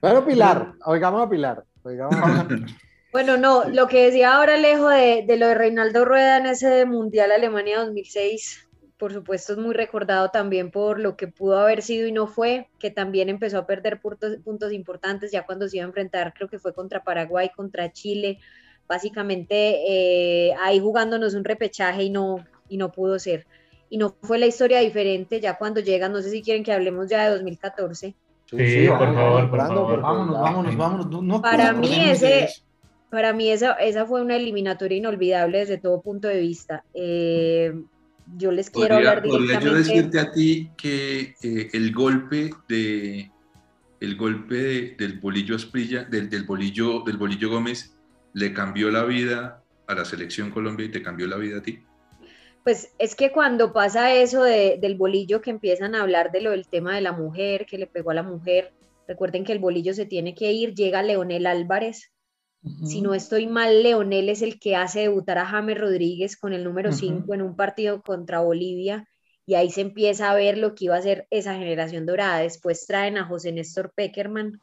Bueno, 0.00 0.24
Pilar, 0.24 0.72
oigamos 0.84 1.26
a 1.26 1.30
Pilar. 1.30 1.64
Oigamos 1.82 2.14
a 2.16 2.20
Vamos 2.20 2.38
a 2.40 2.48
Pilar. 2.48 2.64
Pilar. 2.66 2.80
Bueno, 3.12 3.36
no, 3.38 3.64
lo 3.68 3.86
que 3.86 4.06
decía 4.06 4.34
ahora 4.36 4.54
Alejo 4.54 4.88
de, 4.88 5.24
de 5.26 5.36
lo 5.38 5.46
de 5.46 5.54
Reinaldo 5.54 6.04
Rueda 6.04 6.38
en 6.38 6.46
ese 6.46 6.84
Mundial 6.86 7.30
Alemania 7.32 7.78
2006, 7.80 8.65
por 8.98 9.12
supuesto 9.12 9.52
es 9.52 9.58
muy 9.58 9.74
recordado 9.74 10.30
también 10.30 10.70
por 10.70 10.98
lo 10.98 11.16
que 11.16 11.28
pudo 11.28 11.58
haber 11.58 11.82
sido 11.82 12.06
y 12.06 12.12
no 12.12 12.26
fue, 12.26 12.68
que 12.78 12.90
también 12.90 13.28
empezó 13.28 13.58
a 13.58 13.66
perder 13.66 14.00
puntos, 14.00 14.38
puntos 14.44 14.72
importantes 14.72 15.30
ya 15.30 15.44
cuando 15.44 15.68
se 15.68 15.76
iba 15.76 15.84
a 15.84 15.88
enfrentar, 15.88 16.32
creo 16.34 16.48
que 16.48 16.58
fue 16.58 16.72
contra 16.72 17.04
Paraguay, 17.04 17.50
contra 17.54 17.92
Chile, 17.92 18.38
básicamente 18.88 19.82
eh, 19.88 20.54
ahí 20.60 20.80
jugándonos 20.80 21.34
un 21.34 21.44
repechaje 21.44 22.04
y 22.04 22.10
no, 22.10 22.44
y 22.68 22.78
no 22.78 22.90
pudo 22.90 23.18
ser. 23.18 23.46
Y 23.88 23.98
no 23.98 24.16
fue 24.22 24.38
la 24.38 24.46
historia 24.46 24.80
diferente 24.80 25.40
ya 25.40 25.58
cuando 25.58 25.80
llegan, 25.80 26.12
no 26.12 26.22
sé 26.22 26.30
si 26.30 26.42
quieren 26.42 26.64
que 26.64 26.72
hablemos 26.72 27.08
ya 27.08 27.24
de 27.24 27.30
2014. 27.30 28.14
Sí, 28.46 28.86
por 28.88 28.98
vamos 28.98 29.14
favor, 29.16 29.50
por 29.50 29.58
favor. 29.58 30.00
Vámonos, 30.00 30.40
vámonos, 30.40 30.76
vámonos. 30.76 31.06
No, 31.06 31.22
no 31.22 31.42
Para 31.42 31.72
mí 31.72 32.10
ese-. 32.10 32.48
Para 33.10 33.32
mí 33.32 33.48
esa, 33.50 33.72
esa 33.74 34.04
fue 34.04 34.20
una 34.20 34.36
eliminatoria 34.36 34.98
inolvidable 34.98 35.58
desde 35.58 35.78
todo 35.78 36.00
punto 36.00 36.28
de 36.28 36.40
vista. 36.40 36.84
Eh, 36.92 37.72
yo 38.36 38.50
les 38.50 38.70
quiero 38.70 38.94
podría, 38.96 39.10
hablar 39.10 39.22
podría 39.24 39.60
yo 39.60 39.74
directamente. 39.74 39.78
decirte 39.94 40.18
a 40.18 40.32
ti 40.32 40.70
que 40.76 41.34
eh, 41.42 41.68
el 41.72 41.92
golpe 41.92 42.50
de 42.68 43.30
el 44.00 44.16
golpe 44.16 44.54
de- 44.56 44.96
del 44.98 45.18
bolillo 45.20 45.56
Asprilla, 45.56 46.04
del, 46.04 46.28
del 46.28 46.44
bolillo 46.44 47.00
del 47.00 47.16
bolillo 47.16 47.48
Gómez 47.50 47.96
le 48.34 48.52
cambió 48.52 48.90
la 48.90 49.04
vida 49.04 49.62
a 49.86 49.94
la 49.94 50.04
selección 50.04 50.50
Colombia 50.50 50.86
y 50.86 50.90
te 50.90 51.02
cambió 51.02 51.26
la 51.26 51.36
vida 51.36 51.58
a 51.58 51.62
ti. 51.62 51.78
Pues 52.64 52.92
es 52.98 53.14
que 53.14 53.30
cuando 53.32 53.72
pasa 53.72 54.12
eso 54.12 54.42
de- 54.42 54.78
del 54.80 54.96
bolillo 54.96 55.40
que 55.40 55.50
empiezan 55.50 55.94
a 55.94 56.02
hablar 56.02 56.32
de 56.32 56.40
lo 56.42 56.50
del 56.50 56.66
tema 56.66 56.94
de 56.94 57.00
la 57.00 57.12
mujer, 57.12 57.64
que 57.64 57.78
le 57.78 57.86
pegó 57.86 58.10
a 58.10 58.14
la 58.14 58.22
mujer, 58.24 58.72
recuerden 59.06 59.44
que 59.44 59.52
el 59.52 59.60
bolillo 59.60 59.94
se 59.94 60.04
tiene 60.04 60.34
que 60.34 60.52
ir, 60.52 60.74
llega 60.74 61.02
Leonel 61.02 61.46
Álvarez. 61.46 62.10
Si 62.82 63.02
no 63.02 63.14
estoy 63.14 63.46
mal, 63.46 63.82
Leonel 63.82 64.28
es 64.28 64.42
el 64.42 64.58
que 64.60 64.76
hace 64.76 65.00
debutar 65.00 65.38
a 65.38 65.46
James 65.46 65.78
Rodríguez 65.78 66.36
con 66.36 66.52
el 66.52 66.64
número 66.64 66.90
Ujú. 66.90 66.92
5 66.92 67.34
en 67.34 67.42
un 67.42 67.56
partido 67.56 68.02
contra 68.02 68.40
Bolivia 68.40 69.08
y 69.46 69.54
ahí 69.54 69.70
se 69.70 69.80
empieza 69.82 70.30
a 70.30 70.34
ver 70.34 70.58
lo 70.58 70.74
que 70.74 70.86
iba 70.86 70.96
a 70.96 71.02
ser 71.02 71.26
esa 71.30 71.54
generación 71.54 72.06
dorada. 72.06 72.38
Después 72.40 72.86
traen 72.86 73.18
a 73.18 73.24
José 73.26 73.52
Néstor 73.52 73.92
Peckerman, 73.94 74.60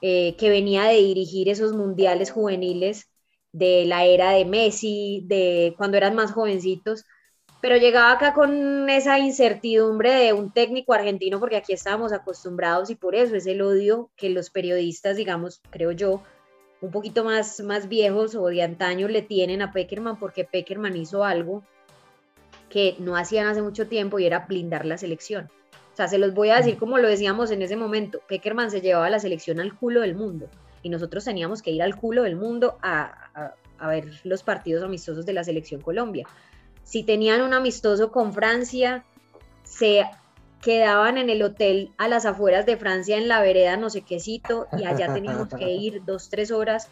eh, 0.00 0.36
que 0.38 0.50
venía 0.50 0.84
de 0.84 0.96
dirigir 0.96 1.48
esos 1.48 1.72
mundiales 1.74 2.30
juveniles 2.30 3.10
de 3.52 3.84
la 3.86 4.04
era 4.04 4.32
de 4.32 4.44
Messi, 4.44 5.24
de 5.26 5.74
cuando 5.76 5.96
eran 5.96 6.14
más 6.14 6.32
jovencitos, 6.32 7.04
pero 7.60 7.76
llegaba 7.76 8.12
acá 8.12 8.32
con 8.34 8.88
esa 8.90 9.18
incertidumbre 9.18 10.12
de 10.14 10.32
un 10.32 10.52
técnico 10.52 10.94
argentino, 10.94 11.40
porque 11.40 11.56
aquí 11.56 11.72
estábamos 11.74 12.12
acostumbrados 12.12 12.90
y 12.90 12.96
por 12.96 13.14
eso 13.14 13.36
es 13.36 13.46
el 13.46 13.60
odio 13.62 14.10
que 14.16 14.30
los 14.30 14.50
periodistas, 14.50 15.16
digamos, 15.16 15.62
creo 15.70 15.92
yo, 15.92 16.22
un 16.80 16.90
poquito 16.90 17.24
más, 17.24 17.60
más 17.60 17.88
viejos 17.88 18.34
o 18.34 18.46
de 18.46 18.62
antaño 18.62 19.08
le 19.08 19.22
tienen 19.22 19.62
a 19.62 19.72
Peckerman, 19.72 20.18
porque 20.18 20.44
Peckerman 20.44 20.96
hizo 20.96 21.24
algo 21.24 21.62
que 22.68 22.96
no 22.98 23.16
hacían 23.16 23.46
hace 23.46 23.62
mucho 23.62 23.86
tiempo 23.88 24.18
y 24.18 24.26
era 24.26 24.40
blindar 24.46 24.86
la 24.86 24.96
selección. 24.96 25.50
O 25.92 25.96
sea, 25.96 26.08
se 26.08 26.18
los 26.18 26.32
voy 26.34 26.50
a 26.50 26.56
decir 26.56 26.78
como 26.78 26.98
lo 26.98 27.08
decíamos 27.08 27.50
en 27.50 27.62
ese 27.62 27.76
momento, 27.76 28.20
Peckerman 28.28 28.70
se 28.70 28.80
llevaba 28.80 29.10
la 29.10 29.18
selección 29.18 29.60
al 29.60 29.76
culo 29.76 30.00
del 30.02 30.14
mundo 30.14 30.48
y 30.82 30.88
nosotros 30.88 31.24
teníamos 31.24 31.60
que 31.62 31.72
ir 31.72 31.82
al 31.82 31.96
culo 31.96 32.22
del 32.22 32.36
mundo 32.36 32.78
a, 32.80 33.02
a- 33.34 33.54
a 33.78 33.88
ver 33.88 34.08
los 34.24 34.42
partidos 34.42 34.84
amistosos 34.84 35.26
de 35.26 35.32
la 35.32 35.42
selección 35.44 35.80
Colombia. 35.80 36.26
Si 36.84 37.02
tenían 37.02 37.40
un 37.42 37.54
amistoso 37.54 38.10
con 38.12 38.32
Francia, 38.32 39.04
se 39.64 40.04
quedaban 40.62 41.16
en 41.18 41.30
el 41.30 41.42
hotel 41.42 41.90
a 41.98 42.08
las 42.08 42.26
afueras 42.26 42.66
de 42.66 42.76
Francia 42.76 43.16
en 43.16 43.28
la 43.28 43.40
vereda 43.40 43.76
no 43.76 43.88
sé 43.90 44.02
qué 44.02 44.20
sitio 44.20 44.66
y 44.78 44.84
allá 44.84 45.12
teníamos 45.14 45.48
que 45.48 45.70
ir 45.72 46.04
dos, 46.04 46.28
tres 46.28 46.50
horas 46.50 46.88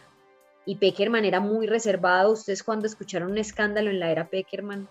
y 0.67 0.77
Peckerman 0.77 1.25
era 1.25 1.41
muy 1.41 1.67
reservado. 1.67 2.33
¿Ustedes 2.33 2.63
cuando 2.63 2.87
escucharon 2.87 3.31
un 3.31 3.39
escándalo 3.39 3.89
en 3.91 4.01
la 4.01 4.11
era 4.11 4.29
Peckerman? 4.29 4.89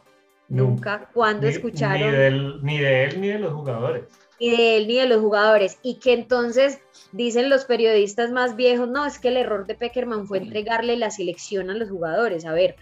Nunca. 0.49 1.09
Cuando 1.13 1.47
escucharon? 1.47 2.11
Ni, 2.11 2.17
del- 2.17 2.63
ni 2.63 2.77
de 2.79 3.03
él 3.05 3.21
ni 3.21 3.27
de 3.27 3.37
los 3.39 3.53
jugadores. 3.53 4.05
ni 4.39 4.49
de 4.55 4.77
él 4.77 4.87
ni 4.87 4.95
de 4.95 5.07
los 5.07 5.19
jugadores. 5.21 5.77
Y 5.83 5.95
que 5.95 6.13
entonces 6.13 6.79
dicen 7.11 7.49
los 7.49 7.65
periodistas 7.65 8.31
más 8.31 8.55
viejos, 8.55 8.87
no, 8.87 9.05
es 9.05 9.19
que 9.19 9.27
el 9.27 9.37
error 9.37 9.67
de 9.67 9.75
Peckerman 9.75 10.25
fue 10.27 10.37
entregarle 10.39 10.95
la 10.97 11.11
selección 11.11 11.69
a 11.69 11.73
los 11.75 11.89
jugadores. 11.89 12.45
A 12.45 12.53
ver, 12.53 12.75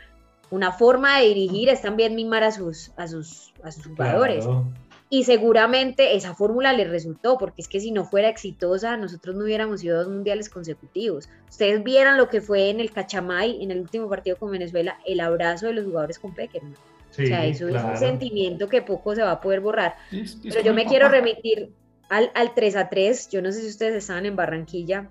una 0.51 0.71
forma 0.71 1.19
de 1.19 1.25
dirigir 1.29 1.69
es 1.69 1.81
también 1.81 2.15
mimar 2.15 2.43
a 2.43 2.51
sus, 2.51 2.91
a 2.97 3.07
sus, 3.07 3.51
a 3.63 3.71
sus 3.71 3.87
jugadores. 3.87 4.45
Claro. 4.45 4.65
Y 5.15 5.23
seguramente 5.23 6.15
esa 6.17 6.35
fórmula 6.35 6.73
le 6.73 6.83
resultó, 6.83 7.37
porque 7.37 7.61
es 7.61 7.69
que 7.69 7.79
si 7.79 7.91
no 7.91 8.03
fuera 8.03 8.27
exitosa, 8.27 8.97
nosotros 8.97 9.33
no 9.35 9.45
hubiéramos 9.45 9.81
ido 9.81 9.95
a 9.95 9.99
dos 9.99 10.09
mundiales 10.11 10.49
consecutivos. 10.49 11.29
Ustedes 11.49 11.81
vieran 11.85 12.17
lo 12.17 12.27
que 12.27 12.41
fue 12.41 12.69
en 12.69 12.81
el 12.81 12.91
Cachamay, 12.91 13.63
en 13.63 13.71
el 13.71 13.79
último 13.79 14.09
partido 14.09 14.35
con 14.35 14.51
Venezuela, 14.51 14.97
el 15.05 15.21
abrazo 15.21 15.67
de 15.67 15.73
los 15.73 15.85
jugadores 15.85 16.19
con 16.19 16.33
Peckerman. 16.33 16.75
Sí, 17.11 17.23
o 17.23 17.27
sea, 17.27 17.45
eso 17.45 17.65
es 17.67 17.71
claro. 17.75 17.87
un 17.91 17.97
sentimiento 17.97 18.67
que 18.67 18.81
poco 18.81 19.15
se 19.15 19.21
va 19.21 19.31
a 19.31 19.39
poder 19.39 19.61
borrar. 19.61 19.95
Es- 20.11 20.35
es 20.43 20.53
Pero 20.53 20.61
yo 20.65 20.73
me 20.73 20.83
quiero 20.85 21.05
papá. 21.05 21.15
remitir 21.17 21.71
al, 22.09 22.29
al 22.35 22.53
3 22.53 22.75
a 22.75 22.89
3. 22.89 23.29
Yo 23.29 23.41
no 23.41 23.53
sé 23.53 23.61
si 23.61 23.67
ustedes 23.69 23.95
estaban 23.95 24.25
en 24.25 24.35
Barranquilla. 24.35 25.09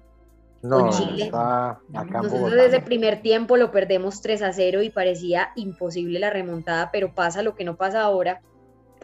No, 0.61 0.81
Con 0.81 0.91
Chile. 0.91 1.25
está 1.25 1.71
acá 1.71 2.05
Nosotros 2.19 2.33
Bogotá. 2.41 2.57
desde 2.63 2.77
el 2.79 2.85
primer 2.85 3.23
tiempo 3.23 3.57
lo 3.57 3.71
perdemos 3.71 4.21
3 4.21 4.43
a 4.43 4.53
0 4.53 4.83
y 4.83 4.91
parecía 4.91 5.49
imposible 5.57 6.19
la 6.19 6.29
remontada, 6.29 6.91
pero 6.93 7.15
pasa 7.15 7.43
lo 7.43 7.55
que 7.55 7.65
no 7.65 7.77
pasa 7.77 8.03
ahora, 8.03 8.41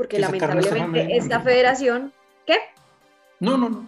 porque 0.00 0.18
lamentablemente 0.18 1.14
esta 1.14 1.40
federación, 1.40 2.10
¿qué? 2.46 2.54
No, 3.38 3.58
no, 3.58 3.68
no. 3.68 3.86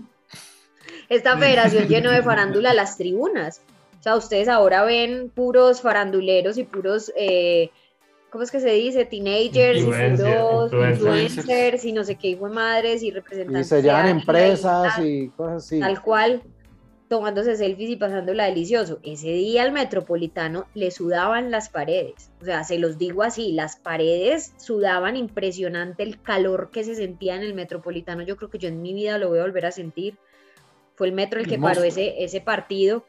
Esta 1.08 1.38
federación 1.38 1.88
llenó 1.88 2.10
de 2.10 2.22
farándula 2.22 2.74
las 2.74 2.98
tribunas. 2.98 3.62
O 3.98 4.02
sea, 4.02 4.16
ustedes 4.16 4.48
ahora 4.48 4.84
ven 4.84 5.30
puros 5.34 5.80
faranduleros 5.80 6.58
y 6.58 6.64
puros, 6.64 7.10
eh, 7.16 7.70
¿cómo 8.28 8.44
es 8.44 8.50
que 8.50 8.60
se 8.60 8.72
dice? 8.72 9.06
Teenagers 9.06 9.80
y 9.80 9.84
puros 9.84 10.70
influencers. 10.70 11.36
influencers 11.38 11.84
y 11.86 11.92
no 11.92 12.04
sé 12.04 12.16
qué 12.16 12.28
hijo 12.28 12.46
de 12.46 12.54
madres 12.54 13.02
y 13.02 13.06
Y 13.06 13.10
representantes. 13.12 13.68
se 13.68 13.76
de 13.76 13.82
llevan 13.82 14.08
y 14.08 14.10
empresas 14.10 14.96
tal. 14.96 15.06
y 15.06 15.28
cosas 15.30 15.64
así. 15.64 15.80
tal 15.80 16.02
cual, 16.02 16.42
tomándose 17.12 17.56
selfies 17.56 17.90
y 17.90 17.96
pasándola 17.96 18.46
delicioso. 18.46 18.98
Ese 19.02 19.28
día 19.32 19.64
al 19.64 19.72
metropolitano 19.72 20.64
le 20.72 20.90
sudaban 20.90 21.50
las 21.50 21.68
paredes. 21.68 22.30
O 22.40 22.46
sea, 22.46 22.64
se 22.64 22.78
los 22.78 22.96
digo 22.96 23.22
así, 23.22 23.52
las 23.52 23.76
paredes 23.76 24.54
sudaban 24.56 25.14
impresionante 25.16 26.04
el 26.04 26.22
calor 26.22 26.70
que 26.72 26.84
se 26.84 26.94
sentía 26.94 27.36
en 27.36 27.42
el 27.42 27.52
metropolitano. 27.52 28.22
Yo 28.22 28.38
creo 28.38 28.48
que 28.48 28.56
yo 28.56 28.68
en 28.68 28.80
mi 28.80 28.94
vida 28.94 29.18
lo 29.18 29.28
voy 29.28 29.40
a 29.40 29.42
volver 29.42 29.66
a 29.66 29.72
sentir. 29.72 30.16
Fue 30.94 31.06
el 31.06 31.12
metro 31.12 31.38
el 31.38 31.46
que 31.46 31.58
paró 31.58 31.82
ese, 31.82 32.24
ese 32.24 32.40
partido. 32.40 33.04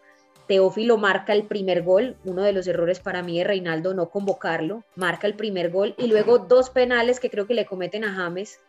Teófilo 0.50 0.98
marca 0.98 1.32
el 1.32 1.44
primer 1.44 1.82
gol, 1.84 2.18
uno 2.26 2.42
de 2.42 2.52
los 2.52 2.68
errores 2.68 3.00
para 3.00 3.24
mí 3.24 3.38
de 3.38 3.46
Reinaldo 3.46 3.94
no 3.94 4.10
convocarlo, 4.10 4.84
marca 4.98 5.28
el 5.28 5.36
primer 5.36 5.72
gol 5.72 5.96
y 5.98 6.08
luego 6.08 6.40
dos 6.40 6.70
penales 6.70 7.22
que 7.22 7.30
creo 7.30 7.48
que 7.48 7.54
le 7.54 7.66
cometen 7.66 8.04
a 8.04 8.14
James 8.14 8.60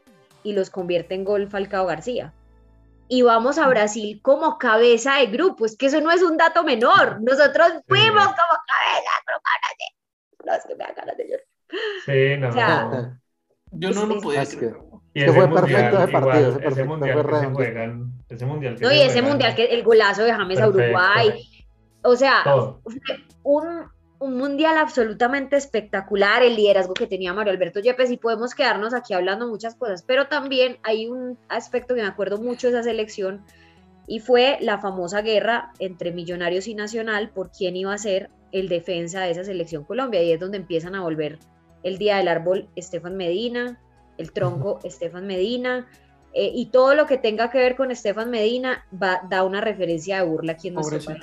y 0.44 0.52
los 0.52 0.70
convierte 0.70 1.16
en 1.16 1.24
gol 1.24 1.48
Falcao 1.48 1.86
García 1.86 2.32
y 3.08 3.22
vamos 3.22 3.58
a 3.58 3.68
Brasil 3.68 4.20
como 4.22 4.58
cabeza 4.58 5.16
de 5.16 5.26
grupo. 5.26 5.66
Es 5.66 5.76
que 5.76 5.86
eso 5.86 6.00
no 6.00 6.10
es 6.10 6.22
un 6.22 6.36
dato 6.36 6.64
menor. 6.64 7.20
Nosotros 7.22 7.72
fuimos 7.86 8.24
como 8.24 8.58
cabeza 8.66 9.10
de 9.16 9.24
grupo. 9.26 9.48
Brasil. 9.60 9.94
No, 10.44 10.54
es 10.54 10.64
que 10.66 10.74
me 10.74 10.84
da 10.84 10.92
ganas 10.92 11.16
de 11.16 11.24
llorar. 11.28 11.46
Sí, 12.04 12.36
no. 12.38 12.48
O 12.48 12.52
sea, 12.52 13.20
Yo 13.72 13.90
no 13.90 14.06
lo 14.06 14.20
podía 14.20 14.44
creer. 14.46 14.76
Que 15.14 15.26
ese 15.26 15.32
fue 15.32 15.46
mundial, 15.46 15.64
perfecto 15.64 16.02
ese 16.02 16.12
partido, 16.12 16.40
igual, 16.40 16.50
ese 16.50 16.60
perfecto, 16.60 16.88
mundial 16.90 17.22
fue 17.22 17.30
que 17.30 17.38
se 17.38 17.52
juegan, 17.52 18.12
ese 18.28 18.46
mundial 18.46 18.74
que 18.74 18.84
No, 18.84 18.92
y 18.92 19.00
ese 19.00 19.12
juegan, 19.12 19.28
mundial, 19.28 19.54
que 19.54 19.64
el 19.66 19.82
golazo 19.84 20.22
de 20.24 20.32
James 20.32 20.58
a 20.60 20.66
Perfecto. 20.66 20.84
Uruguay. 20.84 21.48
O 22.02 22.16
sea, 22.16 22.40
todo. 22.42 22.82
un, 23.44 23.93
un 24.24 24.38
mundial 24.38 24.78
absolutamente 24.78 25.56
espectacular, 25.56 26.42
el 26.42 26.56
liderazgo 26.56 26.94
que 26.94 27.06
tenía 27.06 27.34
Mario 27.34 27.52
Alberto 27.52 27.80
Yepes, 27.80 28.10
y 28.10 28.16
podemos 28.16 28.54
quedarnos 28.54 28.94
aquí 28.94 29.12
hablando 29.12 29.46
muchas 29.46 29.74
cosas, 29.74 30.02
pero 30.02 30.28
también 30.28 30.78
hay 30.82 31.06
un 31.06 31.38
aspecto 31.48 31.94
que 31.94 32.00
me 32.00 32.08
acuerdo 32.08 32.38
mucho 32.38 32.68
de 32.68 32.72
esa 32.72 32.82
selección, 32.82 33.44
y 34.06 34.20
fue 34.20 34.56
la 34.60 34.78
famosa 34.78 35.20
guerra 35.20 35.72
entre 35.78 36.10
Millonarios 36.12 36.68
y 36.68 36.74
Nacional 36.74 37.30
por 37.30 37.50
quién 37.50 37.76
iba 37.76 37.92
a 37.92 37.98
ser 37.98 38.30
el 38.50 38.68
defensa 38.68 39.20
de 39.20 39.32
esa 39.32 39.44
selección 39.44 39.84
Colombia, 39.84 40.22
y 40.22 40.32
es 40.32 40.40
donde 40.40 40.56
empiezan 40.56 40.94
a 40.94 41.02
volver 41.02 41.38
el 41.82 41.98
Día 41.98 42.16
del 42.16 42.28
Árbol 42.28 42.68
Estefan 42.76 43.16
Medina, 43.16 43.78
el 44.16 44.32
tronco 44.32 44.80
Estefan 44.84 45.26
Medina, 45.26 45.86
eh, 46.32 46.50
y 46.52 46.66
todo 46.66 46.94
lo 46.94 47.06
que 47.06 47.18
tenga 47.18 47.50
que 47.50 47.58
ver 47.58 47.76
con 47.76 47.90
Estefan 47.90 48.30
Medina 48.30 48.86
va, 48.90 49.20
da 49.28 49.44
una 49.44 49.60
referencia 49.60 50.16
de 50.16 50.26
burla 50.26 50.52
aquí 50.52 50.68
en 50.68 50.74
nuestro 50.74 50.98
país. 50.98 51.22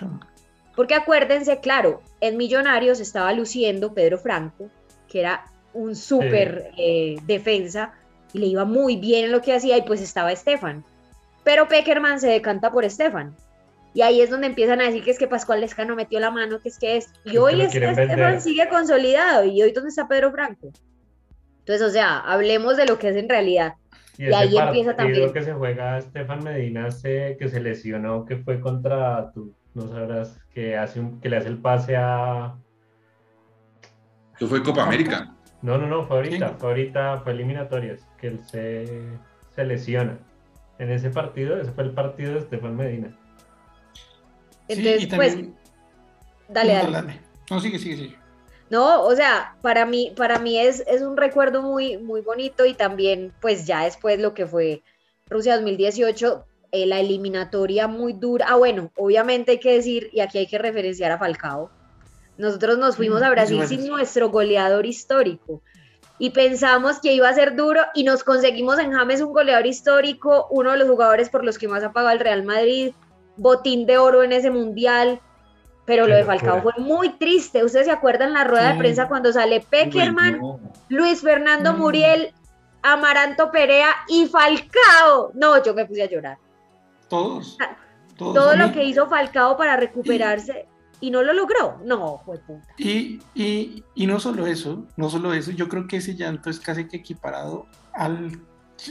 Porque 0.76 0.94
acuérdense, 0.96 1.60
claro, 1.60 2.02
en 2.22 2.38
Millonarios 2.38 3.00
estaba 3.00 3.34
luciendo 3.34 3.94
Pedro 3.94 4.18
Franco, 4.18 4.70
que 5.10 5.20
era 5.20 5.46
un 5.74 5.96
súper 5.96 6.72
eh, 6.78 7.18
defensa 7.26 7.94
y 8.34 8.40
le 8.40 8.46
iba 8.48 8.64
muy 8.66 8.96
bien 8.96 9.26
en 9.26 9.32
lo 9.32 9.42
que 9.42 9.54
hacía, 9.54 9.78
y 9.78 9.82
pues 9.82 10.02
estaba 10.02 10.32
Estefan. 10.32 10.84
Pero 11.44 11.68
Peckerman 11.68 12.20
se 12.20 12.28
decanta 12.30 12.72
por 12.72 12.86
Estefan. 12.86 13.36
Y 13.94 14.04
ahí 14.04 14.22
es 14.22 14.30
donde 14.30 14.48
empiezan 14.48 14.80
a 14.80 14.86
decir 14.86 15.04
que 15.04 15.12
es 15.12 15.20
que 15.20 15.28
Pascual 15.28 15.60
Lescano 15.60 15.96
metió 15.98 16.20
la 16.22 16.32
mano, 16.32 16.62
que 16.62 16.70
es 16.70 16.80
que 16.80 16.96
es. 16.96 17.10
Y 17.26 17.32
Que 17.32 17.40
hoy 17.40 17.60
este 17.62 17.80
quieren 17.80 17.90
Estefan 17.90 18.18
vender. 18.18 18.42
sigue 18.42 18.70
consolidado. 18.70 19.44
¿Y 19.44 19.62
hoy 19.62 19.74
dónde 19.74 19.90
está 19.90 20.08
Pedro 20.08 20.32
Franco? 20.32 20.72
Entonces, 21.60 21.86
o 21.86 21.90
sea, 21.92 22.20
hablemos 22.20 22.78
de 22.78 22.86
lo 22.86 22.98
que 22.98 23.10
es 23.10 23.18
en 23.18 23.28
realidad. 23.28 23.74
Y, 24.18 24.30
Y 24.30 24.34
ahí 24.34 24.58
empieza 24.58 24.96
también. 24.96 25.34
que 25.34 25.42
se 25.44 25.52
juega 25.54 25.98
Estefan 25.98 26.42
Medina, 26.44 26.90
se- 26.92 27.36
que 27.38 27.50
se 27.50 27.60
lesionó, 27.60 28.24
que 28.26 28.38
fue 28.38 28.62
contra, 28.62 29.32
tú 29.34 29.54
no 29.74 29.88
sabrás, 29.90 30.38
que, 30.54 30.78
hace 30.78 31.00
un, 31.00 31.20
que 31.20 31.30
le 31.30 31.38
hace 31.38 31.48
el 31.48 31.58
pase 31.58 31.96
a... 31.96 32.56
Eso 34.36 34.48
fue 34.48 34.64
Copa 34.64 34.84
América. 34.84 35.34
No, 35.62 35.78
no, 35.78 35.86
no, 35.88 36.08
fue 36.08 36.18
ahorita, 36.18 36.56
fue 36.58 36.70
ahorita, 36.70 37.20
fue 37.24 37.34
eliminatorias, 37.34 38.08
que 38.20 38.28
él 38.28 38.40
se, 38.46 39.04
se 39.56 39.64
lesiona. 39.64 40.18
En 40.80 40.92
ese 40.92 41.12
partido, 41.12 41.60
ese 41.62 41.72
fue 41.72 41.84
el 41.84 41.92
partido 41.92 42.34
de 42.34 42.40
Estefan 42.40 42.76
Medina. 42.76 43.16
Entonces, 44.68 45.04
y 45.04 45.08
pues, 45.08 45.34
también- 45.34 45.56
dale, 46.50 46.84
No, 46.84 46.92
dale. 46.92 47.20
No, 47.50 47.60
sigue, 47.60 47.78
sigue, 47.78 47.98
sigue. 47.98 48.18
No, 48.72 49.04
o 49.04 49.16
sea, 49.16 49.56
para 49.62 49.86
mí, 49.86 50.14
para 50.16 50.40
mí 50.40 50.58
es, 50.58 50.84
es 50.88 51.02
un 51.02 51.18
recuerdo 51.18 51.62
muy, 51.62 51.98
muy 51.98 52.22
bonito 52.22 52.66
y 52.66 52.74
también, 52.74 53.34
pues 53.42 53.68
ya 53.68 53.84
después 53.84 54.20
lo 54.20 54.34
que 54.34 54.48
fue 54.48 54.82
Rusia 55.30 55.56
2018, 55.56 56.46
eh, 56.72 56.86
la 56.86 57.00
eliminatoria 57.00 57.88
muy 57.88 58.14
dura. 58.14 58.46
Ah, 58.50 58.56
bueno, 58.56 58.92
obviamente 58.96 59.52
hay 59.52 59.60
que 59.60 59.74
decir, 59.74 60.10
y 60.14 60.20
aquí 60.22 60.38
hay 60.38 60.48
que 60.48 60.58
referenciar 60.58 61.12
a 61.12 61.18
Falcao. 61.18 61.70
Nosotros 62.38 62.78
nos 62.78 62.96
fuimos 62.96 63.22
a 63.22 63.30
Brasil 63.30 63.62
sin 63.68 63.88
nuestro 63.88 64.30
goleador 64.30 64.86
histórico 64.86 65.62
y 66.18 66.32
pensamos 66.32 67.00
que 67.00 67.14
iba 67.14 67.28
a 67.30 67.34
ser 67.34 67.56
duro 67.56 67.82
y 67.94 68.04
nos 68.04 68.24
conseguimos 68.24 68.80
en 68.80 68.94
James 68.94 69.22
un 69.22 69.34
goleador 69.34 69.68
histórico, 69.68 70.48
uno 70.50 70.72
de 70.72 70.78
los 70.78 70.88
jugadores 70.88 71.30
por 71.30 71.44
los 71.44 71.58
que 71.58 71.68
más 71.68 71.84
ha 71.84 71.92
pagado 71.92 72.14
el 72.14 72.20
Real 72.20 72.44
Madrid, 72.44 72.94
botín 73.38 73.86
de 73.86 73.98
oro 73.98 74.24
en 74.24 74.32
ese 74.32 74.50
mundial. 74.50 75.20
Pero 75.86 76.08
lo 76.08 76.16
de 76.16 76.24
Falcao 76.24 76.58
locura. 76.58 76.76
fue 76.76 76.84
muy 76.84 77.10
triste. 77.18 77.64
¿Ustedes 77.66 77.88
se 77.88 77.92
acuerdan 77.92 78.34
la 78.34 78.44
rueda 78.44 78.72
de 78.74 78.78
prensa 78.80 79.08
cuando 79.08 79.34
sale 79.34 79.60
Peckerman. 79.68 80.40
Luis 80.90 81.22
Fernando 81.22 81.74
Mm. 81.74 81.78
Muriel, 81.80 82.34
Amaranto 82.84 83.52
Perea 83.52 83.90
y 84.08 84.28
Falcao? 84.28 85.32
No, 85.34 85.62
yo 85.64 85.74
me 85.74 85.86
puse 85.86 86.04
a 86.04 86.10
llorar. 86.10 86.38
Todos. 87.12 87.58
Ah, 87.62 87.78
todos. 88.18 88.34
Todo 88.34 88.50
A 88.52 88.56
lo 88.56 88.68
mí- 88.70 88.74
que 88.74 88.84
hizo 88.86 89.08
Falcao 89.08 89.56
para 89.58 89.78
recuperarse 89.78 90.66
y 91.00 91.12
no 91.12 91.22
lo 91.22 91.34
logró. 91.34 91.80
No, 91.86 92.20
fue 92.26 92.40
puta. 92.40 92.68
Y, 92.78 93.20
y, 93.36 93.84
y 93.94 94.08
no 94.08 94.20
solo 94.20 94.48
eso, 94.48 94.88
no 94.98 95.10
solo 95.10 95.34
eso, 95.34 95.52
yo 95.52 95.68
creo 95.70 95.88
que 95.88 95.98
ese 95.98 96.16
llanto 96.16 96.50
es 96.50 96.60
casi 96.60 96.88
que 96.88 96.98
equiparado 96.98 97.68
al, 97.94 98.32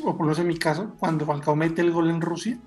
o 0.04 0.12
por 0.12 0.18
lo 0.20 0.24
menos 0.26 0.38
en 0.38 0.46
mi 0.48 0.56
caso, 0.58 0.94
cuando 1.00 1.26
Falcao 1.26 1.56
mete 1.56 1.80
el 1.82 1.90
gol 1.90 2.10
en 2.10 2.20
Rusia. 2.20 2.58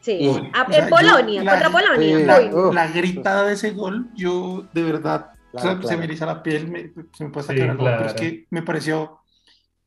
Sí. 0.00 0.30
Ah, 0.54 0.64
o 0.66 0.72
sea, 0.72 0.78
en 0.84 0.84
yo- 0.88 0.96
Polonia, 0.96 1.42
la- 1.44 1.50
contra 1.52 1.70
Polonia. 1.70 2.18
Sí, 2.18 2.74
La, 2.74 2.86
gritada 2.88 3.44
de 3.44 3.52
ese 3.54 3.72
gol, 3.72 4.08
yo 4.14 4.64
de 4.72 4.82
verdad, 4.82 5.32
o 5.52 5.58
sea, 5.58 5.72
Claro, 5.72 5.88
se 5.88 5.96
me 5.96 6.04
eriza 6.04 6.24
la 6.24 6.42
piel, 6.42 6.68
me- 6.68 6.92
se 7.12 7.24
me 7.24 7.30
puede 7.30 7.46
Sí, 7.48 7.52
sacar 7.54 7.70
algo, 7.70 7.84
pero 7.84 8.06
es 8.06 8.14
que 8.14 8.46
me 8.50 8.62
pareció 8.62 9.18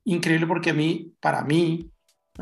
increíble 0.05 0.45
porque 0.47 0.71
a 0.71 0.73
mí, 0.73 1.13
para 1.21 1.43
mí, 1.43 1.89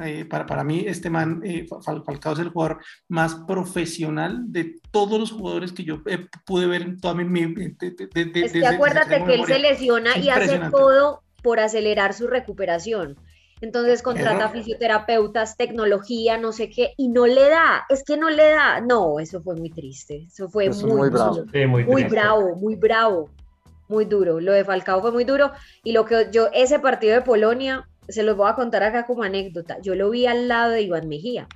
eh, 0.02 0.26
para, 0.26 0.46
para 0.46 0.64
mí, 0.64 0.84
este 0.88 1.10
man, 1.10 1.42
eh, 1.44 1.66
Fal- 1.68 2.04
Falcao 2.04 2.34
es 2.34 2.40
el 2.40 2.50
jugador 2.50 2.80
más 3.10 3.36
profesional 3.48 4.44
de 4.52 4.80
todos 4.92 5.20
los 5.20 5.32
jugadores 5.32 5.74
que 5.74 5.84
yo 5.84 6.02
eh, 6.06 6.28
pude 6.46 6.68
ver 6.68 6.82
en 6.84 7.00
toda 7.00 7.14
mi... 7.14 7.26
mi- 7.26 7.54
de- 7.54 7.92
de- 8.14 8.26
de- 8.26 8.42
Es 8.46 8.54
que 8.54 8.66
acuérdate 8.66 9.24
que 9.24 9.34
él 9.36 9.46
se 9.46 9.60
lesiona 9.60 10.18
y 10.18 10.30
hace 10.30 10.60
todo 10.72 11.22
por 11.44 11.60
acelerar 11.60 12.14
su 12.14 12.28
recuperación. 12.28 13.18
Entonces 13.60 14.02
contrata 14.02 14.46
Error. 14.46 14.52
fisioterapeutas, 14.54 15.56
tecnología, 15.56 16.38
no 16.38 16.52
sé 16.52 16.70
qué, 16.70 16.94
y 16.98 17.10
no 17.10 17.28
le 17.28 17.48
da, 17.50 17.86
es 17.90 18.04
que 18.04 18.18
no 18.18 18.30
le 18.30 18.50
da. 18.52 18.82
No, 18.82 19.20
eso 19.20 19.42
fue 19.44 19.56
muy 19.56 19.70
triste, 19.70 20.26
eso 20.28 20.50
fue 20.50 20.66
Eso 20.66 20.80
es 20.80 20.84
muy, 20.86 20.98
muy 20.98 21.10
bravo. 21.10 21.46
Sí, 21.52 21.66
muy, 21.68 21.84
Muy 21.84 22.04
bravo, 22.06 22.56
muy 22.56 22.76
bravo, 22.76 23.30
muy 23.88 24.06
duro. 24.06 24.40
Lo 24.40 24.52
de 24.54 24.66
Falcao 24.66 25.00
fue 25.02 25.12
muy 25.12 25.26
duro 25.26 25.52
y 25.84 25.92
lo 25.92 26.06
que 26.06 26.30
yo, 26.32 26.48
ese 26.54 26.80
partido 26.80 27.14
de 27.14 27.22
Polonia, 27.22 27.88
se 28.08 28.24
los 28.24 28.36
voy 28.38 28.50
a 28.50 28.56
contar 28.56 28.84
acá 28.84 29.06
como 29.06 29.24
anécdota. 29.24 29.80
Yo 29.82 29.96
lo 29.96 30.10
vi 30.10 30.26
al 30.26 30.48
lado 30.48 30.72
de 30.72 30.82
Iván 30.82 31.08
Mejía. 31.08 31.48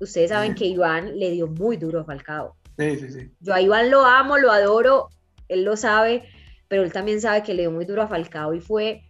Ustedes 0.00 0.30
saben 0.30 0.54
que 0.54 0.66
Iván 0.66 1.18
le 1.18 1.30
dio 1.30 1.46
muy 1.46 1.76
duro 1.76 2.00
a 2.00 2.04
Falcao. 2.04 2.56
Sí, 2.78 2.96
sí, 2.96 3.10
sí. 3.10 3.30
Yo 3.40 3.54
a 3.54 3.60
Iván 3.60 3.90
lo 3.90 4.04
amo, 4.04 4.38
lo 4.38 4.50
adoro, 4.50 5.08
él 5.48 5.64
lo 5.64 5.76
sabe, 5.76 6.24
pero 6.68 6.82
él 6.82 6.92
también 6.92 7.20
sabe 7.20 7.42
que 7.42 7.54
le 7.54 7.62
dio 7.62 7.70
muy 7.70 7.84
duro 7.84 8.02
a 8.02 8.08
Falcao 8.08 8.54
y 8.54 8.60
fue 8.60 9.02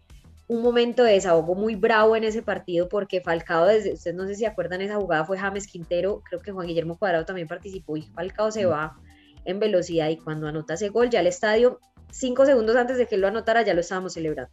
un 0.48 0.62
momento 0.62 1.04
de 1.04 1.12
desahogo 1.12 1.54
muy 1.54 1.76
bravo 1.76 2.16
en 2.16 2.24
ese 2.24 2.42
partido 2.42 2.88
porque 2.88 3.20
Falcao, 3.20 3.66
desde, 3.66 3.94
ustedes 3.94 4.16
no 4.16 4.26
sé 4.26 4.34
si 4.34 4.44
acuerdan, 4.44 4.82
esa 4.82 4.96
jugada 4.96 5.24
fue 5.24 5.38
James 5.38 5.66
Quintero, 5.66 6.22
creo 6.28 6.40
que 6.40 6.52
Juan 6.52 6.66
Guillermo 6.66 6.98
Cuadrado 6.98 7.24
también 7.24 7.48
participó 7.48 7.96
y 7.96 8.02
Falcao 8.02 8.50
se 8.50 8.66
va 8.66 8.96
en 9.44 9.58
velocidad 9.60 10.08
y 10.10 10.18
cuando 10.18 10.46
anota 10.46 10.74
ese 10.74 10.90
gol 10.90 11.08
ya 11.08 11.20
el 11.20 11.26
estadio, 11.26 11.80
cinco 12.10 12.44
segundos 12.44 12.76
antes 12.76 12.98
de 12.98 13.06
que 13.06 13.14
él 13.14 13.22
lo 13.22 13.28
anotara, 13.28 13.62
ya 13.62 13.74
lo 13.74 13.80
estábamos 13.80 14.12
celebrando. 14.12 14.52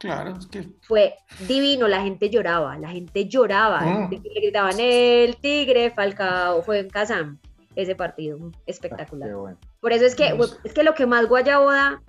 Claro, 0.00 0.34
es 0.38 0.46
que 0.46 0.66
Fue 0.80 1.14
divino, 1.46 1.86
la 1.86 2.02
gente 2.02 2.30
lloraba, 2.30 2.76
la 2.78 2.88
gente 2.88 3.28
lloraba, 3.28 3.80
Mm. 3.82 4.10
le 4.10 4.40
gritaban 4.40 4.80
el 4.80 5.36
tigre, 5.36 5.90
Falcao, 5.90 6.62
fue 6.62 6.80
en 6.80 6.88
Kazán 6.88 7.38
ese 7.76 7.94
partido, 7.94 8.38
espectacular. 8.66 9.28
Qué 9.28 9.34
bueno. 9.34 9.58
Por 9.80 9.92
eso 9.92 10.06
es 10.06 10.14
que, 10.16 10.32
Dios. 10.32 10.58
es 10.64 10.72
que 10.72 10.82
lo 10.84 10.94
que 10.94 11.06
más 11.06 11.26
guayabo 11.26 11.70
da 11.70 12.02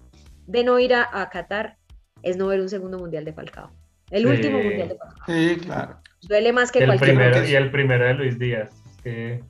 de 0.48 0.64
no 0.64 0.80
ir 0.80 0.94
a, 0.94 1.08
a 1.12 1.30
Qatar 1.30 1.78
es 2.24 2.38
no 2.38 2.48
ver 2.48 2.62
un 2.62 2.70
segundo 2.70 2.98
mundial 2.98 3.26
de 3.26 3.34
Falcao. 3.34 3.70
El 4.10 4.24
Sí. 4.24 4.30
último 4.30 4.58
mundial 4.60 4.88
de 4.90 4.96
Falcao. 4.96 5.26
sí, 5.28 5.58
claro. 5.62 5.98
Duele 6.24 6.54
más 6.54 6.72
que 6.72 6.80
el, 6.80 6.86
cualquier 6.86 7.10
primero, 7.16 7.46
y 7.48 7.56
el 7.56 7.72
primero 7.72 8.06
de 8.06 8.14
Luis 8.14 8.40
Díaz. 8.40 8.70
Que 9.04 9.44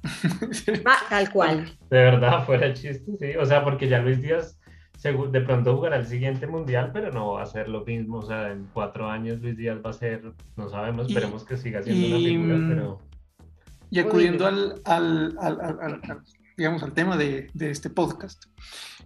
Ah, 0.86 0.98
tal 1.10 1.30
cual. 1.32 1.66
de 1.90 1.98
verdad 1.98 2.46
fuera 2.46 2.74
chiste, 2.74 3.12
sí. 3.20 3.36
O 3.38 3.46
sea, 3.46 3.64
porque 3.64 3.88
ya 3.88 4.00
Luis 4.00 4.22
Díaz 4.22 4.58
de 5.04 5.42
pronto 5.42 5.76
jugará 5.76 5.98
el 5.98 6.06
siguiente 6.06 6.46
mundial, 6.48 6.92
pero 6.94 7.12
no 7.12 7.34
va 7.34 7.44
a 7.44 7.46
ser 7.48 7.68
lo 7.70 7.84
mismo. 7.84 8.18
O 8.20 8.22
sea, 8.22 8.52
en 8.52 8.68
cuatro 8.74 9.10
años 9.10 9.40
Luis 9.42 9.58
Díaz 9.58 9.80
va 9.86 9.90
a 9.90 9.94
ser, 9.94 10.22
no 10.56 10.70
sabemos, 10.70 11.08
Y- 11.10 11.14
esperemos 11.14 11.44
que 11.44 11.58
siga 11.58 11.82
siendo 11.82 12.08
una 12.08 12.18
y, 12.18 12.26
figura, 12.28 12.56
mm, 12.56 12.70
pero 12.70 13.00
Y 13.90 14.00
acudiendo 14.00 14.46
al, 14.48 14.82
al, 14.86 15.36
al- 15.40 15.60
al- 15.62 15.80
al- 15.82 16.02
al- 16.10 16.22
digamos, 16.56 16.84
al 16.84 16.94
tema 16.94 17.18
de, 17.18 17.50
de 17.54 17.72
este 17.72 17.90
podcast, 17.90 18.46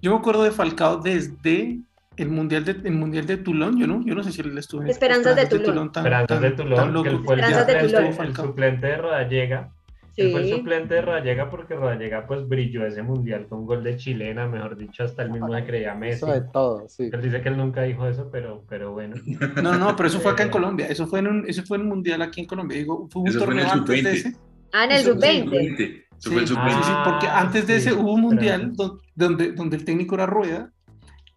yo 0.01 0.11
me 0.11 0.17
acuerdo 0.17 0.43
de 0.43 0.51
Falcao 0.51 0.97
desde 0.97 1.79
el 2.17 2.29
Mundial 2.29 2.63
de, 2.65 2.71
el 2.71 2.91
mundial 2.93 3.25
de 3.25 3.37
Toulon, 3.37 3.77
yo 3.77 3.87
no, 3.87 4.01
yo 4.05 4.15
no 4.15 4.23
sé 4.23 4.31
si 4.31 4.41
él 4.41 4.57
estuvo 4.57 4.81
en 4.81 4.89
Esperanzas 4.89 5.35
de 5.35 5.45
Toulon. 5.47 5.91
tan, 5.91 6.03
Esperanzas 6.05 6.27
tan- 6.27 6.41
de 6.41 6.51
tan 6.51 6.65
Tulón, 6.67 7.03
que 7.03 7.09
él 7.09 7.19
fue 7.25 7.35
el, 7.35 7.91
Tulón. 7.91 8.35
suplente 8.35 8.87
de 8.87 8.97
Rodallega. 8.97 9.69
Él 10.17 10.31
fue 10.31 10.41
el 10.41 10.47
Sí. 10.47 10.53
suplente 10.53 10.93
de 10.93 11.01
Rodallega 11.01 11.49
porque 11.49 11.75
Rodallega 11.75 12.25
pues 12.27 12.47
brilló 12.47 12.85
ese 12.85 13.03
mundial 13.03 13.47
con 13.47 13.65
gol 13.65 13.83
de 13.83 13.97
chilena, 13.97 14.47
mejor 14.47 14.77
dicho, 14.77 15.03
hasta 15.03 15.23
él 15.23 15.31
mismo 15.31 15.53
se 15.53 15.65
creía 15.65 15.93
Messi. 15.95 16.17
Eso 16.23 16.27
de 16.27 16.41
todo, 16.41 16.87
sí. 16.87 17.09
Él 17.11 17.21
dice 17.21 17.41
que 17.41 17.49
él 17.49 17.57
nunca 17.57 17.81
dijo 17.83 18.07
eso, 18.07 18.29
pero, 18.31 18.63
pero 18.69 18.93
bueno. 18.93 19.15
No, 19.63 19.77
no, 19.77 19.95
pero 19.95 20.07
eso 20.07 20.19
fue 20.19 20.31
acá 20.31 20.43
en 20.43 20.49
Eh, 20.49 20.51
Colombia, 20.51 20.87
eso 20.87 21.05
fue 21.07 21.19
en 21.19 21.27
un, 21.27 21.45
eso 21.49 21.63
fue 21.63 21.77
en 21.77 21.83
un 21.83 21.89
mundial 21.89 22.21
aquí 22.21 22.41
en 22.41 22.47
Colombia, 22.47 22.77
digo, 22.77 23.07
fue 23.11 23.21
un 23.23 23.27
Eso 23.27 23.39
fue 23.43 23.53
en 23.53 23.59
el 23.59 23.65
torneo 23.67 23.81
antes 23.81 24.03
de 24.03 24.15
sub-20. 24.15 24.29
ese. 24.29 24.37
Ah, 24.73 24.85
en 24.85 24.91
el 24.91 24.97
Eso- 25.01 25.13
sub-20. 25.13 26.05
Eso 26.17 26.31
fue 26.31 26.41
el 26.41 26.47
Sí, 26.47 26.53
sub-20. 26.53 26.69
sí, 26.77 26.83
sí, 26.83 26.91
porque 27.03 27.27
Ah, 27.27 27.39
antes 27.41 27.67
de 27.67 27.79
sí, 27.79 27.89
ese 27.89 27.93
hubo 27.99 28.13
un 28.13 28.21
mundial 28.21 28.73
donde, 29.15 29.51
donde 29.51 29.75
el 29.77 29.83
técnico 29.85 30.15
era 30.15 30.25
Rueda, 30.25 30.71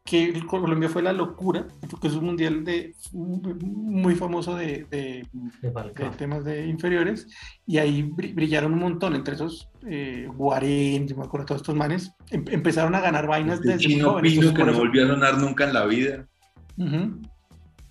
que 0.08 0.40
Colombia 0.46 0.88
fue 0.88 1.02
la 1.02 1.12
locura, 1.12 1.66
porque 1.90 2.08
es 2.08 2.14
un 2.14 2.24
mundial 2.24 2.64
de, 2.64 2.94
muy 3.12 4.14
famoso 4.14 4.56
de, 4.56 4.86
de- 4.90 5.26
de 5.32 5.50
de 5.60 5.70
Falcao. 5.70 6.10
temas 6.12 6.44
de 6.44 6.66
inferiores, 6.66 7.26
y 7.66 7.76
ahí 7.76 8.02
bri- 8.02 8.34
brillaron 8.34 8.72
un 8.72 8.78
montón, 8.78 9.14
entre 9.14 9.34
esos 9.34 9.68
eh, 9.86 10.26
Guarén, 10.34 11.06
yo 11.08 11.16
me 11.16 11.24
acuerdo, 11.24 11.44
todos 11.46 11.60
estos 11.60 11.74
manes, 11.74 12.12
em- 12.30 12.44
empezaron 12.50 12.94
a 12.94 13.00
ganar 13.00 13.26
vainas 13.26 13.60
desde 13.60 13.78
chino 13.78 14.10
jóvenes, 14.12 14.32
Pino 14.38 14.54
que 14.54 14.64
no 14.64 14.72
volvió 14.72 15.04
a 15.04 15.08
sonar 15.08 15.38
nunca 15.38 15.64
en 15.64 15.74
la 15.74 15.84
vida. 15.84 16.26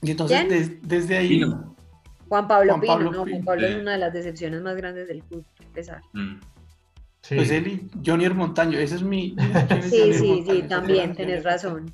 Y 0.01 0.11
entonces 0.11 0.77
desde 0.81 1.17
ahí... 1.17 1.29
Pino. 1.29 1.75
Juan 2.29 2.47
Pablo 2.47 2.71
Juan 2.73 2.81
Pino, 2.81 2.93
Pablo 2.93 3.11
¿no? 3.11 3.23
Pino, 3.23 3.35
Juan 3.37 3.45
Pablo 3.45 3.67
sí. 3.67 3.73
es 3.73 3.79
una 3.81 3.91
de 3.93 3.97
las 3.99 4.13
decepciones 4.13 4.61
más 4.61 4.75
grandes 4.75 5.07
del 5.07 5.21
fútbol, 5.23 5.45
a 5.69 5.73
pesar. 5.73 6.01
Mm. 6.13 6.39
Sí. 7.27 7.35
Pues 7.35 7.51
él 7.51 7.67
y 7.67 7.89
Johnny 8.05 8.29
Montaño, 8.29 8.79
ese 8.79 8.95
es 8.95 9.03
mi... 9.03 9.35
¿quién 9.35 9.51
es 9.79 9.89
Sí, 9.89 10.13
sí, 10.13 10.13
sí, 10.13 10.27
Montaño? 10.45 10.67
también, 10.69 11.13
tenés 11.13 11.43
razón. 11.43 11.91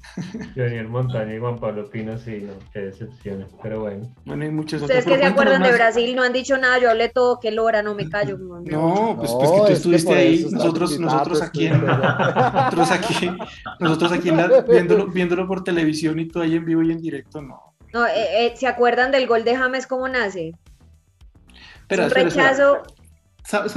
Jonier 0.56 0.88
Montaña 0.88 1.34
y 1.34 1.40
Juan 1.40 1.58
Pablo 1.60 1.90
Pino, 1.90 2.20
sí, 2.20 2.44
no, 2.46 2.54
qué 2.72 2.82
decepciones, 2.82 3.48
pero 3.64 3.80
bueno. 3.82 4.14
Bueno, 4.26 4.44
hay 4.44 4.52
muchos 4.52 4.84
Ustedes 4.84 5.06
otros. 5.06 5.16
que 5.16 5.20
pero 5.22 5.28
se 5.28 5.32
acuerdan 5.34 5.64
de 5.64 5.70
más. 5.70 5.78
Brasil 5.80 6.16
no 6.16 6.22
han 6.22 6.34
dicho 6.34 6.56
nada, 6.60 6.78
yo 6.78 6.92
hablé 6.92 7.10
todo, 7.10 7.40
qué 7.40 7.50
lora, 7.50 7.82
no 7.82 7.96
me 7.96 8.08
callo. 8.10 8.38
no, 8.38 8.62
pues, 8.62 8.72
No, 8.72 9.16
pues 9.18 9.32
que 9.32 9.38
tú 9.48 9.56
es 9.64 9.68
que 9.68 9.74
estuviste 9.74 10.14
ahí, 10.14 10.36
está 10.44 10.58
nosotros, 10.58 10.92
invitado, 10.92 11.18
nosotros 11.18 11.40
pues, 11.40 11.50
aquí, 11.50 11.66
en, 11.66 11.82
ya. 11.82 12.70
nosotros 12.72 12.92
aquí, 12.92 13.32
nosotros 13.80 14.12
aquí 14.12 14.30
en 14.30 14.38
la- 14.38 14.62
viéndolo, 14.62 15.08
viéndolo 15.08 15.48
por 15.48 15.64
televisión 15.64 16.20
y 16.20 16.28
tú 16.28 16.42
ahí 16.42 16.56
en 16.58 16.64
vivo 16.66 16.84
y 16.84 16.92
en 16.92 17.02
directo, 17.02 17.42
no. 17.42 17.74
No, 17.92 18.06
eh, 18.06 18.12
eh, 18.46 18.54
¿Se 18.56 18.68
acuerdan 18.68 19.12
del 19.12 19.26
gol 19.26 19.44
de 19.44 19.56
James 19.56 19.88
cómo 19.88 20.08
nace? 20.08 20.54
Espera, 21.82 22.04
un 22.04 22.08
espera, 22.10 22.30
rechazo. 22.30 22.84
¿Sabes? 23.46 23.74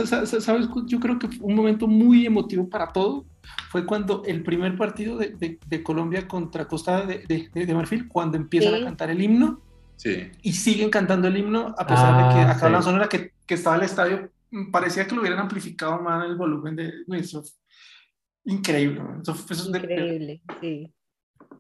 Yo 0.87 1.01
creo 1.01 1.19
que 1.19 1.29
un 1.41 1.55
momento 1.55 1.87
muy 1.89 2.25
emotivo 2.27 2.69
para 2.69 2.93
todo 2.93 3.27
fue 3.71 3.85
cuando 3.85 4.23
el 4.25 4.43
primer 4.43 4.77
partido 4.77 5.17
de, 5.19 5.31
de- 5.31 5.59
de 5.67 5.83
Colombia 5.83 6.29
contra 6.29 6.67
Costa 6.69 7.05
de, 7.05 7.19
de- 7.27 7.67
de 7.67 7.75
Marfil, 7.75 8.07
cuando 8.09 8.37
empiezan 8.37 8.75
Sí. 8.75 8.81
a 8.81 8.85
cantar 8.85 9.11
el 9.11 9.21
himno 9.23 9.61
Sí. 9.97 10.31
y 10.43 10.53
siguen 10.53 10.91
cantando 10.91 11.27
el 11.29 11.37
himno 11.37 11.75
a 11.77 11.87
pesar 11.87 12.17
de 12.17 12.35
que 12.35 12.41
Ah, 12.41 12.51
acá 12.53 12.67
en 12.67 12.73
la 12.73 12.83
sí. 12.83 12.85
zona 12.91 13.09
que, 13.09 13.33
que 13.47 13.55
estaba 13.55 13.77
el 13.77 13.83
estadio 13.83 14.31
mm, 14.51 14.71
parecía 14.71 15.07
que 15.07 15.15
lo 15.15 15.21
hubieran 15.23 15.41
amplificado 15.41 16.01
más 16.01 16.25
el 16.27 16.37
volumen 16.37 16.77
de 16.77 16.93
eso 17.13 17.43
increíble 18.45 19.03
eso, 19.23 19.33
eso 19.33 19.53
es 19.53 19.73
de- 19.73 19.79
Increíble, 19.79 20.43
sí. 20.61 20.93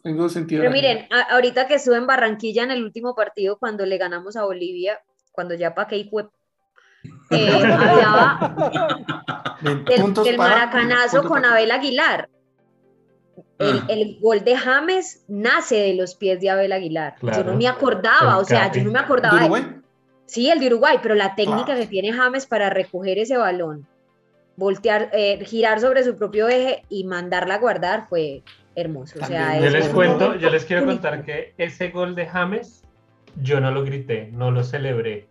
tengo 0.02 0.28
sentido 0.28 0.60
Pero 0.60 0.72
miren, 0.72 1.06
a- 1.10 1.34
ahorita 1.34 1.66
que 1.66 1.74
estuve 1.74 1.96
en 1.96 2.06
Barranquilla 2.06 2.62
en 2.62 2.70
el 2.70 2.84
último 2.84 3.14
partido, 3.14 3.58
cuando 3.58 3.84
le 3.86 3.98
ganamos 3.98 4.36
a 4.36 4.44
Bolivia, 4.44 4.98
cuando 5.32 5.54
ya 5.54 5.74
pa' 5.74 5.88
que 5.88 6.06
fue, 6.10 6.28
eh, 7.30 7.50
hablaba 7.64 8.70
del, 9.60 9.84
del 9.84 10.38
maracanazo 10.38 11.22
con 11.24 11.44
Abel 11.44 11.70
Aguilar. 11.70 12.28
El, 13.58 13.78
Ah. 13.78 13.86
el 13.88 14.18
gol 14.20 14.44
de 14.44 14.54
James 14.56 15.24
nace 15.28 15.76
de 15.76 15.94
los 15.94 16.14
pies 16.14 16.40
de 16.40 16.50
Abel 16.50 16.72
Aguilar. 16.72 17.14
Yo 17.22 17.42
no 17.42 17.54
me 17.54 17.66
acordaba, 17.66 18.34
El 18.34 18.40
o 18.42 18.44
sea, 18.44 18.70
yo 18.70 18.80
no 18.84 18.90
me 18.92 18.98
¿De 18.98 19.04
acordaba. 19.04 19.34
de- 19.38 19.44
Uruguay? 19.44 19.66
Sí, 20.26 20.50
el 20.50 20.58
de 20.60 20.66
Uruguay, 20.66 20.98
pero 21.02 21.14
la 21.14 21.34
técnica 21.34 21.74
que 21.76 21.86
tiene 21.86 22.12
James 22.12 22.46
para 22.46 22.68
recoger 22.68 23.18
ese 23.18 23.36
balón, 23.38 23.86
voltear, 24.56 25.08
eh, 25.12 25.42
girar 25.46 25.80
sobre 25.80 26.02
su 26.04 26.16
propio 26.16 26.48
eje 26.48 26.82
y 26.90 27.04
mandarla 27.04 27.54
a 27.54 27.58
guardar 27.58 28.06
fue 28.08 28.42
hermoso. 28.74 29.18
O 29.22 29.24
sea. 29.26 29.58
Yo 29.58 29.66
es 29.66 29.72
les 29.72 29.88
cuento, 29.88 30.34
yo 30.34 30.50
les 30.50 30.64
quiero 30.66 30.84
contar 30.84 31.24
que 31.24 31.54
ese 31.56 31.88
gol 31.90 32.14
de 32.14 32.26
James, 32.26 32.82
yo 33.40 33.60
no 33.60 33.70
lo 33.70 33.84
grité, 33.84 34.28
no 34.32 34.50
lo 34.50 34.64
celebré. 34.64 35.28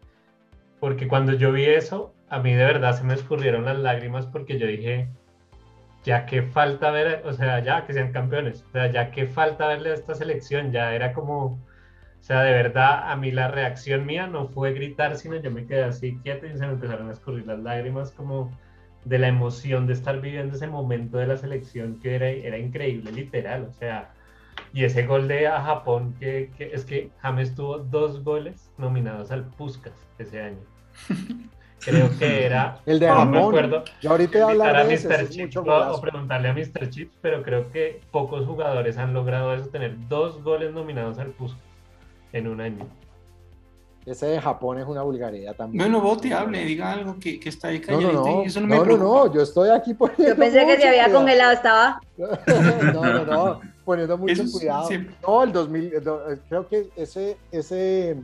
Porque 0.86 1.08
cuando 1.08 1.34
yo 1.34 1.52
vi 1.52 1.66
eso, 1.66 2.14
a 2.30 2.38
mí 2.42 2.54
de 2.54 2.64
verdad 2.64 2.96
se 2.96 3.04
me 3.04 3.16
escurrieron 3.16 3.66
las 3.66 3.80
lágrimas 3.80 4.28
porque 4.28 4.60
yo 4.60 4.68
dije, 4.68 5.10
ya 6.04 6.28
que 6.28 6.44
falta 6.44 6.92
ver, 6.92 7.24
o 7.26 7.34
sea, 7.34 7.58
ya 7.64 7.88
que 7.88 7.94
sean 7.94 8.12
campeones, 8.12 8.64
o 8.70 8.72
sea, 8.72 8.92
ya 8.92 9.10
que 9.10 9.26
falta 9.26 9.68
verle 9.68 9.90
a 9.90 9.94
esta 9.96 10.14
selección, 10.14 10.72
ya 10.72 10.94
era 10.94 11.12
como, 11.14 11.46
o 11.46 11.60
sea, 12.20 12.44
de 12.44 12.52
verdad, 12.52 13.12
a 13.12 13.16
mí 13.16 13.32
la 13.32 13.48
reacción 13.48 14.06
mía 14.06 14.28
no 14.28 14.48
fue 14.48 14.74
gritar, 14.74 15.16
sino 15.16 15.38
yo 15.38 15.50
me 15.50 15.66
quedé 15.66 15.86
así 15.86 16.20
quieto 16.22 16.46
y 16.46 16.56
se 16.56 16.68
me 16.68 16.74
empezaron 16.74 17.10
a 17.10 17.14
escurrir 17.14 17.48
las 17.48 17.58
lágrimas 17.62 18.12
como 18.12 18.56
de 19.06 19.18
la 19.18 19.30
emoción 19.30 19.88
de 19.88 19.94
estar 19.94 20.22
viviendo 20.22 20.56
ese 20.56 20.68
momento 20.68 21.18
de 21.18 21.26
la 21.26 21.38
selección 21.38 22.00
que 22.00 22.14
era, 22.14 22.30
era 22.30 22.60
increíble, 22.60 23.12
literal, 23.12 23.64
o 23.64 23.74
sea, 23.74 24.12
y 24.72 24.84
ese 24.84 25.08
gol 25.08 25.28
de 25.28 25.48
a 25.48 25.64
Japón, 25.64 26.14
que, 26.20 26.52
es 26.60 26.86
que 26.86 27.10
James 27.24 27.56
tuvo 27.56 27.80
dos 27.80 28.24
goles 28.24 28.72
nominados 28.78 29.32
al 29.32 29.46
Puskas 29.46 30.08
ese 30.20 30.42
año. 30.42 30.75
Creo 31.80 32.10
que 32.18 32.46
era, 32.46 32.80
El 32.86 33.00
de 33.00 33.08
no 33.08 33.26
me 33.26 33.40
acuerdo, 33.40 33.84
Yo 34.02 34.12
ahorita 34.12 34.50
hablar 34.50 34.76
a 34.76 34.84
de 34.86 34.94
ese, 34.96 35.08
Mr. 35.08 35.22
ese 35.22 35.60
o, 35.60 36.02
preguntarle 36.02 36.50
a 36.50 36.54
Mr. 36.54 36.90
Chips, 36.90 37.16
pero 37.22 37.44
creo 37.44 37.72
que 37.72 38.02
pocos 38.12 38.46
jugadores 38.46 38.98
han 38.98 39.14
logrado 39.14 39.54
eso, 39.54 39.68
tener 39.68 39.96
dos 40.08 40.42
goles 40.44 40.74
nominados 40.74 41.18
al 41.20 41.28
Puskas 41.28 41.60
en 42.34 42.48
un 42.48 42.62
año. 42.62 42.88
Ese 44.06 44.28
de 44.28 44.40
Japón 44.40 44.78
es 44.78 44.86
una 44.86 45.02
vulgaridad 45.02 45.56
también. 45.56 45.84
Bueno, 45.84 46.00
Boti, 46.00 46.32
hable, 46.32 46.64
diga 46.64 46.92
algo 46.92 47.18
que, 47.20 47.40
que 47.40 47.50
está 47.50 47.70
ahí 47.70 47.82
No, 47.88 47.94
no, 47.94 47.98
calladito 48.00 48.24
no. 48.38 48.44
y 48.44 48.46
eso 48.46 48.62
no 48.62 48.68
me 48.68 48.76
No, 48.78 48.86
no, 48.86 48.98
no, 48.98 49.34
yo 49.34 49.42
estoy 49.42 49.70
aquí 49.72 49.96
poniendo 49.96 50.28
Yo 50.28 50.36
pensé 50.38 50.64
que 50.66 50.78
se 50.78 50.88
había 50.88 51.06
cuidado. 51.06 51.20
congelado, 51.22 51.54
estaba. 51.54 52.02
No, 52.94 53.02
no, 53.04 53.26
no, 53.26 53.62
poniendo 53.84 54.16
mucho 54.18 54.44
Eso 54.44 54.52
cuidado. 54.60 54.88
siempre. 54.88 55.16
No, 55.28 55.44
el 55.44 55.52
2000, 55.52 55.94
el 55.96 56.04
do- 56.04 56.32
eh, 56.32 56.40
creo 56.48 56.68
que 56.68 56.88
ese, 56.96 57.38
ese 57.52 58.18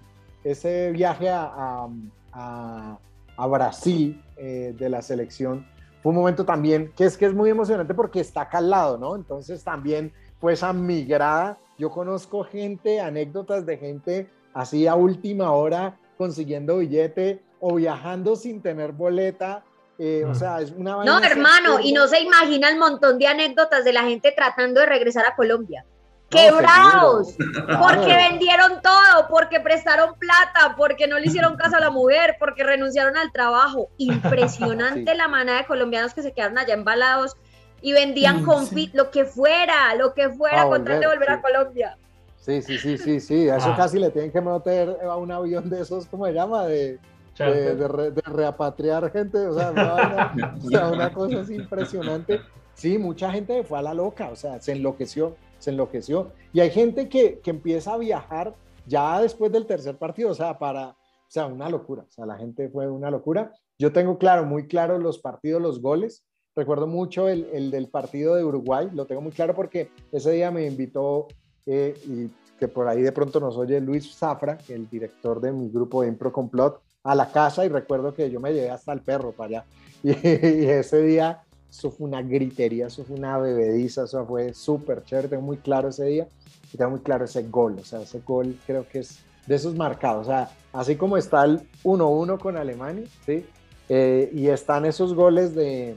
ese 0.43 0.91
viaje 0.91 1.29
a, 1.29 1.43
a- 1.45 1.89
a- 2.33 2.97
a 3.37 3.47
Brasil 3.47 4.23
eh, 4.37 4.73
de 4.77 4.89
la 4.89 5.01
selección 5.01 5.65
fue 6.01 6.09
un 6.11 6.15
momento 6.17 6.45
también 6.45 6.91
que 6.95 7.05
es 7.05 7.17
que 7.17 7.25
es 7.25 7.33
muy 7.33 7.49
emocionante 7.49 7.93
porque 7.93 8.19
está 8.19 8.41
acá 8.41 8.57
al 8.59 8.69
lado, 8.69 8.97
¿no? 8.97 9.15
Entonces 9.15 9.63
también 9.63 10.11
fue 10.39 10.53
esa 10.53 10.73
migrada. 10.73 11.57
Yo 11.77 11.89
conozco 11.91 12.43
gente, 12.43 12.99
anécdotas 12.99 13.65
de 13.65 13.77
gente 13.77 14.29
así 14.53 14.87
a 14.87 14.95
última 14.95 15.51
hora 15.51 15.97
consiguiendo 16.17 16.77
billete 16.79 17.41
o 17.59 17.75
viajando 17.75 18.35
sin 18.35 18.61
tener 18.61 18.91
boleta. 18.91 19.63
eh, 19.99 20.25
O 20.25 20.33
sea, 20.33 20.59
es 20.61 20.71
una 20.71 21.03
No, 21.05 21.19
hermano, 21.23 21.79
y 21.79 21.93
no 21.93 22.07
se 22.07 22.19
imagina 22.21 22.69
el 22.69 22.79
montón 22.79 23.19
de 23.19 23.27
anécdotas 23.27 23.83
de 23.85 23.93
la 23.93 24.01
gente 24.03 24.31
tratando 24.35 24.79
de 24.79 24.87
regresar 24.87 25.25
a 25.27 25.35
Colombia. 25.35 25.85
¡Quebrados! 26.31 27.35
Porque 27.67 28.15
vendieron 28.29 28.81
todo, 28.81 29.27
porque 29.29 29.59
prestaron 29.59 30.15
plata, 30.17 30.75
porque 30.77 31.07
no 31.07 31.19
le 31.19 31.27
hicieron 31.27 31.55
caso 31.57 31.75
a 31.75 31.79
la 31.79 31.89
mujer, 31.91 32.37
porque 32.39 32.63
renunciaron 32.63 33.17
al 33.17 33.31
trabajo. 33.31 33.89
Impresionante 33.97 35.11
Sí. 35.11 35.17
la 35.17 35.27
manada 35.27 35.59
de 35.59 35.65
colombianos 35.65 36.13
que 36.13 36.21
se 36.21 36.31
quedaron 36.31 36.57
allá 36.57 36.73
embalados 36.73 37.35
y 37.81 37.91
vendían 37.93 38.39
Sí, 38.39 38.43
confit, 38.45 38.91
sí. 38.91 38.97
lo 38.97 39.11
que 39.11 39.25
fuera, 39.25 39.93
lo 39.95 40.13
que 40.13 40.29
fuera, 40.29 40.65
con 40.65 40.83
tal 40.85 40.99
de 40.99 41.07
volver, 41.07 41.29
a. 41.31 41.41
Colombia. 41.41 41.97
Sí, 42.37 42.61
sí, 42.61 42.77
sí, 42.77 42.97
sí, 42.97 43.19
sí. 43.19 43.49
A 43.49 43.57
eso 43.57 43.69
Ah. 43.73 43.75
casi 43.77 43.99
le 43.99 44.09
tienen 44.09 44.31
que 44.31 44.41
meter 44.41 44.97
a 45.03 45.15
un 45.17 45.31
avión 45.31 45.69
de 45.69 45.81
esos, 45.81 46.05
¿cómo 46.07 46.25
se 46.25 46.33
llama? 46.33 46.65
De, 46.65 46.93
de, 46.93 46.99
Charter. 47.35 47.77
de 47.77 47.87
re- 47.87 48.11
de 48.11 48.21
reapatriar 48.21 49.11
gente. 49.11 49.37
O 49.47 49.53
sea, 49.57 49.71
una, 49.71 49.93
vaina- 49.93 50.55
o 50.63 50.69
sea, 50.69 50.87
una 50.87 51.11
cosa 51.13 51.41
así 51.41 51.55
impresionante. 51.55 52.41
Sí, 52.73 52.97
mucha 52.97 53.31
gente 53.31 53.63
fue 53.63 53.79
a 53.79 53.81
la 53.81 53.93
loca, 53.93 54.29
o 54.31 54.35
sea, 54.35 54.59
se 54.61 54.71
enloqueció, 54.71 55.35
se 55.61 55.69
enloqueció. 55.69 56.31
Y 56.51 56.59
hay 56.59 56.71
gente 56.71 57.07
que, 57.07 57.39
que 57.39 57.51
empieza 57.51 57.93
a 57.93 57.97
viajar 57.97 58.55
ya 58.85 59.21
después 59.21 59.51
del 59.51 59.65
tercer 59.65 59.97
partido, 59.97 60.31
o 60.31 60.35
sea, 60.35 60.57
para, 60.57 60.89
o 60.89 60.95
sea, 61.29 61.45
una 61.45 61.69
locura. 61.69 62.03
O 62.03 62.11
sea, 62.11 62.25
la 62.25 62.37
gente 62.37 62.69
fue 62.69 62.89
una 62.89 63.09
locura. 63.09 63.53
Yo 63.79 63.93
tengo 63.93 64.17
claro, 64.17 64.45
muy 64.45 64.67
claro 64.67 64.97
los 64.97 65.19
partidos, 65.19 65.61
los 65.61 65.81
goles. 65.81 66.25
Recuerdo 66.55 66.87
mucho 66.87 67.29
el, 67.29 67.47
el 67.53 67.71
del 67.71 67.87
partido 67.87 68.35
de 68.35 68.43
Uruguay, 68.43 68.89
lo 68.93 69.05
tengo 69.05 69.21
muy 69.21 69.31
claro 69.31 69.55
porque 69.55 69.89
ese 70.11 70.31
día 70.31 70.51
me 70.51 70.65
invitó 70.65 71.27
eh, 71.65 71.93
y 72.05 72.29
que 72.59 72.67
por 72.67 72.87
ahí 72.87 73.01
de 73.01 73.11
pronto 73.11 73.39
nos 73.39 73.55
oye 73.57 73.79
Luis 73.79 74.15
Zafra, 74.15 74.57
el 74.67 74.89
director 74.89 75.39
de 75.39 75.51
mi 75.51 75.69
grupo 75.69 76.01
de 76.01 76.09
Impro 76.09 76.31
Complot, 76.31 76.81
a 77.03 77.15
la 77.15 77.31
casa 77.31 77.65
y 77.65 77.69
recuerdo 77.69 78.13
que 78.13 78.29
yo 78.29 78.39
me 78.39 78.53
llevé 78.53 78.69
hasta 78.69 78.91
el 78.93 79.01
perro 79.01 79.31
para 79.31 79.47
allá. 79.47 79.65
Y, 80.03 80.09
y 80.09 80.65
ese 80.65 81.01
día, 81.03 81.43
eso 81.71 81.89
fue 81.89 82.07
una 82.07 82.21
gritería, 82.21 82.87
eso 82.87 83.03
fue 83.05 83.15
una 83.15 83.37
bebediza, 83.37 84.03
eso 84.03 84.25
fue 84.25 84.53
súper 84.53 85.03
chévere, 85.05 85.29
tengo 85.29 85.41
muy 85.41 85.57
claro 85.57 85.89
ese 85.89 86.05
día 86.05 86.27
y 86.73 86.77
tengo 86.77 86.91
muy 86.91 86.99
claro 86.99 87.25
ese 87.25 87.43
gol, 87.43 87.77
o 87.79 87.85
sea, 87.85 88.01
ese 88.01 88.19
gol 88.19 88.57
creo 88.67 88.87
que 88.87 88.99
es 88.99 89.19
de 89.47 89.55
esos 89.55 89.75
marcados, 89.75 90.27
o 90.27 90.29
sea, 90.29 90.51
así 90.73 90.95
como 90.97 91.17
está 91.17 91.45
el 91.45 91.61
1-1 91.83 92.39
con 92.39 92.57
Alemania, 92.57 93.05
¿sí? 93.25 93.45
Eh, 93.89 94.29
y 94.33 94.47
están 94.47 94.85
esos 94.85 95.13
goles 95.13 95.55
de, 95.55 95.95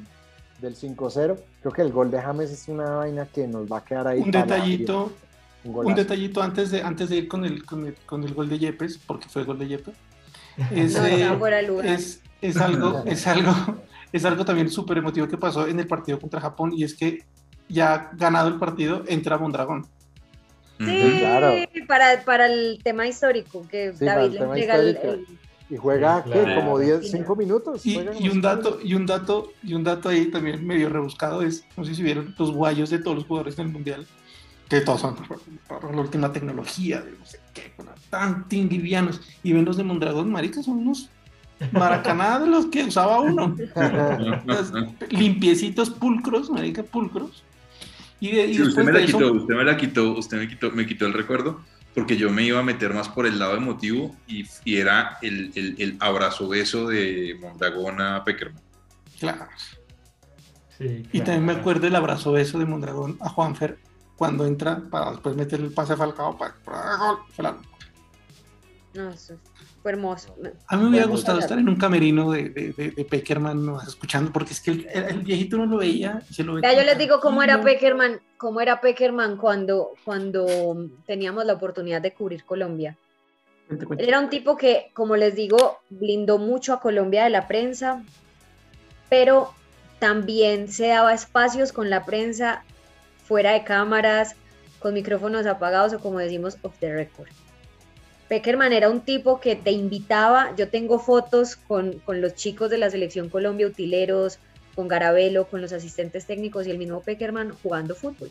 del 0.60 0.76
5-0, 0.76 1.36
creo 1.60 1.72
que 1.72 1.82
el 1.82 1.92
gol 1.92 2.10
de 2.10 2.20
James 2.20 2.50
es 2.50 2.68
una 2.68 2.90
vaina 2.90 3.26
que 3.26 3.46
nos 3.46 3.70
va 3.70 3.78
a 3.78 3.84
quedar 3.84 4.08
ahí. 4.08 4.20
Un 4.20 4.30
detallito. 4.30 5.12
Un 5.64 5.94
detallito 5.94 6.42
antes 6.42 6.70
de, 6.70 6.82
antes 6.82 7.08
de 7.08 7.16
ir 7.16 7.28
con 7.28 7.44
el, 7.44 7.64
con 7.64 7.86
el, 7.86 7.94
con 8.06 8.22
el 8.22 8.34
gol 8.34 8.48
de 8.48 8.58
Yepes, 8.58 8.98
porque 8.98 9.28
fue 9.28 9.44
gol 9.44 9.58
de 9.58 9.68
Yepes. 9.68 9.94
No, 10.56 10.64
Es, 10.76 10.96
eh, 10.96 11.94
es, 11.94 12.22
es 12.40 12.56
algo, 12.58 13.02
es 13.06 13.26
algo, 13.26 13.52
es 14.14 14.24
algo 14.24 14.44
también 14.44 14.70
súper 14.70 14.98
emotivo 14.98 15.26
que 15.26 15.36
pasó 15.36 15.66
en 15.66 15.80
el 15.80 15.88
partido 15.88 16.20
contra 16.20 16.40
Japón 16.40 16.72
y 16.72 16.84
es 16.84 16.94
que 16.94 17.24
ya 17.68 18.10
ganado 18.12 18.46
el 18.46 18.60
partido 18.60 19.02
entra 19.08 19.38
Mondragón. 19.38 19.88
Sí, 20.78 21.16
claro. 21.18 21.56
para, 21.88 22.24
para 22.24 22.46
el 22.46 22.78
tema 22.84 23.08
histórico, 23.08 23.66
que 23.68 23.92
Sí, 23.92 24.04
David 24.04 24.34
le 24.34 24.44
entrega 24.44 24.76
el, 24.76 24.96
el- 25.02 25.26
Y 25.68 25.76
juega, 25.76 26.22
claro. 26.22 26.54
Como 26.54 26.78
10, 26.78 27.00
Sí, 27.02 27.16
5 27.16 27.34
minutos. 27.34 27.84
Y, 27.84 27.98
y 28.20 28.28
un 28.28 28.40
dato, 28.40 28.78
y 28.84 28.94
un 28.94 29.04
dato, 29.04 29.52
y 29.64 29.74
un 29.74 29.82
dato 29.82 30.10
ahí 30.10 30.26
también 30.26 30.64
medio 30.64 30.88
rebuscado 30.90 31.42
es, 31.42 31.64
no 31.76 31.84
sé 31.84 31.96
si 31.96 32.02
vieron 32.04 32.36
los 32.38 32.52
guayos 32.52 32.90
de 32.90 33.00
todos 33.00 33.16
los 33.16 33.26
jugadores 33.26 33.56
del 33.56 33.68
mundial, 33.68 34.06
que 34.68 34.80
todos 34.80 35.00
son 35.00 35.16
por, 35.16 35.92
la 35.92 36.00
última 36.00 36.32
tecnología, 36.32 37.00
de 37.00 37.10
no 37.18 37.26
sé 37.26 37.40
qué, 37.52 37.72
tan 38.10 38.46
livianos, 38.48 39.20
y 39.42 39.52
ven 39.52 39.64
los 39.64 39.76
de 39.76 39.82
Mondragón, 39.82 40.30
marica, 40.30 40.62
son 40.62 40.78
unos 40.78 41.10
maracaná 41.72 42.38
de 42.40 42.46
los 42.46 42.66
que 42.66 42.84
usaba 42.84 43.20
uno. 43.20 43.56
Los 44.46 44.72
limpiecitos, 45.10 45.90
pulcros, 45.90 46.50
marica, 46.50 46.82
pulcros. 46.82 47.42
Y, 48.20 48.32
de, 48.32 48.46
y 48.46 48.54
Sí, 48.54 48.62
usted 48.62 48.82
después 48.82 48.86
me 48.86 48.92
de 48.92 48.98
la 49.00 49.04
eso, 49.04 49.18
quitó, 49.18 49.32
usted 49.32 49.54
me 49.54 49.64
la 49.64 49.76
quitó, 49.76 50.12
usted 50.12 50.38
me 50.38 50.48
quitó, 50.48 50.70
me 50.70 50.86
quitó 50.86 51.06
el 51.06 51.12
recuerdo, 51.12 51.60
porque 51.94 52.16
yo 52.16 52.30
me 52.30 52.42
iba 52.44 52.60
a 52.60 52.62
meter 52.62 52.94
más 52.94 53.08
por 53.08 53.26
el 53.26 53.38
lado 53.38 53.56
emotivo 53.56 54.14
y, 54.26 54.44
y 54.64 54.76
era 54.76 55.18
el, 55.22 55.52
el, 55.54 55.74
el 55.78 55.96
abrazo 56.00 56.48
beso 56.48 56.86
de 56.88 57.36
Mondragón 57.40 58.00
a 58.00 58.24
Peckerman. 58.24 58.62
claro. 59.18 59.46
Sí, 60.76 61.04
Y 61.12 61.18
también 61.18 61.44
me 61.44 61.52
claro. 61.52 61.60
acuerdo 61.60 61.86
el 61.86 61.94
abrazo 61.94 62.32
beso 62.32 62.58
de 62.58 62.64
Mondragón 62.66 63.16
a 63.20 63.28
Juanfer 63.28 63.78
cuando 64.16 64.44
entra 64.44 64.82
para 64.90 65.12
después 65.12 65.36
meter 65.36 65.60
el 65.60 65.72
pase 65.72 65.92
a 65.92 65.96
Falcao 65.96 66.36
para, 66.36 66.54
para 66.64 66.96
gol. 66.96 67.18
La- 67.38 67.56
No, 68.94 69.10
eso 69.10 69.34
fue 69.84 69.92
hermoso. 69.92 70.34
A 70.68 70.78
mí 70.78 70.82
me 70.84 70.88
hubiera 70.88 71.04
gustado 71.06 71.38
estar 71.40 71.58
en 71.58 71.68
un 71.68 71.76
camerino 71.76 72.30
de, 72.32 72.48
de, 72.48 72.72
de, 72.72 72.90
de 72.92 73.04
Peckerman 73.04 73.66
¿no? 73.66 73.82
escuchando, 73.82 74.32
porque 74.32 74.54
es 74.54 74.60
que 74.62 74.70
el, 74.70 74.86
el- 74.90 75.04
el 75.04 75.18
viejito 75.20 75.58
no 75.58 75.66
lo 75.66 75.76
veía 75.76 76.22
y 76.30 76.32
se 76.32 76.42
lo 76.42 76.54
Ya 76.58 76.68
veía 76.70 76.80
yo 76.80 76.86
les 76.86 76.96
digo 76.96 77.20
cómo 77.20 77.42
era. 77.42 77.60
Peckerman, 77.60 78.18
cómo 78.38 78.62
era 78.62 78.80
Peckerman 78.80 79.36
cuando, 79.36 79.90
cuando 80.02 80.46
teníamos 81.06 81.44
la 81.44 81.52
oportunidad 81.52 82.00
de 82.00 82.14
cubrir 82.14 82.44
Colombia. 82.46 82.96
Cuente, 83.68 83.84
cuente. 83.84 84.02
Él 84.04 84.08
era 84.08 84.20
un 84.20 84.30
tipo 84.30 84.56
que, 84.56 84.90
como 84.94 85.16
les 85.16 85.34
digo, 85.34 85.80
blindó 85.90 86.38
mucho 86.38 86.72
a 86.72 86.80
Colombia 86.80 87.24
de 87.24 87.30
la 87.30 87.46
prensa, 87.46 88.02
pero 89.10 89.52
también 89.98 90.68
se 90.68 90.86
daba 90.88 91.12
espacios 91.12 91.72
con 91.72 91.90
la 91.90 92.06
prensa 92.06 92.64
fuera 93.22 93.52
de 93.52 93.64
cámaras, 93.64 94.34
con 94.78 94.94
micrófonos 94.94 95.44
apagados 95.46 95.92
o 95.92 95.98
como 96.00 96.20
decimos, 96.20 96.56
off 96.62 96.74
the 96.80 96.90
record. 96.90 97.28
Peckerman 98.28 98.72
era 98.72 98.88
un 98.88 99.02
tipo 99.02 99.38
que 99.40 99.54
te 99.54 99.70
invitaba, 99.70 100.54
yo 100.56 100.68
tengo 100.68 100.98
fotos 100.98 101.56
con, 101.56 101.98
con 102.00 102.20
los 102.20 102.34
chicos 102.34 102.70
de 102.70 102.78
la 102.78 102.90
selección 102.90 103.28
Colombia, 103.28 103.66
utileros, 103.66 104.38
con 104.74 104.88
Garabelo, 104.88 105.46
con 105.46 105.60
los 105.60 105.72
asistentes 105.72 106.26
técnicos 106.26 106.66
y 106.66 106.70
el 106.70 106.78
mismo 106.78 107.02
Peckerman 107.02 107.52
jugando 107.62 107.94
fútbol. 107.94 108.30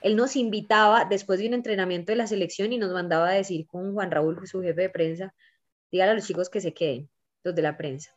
Él 0.00 0.16
nos 0.16 0.36
invitaba 0.36 1.04
después 1.04 1.40
de 1.40 1.48
un 1.48 1.54
entrenamiento 1.54 2.12
de 2.12 2.16
la 2.16 2.26
selección 2.26 2.72
y 2.72 2.78
nos 2.78 2.92
mandaba 2.92 3.28
a 3.28 3.32
decir 3.32 3.66
con 3.66 3.92
Juan 3.94 4.10
Raúl, 4.10 4.46
su 4.46 4.62
jefe 4.62 4.82
de 4.82 4.90
prensa, 4.90 5.34
dígale 5.90 6.12
a 6.12 6.14
los 6.14 6.26
chicos 6.26 6.50
que 6.50 6.60
se 6.60 6.72
queden, 6.72 7.08
los 7.42 7.54
de 7.54 7.62
la 7.62 7.76
prensa, 7.76 8.10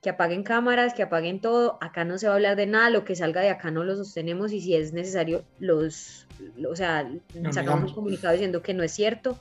que 0.00 0.10
apaguen 0.10 0.42
cámaras, 0.42 0.94
que 0.94 1.02
apaguen 1.02 1.40
todo, 1.40 1.78
acá 1.80 2.04
no 2.04 2.18
se 2.18 2.26
va 2.26 2.32
a 2.32 2.36
hablar 2.36 2.56
de 2.56 2.66
nada, 2.66 2.90
lo 2.90 3.04
que 3.04 3.14
salga 3.14 3.40
de 3.40 3.50
acá 3.50 3.70
no 3.70 3.84
lo 3.84 3.94
sostenemos 3.94 4.52
y 4.52 4.60
si 4.60 4.74
es 4.74 4.92
necesario 4.92 5.44
los, 5.58 6.26
o 6.68 6.74
sea, 6.74 7.08
sacamos 7.52 7.90
un 7.90 7.94
comunicado 7.94 8.32
diciendo 8.32 8.62
que 8.62 8.74
no 8.74 8.82
es 8.82 8.92
cierto 8.92 9.38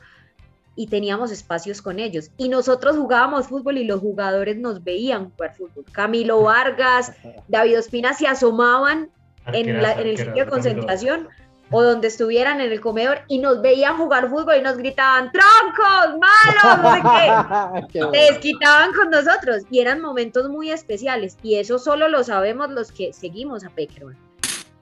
y 0.76 0.88
teníamos 0.88 1.32
espacios 1.32 1.82
con 1.82 2.00
ellos 2.00 2.32
y 2.38 2.48
nosotros 2.50 2.96
jugábamos 2.96 3.48
fútbol 3.48 3.78
y 3.78 3.84
los 3.84 4.00
jugadores 4.00 4.58
nos 4.58 4.84
veían 4.84 5.30
jugar 5.32 5.54
fútbol. 5.56 5.86
Camilo 5.92 6.42
Vargas, 6.44 7.12
David 7.48 7.80
Ospina 7.80 8.14
se 8.14 8.28
asomaban 8.28 9.10
en, 9.54 9.82
la- 9.82 9.94
en 9.94 10.08
el 10.08 10.18
sitio 10.18 10.46
de 10.46 10.50
concentración 10.50 11.28
o 11.74 11.84
donde 11.84 12.08
estuvieran 12.10 12.60
en 12.60 12.70
el 12.72 12.82
comedor 12.82 13.20
y 13.30 13.40
nos 13.40 13.62
veían 13.62 13.96
jugar 13.98 14.30
fútbol 14.30 14.56
y 14.58 14.62
nos 14.62 14.76
gritaban 14.78 15.32
troncos, 15.32 16.20
malos, 16.20 16.84
no 16.84 16.94
sé 16.96 17.02
qué. 17.02 18.00
Bueno. 18.00 18.12
desquitaban 18.12 18.92
con 18.94 19.10
nosotros 19.10 19.64
y 19.70 19.80
eran 19.80 20.02
momentos 20.02 20.50
muy 20.50 20.70
especiales 20.70 21.38
y 21.44 21.56
eso 21.56 21.80
solo 21.80 22.08
lo 22.10 22.24
sabemos 22.26 22.70
los 22.72 22.92
que 22.92 23.14
seguimos 23.14 23.64
a 23.66 23.70
Peckerman. 23.70 24.18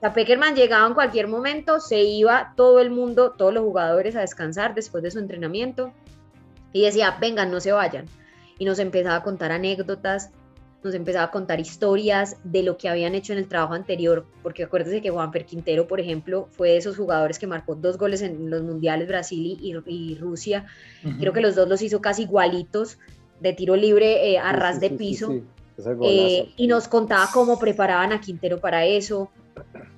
O 0.00 0.02
sea, 0.02 0.14
Peckerman 0.14 0.56
llegaba 0.56 0.86
en 0.86 0.94
cualquier 0.94 1.28
momento, 1.28 1.78
se 1.78 2.02
iba 2.02 2.54
todo 2.56 2.80
el 2.80 2.90
mundo, 2.90 3.32
todos 3.36 3.52
los 3.52 3.62
jugadores 3.62 4.16
a 4.16 4.22
descansar 4.22 4.74
después 4.74 5.02
de 5.02 5.10
su 5.10 5.18
entrenamiento 5.18 5.92
y 6.72 6.84
decía, 6.84 7.18
vengan, 7.20 7.50
no 7.50 7.60
se 7.60 7.72
vayan. 7.72 8.06
Y 8.58 8.64
nos 8.64 8.78
empezaba 8.78 9.16
a 9.16 9.22
contar 9.22 9.52
anécdotas, 9.52 10.30
nos 10.82 10.94
empezaba 10.94 11.26
a 11.26 11.30
contar 11.30 11.60
historias 11.60 12.38
de 12.44 12.62
lo 12.62 12.78
que 12.78 12.88
habían 12.88 13.14
hecho 13.14 13.34
en 13.34 13.40
el 13.40 13.46
trabajo 13.46 13.74
anterior, 13.74 14.24
porque 14.42 14.64
acuérdense 14.64 15.02
que 15.02 15.10
Juanfer 15.10 15.44
Quintero, 15.44 15.86
por 15.86 16.00
ejemplo, 16.00 16.48
fue 16.52 16.70
de 16.70 16.76
esos 16.78 16.96
jugadores 16.96 17.38
que 17.38 17.46
marcó 17.46 17.74
dos 17.74 17.98
goles 17.98 18.22
en 18.22 18.48
los 18.48 18.62
mundiales 18.62 19.06
Brasil 19.06 19.58
y, 19.60 19.74
y 19.86 20.14
Rusia 20.14 20.64
Ujú. 21.04 21.18
Creo 21.18 21.32
que 21.34 21.42
los 21.42 21.54
dos 21.54 21.68
los 21.68 21.82
hizo 21.82 22.00
casi 22.00 22.22
igualitos, 22.22 22.98
de 23.38 23.52
tiro 23.52 23.76
libre 23.76 24.30
eh, 24.30 24.38
a 24.38 24.50
Sí, 24.52 24.56
ras 24.56 24.74
sí, 24.76 24.80
de 24.80 24.90
piso. 24.96 25.28
sí. 25.28 25.42
Eh, 26.02 26.52
y 26.56 26.66
nos 26.66 26.88
contaba 26.88 27.28
cómo 27.32 27.58
preparaban 27.58 28.12
a 28.12 28.20
Quintero 28.20 28.60
para 28.60 28.84
eso. 28.86 29.30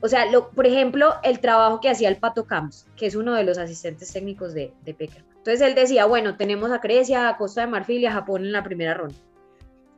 O 0.01 0.09
sea, 0.09 0.27
por 0.55 0.67
ejemplo, 0.67 1.15
el 1.23 1.41
trabajo 1.41 1.81
que 1.81 1.89
hacía 1.89 2.09
el 2.09 2.17
Pato 2.17 2.47
Camps, 2.47 2.87
que 2.97 3.07
es 3.07 3.15
uno 3.15 3.35
de 3.35 3.45
los 3.45 3.59
asistentes 3.59 4.13
técnicos 4.13 4.53
de, 4.55 4.73
de 4.85 4.95
Peckerman. 4.95 5.33
Entonces 5.37 5.61
él 5.61 5.75
decía, 5.75 6.07
bueno, 6.07 6.37
tenemos 6.37 6.71
a 6.71 6.79
Grecia, 6.79 7.29
a 7.29 7.37
Costa 7.37 7.63
de 7.63 7.67
Marfil 7.67 8.01
y 8.01 8.07
a 8.07 8.13
Japón 8.13 8.45
en 8.45 8.53
la 8.53 8.63
primera 8.63 8.95
ronda. 8.95 9.17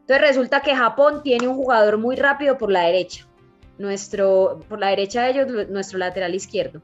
Entonces 0.00 0.28
resulta 0.28 0.60
que 0.60 0.74
Japón 0.74 1.22
tiene 1.22 1.48
un 1.48 1.56
jugador 1.56 1.98
muy 1.98 2.16
rápido 2.16 2.58
por 2.58 2.70
la 2.70 2.82
derecha. 2.82 3.26
Nuestro, 3.78 4.60
por 4.68 4.78
la 4.78 4.88
derecha 4.88 5.22
de 5.22 5.30
ellos, 5.30 5.68
nuestro 5.68 5.98
lateral 5.98 6.34
izquierdo. 6.34 6.82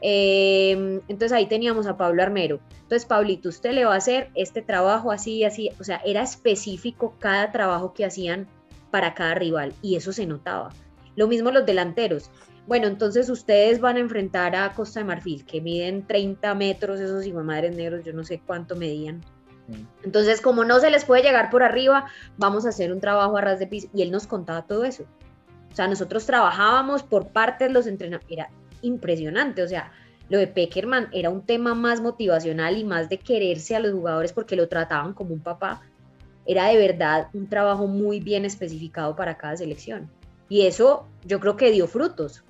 Eh, 0.00 1.00
entonces 1.08 1.32
ahí 1.32 1.46
teníamos 1.46 1.86
a 1.86 1.96
Pablo 1.96 2.22
Armero. 2.22 2.60
Entonces, 2.82 3.06
Pablito, 3.06 3.48
usted 3.48 3.72
le 3.72 3.84
va 3.84 3.94
a 3.94 3.98
hacer 3.98 4.30
este 4.34 4.60
trabajo 4.60 5.12
así 5.12 5.36
y 5.36 5.44
así. 5.44 5.70
O 5.80 5.84
sea, 5.84 6.00
era 6.04 6.22
específico 6.22 7.16
cada 7.18 7.52
trabajo 7.52 7.94
que 7.94 8.04
hacían 8.04 8.48
para 8.90 9.14
cada 9.14 9.34
rival 9.34 9.72
y 9.80 9.96
eso 9.96 10.12
se 10.12 10.26
notaba. 10.26 10.72
Lo 11.16 11.28
mismo 11.28 11.50
los 11.50 11.66
delanteros. 11.66 12.30
Bueno, 12.66 12.86
entonces 12.86 13.28
ustedes 13.28 13.80
van 13.80 13.96
a 13.96 14.00
enfrentar 14.00 14.56
a 14.56 14.72
Costa 14.72 15.00
de 15.00 15.04
Marfil, 15.04 15.44
que 15.44 15.60
miden 15.60 16.06
30 16.06 16.54
metros, 16.54 16.98
esos 16.98 17.26
madres 17.44 17.76
negros, 17.76 18.04
yo 18.04 18.12
no 18.12 18.24
sé 18.24 18.40
cuánto 18.44 18.74
medían. 18.74 19.20
Entonces, 20.02 20.40
como 20.40 20.64
no 20.64 20.78
se 20.80 20.90
les 20.90 21.04
puede 21.04 21.22
llegar 21.22 21.50
por 21.50 21.62
arriba, 21.62 22.06
vamos 22.36 22.66
a 22.66 22.70
hacer 22.70 22.92
un 22.92 23.00
trabajo 23.00 23.36
a 23.36 23.40
ras 23.40 23.58
de 23.58 23.66
piso. 23.66 23.88
Y 23.94 24.02
él 24.02 24.10
nos 24.10 24.26
contaba 24.26 24.66
todo 24.66 24.84
eso. 24.84 25.04
O 25.72 25.74
sea, 25.74 25.88
nosotros 25.88 26.26
trabajábamos 26.26 27.02
por 27.02 27.28
partes 27.28 27.70
los 27.70 27.86
entrenadores. 27.86 28.30
Era 28.30 28.50
impresionante. 28.82 29.62
O 29.62 29.68
sea, 29.68 29.92
lo 30.28 30.38
de 30.38 30.46
Peckerman 30.46 31.08
era 31.12 31.30
un 31.30 31.42
tema 31.42 31.74
más 31.74 32.00
motivacional 32.00 32.76
y 32.76 32.84
más 32.84 33.08
de 33.08 33.18
quererse 33.18 33.76
a 33.76 33.80
los 33.80 33.92
jugadores 33.92 34.32
porque 34.32 34.56
lo 34.56 34.68
trataban 34.68 35.14
como 35.14 35.34
un 35.34 35.40
papá. 35.40 35.82
Era 36.46 36.66
de 36.66 36.76
verdad 36.76 37.28
un 37.32 37.48
trabajo 37.48 37.86
muy 37.86 38.20
bien 38.20 38.44
especificado 38.44 39.16
para 39.16 39.36
cada 39.36 39.56
selección. 39.56 40.10
Y 40.54 40.66
eso 40.66 41.08
yo 41.24 41.40
creo 41.40 41.56
que 41.56 41.72
dio 41.72 41.88
frutos. 41.88 42.44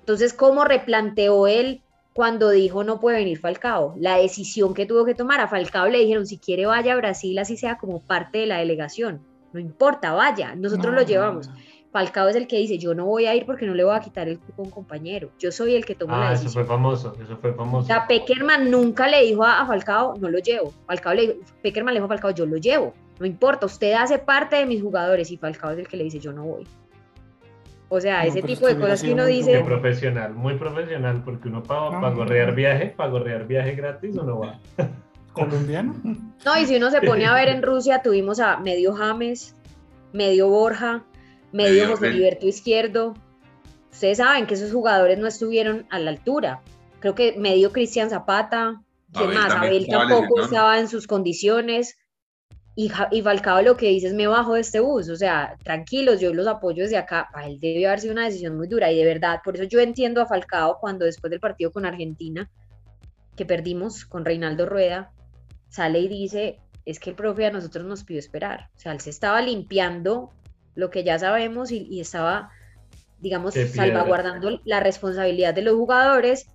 Entonces, 0.00 0.34
¿cómo 0.34 0.66
replanteó 0.66 1.46
él 1.46 1.80
cuando 2.12 2.50
dijo 2.50 2.84
no 2.84 3.00
puede 3.00 3.20
venir 3.20 3.38
Falcao? 3.38 3.94
La 3.98 4.18
decisión 4.18 4.74
que 4.74 4.84
tuvo 4.84 5.06
que 5.06 5.14
tomar 5.14 5.40
a 5.40 5.48
Falcao 5.48 5.88
le 5.88 6.00
dijeron, 6.00 6.26
si 6.26 6.36
quiere 6.36 6.66
vaya 6.66 6.92
a 6.92 6.96
Brasil, 6.96 7.38
así 7.38 7.56
sea 7.56 7.78
como 7.78 8.00
parte 8.00 8.36
de 8.36 8.48
la 8.48 8.58
delegación. 8.58 9.22
No 9.54 9.60
importa, 9.60 10.12
vaya, 10.12 10.54
nosotros 10.56 10.94
lo 10.94 11.00
llevamos. 11.00 11.48
Falcao 11.90 12.28
es 12.28 12.36
el 12.36 12.48
que 12.48 12.58
dice, 12.58 12.76
yo 12.76 12.92
no 12.92 13.06
voy 13.06 13.24
a 13.24 13.34
ir 13.34 13.46
porque 13.46 13.64
no 13.64 13.72
le 13.72 13.82
voy 13.82 13.96
a 13.96 14.00
quitar 14.00 14.28
el 14.28 14.38
cupo 14.38 14.60
a 14.60 14.64
un 14.66 14.70
compañero. 14.70 15.30
Yo 15.38 15.50
soy 15.50 15.74
el 15.74 15.86
que 15.86 15.94
toma 15.94 16.20
la 16.20 16.30
decisión. 16.32 16.48
Ah, 16.48 16.50
eso 16.50 16.52
fue 16.52 16.64
famoso, 16.66 17.16
eso 17.18 17.38
fue 17.38 17.54
famoso. 17.54 17.84
O 17.84 17.86
sea, 17.86 18.06
Peckerman 18.06 18.70
nunca 18.70 19.08
le 19.08 19.24
dijo 19.24 19.42
a, 19.42 19.66
Falcao, 19.66 20.16
no 20.18 20.28
lo 20.28 20.38
llevo. 20.38 20.74
Falcao 20.86 21.14
le 21.14 21.22
dijo, 21.22 21.34
Peckerman 21.62 21.94
le 21.94 22.00
dijo 22.00 22.12
a 22.12 22.14
Falcao, 22.14 22.32
yo 22.32 22.44
lo 22.44 22.58
llevo. 22.58 22.92
No 23.18 23.24
importa, 23.24 23.64
usted 23.64 23.94
hace 23.94 24.18
parte 24.18 24.56
de 24.56 24.66
mis 24.66 24.82
jugadores 24.82 25.30
y 25.30 25.38
Falcao 25.38 25.70
es 25.70 25.78
el 25.78 25.88
que 25.88 25.96
le 25.96 26.04
dice, 26.04 26.20
yo 26.20 26.34
no 26.34 26.44
voy. 26.44 26.66
O 27.90 28.00
sea, 28.00 28.26
ese 28.26 28.42
tipo 28.42 28.66
de 28.66 28.76
cosas 28.76 29.02
que 29.02 29.12
uno 29.12 29.24
dice. 29.24 29.54
Muy 29.54 29.64
profesional, 29.64 30.34
muy 30.34 30.54
profesional, 30.54 31.22
porque 31.24 31.48
uno 31.48 31.62
para 31.62 32.00
pa 32.00 32.10
gorrear 32.10 32.54
viaje, 32.54 32.92
para 32.96 33.10
gorrear 33.10 33.46
viaje 33.46 33.74
gratis, 33.74 34.16
uno 34.16 34.40
va. 34.40 34.60
¿Colombiano? 35.32 35.94
No, 36.44 36.58
y 36.60 36.66
si 36.66 36.76
uno 36.76 36.90
se 36.90 37.00
pone 37.00 37.24
a 37.26 37.34
ver 37.34 37.48
en 37.48 37.62
Rusia, 37.62 38.02
tuvimos 38.02 38.40
a 38.40 38.58
medio 38.58 38.94
James, 38.94 39.54
medio 40.12 40.48
Borja, 40.48 41.04
medio, 41.52 41.88
José 41.88 42.10
Liberto 42.10 42.46
Izquierdo. 42.46 43.14
Ustedes 43.90 44.18
saben 44.18 44.46
que 44.46 44.54
esos 44.54 44.72
jugadores 44.72 45.18
no 45.18 45.26
estuvieron 45.26 45.86
a 45.90 45.98
la 45.98 46.10
altura. 46.10 46.60
Creo 47.00 47.14
que 47.14 47.36
medio 47.38 47.72
Cristian 47.72 48.10
Zapata, 48.10 48.82
¿quién 49.12 49.32
más? 49.32 49.52
Abel 49.54 49.86
tampoco 49.86 50.42
estaba 50.42 50.78
en 50.78 50.88
sus 50.88 51.06
condiciones. 51.06 51.96
Y, 52.80 52.92
y, 53.10 53.22
Falcao 53.22 53.60
lo 53.62 53.76
que 53.76 53.88
dice 53.88 54.06
es 54.06 54.14
me 54.14 54.28
bajo 54.28 54.54
de 54.54 54.60
este 54.60 54.78
bus, 54.78 55.08
o 55.08 55.16
sea, 55.16 55.56
tranquilos, 55.64 56.20
yo 56.20 56.32
los 56.32 56.46
apoyo 56.46 56.84
desde 56.84 56.96
acá, 56.96 57.28
para 57.32 57.48
él 57.48 57.58
debe 57.58 57.88
haber 57.88 57.98
sido 57.98 58.12
una 58.12 58.26
decisión 58.26 58.56
muy 58.56 58.68
dura 58.68 58.92
y 58.92 58.96
de 58.96 59.04
verdad, 59.04 59.40
por 59.42 59.56
eso 59.56 59.64
yo 59.64 59.80
entiendo 59.80 60.22
a 60.22 60.26
Falcao 60.26 60.78
cuando 60.78 61.04
después 61.04 61.28
del 61.32 61.40
partido 61.40 61.72
con 61.72 61.84
Argentina, 61.84 62.48
que 63.34 63.44
perdimos 63.44 64.04
con 64.04 64.24
Reinaldo 64.24 64.64
Rueda, 64.64 65.10
sale 65.68 65.98
y 65.98 66.06
dice, 66.06 66.60
es 66.84 67.00
que 67.00 67.10
el 67.10 67.16
profe 67.16 67.46
a 67.46 67.50
nosotros 67.50 67.84
nos 67.84 68.04
pidió 68.04 68.20
esperar, 68.20 68.70
o 68.76 68.78
sea, 68.78 68.92
él 68.92 69.00
se 69.00 69.10
estaba 69.10 69.42
limpiando 69.42 70.30
lo 70.76 70.88
que 70.88 71.02
ya 71.02 71.18
sabemos 71.18 71.72
y, 71.72 71.78
y 71.90 71.98
estaba, 71.98 72.52
digamos, 73.18 73.54
salvaguardando 73.54 74.60
la 74.64 74.78
responsabilidad 74.78 75.52
de 75.52 75.62
los 75.62 75.74
jugadores 75.74 76.46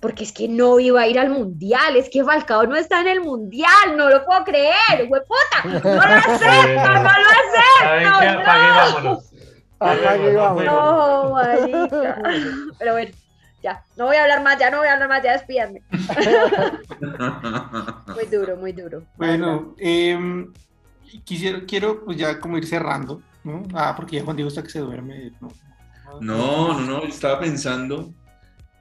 porque 0.00 0.24
es 0.24 0.32
que 0.32 0.48
no 0.48 0.78
iba 0.78 1.00
a 1.00 1.06
ir 1.06 1.18
al 1.18 1.30
mundial, 1.30 1.96
es 1.96 2.10
que 2.10 2.22
Falcao 2.22 2.66
no 2.66 2.76
está 2.76 3.00
en 3.00 3.08
el 3.08 3.22
mundial, 3.22 3.96
no 3.96 4.10
lo 4.10 4.22
puedo 4.24 4.44
creer, 4.44 5.08
huepota, 5.08 5.64
no 5.64 5.80
lo 5.80 6.02
acepto, 6.02 6.84
no 6.84 7.02
lo 7.02 7.08
acepto. 7.42 8.20
apague, 8.36 8.72
vámonos. 8.72 9.32
Vámonos. 9.78 10.64
No, 10.64 11.30
marica. 11.32 12.18
Pero 12.78 12.92
bueno, 12.92 13.10
ya, 13.62 13.82
no 13.96 14.04
voy 14.06 14.16
a 14.16 14.22
hablar 14.22 14.42
más, 14.42 14.58
ya 14.58 14.70
no 14.70 14.78
voy 14.78 14.88
a 14.88 14.92
hablar 14.92 15.08
más, 15.08 15.22
ya 15.22 15.32
despídame. 15.32 15.82
muy 18.14 18.26
duro, 18.26 18.56
muy 18.56 18.72
duro. 18.72 19.02
Bueno, 19.16 19.74
eh, 19.78 20.46
quisiera, 21.24 21.62
quiero 21.66 22.04
pues 22.04 22.18
ya 22.18 22.38
como 22.38 22.58
ir 22.58 22.66
cerrando, 22.66 23.22
¿no? 23.44 23.62
Ah, 23.74 23.94
porque 23.96 24.16
ya 24.16 24.24
Juan 24.24 24.36
Diego 24.36 24.48
está 24.48 24.62
que 24.62 24.68
se 24.68 24.80
duerme. 24.80 25.32
No, 25.40 25.48
no, 26.20 26.74
no, 26.74 26.80
no 26.80 27.02
estaba 27.04 27.40
pensando 27.40 28.12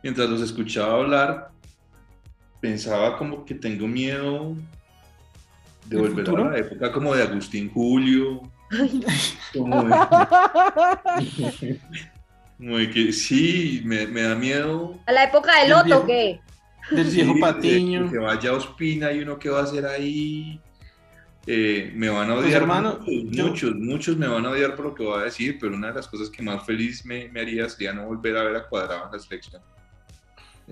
mientras 0.06 0.30
los 0.30 0.40
escuchaba 0.42 0.94
hablar, 1.02 1.50
pensaba 2.62 3.18
como 3.18 3.44
que 3.44 3.56
tengo 3.56 3.88
miedo 3.88 4.56
de 5.88 5.98
volver 5.98 6.30
a 6.30 6.50
la 6.52 6.58
época 6.60 6.92
como 6.92 7.16
de 7.16 7.24
Agustín 7.24 7.72
Julio. 7.72 8.42
Como 9.52 9.84
de, 9.84 9.96
como 12.58 12.78
de 12.78 12.90
que 12.92 13.12
sí, 13.12 13.82
me, 13.84 14.06
me, 14.06 14.22
da 14.22 14.36
miedo. 14.36 15.00
¿A 15.08 15.12
la 15.12 15.24
época 15.24 15.60
del 15.62 15.72
Loto 15.72 16.02
o 16.04 16.06
qué? 16.06 16.40
Del 16.92 17.08
viejo 17.08 17.34
Sí, 17.34 17.42
Patiño. 17.42 18.04
de 18.04 18.12
que 18.12 18.18
vaya 18.20 18.52
a 18.52 18.54
Ospina 18.54 19.12
y 19.12 19.22
uno 19.22 19.40
qué 19.40 19.50
va 19.50 19.62
a 19.62 19.64
hacer 19.64 19.88
ahí. 19.88 20.62
Eh, 21.48 21.92
me 21.96 22.10
van 22.10 22.30
a 22.30 22.36
Pues, 22.36 22.46
odiar 22.46 22.62
hermano, 22.62 23.00
muchos, 23.00 23.32
yo- 23.32 23.48
muchos, 23.48 23.76
muchos 23.76 24.18
me 24.18 24.28
van 24.28 24.46
a 24.46 24.52
odiar 24.52 24.76
por 24.76 24.86
lo 24.86 24.94
que 24.94 25.04
voy 25.04 25.20
a 25.20 25.24
decir, 25.26 25.58
pero 25.60 25.74
una 25.76 25.88
de 25.88 25.96
las 25.96 26.08
cosas 26.08 26.30
que 26.30 26.44
más 26.44 26.64
feliz 26.64 27.04
me, 27.08 27.28
me 27.30 27.40
haría 27.42 27.68
sería 27.70 27.92
no 27.92 28.06
volver 28.06 28.38
a 28.38 28.44
ver 28.44 28.56
a 28.56 28.68
Cuadrado 28.68 29.06
en 29.08 29.12
la 29.14 29.20
selección. 29.20 29.64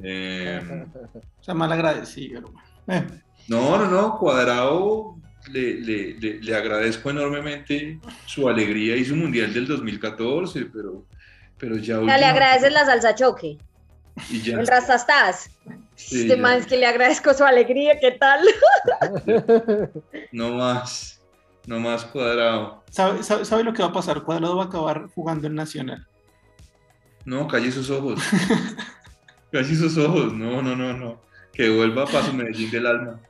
Eh, 0.02 0.62
O 1.40 1.44
sea, 1.44 1.54
mal 1.54 1.72
agradecido. 1.72 2.42
Eh, 2.88 3.06
no, 3.50 3.78
no, 3.78 3.88
no, 3.92 4.18
Cuadrado 4.18 5.18
le, 5.52 5.76
le, 5.82 6.14
le, 6.20 6.42
le 6.42 6.56
agradezco 6.56 7.10
enormemente 7.10 8.00
su 8.26 8.48
alegría 8.48 8.96
y 8.96 9.04
su 9.04 9.16
mundial 9.16 9.54
del 9.54 9.68
2014, 9.68 10.66
pero, 10.74 11.06
pero 11.58 11.76
ya. 11.78 12.00
Ya 12.02 12.18
le 12.18 12.26
agradeces 12.26 12.72
la 12.72 12.86
salsa 12.86 13.14
choque, 13.14 13.58
y 14.30 14.42
ya- 14.42 14.58
el 14.60 14.66
rastastas. 14.68 15.50
Sí, 15.96 16.22
este 16.22 16.38
man 16.38 16.58
es 16.60 16.66
que 16.66 16.78
le 16.78 16.86
agradezco 16.88 17.34
su 17.34 17.44
alegría, 17.44 18.00
¿qué 18.00 18.12
tal? 18.12 18.40
No 20.32 20.54
más, 20.56 21.22
no 21.68 21.80
más 21.80 22.06
Cuadrado. 22.06 22.84
¿Sabe, 22.90 23.22
sabe, 23.24 23.46
sabe 23.46 23.64
lo 23.64 23.74
que 23.74 23.84
va 23.84 23.90
a 23.90 23.94
pasar? 23.94 24.24
Cuadrado 24.24 24.56
va 24.58 24.64
a 24.64 24.68
acabar 24.68 25.08
jugando 25.14 25.48
en 25.48 25.56
Nacional. 25.56 26.08
No, 27.26 27.48
calle 27.48 27.72
sus 27.72 27.90
ojos. 27.90 28.20
calle 29.54 29.74
sus 29.76 29.98
ojos. 29.98 30.34
No, 30.34 30.62
no, 30.62 30.76
no, 30.76 30.94
no. 30.94 31.22
Que 31.54 31.70
vuelva 31.70 32.06
para 32.06 32.26
su 32.26 32.34
Medellín 32.34 32.70
del 32.72 32.88
alma. 32.88 33.22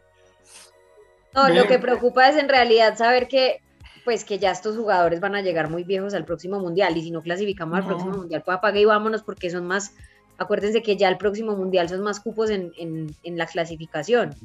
No, 1.35 1.49
lo 1.49 1.65
que 1.67 1.77
preocupa 1.79 2.29
es 2.29 2.37
en 2.37 2.47
realidad 2.49 2.97
saber 2.97 3.27
que 3.27 3.59
pues 4.05 4.23
que 4.25 4.37
ya 4.37 4.51
estos 4.51 4.75
jugadores 4.75 5.19
van 5.21 5.33
a 5.35 5.41
llegar 5.41 5.69
muy 5.69 5.83
viejos 5.85 6.13
al 6.13 6.25
próximo 6.25 6.59
mundial 6.59 6.97
y 6.97 7.03
si 7.03 7.11
no 7.11 7.21
clasificamos 7.21 7.77
al 7.77 7.85
próximo 7.85 8.17
mundial 8.17 8.41
pues 8.45 8.57
apague 8.57 8.81
y 8.81 8.85
vámonos 8.85 9.23
porque 9.23 9.49
son 9.49 9.65
más, 9.65 9.93
acuérdense 10.37 10.81
que 10.83 10.97
ya 10.97 11.07
el 11.07 11.17
próximo 11.17 11.55
mundial 11.55 11.87
son 11.87 12.01
más 12.01 12.19
cupos 12.19 12.49
en, 12.49 12.73
en- 12.77 13.15
en 13.23 13.37
la 13.37 13.45
clasificación. 13.45 14.35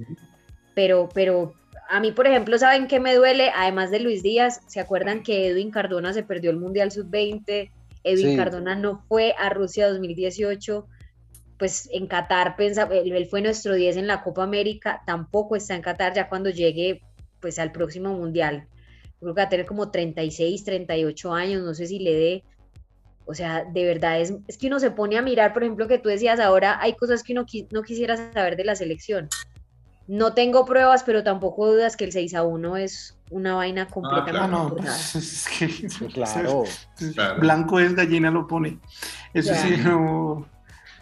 Pero, 0.76 1.08
pero 1.12 1.54
a 1.90 1.98
mí, 2.00 2.12
por 2.12 2.26
ejemplo, 2.28 2.56
¿saben 2.56 2.86
qué 2.86 3.00
me 3.00 3.14
duele? 3.16 3.50
Además 3.54 3.90
de 3.90 3.98
Luis 4.00 4.22
Díaz, 4.22 4.60
¿se 4.68 4.78
acuerdan 4.78 5.22
que 5.24 5.48
Edwin 5.48 5.72
Cardona 5.72 6.12
se 6.12 6.22
perdió 6.22 6.50
el 6.52 6.56
Mundial 6.58 6.92
Sub-20? 6.92 7.70
Edwin 8.04 8.30
Sí. 8.30 8.36
Cardona 8.36 8.76
no 8.76 9.02
fue 9.08 9.34
a 9.38 9.50
Rusia 9.50 9.88
2018 9.90 10.86
pues 11.58 11.88
en 11.92 12.06
Qatar 12.06 12.56
pensa, 12.56 12.88
él, 12.92 13.12
él 13.12 13.26
fue 13.26 13.40
nuestro 13.42 13.74
10 13.74 13.96
en 13.96 14.06
la 14.06 14.22
Copa 14.22 14.44
América, 14.44 15.02
tampoco 15.06 15.56
está 15.56 15.74
en 15.74 15.82
Qatar 15.82 16.14
ya 16.14 16.28
cuando 16.28 16.50
llegue 16.50 17.02
pues 17.40 17.58
al 17.58 17.72
próximo 17.72 18.12
mundial. 18.14 18.66
Creo 19.20 19.34
que 19.34 19.40
va 19.40 19.46
a 19.46 19.48
tener 19.48 19.66
como 19.66 19.90
36, 19.90 20.64
38 20.64 21.32
años, 21.34 21.62
no 21.62 21.74
sé 21.74 21.86
si 21.86 21.98
le 21.98 22.14
dé. 22.14 22.44
O 23.26 23.34
sea, 23.34 23.64
de 23.64 23.84
verdad 23.84 24.20
es, 24.20 24.32
es 24.46 24.56
que 24.56 24.68
uno 24.68 24.80
se 24.80 24.90
pone 24.92 25.18
a 25.18 25.22
mirar, 25.22 25.52
por 25.52 25.62
ejemplo, 25.64 25.86
que 25.88 25.98
tú 25.98 26.08
decías 26.08 26.40
ahora, 26.40 26.78
hay 26.80 26.94
cosas 26.94 27.22
que 27.22 27.32
uno 27.32 27.44
qui- 27.44 27.66
no 27.72 27.82
quisiera 27.82 28.16
saber 28.32 28.56
de 28.56 28.64
la 28.64 28.74
selección. 28.76 29.28
No 30.06 30.32
tengo 30.32 30.64
pruebas, 30.64 31.02
pero 31.02 31.22
tampoco 31.22 31.66
dudas 31.70 31.96
que 31.96 32.04
el 32.04 32.12
6 32.12 32.34
a 32.34 32.42
1 32.44 32.76
es 32.78 33.18
una 33.30 33.54
vaina 33.56 33.86
completamente 33.88 34.38
Ah, 34.40 34.46
no, 34.46 34.74
pues, 34.74 35.14
es 35.16 35.48
que 35.58 36.06
claro. 36.14 36.64
Claro. 37.12 37.40
blanco 37.40 37.78
es 37.80 37.94
gallina 37.94 38.30
lo 38.30 38.46
pone. 38.46 38.78
Eso 39.34 39.54
sí, 39.54 39.76
no. 39.84 40.48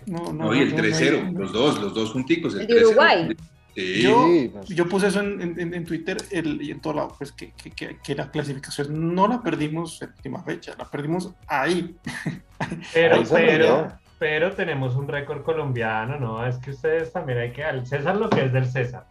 No, 0.06 0.32
no, 0.32 0.44
No, 0.44 0.54
y 0.54 0.60
el 0.60 0.70
no, 0.70 0.76
no, 0.76 0.82
3-0, 0.84 1.32
no. 1.32 1.38
los 1.40 1.52
dos, 1.52 1.80
los 1.80 1.94
dos 1.94 2.12
junticos. 2.12 2.54
El 2.54 2.66
de 2.66 2.74
3-0. 2.74 2.86
Uruguay. 2.86 3.36
Sí. 3.74 4.02
Yo, 4.02 4.26
pues. 4.52 4.68
yo 4.68 4.88
puse 4.88 5.08
eso 5.08 5.20
en, 5.20 5.54
en- 5.58 5.74
en 5.74 5.84
Twitter 5.84 6.16
el- 6.30 6.62
y 6.62 6.70
en 6.70 6.80
todo 6.80 6.94
lado, 6.94 7.14
pues 7.18 7.30
que, 7.32 7.52
que- 7.52 7.70
que- 7.72 7.98
que 8.02 8.14
la 8.14 8.30
clasificación 8.30 9.14
no 9.14 9.28
la 9.28 9.42
perdimos 9.42 10.00
en 10.00 10.08
última 10.10 10.42
fecha, 10.42 10.74
la 10.78 10.86
perdimos 10.90 11.30
ahí. 11.46 11.94
Pero, 12.94 13.16
Ahí 13.16 13.24
pero, 13.30 13.92
pero 14.18 14.52
tenemos 14.52 14.96
un 14.96 15.08
récord 15.08 15.42
colombiano, 15.42 16.18
¿no? 16.18 16.46
Es 16.46 16.56
que 16.56 16.70
ustedes 16.70 17.12
también 17.12 17.38
hay 17.38 17.52
que 17.52 17.64
al 17.64 17.86
César 17.86 18.16
lo 18.16 18.30
que 18.30 18.46
es 18.46 18.52
del 18.52 18.64
César. 18.64 19.04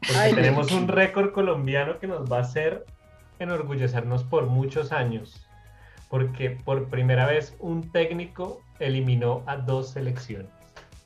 Porque 0.00 0.16
Ay, 0.16 0.32
tenemos 0.34 0.72
un 0.72 0.88
récord 0.88 1.32
colombiano 1.32 1.98
que 1.98 2.06
nos 2.06 2.32
va 2.32 2.38
a 2.38 2.40
hacer 2.40 2.86
enorgullecernos 3.38 4.24
por 4.24 4.46
muchos 4.46 4.90
años. 4.92 5.46
Porque 6.08 6.50
por 6.50 6.88
primera 6.88 7.26
vez 7.26 7.54
un 7.58 7.92
técnico 7.92 8.62
eliminó 8.80 9.42
a 9.46 9.56
dos 9.56 9.90
selecciones. 9.90 10.48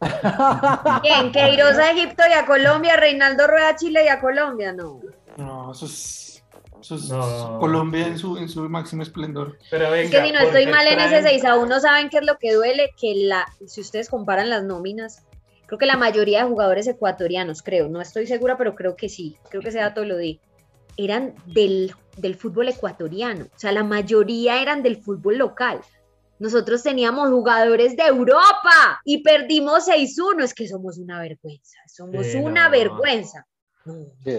¿Quién? 1.03 1.31
Queiroz 1.33 1.79
a 1.79 1.93
Egipto 1.93 2.23
y 2.29 2.33
a 2.33 2.45
Colombia, 2.45 2.97
Reinaldo 2.97 3.47
Rueda 3.47 3.69
a 3.71 3.77
Chile 3.77 4.05
y 4.05 4.09
a 4.09 4.21
Colombia, 4.21 4.73
no. 4.73 5.01
No, 5.37 5.73
eso 5.73 5.87
es, 5.87 6.45
eso 6.81 6.95
es 6.97 7.09
No. 7.09 7.59
Colombia 7.61 8.07
en 8.09 8.19
su, 8.19 8.37
en 8.37 8.49
su 8.49 8.69
máximo 8.69 9.03
esplendor. 9.03 9.59
Pero 9.71 9.91
venga, 9.91 10.03
Es 10.05 10.11
que 10.11 10.23
si 10.27 10.33
no 10.33 10.39
¿por 10.41 10.49
estoy 10.49 10.65
qué 10.67 10.71
mal 10.71 10.87
en 10.89 10.99
ese 11.01 11.21
traen- 11.21 11.29
6 11.41 11.45
a 11.45 11.57
1, 11.57 11.81
¿saben 11.81 12.09
qué 12.11 12.19
es 12.19 12.27
lo 12.27 12.37
que 12.39 12.53
duele? 12.53 12.91
Que 13.01 13.15
la, 13.15 13.47
si 13.67 13.81
ustedes 13.81 14.09
comparan 14.11 14.51
las 14.51 14.65
nóminas, 14.65 15.23
creo 15.67 15.79
que 15.79 15.87
la 15.87 15.97
mayoría 15.97 16.43
de 16.43 16.49
jugadores 16.51 16.87
ecuatorianos, 16.89 17.63
creo, 17.63 17.89
no 17.89 18.01
estoy 18.01 18.27
segura, 18.27 18.57
pero 18.59 18.75
creo 18.75 18.97
que 18.97 19.09
sí, 19.09 19.39
creo 19.51 19.63
que 19.63 19.69
ese 19.69 19.79
dato 19.79 20.05
lo 20.05 20.17
di, 20.17 20.41
eran 20.97 21.35
del, 21.47 21.95
del 22.17 22.35
fútbol 22.35 22.69
ecuatoriano, 22.69 23.45
o 23.45 23.59
sea, 23.59 23.71
la 23.73 23.85
mayoría 23.85 24.61
eran 24.61 24.83
del 24.83 24.97
fútbol 25.01 25.39
local. 25.39 25.81
Nosotros 26.43 26.83
teníamos 26.83 27.31
jugadores 27.31 27.97
de 27.97 28.03
Europa 28.03 29.01
y 29.05 29.23
perdimos 29.23 29.87
6-1, 29.87 30.43
es 30.43 30.53
que 30.53 30.67
somos 30.67 30.99
una 30.99 31.21
vergüenza, 31.21 31.79
somos 31.87 32.27
Sí, 32.27 32.37
una 32.37 32.65
no. 32.65 32.71
vergüenza. 32.73 33.47
Sí, 33.85 34.33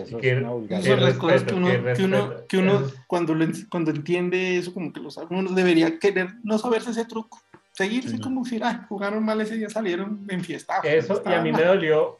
son 0.83 0.99
las 0.99 1.13
cosas 1.13 1.43
que 1.43 1.53
uno, 1.55 1.69
que 1.95 2.03
uno, 2.03 2.33
que 2.49 2.57
uno 2.57 2.81
cuando, 3.07 3.33
lo 3.33 3.47
cuando 3.69 3.91
entiende 3.91 4.57
eso, 4.57 4.73
como 4.73 4.91
que 4.91 4.99
lo 4.99 5.09
sabe, 5.11 5.27
uno 5.29 5.49
debería 5.51 5.97
querer 5.97 6.27
no 6.43 6.57
saberse 6.57 6.91
ese 6.91 7.05
truco. 7.05 7.41
Seguirse 7.71 8.19
como 8.19 8.43
si 8.43 8.59
"Ay, 8.61 8.79
jugaron 8.89 9.23
mal 9.23 9.39
ese 9.39 9.55
día, 9.55 9.69
salieron 9.69 10.25
en 10.29 10.41
fiesta. 10.43 10.81
Eso, 10.83 11.23
y 11.25 11.31
a 11.31 11.41
mí 11.41 11.53
me 11.53 11.63
dolió, 11.63 12.17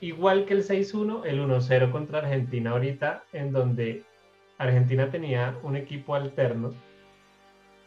igual 0.00 0.46
que 0.46 0.54
el 0.54 0.62
6-1, 0.62 1.24
el 1.24 1.40
1-0 1.40 1.90
contra 1.90 2.18
Argentina 2.20 2.70
ahorita, 2.70 3.24
en 3.32 3.50
donde 3.50 4.04
Argentina 4.58 5.10
tenía 5.10 5.58
un 5.64 5.74
equipo 5.74 6.14
alterno, 6.14 6.72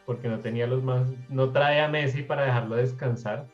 porque 0.05 0.27
no 0.27 0.39
tenía 0.39 0.67
los 0.67 0.83
más, 0.83 1.07
no 1.29 1.51
trae 1.51 1.81
a 1.81 1.87
Messi 1.87 2.23
para 2.23 2.45
dejarlo 2.45 2.75
descansar, 2.75 3.47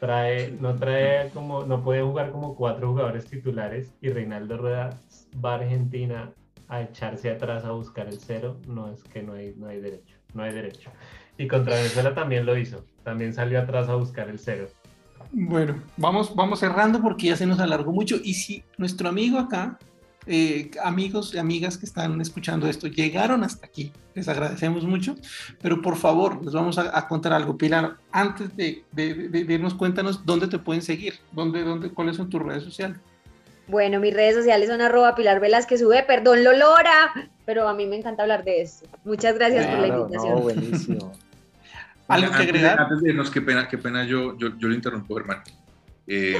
trae, 0.00 0.50
no 0.60 0.74
trae 0.76 1.30
como, 1.30 1.64
no 1.64 1.82
puede 1.82 2.02
jugar 2.02 2.30
como 2.30 2.54
cuatro 2.54 2.88
jugadores 2.88 3.26
titulares, 3.26 3.92
y 4.00 4.10
Reinaldo 4.10 4.56
Rueda 4.58 4.98
va 5.44 5.52
a 5.52 5.56
Argentina 5.56 6.32
a 6.68 6.82
echarse 6.82 7.30
atrás 7.30 7.64
a 7.64 7.70
buscar 7.70 8.08
el 8.08 8.18
cero, 8.18 8.56
no 8.66 8.92
es 8.92 9.02
que 9.04 9.22
no 9.22 9.34
hay, 9.34 9.54
no 9.56 9.68
hay 9.68 9.80
derecho, 9.80 10.16
no 10.34 10.42
hay 10.42 10.52
derecho. 10.52 10.90
Y 11.38 11.46
contra 11.46 11.76
Venezuela 11.76 12.14
también 12.14 12.44
lo 12.44 12.56
hizo, 12.56 12.84
también 13.04 13.32
salió 13.32 13.60
atrás 13.60 13.88
a 13.88 13.94
buscar 13.94 14.28
el 14.28 14.38
cero. 14.38 14.68
Bueno, 15.30 15.82
vamos, 15.96 16.34
vamos 16.34 16.60
cerrando 16.60 17.00
porque 17.00 17.28
ya 17.28 17.36
se 17.36 17.46
nos 17.46 17.60
alargó 17.60 17.92
mucho. 17.92 18.16
Y 18.22 18.34
si 18.34 18.64
nuestro 18.76 19.08
amigo 19.08 19.38
acá, 19.38 19.78
eh, 20.28 20.70
amigos 20.84 21.34
y 21.34 21.38
amigas 21.38 21.76
que 21.78 21.86
están 21.86 22.20
escuchando 22.20 22.68
esto, 22.68 22.86
llegaron 22.86 23.42
hasta 23.44 23.66
aquí, 23.66 23.92
les 24.14 24.28
agradecemos 24.28 24.84
mucho. 24.84 25.16
Pero 25.62 25.80
por 25.82 25.96
favor, 25.96 26.44
les 26.44 26.52
vamos 26.54 26.78
a, 26.78 26.96
a 26.96 27.08
contar 27.08 27.32
algo. 27.32 27.56
Pilar, 27.58 27.96
antes 28.12 28.56
de, 28.56 28.84
de, 28.92 29.14
de- 29.28 29.44
de 29.44 29.54
irnos, 29.54 29.74
cuéntanos 29.74 30.24
dónde 30.24 30.46
te 30.48 30.58
pueden 30.58 30.82
seguir, 30.82 31.14
dónde, 31.32 31.62
dónde, 31.64 31.90
cuáles 31.90 32.16
son 32.16 32.28
tus 32.30 32.42
redes 32.42 32.62
sociales. 32.62 32.98
Bueno, 33.66 34.00
mis 34.00 34.14
redes 34.14 34.34
sociales 34.34 34.68
son 34.68 34.80
arroba 34.80 35.14
Pilar 35.14 35.40
Velázquez 35.40 35.80
sube, 35.80 36.02
perdón 36.02 36.42
Lolora, 36.44 37.30
pero 37.44 37.68
a 37.68 37.74
mí 37.74 37.86
me 37.86 37.96
encanta 37.96 38.22
hablar 38.22 38.42
de 38.44 38.62
esto. 38.62 38.86
Muchas 39.04 39.34
gracias 39.34 39.66
por 39.66 39.78
la 39.80 39.88
invitación. 39.88 40.34
no, 40.34 40.40
buenísimo. 40.40 41.12
¿Algo 42.08 42.28
que 42.30 42.36
Antes 42.36 42.46
de- 42.52 42.58
agregar? 42.58 42.80
Antes 42.80 43.00
de 43.02 43.10
irnos, 43.10 43.30
qué 43.30 43.42
pena, 43.42 43.68
qué 43.68 43.76
pena 43.76 44.04
yo, 44.06 44.38
yo, 44.38 44.56
yo 44.58 44.68
lo 44.68 44.74
interrumpo, 44.74 45.14
Germán. 45.16 45.42
Eh, 46.06 46.38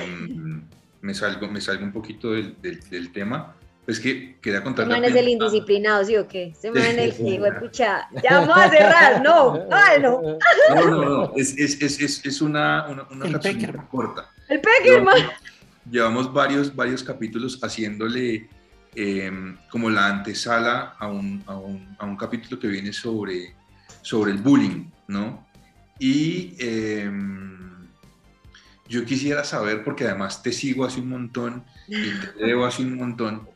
me, 1.02 1.12
salgo, 1.12 1.46
me 1.48 1.60
salgo 1.60 1.84
un 1.84 1.92
poquito 1.92 2.32
del, 2.32 2.56
del, 2.62 2.80
del 2.88 3.12
tema. 3.12 3.54
Es 3.88 3.98
que 3.98 4.36
quería 4.42 4.62
contarle. 4.62 4.94
man 4.94 5.02
es 5.04 5.16
el 5.16 5.28
indisciplinado, 5.28 6.04
¿sí 6.04 6.14
o 6.16 6.28
qué? 6.28 6.48
Este 6.48 6.70
man 6.70 6.98
el 6.98 7.16
que, 7.16 7.40
pucha, 7.58 8.06
ya 8.22 8.40
vamos 8.40 8.56
a 8.58 8.68
cerrar, 8.70 9.22
no, 9.22 9.66
ah, 9.72 9.92
no, 10.00 10.20
No, 10.74 10.90
no, 10.90 11.04
no. 11.04 11.32
Es, 11.34 11.56
es, 11.56 11.80
es, 11.80 11.98
es, 11.98 12.26
es 12.26 12.42
una, 12.42 12.86
una, 12.86 13.06
una 13.10 13.24
El 13.26 13.32
capsulita 13.32 13.66
Peckerman. 13.66 13.86
corta. 13.86 14.30
el 14.50 14.60
Peckerman. 14.60 15.16
Llevamos, 15.16 15.32
llevamos 15.90 16.32
varios, 16.34 16.76
varios 16.76 17.02
capítulos 17.02 17.58
haciéndole 17.62 18.46
eh, 18.94 19.32
como 19.70 19.88
la 19.88 20.06
antesala 20.08 20.94
a 20.98 21.08
un, 21.08 21.42
a, 21.46 21.56
un, 21.56 21.96
a 21.98 22.04
un 22.04 22.16
capítulo 22.16 22.60
que 22.60 22.68
viene 22.68 22.92
sobre, 22.92 23.54
sobre 24.02 24.32
el 24.32 24.38
bullying, 24.38 24.90
¿no? 25.06 25.48
Y 25.98 26.54
eh, 26.58 27.10
yo 28.86 29.04
quisiera 29.06 29.44
saber, 29.44 29.82
porque 29.82 30.04
además 30.04 30.42
te 30.42 30.52
sigo 30.52 30.84
hace 30.84 31.00
un 31.00 31.08
montón 31.08 31.64
y 31.86 32.10
te 32.10 32.32
leo 32.46 32.66
hace 32.66 32.82
un 32.82 32.96
montón, 32.96 33.48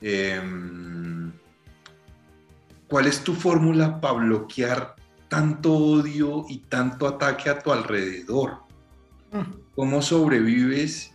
eh, 0.00 0.40
¿cuál 2.88 3.06
es 3.06 3.22
tu 3.22 3.34
fórmula 3.34 4.00
para 4.00 4.14
bloquear 4.14 4.96
tanto 5.28 5.72
odio 5.72 6.46
y 6.48 6.58
tanto 6.58 7.06
ataque 7.06 7.50
a 7.50 7.58
tu 7.58 7.72
alrededor? 7.72 8.58
¿Cómo 9.74 10.00
sobrevives 10.00 11.12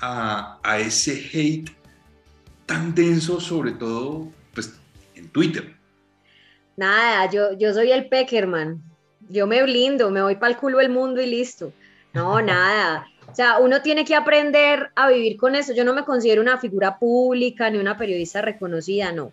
a, 0.00 0.58
a 0.62 0.78
ese 0.78 1.12
hate 1.32 1.70
tan 2.66 2.94
denso, 2.94 3.40
sobre 3.40 3.72
todo 3.72 4.32
pues, 4.52 4.74
en 5.14 5.28
Twitter? 5.28 5.76
Nada, 6.76 7.30
yo, 7.30 7.52
yo 7.56 7.72
soy 7.72 7.92
el 7.92 8.08
Peckerman. 8.08 8.82
Yo 9.28 9.46
me 9.46 9.62
blindo, 9.62 10.10
me 10.10 10.22
voy 10.22 10.36
para 10.36 10.52
el 10.52 10.58
culo 10.58 10.78
del 10.78 10.90
mundo 10.90 11.20
y 11.20 11.26
listo. 11.26 11.72
No, 12.12 12.40
nada. 12.42 13.06
O 13.30 13.34
sea, 13.34 13.58
uno 13.58 13.82
tiene 13.82 14.04
que 14.04 14.14
aprender 14.14 14.90
a 14.94 15.08
vivir 15.08 15.36
con 15.36 15.54
eso. 15.54 15.72
Yo 15.72 15.84
no 15.84 15.94
me 15.94 16.04
considero 16.04 16.40
una 16.40 16.58
figura 16.58 16.98
pública 16.98 17.68
ni 17.70 17.78
una 17.78 17.96
periodista 17.96 18.42
reconocida, 18.42 19.12
no. 19.12 19.32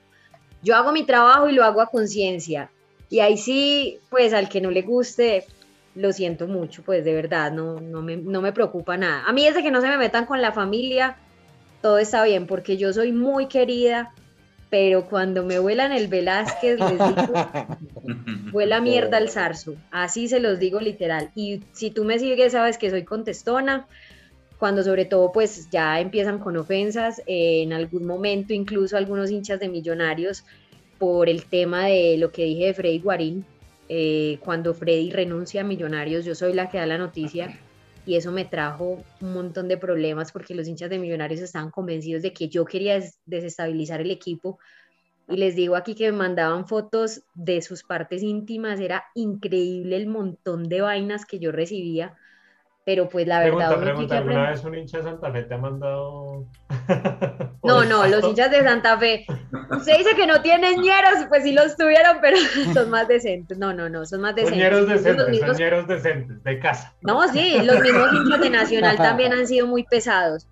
Yo 0.63 0.76
hago 0.76 0.91
mi 0.91 1.03
trabajo 1.03 1.49
y 1.49 1.53
lo 1.53 1.63
hago 1.63 1.81
a 1.81 1.88
conciencia. 1.88 2.72
Y 3.09 3.19
ahí 3.19 3.38
sí, 3.38 3.99
pues 4.09 4.34
al 4.34 4.49
que 4.49 4.61
no 4.61 4.72
le 4.72 4.84
guste, 4.84 5.45
lo 5.95 6.13
siento 6.13 6.47
mucho, 6.47 6.84
pues 6.84 7.03
de 7.03 7.13
verdad, 7.13 7.51
no, 7.51 7.80
no, 7.80 8.01
me, 8.01 8.15
no 8.15 8.41
me 8.41 8.53
preocupa 8.53 8.95
nada. 8.97 9.23
A 9.27 9.34
mí 9.34 9.45
desde 9.45 9.63
que 9.63 9.72
no 9.72 9.81
se 9.81 9.88
me 9.88 9.97
metan 9.97 10.26
con 10.26 10.41
la 10.41 10.51
familia, 10.51 11.18
todo 11.81 11.97
está 11.97 12.23
bien, 12.23 12.47
porque 12.47 12.77
yo 12.77 12.93
soy 12.93 13.11
muy 13.11 13.47
querida, 13.47 14.13
pero 14.72 15.06
cuando 15.06 15.43
me 15.43 15.60
vuelan 15.60 15.91
el 15.91 16.07
Velázquez, 16.07 16.80
les 16.80 16.91
digo, 16.91 17.34
vuela 18.53 18.80
mierda 18.80 19.18
al 19.18 19.30
zarzo. 19.30 19.76
Así 19.91 20.30
se 20.30 20.39
los 20.39 20.60
digo 20.60 20.80
literal. 20.80 21.30
Y 21.35 21.61
si 21.73 21.91
tú 21.91 22.06
me 22.06 22.18
sigues, 22.18 22.53
sabes 22.53 22.77
que 22.77 22.89
soy 22.89 23.03
contestona. 23.03 23.85
Cuando 24.57 24.81
sobre 24.81 25.03
todo 25.03 25.34
pues 25.34 25.69
ya 25.72 25.99
empiezan 25.99 26.39
con 26.39 26.56
ofensas, 26.56 27.19
eh, 27.27 27.64
en 27.64 27.73
algún 27.73 28.06
momento 28.06 28.53
incluso 28.53 28.95
algunos 28.95 29.30
hinchas 29.30 29.60
de 29.60 29.68
millonarios 29.68 30.45
por 30.98 31.27
el 31.27 31.45
tema 31.45 31.88
de 31.88 32.15
lo 32.18 32.31
que 32.31 32.45
dije 32.45 32.68
de 32.68 32.73
Freddy 32.73 32.99
Guarín, 32.99 33.45
eh, 33.89 34.39
cuando 34.45 34.73
Freddy 34.73 35.11
renuncia 35.11 35.61
a 35.61 35.64
Millonarios, 35.65 36.23
yo 36.23 36.34
soy 36.34 36.53
la 36.53 36.69
que 36.69 36.77
da 36.77 36.85
la 36.85 36.98
noticia 36.98 37.60
y 38.05 38.15
eso 38.15 38.31
me 38.31 38.45
trajo 38.45 39.07
un 39.19 39.33
montón 39.33 39.67
de 39.67 39.77
problemas 39.77 40.31
porque 40.31 40.55
los 40.55 40.67
hinchas 40.67 40.89
de 40.89 40.99
Millonarios 40.99 41.41
estaban 41.41 41.71
convencidos 41.71 42.21
de 42.23 42.33
que 42.33 42.49
yo 42.49 42.65
quería 42.65 42.95
des- 42.95 43.19
desestabilizar 43.25 44.01
el 44.01 44.11
equipo. 44.11 44.59
Y 45.27 45.37
les 45.37 45.55
digo 45.55 45.75
aquí 45.75 45.95
que 45.95 46.11
me 46.11 46.17
mandaban 46.17 46.67
fotos 46.67 47.23
de 47.33 47.61
sus 47.61 47.83
partes 47.83 48.23
íntimas, 48.23 48.79
era 48.79 49.05
increíble 49.15 49.95
el 49.97 50.07
montón 50.07 50.63
de 50.69 50.81
vainas 50.81 51.25
que 51.25 51.39
yo 51.39 51.51
recibía, 51.51 52.15
pero 52.83 53.07
pues 53.09 53.27
la 53.27 53.39
verdad 53.39 53.51
Pregunta, 53.51 53.69
tiene 53.75 53.85
pregunta, 53.91 54.17
¿alguna 54.17 54.49
vez 54.49 54.63
un 54.63 54.75
hincha 54.75 54.97
de 54.97 55.03
Santa 55.03 55.31
Fe 55.31 55.43
te 55.43 55.53
ha 55.53 55.57
mandado? 55.57 56.45
No, 57.63 57.85
no, 57.85 58.07
los 58.07 58.23
hinchas 58.25 58.49
de 58.49 58.63
Santa 58.63 58.97
Fe. 58.97 59.23
Usted 59.69 59.99
dice 59.99 60.15
que 60.15 60.25
no 60.25 60.41
tienen 60.41 60.81
ñeros, 60.81 61.27
pues 61.29 61.43
sí 61.43 61.51
los 61.53 61.77
tuvieron, 61.77 62.17
pero 62.19 62.35
son 62.73 62.89
más 62.89 63.07
decentes. 63.07 63.59
No, 63.59 63.71
no, 63.71 63.87
no, 63.87 64.03
son 64.05 64.21
más 64.21 64.33
decentes. 64.33 64.57
Soñeros 64.57 64.79
Los 64.81 64.89
decentes, 65.03 65.27
mismos- 65.29 65.51
soñeros 65.57 65.87
decentes, 65.87 66.43
de 66.43 66.59
casa. 66.59 66.95
No, 67.01 67.27
sí, 67.27 67.61
los 67.63 67.79
mismos 67.79 68.11
hinchas 68.13 68.41
de 68.41 68.49
Nacional 68.49 68.97
también 68.97 69.31
han 69.33 69.45
sido 69.45 69.67
muy 69.67 69.83
pesados. 69.83 70.47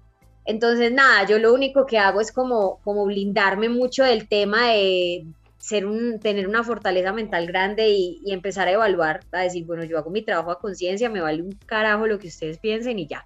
Entonces, 0.46 0.92
nada, 0.92 1.26
yo 1.26 1.40
lo 1.40 1.52
único 1.52 1.88
que 1.88 1.98
hago 1.98 2.22
es 2.22 2.32
como, 2.32 2.80
como 2.84 3.06
blindarme 3.06 3.70
mucho 3.70 4.04
del 4.04 4.28
tema 4.28 4.68
de 4.70 5.26
ser 5.60 5.86
un, 5.86 6.20
tener 6.20 6.48
una 6.48 6.64
fortaleza 6.64 7.14
mental 7.14 7.46
grande 7.46 7.90
y, 7.90 8.22
y 8.26 8.32
empezar 8.32 8.68
a 8.68 8.72
evaluar, 8.72 9.20
a 9.32 9.42
decir, 9.42 9.66
bueno, 9.66 9.84
yo 9.84 9.98
hago 9.98 10.10
mi 10.10 10.22
trabajo 10.24 10.52
a 10.52 10.60
conciencia, 10.60 11.10
me 11.10 11.22
vale 11.22 11.44
un 11.44 11.52
carajo 11.66 12.08
lo 12.08 12.18
que 12.18 12.28
ustedes 12.28 12.58
piensen 12.58 12.98
y 12.98 13.08
ya. 13.08 13.26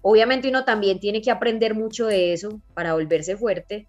Obviamente 0.00 0.48
uno 0.48 0.64
también 0.64 0.98
tiene 0.98 1.20
que 1.20 1.30
aprender 1.30 1.74
mucho 1.74 2.06
de 2.06 2.32
eso 2.32 2.60
para 2.74 2.94
volverse 2.94 3.36
fuerte 3.36 3.86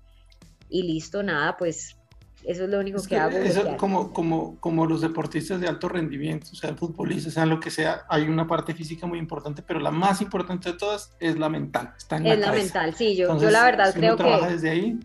y 0.70 0.84
listo, 0.84 1.24
nada, 1.24 1.56
pues 1.58 1.96
eso 2.44 2.64
es 2.64 2.70
lo 2.70 2.80
único 2.80 2.98
Es 2.98 3.04
que, 3.04 3.16
que 3.16 3.22
hago. 3.22 3.38
eso 3.38 3.78
como, 3.78 4.12
como, 4.12 4.58
como 4.60 4.86
los 4.86 5.02
deportistas 5.02 5.62
de 5.62 5.68
alto 5.68 5.88
rendimiento, 5.88 6.48
o 6.52 6.56
sea, 6.56 6.74
futbolistas, 6.76 7.34
sean 7.34 7.50
lo 7.50 7.60
que 7.60 7.70
sea, 7.70 8.04
hay 8.10 8.24
una 8.24 8.48
parte 8.48 8.74
física 8.74 9.08
muy 9.08 9.20
importante, 9.20 9.62
pero 9.62 9.80
la 9.80 9.92
más 9.92 10.22
importante 10.22 10.72
de 10.72 10.78
todas 10.78 11.16
es 11.20 11.38
la 11.38 11.48
mental. 11.50 11.94
Está 11.98 12.18
en 12.18 12.28
Es 12.28 12.40
la 12.40 12.52
mental, 12.52 12.94
sí, 12.96 13.16
yo, 13.16 13.40
yo 13.40 13.50
la 13.50 13.64
verdad 13.64 13.94
si 13.94 14.00
creo 14.00 14.16
uno 14.16 14.18
que... 14.18 14.24
trabaja 14.24 14.52
desde 14.52 14.70
ahí, 14.70 15.00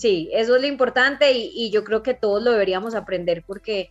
Sí, 0.00 0.30
eso 0.32 0.56
es 0.56 0.62
lo 0.62 0.66
importante 0.66 1.30
y, 1.32 1.52
y 1.54 1.68
yo 1.68 1.84
creo 1.84 2.02
que 2.02 2.14
todos 2.14 2.42
lo 2.42 2.52
deberíamos 2.52 2.94
aprender 2.94 3.44
porque 3.46 3.90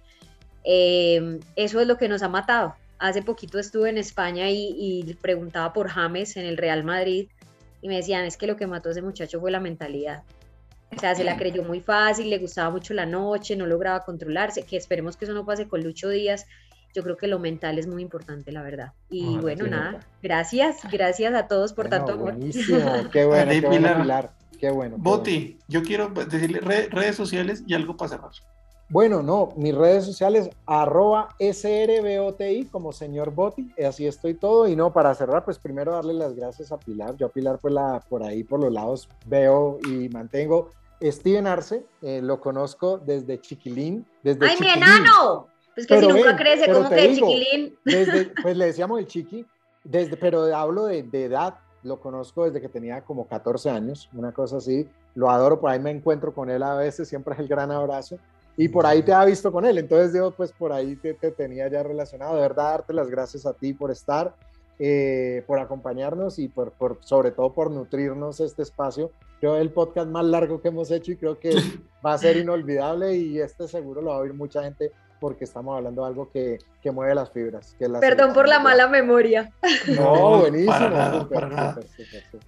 eh, 0.64 1.40
eso 1.56 1.80
es 1.80 1.86
lo 1.86 1.98
que 1.98 2.10
nos 2.10 2.24
ha 2.24 2.30
matado. 2.30 2.74
Hace 2.98 3.22
poquito 3.22 3.60
estuve 3.60 3.92
en 3.92 4.00
España 4.00 4.50
y, 4.50 4.74
y 4.76 5.14
preguntaba 5.22 5.72
por 5.72 5.88
James 5.88 6.36
en 6.36 6.48
el 6.48 6.58
Real 6.58 6.84
Madrid 6.84 7.28
y 7.84 7.88
me 7.90 7.98
decían, 7.98 8.26
es 8.26 8.38
que 8.38 8.48
lo 8.48 8.56
que 8.56 8.66
mató 8.66 8.90
a 8.90 8.94
ese 8.94 9.04
muchacho 9.04 9.40
fue 9.40 9.52
la 9.52 9.60
mentalidad. 9.60 10.24
O 10.98 11.00
sea, 11.00 11.14
se 11.14 11.24
la 11.24 11.38
creyó 11.38 11.62
muy 11.62 11.80
fácil, 11.80 12.32
le 12.32 12.40
gustaba 12.40 12.72
mucho 12.72 12.96
la 12.96 13.06
noche, 13.06 13.56
no 13.56 13.68
lograba 13.68 14.04
controlarse, 14.04 14.64
que 14.64 14.78
esperemos 14.78 15.16
que 15.16 15.26
eso 15.26 15.36
no 15.36 15.46
pase 15.46 15.68
con 15.68 15.84
Lucho 15.84 16.10
Díaz 16.10 16.48
yo 16.96 17.04
creo 17.04 17.18
que 17.18 17.28
lo 17.28 17.38
mental 17.38 17.78
es 17.78 17.86
muy 17.86 18.02
importante, 18.02 18.52
la 18.52 18.64
verdad. 18.64 18.94
Y 19.12 19.24
Ojalá 19.24 19.42
bueno, 19.42 19.68
nada, 19.68 20.00
gracias, 20.24 20.78
gracias 20.92 21.36
a 21.36 21.48
todos 21.48 21.74
por 21.74 21.88
Bueno, 21.88 22.06
tanto 22.06 22.20
amor. 22.20 22.34
Buenísimo, 22.34 22.80
qué 23.12 23.26
bueno, 23.28 23.52
qué 23.52 23.62
bueno, 23.62 24.02
Pilar. 24.02 24.32
Qué 24.60 24.70
bueno. 24.72 24.96
Boti, 24.98 25.58
yo 25.68 25.82
quiero 25.84 26.10
decirle 26.10 26.60
re- 26.60 26.90
redes 26.90 27.16
sociales 27.16 27.64
y 27.66 27.74
algo 27.74 27.96
para 27.96 28.10
cerrar. 28.10 28.32
Bueno, 28.92 29.22
no, 29.22 29.54
mis 29.56 29.76
redes 29.76 30.04
sociales, 30.04 30.50
arroba 30.66 31.30
SRBOTI 31.40 32.66
como 32.72 32.92
señor 32.92 33.32
Boti, 33.32 33.72
así 33.88 34.08
estoy 34.08 34.34
todo. 34.34 34.68
Y 34.68 34.76
no, 34.76 34.92
para 34.92 35.14
cerrar, 35.14 35.46
pues 35.46 35.60
primero 35.60 35.92
darle 35.94 36.14
las 36.14 36.36
gracias 36.36 36.72
a 36.72 36.78
Pilar. 36.80 37.16
Yo 37.16 37.28
a 37.28 37.30
Pilar, 37.30 37.60
pues 37.62 37.74
la, 37.74 38.04
por 38.10 38.24
ahí, 38.24 38.44
por 38.44 38.60
los 38.60 38.72
lados, 38.74 39.08
veo 39.28 39.78
y 39.88 40.10
mantengo. 40.10 40.72
Steven 41.02 41.48
Arce, 41.48 41.86
eh, 42.02 42.20
lo 42.22 42.42
conozco 42.42 42.98
desde 42.98 43.40
chiquilín, 43.40 44.06
desde 44.24 44.46
¡Ay, 44.46 44.58
mi 44.60 44.66
chiquilín. 44.68 44.84
enano! 44.84 45.48
Pues 45.76 45.88
que 45.88 45.96
Pero 45.96 46.08
si 46.08 46.14
nunca 46.14 46.28
ven, 46.30 46.38
crece, 46.38 46.74
como 46.74 46.90
que 46.90 47.08
digo, 47.08 47.28
chiquilín. 47.28 47.78
Desde, 47.86 48.26
pues 48.42 48.58
le 48.58 48.66
decíamos 48.66 49.00
el 49.00 49.08
chiqui, 49.08 49.46
desde, 49.84 50.18
pero 50.18 50.54
hablo 50.54 50.86
de, 50.86 51.04
de 51.04 51.26
edad, 51.26 51.54
lo 51.84 52.00
conozco 52.00 52.46
desde 52.46 52.62
que 52.62 52.70
tenía 52.70 53.02
como 53.02 53.28
14 53.28 53.70
años, 53.70 54.10
una 54.14 54.32
cosa 54.32 54.58
así, 54.58 54.88
lo 55.16 55.30
adoro, 55.30 55.60
por 55.60 55.72
ahí 55.72 55.80
me 55.80 55.92
encuentro 55.92 56.34
con 56.34 56.50
él 56.50 56.64
a 56.64 56.76
veces, 56.76 57.08
siempre 57.08 57.34
es 57.34 57.40
el 57.40 57.48
gran 57.48 57.72
abrazo, 57.72 58.18
y 58.58 58.68
por 58.68 58.86
ahí 58.86 59.02
te 59.04 59.14
ha 59.14 59.24
visto 59.26 59.52
con 59.52 59.66
él, 59.66 59.78
entonces 59.78 60.14
digo, 60.14 60.32
pues 60.32 60.52
por 60.52 60.72
ahí 60.72 60.96
te, 60.96 61.14
te 61.14 61.32
tenía 61.32 61.68
ya 61.70 61.84
relacionado, 61.84 62.36
de 62.36 62.42
verdad 62.42 62.72
darte 62.72 62.94
las 62.94 63.10
gracias 63.10 63.46
a 63.46 63.54
ti 63.54 63.74
por 63.74 63.92
estar, 63.92 64.36
eh, 64.82 65.44
por 65.46 65.60
acompañarnos 65.60 66.40
y 66.40 66.48
por, 66.48 66.72
por, 66.72 67.00
sobre 67.02 67.32
todo 67.32 67.52
por 67.52 67.70
nutrirnos 67.70 68.40
este 68.40 68.62
espacio. 68.62 69.12
Creo 69.42 69.58
el 69.58 69.72
podcast 69.72 70.08
más 70.08 70.24
largo 70.24 70.62
que 70.62 70.70
hemos 70.70 70.90
hecho 70.90 71.12
y 71.12 71.18
creo 71.18 71.38
que 71.38 71.52
va 72.06 72.14
a 72.14 72.18
ser 72.18 72.38
inolvidable 72.38 73.14
y 73.16 73.40
este 73.42 73.68
seguro 73.68 74.02
lo 74.02 74.12
va 74.12 74.16
a 74.16 74.20
oír 74.20 74.34
mucha 74.34 74.64
porque 75.20 75.44
estamos 75.44 75.76
hablando 75.76 76.04
de 76.04 76.08
algo 76.08 76.30
que, 76.32 76.60
que 76.82 76.92
mueve 76.92 77.16
las 77.16 77.32
fibras. 77.32 77.76
Que 77.78 77.90
Perdón 77.90 78.34
por 78.34 78.48
la 78.48 78.60
mala 78.60 78.88
memoria. 78.88 79.52
No, 79.96 80.40
buenísimo. 80.40 80.72
para 80.72 80.90
nada, 80.90 81.30
para. 81.30 81.80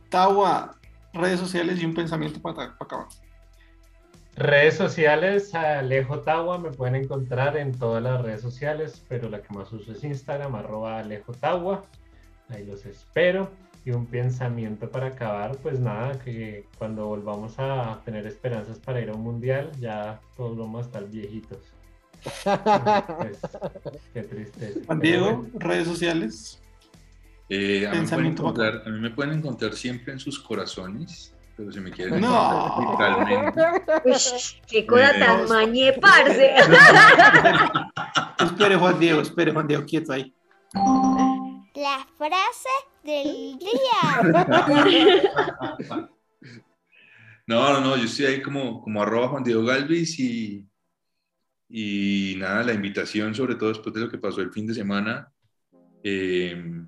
Tawa, 0.10 0.76
redes 1.14 1.40
sociales 1.40 1.82
y 1.82 1.86
un 1.86 1.94
pensamiento 1.94 2.42
para, 2.42 2.56
para 2.56 2.76
acabar. 2.80 3.08
Redes 4.36 4.76
sociales, 4.76 5.54
Alejo 5.54 6.22
Tawa, 6.22 6.58
me 6.58 6.72
pueden 6.72 6.96
encontrar 6.96 7.58
en 7.58 7.78
todas 7.78 8.02
las 8.02 8.22
redes 8.22 8.42
sociales, 8.42 9.04
pero 9.10 9.30
la 9.30 9.42
que 9.42 9.54
más 9.54 9.72
uso 9.74 9.92
es 9.92 10.04
Instagram, 10.04 10.56
arroba 10.56 11.00
Alejo 11.00 11.34
Tawa. 11.34 11.84
Ahí 12.50 12.66
los 12.66 12.86
espero. 12.86 13.50
Y 13.84 13.92
un 13.92 14.06
pensamiento 14.06 14.90
para 14.90 15.08
acabar, 15.08 15.58
pues 15.58 15.80
nada, 15.80 16.18
que 16.20 16.66
cuando 16.78 17.08
volvamos 17.08 17.56
a 17.58 18.00
tener 18.06 18.28
esperanzas 18.28 18.78
para 18.80 19.02
ir 19.02 19.10
a 19.10 19.14
un 19.14 19.22
mundial, 19.22 19.72
ya 19.80 20.22
todos 20.38 20.56
vamos 20.58 20.84
a 20.84 20.86
estar 20.86 21.06
viejitos. 21.08 21.74
Qué 24.14 24.24
tristeza. 24.24 24.80
Juan 24.86 25.00
Diego, 25.00 25.26
bueno. 25.38 25.50
redes 25.56 25.88
sociales. 25.88 26.62
Eh, 27.50 27.86
a, 27.88 27.92
mí 27.92 27.98
me 27.98 28.02
pueden 28.02 28.02
Pensamiento 28.02 28.42
encontrar, 28.44 28.84
a 28.86 28.90
mí 28.90 29.00
me 29.00 29.10
pueden 29.10 29.34
encontrar 29.38 29.74
siempre 29.74 30.14
en 30.14 30.20
sus 30.20 30.40
corazones, 30.40 31.34
pero 31.58 31.72
si 31.72 31.80
me 31.82 31.92
quieren 31.92 32.22
No. 32.22 32.78
encontrar 32.80 33.28
qué 34.68 34.86
cosa 34.86 35.12
Eh, 35.16 35.20
tan 35.20 35.48
mañe, 35.50 35.94
parce. 35.94 36.56
Espere, 38.46 38.76
Juan 38.76 39.00
Diego, 39.00 39.22
espere, 39.22 39.52
Juan 39.52 39.68
Diego, 39.68 39.84
quieto 39.86 40.14
ahí. 40.14 40.34
La 41.76 42.08
frase 42.18 42.70
del 43.04 43.58
día. 43.60 44.02
No, 47.48 47.74
no, 47.74 47.82
no, 47.82 47.98
yo 47.98 48.04
estoy 48.06 48.28
ahí 48.28 48.42
como, 48.42 48.82
como 48.82 49.02
arroba 49.02 49.28
Juan 49.30 49.44
Diego 49.44 49.66
Galvis 49.66 50.18
y, 50.20 50.66
y 51.74 52.36
nada, 52.38 52.64
la 52.64 52.74
invitación, 52.74 53.34
sobre 53.34 53.56
todo 53.56 53.70
después 53.70 53.96
de 53.96 54.02
lo 54.02 54.10
que 54.10 54.18
pasó 54.18 54.42
el 54.42 54.52
fin 54.52 54.68
de 54.68 54.74
semana, 54.74 55.32
eh, 56.04 56.84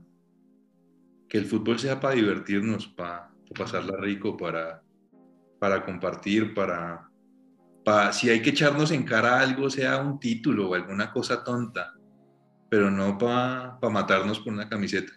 que 1.30 1.38
el 1.38 1.46
fútbol 1.46 1.80
sea 1.80 2.02
para 2.02 2.16
divertirnos, 2.16 2.88
para, 2.88 3.32
pasarla 3.58 3.96
rico, 3.98 4.36
para, 4.36 4.84
para 5.58 5.86
compartir, 5.86 6.54
para, 6.54 7.10
para, 7.86 8.12
si 8.12 8.30
hay 8.30 8.42
que 8.42 8.50
echarnos 8.50 8.92
en 8.92 9.04
cara 9.04 9.40
algo, 9.40 9.70
sea 9.70 9.98
un 9.98 10.20
título 10.20 10.70
o 10.70 10.76
alguna 10.76 11.14
cosa 11.14 11.44
tonta, 11.46 11.94
pero 12.70 12.92
no 12.92 13.18
para 13.18 13.78
matarnos 13.90 14.40
por 14.40 14.52
una 14.52 14.68
camiseta. 14.68 15.14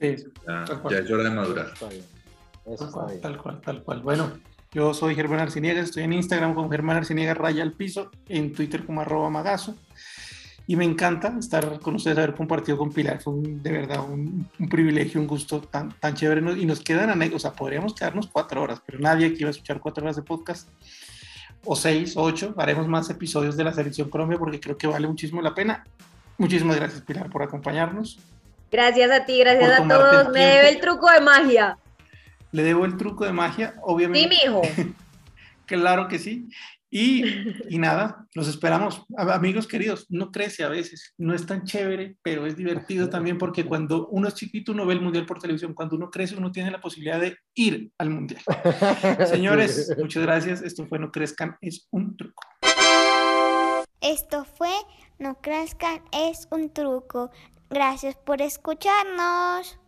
Sí, 0.00 0.16
Ya, 0.48 0.64
ya 0.90 0.98
es 0.98 1.10
hora 1.10 1.24
de 1.24 1.30
madurar. 1.30 1.70
Está 1.74 1.88
bien. 1.90 2.02
Eso 2.64 2.76
tal 2.76 2.88
está 2.88 2.90
cual, 2.90 3.06
bien. 3.08 3.20
tal 3.20 3.38
cual, 3.38 3.60
tal 3.60 3.82
cual. 3.84 4.02
Bueno, 4.02 4.32
yo 4.72 4.94
soy 4.94 5.14
Germán 5.14 5.40
Arciniegas, 5.40 5.86
estoy 5.86 6.04
en 6.04 6.12
Instagram 6.12 6.54
como 6.54 6.70
Germán 6.70 6.96
Arciniegas 6.98 7.36
Raya 7.36 7.62
al 7.62 7.72
Piso, 7.72 8.10
en 8.28 8.52
Twitter 8.52 8.84
como 8.86 9.00
arroba 9.00 9.28
magazo. 9.30 9.76
Y 10.66 10.76
me 10.76 10.84
encanta 10.84 11.34
estar 11.40 11.80
con 11.80 11.96
ustedes, 11.96 12.16
haber 12.18 12.34
compartido 12.34 12.78
con 12.78 12.92
Pilar. 12.92 13.20
Fue 13.20 13.32
un- 13.32 13.60
de 13.60 13.72
verdad 13.72 14.04
un, 14.08 14.48
un 14.56 14.68
privilegio, 14.68 15.20
un 15.20 15.26
gusto 15.26 15.60
tan, 15.60 15.90
tan 15.98 16.14
chévere. 16.14 16.40
Y 16.60 16.64
nos 16.64 16.78
quedan 16.80 17.10
anécdotas, 17.10 17.44
o 17.46 17.48
sea, 17.48 17.52
podríamos 17.58 17.92
quedarnos 17.94 18.28
cuatro 18.28 18.62
horas, 18.62 18.80
pero 18.86 19.00
nadie 19.00 19.26
aquí 19.26 19.42
va 19.42 19.48
a 19.48 19.50
escuchar 19.50 19.80
cuatro 19.80 20.04
horas 20.04 20.14
de 20.14 20.22
podcast. 20.22 20.68
O 21.64 21.74
seis, 21.74 22.16
o 22.16 22.22
ocho. 22.22 22.54
Haremos 22.56 22.86
más 22.86 23.10
episodios 23.10 23.56
de 23.56 23.64
la 23.64 23.72
Selección 23.72 24.08
Colombia 24.10 24.38
porque 24.38 24.60
creo 24.60 24.78
que 24.78 24.86
vale 24.86 25.08
muchísimo 25.08 25.42
la 25.42 25.54
pena. 25.54 25.82
Muchísimas 26.38 26.76
gracias, 26.76 27.02
Pilar, 27.02 27.28
por 27.30 27.42
acompañarnos. 27.42 28.20
Gracias 28.70 29.10
a 29.10 29.24
ti, 29.24 29.40
gracias 29.40 29.80
a 29.80 29.88
todos. 29.88 30.28
Me 30.28 30.44
debe 30.46 30.68
el 30.68 30.80
truco 30.80 31.10
de 31.10 31.20
magia. 31.20 31.78
Le 32.52 32.62
debo 32.62 32.84
el 32.84 32.96
truco 32.96 33.24
de 33.24 33.32
magia, 33.32 33.72
Sí, 33.74 33.80
obviamente. 33.82 34.28
mijo. 34.28 34.62
Claro 35.66 36.08
que 36.08 36.18
sí. 36.18 36.48
Y, 36.90 37.22
y 37.72 37.78
nada, 37.78 38.26
los 38.34 38.48
esperamos. 38.48 39.04
Amigos 39.16 39.68
queridos, 39.68 40.06
no 40.08 40.32
crece 40.32 40.64
a 40.64 40.68
veces, 40.68 41.14
no 41.16 41.32
es 41.32 41.46
tan 41.46 41.62
chévere, 41.62 42.16
pero 42.22 42.44
es 42.46 42.56
divertido 42.56 43.08
también 43.08 43.38
porque 43.38 43.64
cuando 43.64 44.08
uno 44.08 44.26
es 44.26 44.34
chiquito 44.34 44.72
uno 44.72 44.84
ve 44.84 44.94
el 44.94 45.00
mundial 45.00 45.26
por 45.26 45.38
televisión, 45.38 45.72
cuando 45.72 45.94
uno 45.94 46.10
crece 46.10 46.34
uno 46.36 46.50
tiene 46.50 46.72
la 46.72 46.80
posibilidad 46.80 47.20
de 47.20 47.36
ir 47.54 47.92
al 47.98 48.10
mundial. 48.10 48.42
Señores, 49.28 49.94
muchas 49.96 50.24
gracias. 50.24 50.62
Esto 50.62 50.84
fue 50.88 50.98
No 50.98 51.12
Crezcan, 51.12 51.56
es 51.60 51.86
un 51.92 52.16
truco. 52.16 52.42
Esto 54.00 54.44
fue 54.44 54.72
No 55.20 55.40
crezcan 55.40 56.02
es 56.10 56.48
un 56.50 56.72
truco. 56.72 57.30
Gracias 57.68 58.16
por 58.16 58.42
escucharnos. 58.42 59.78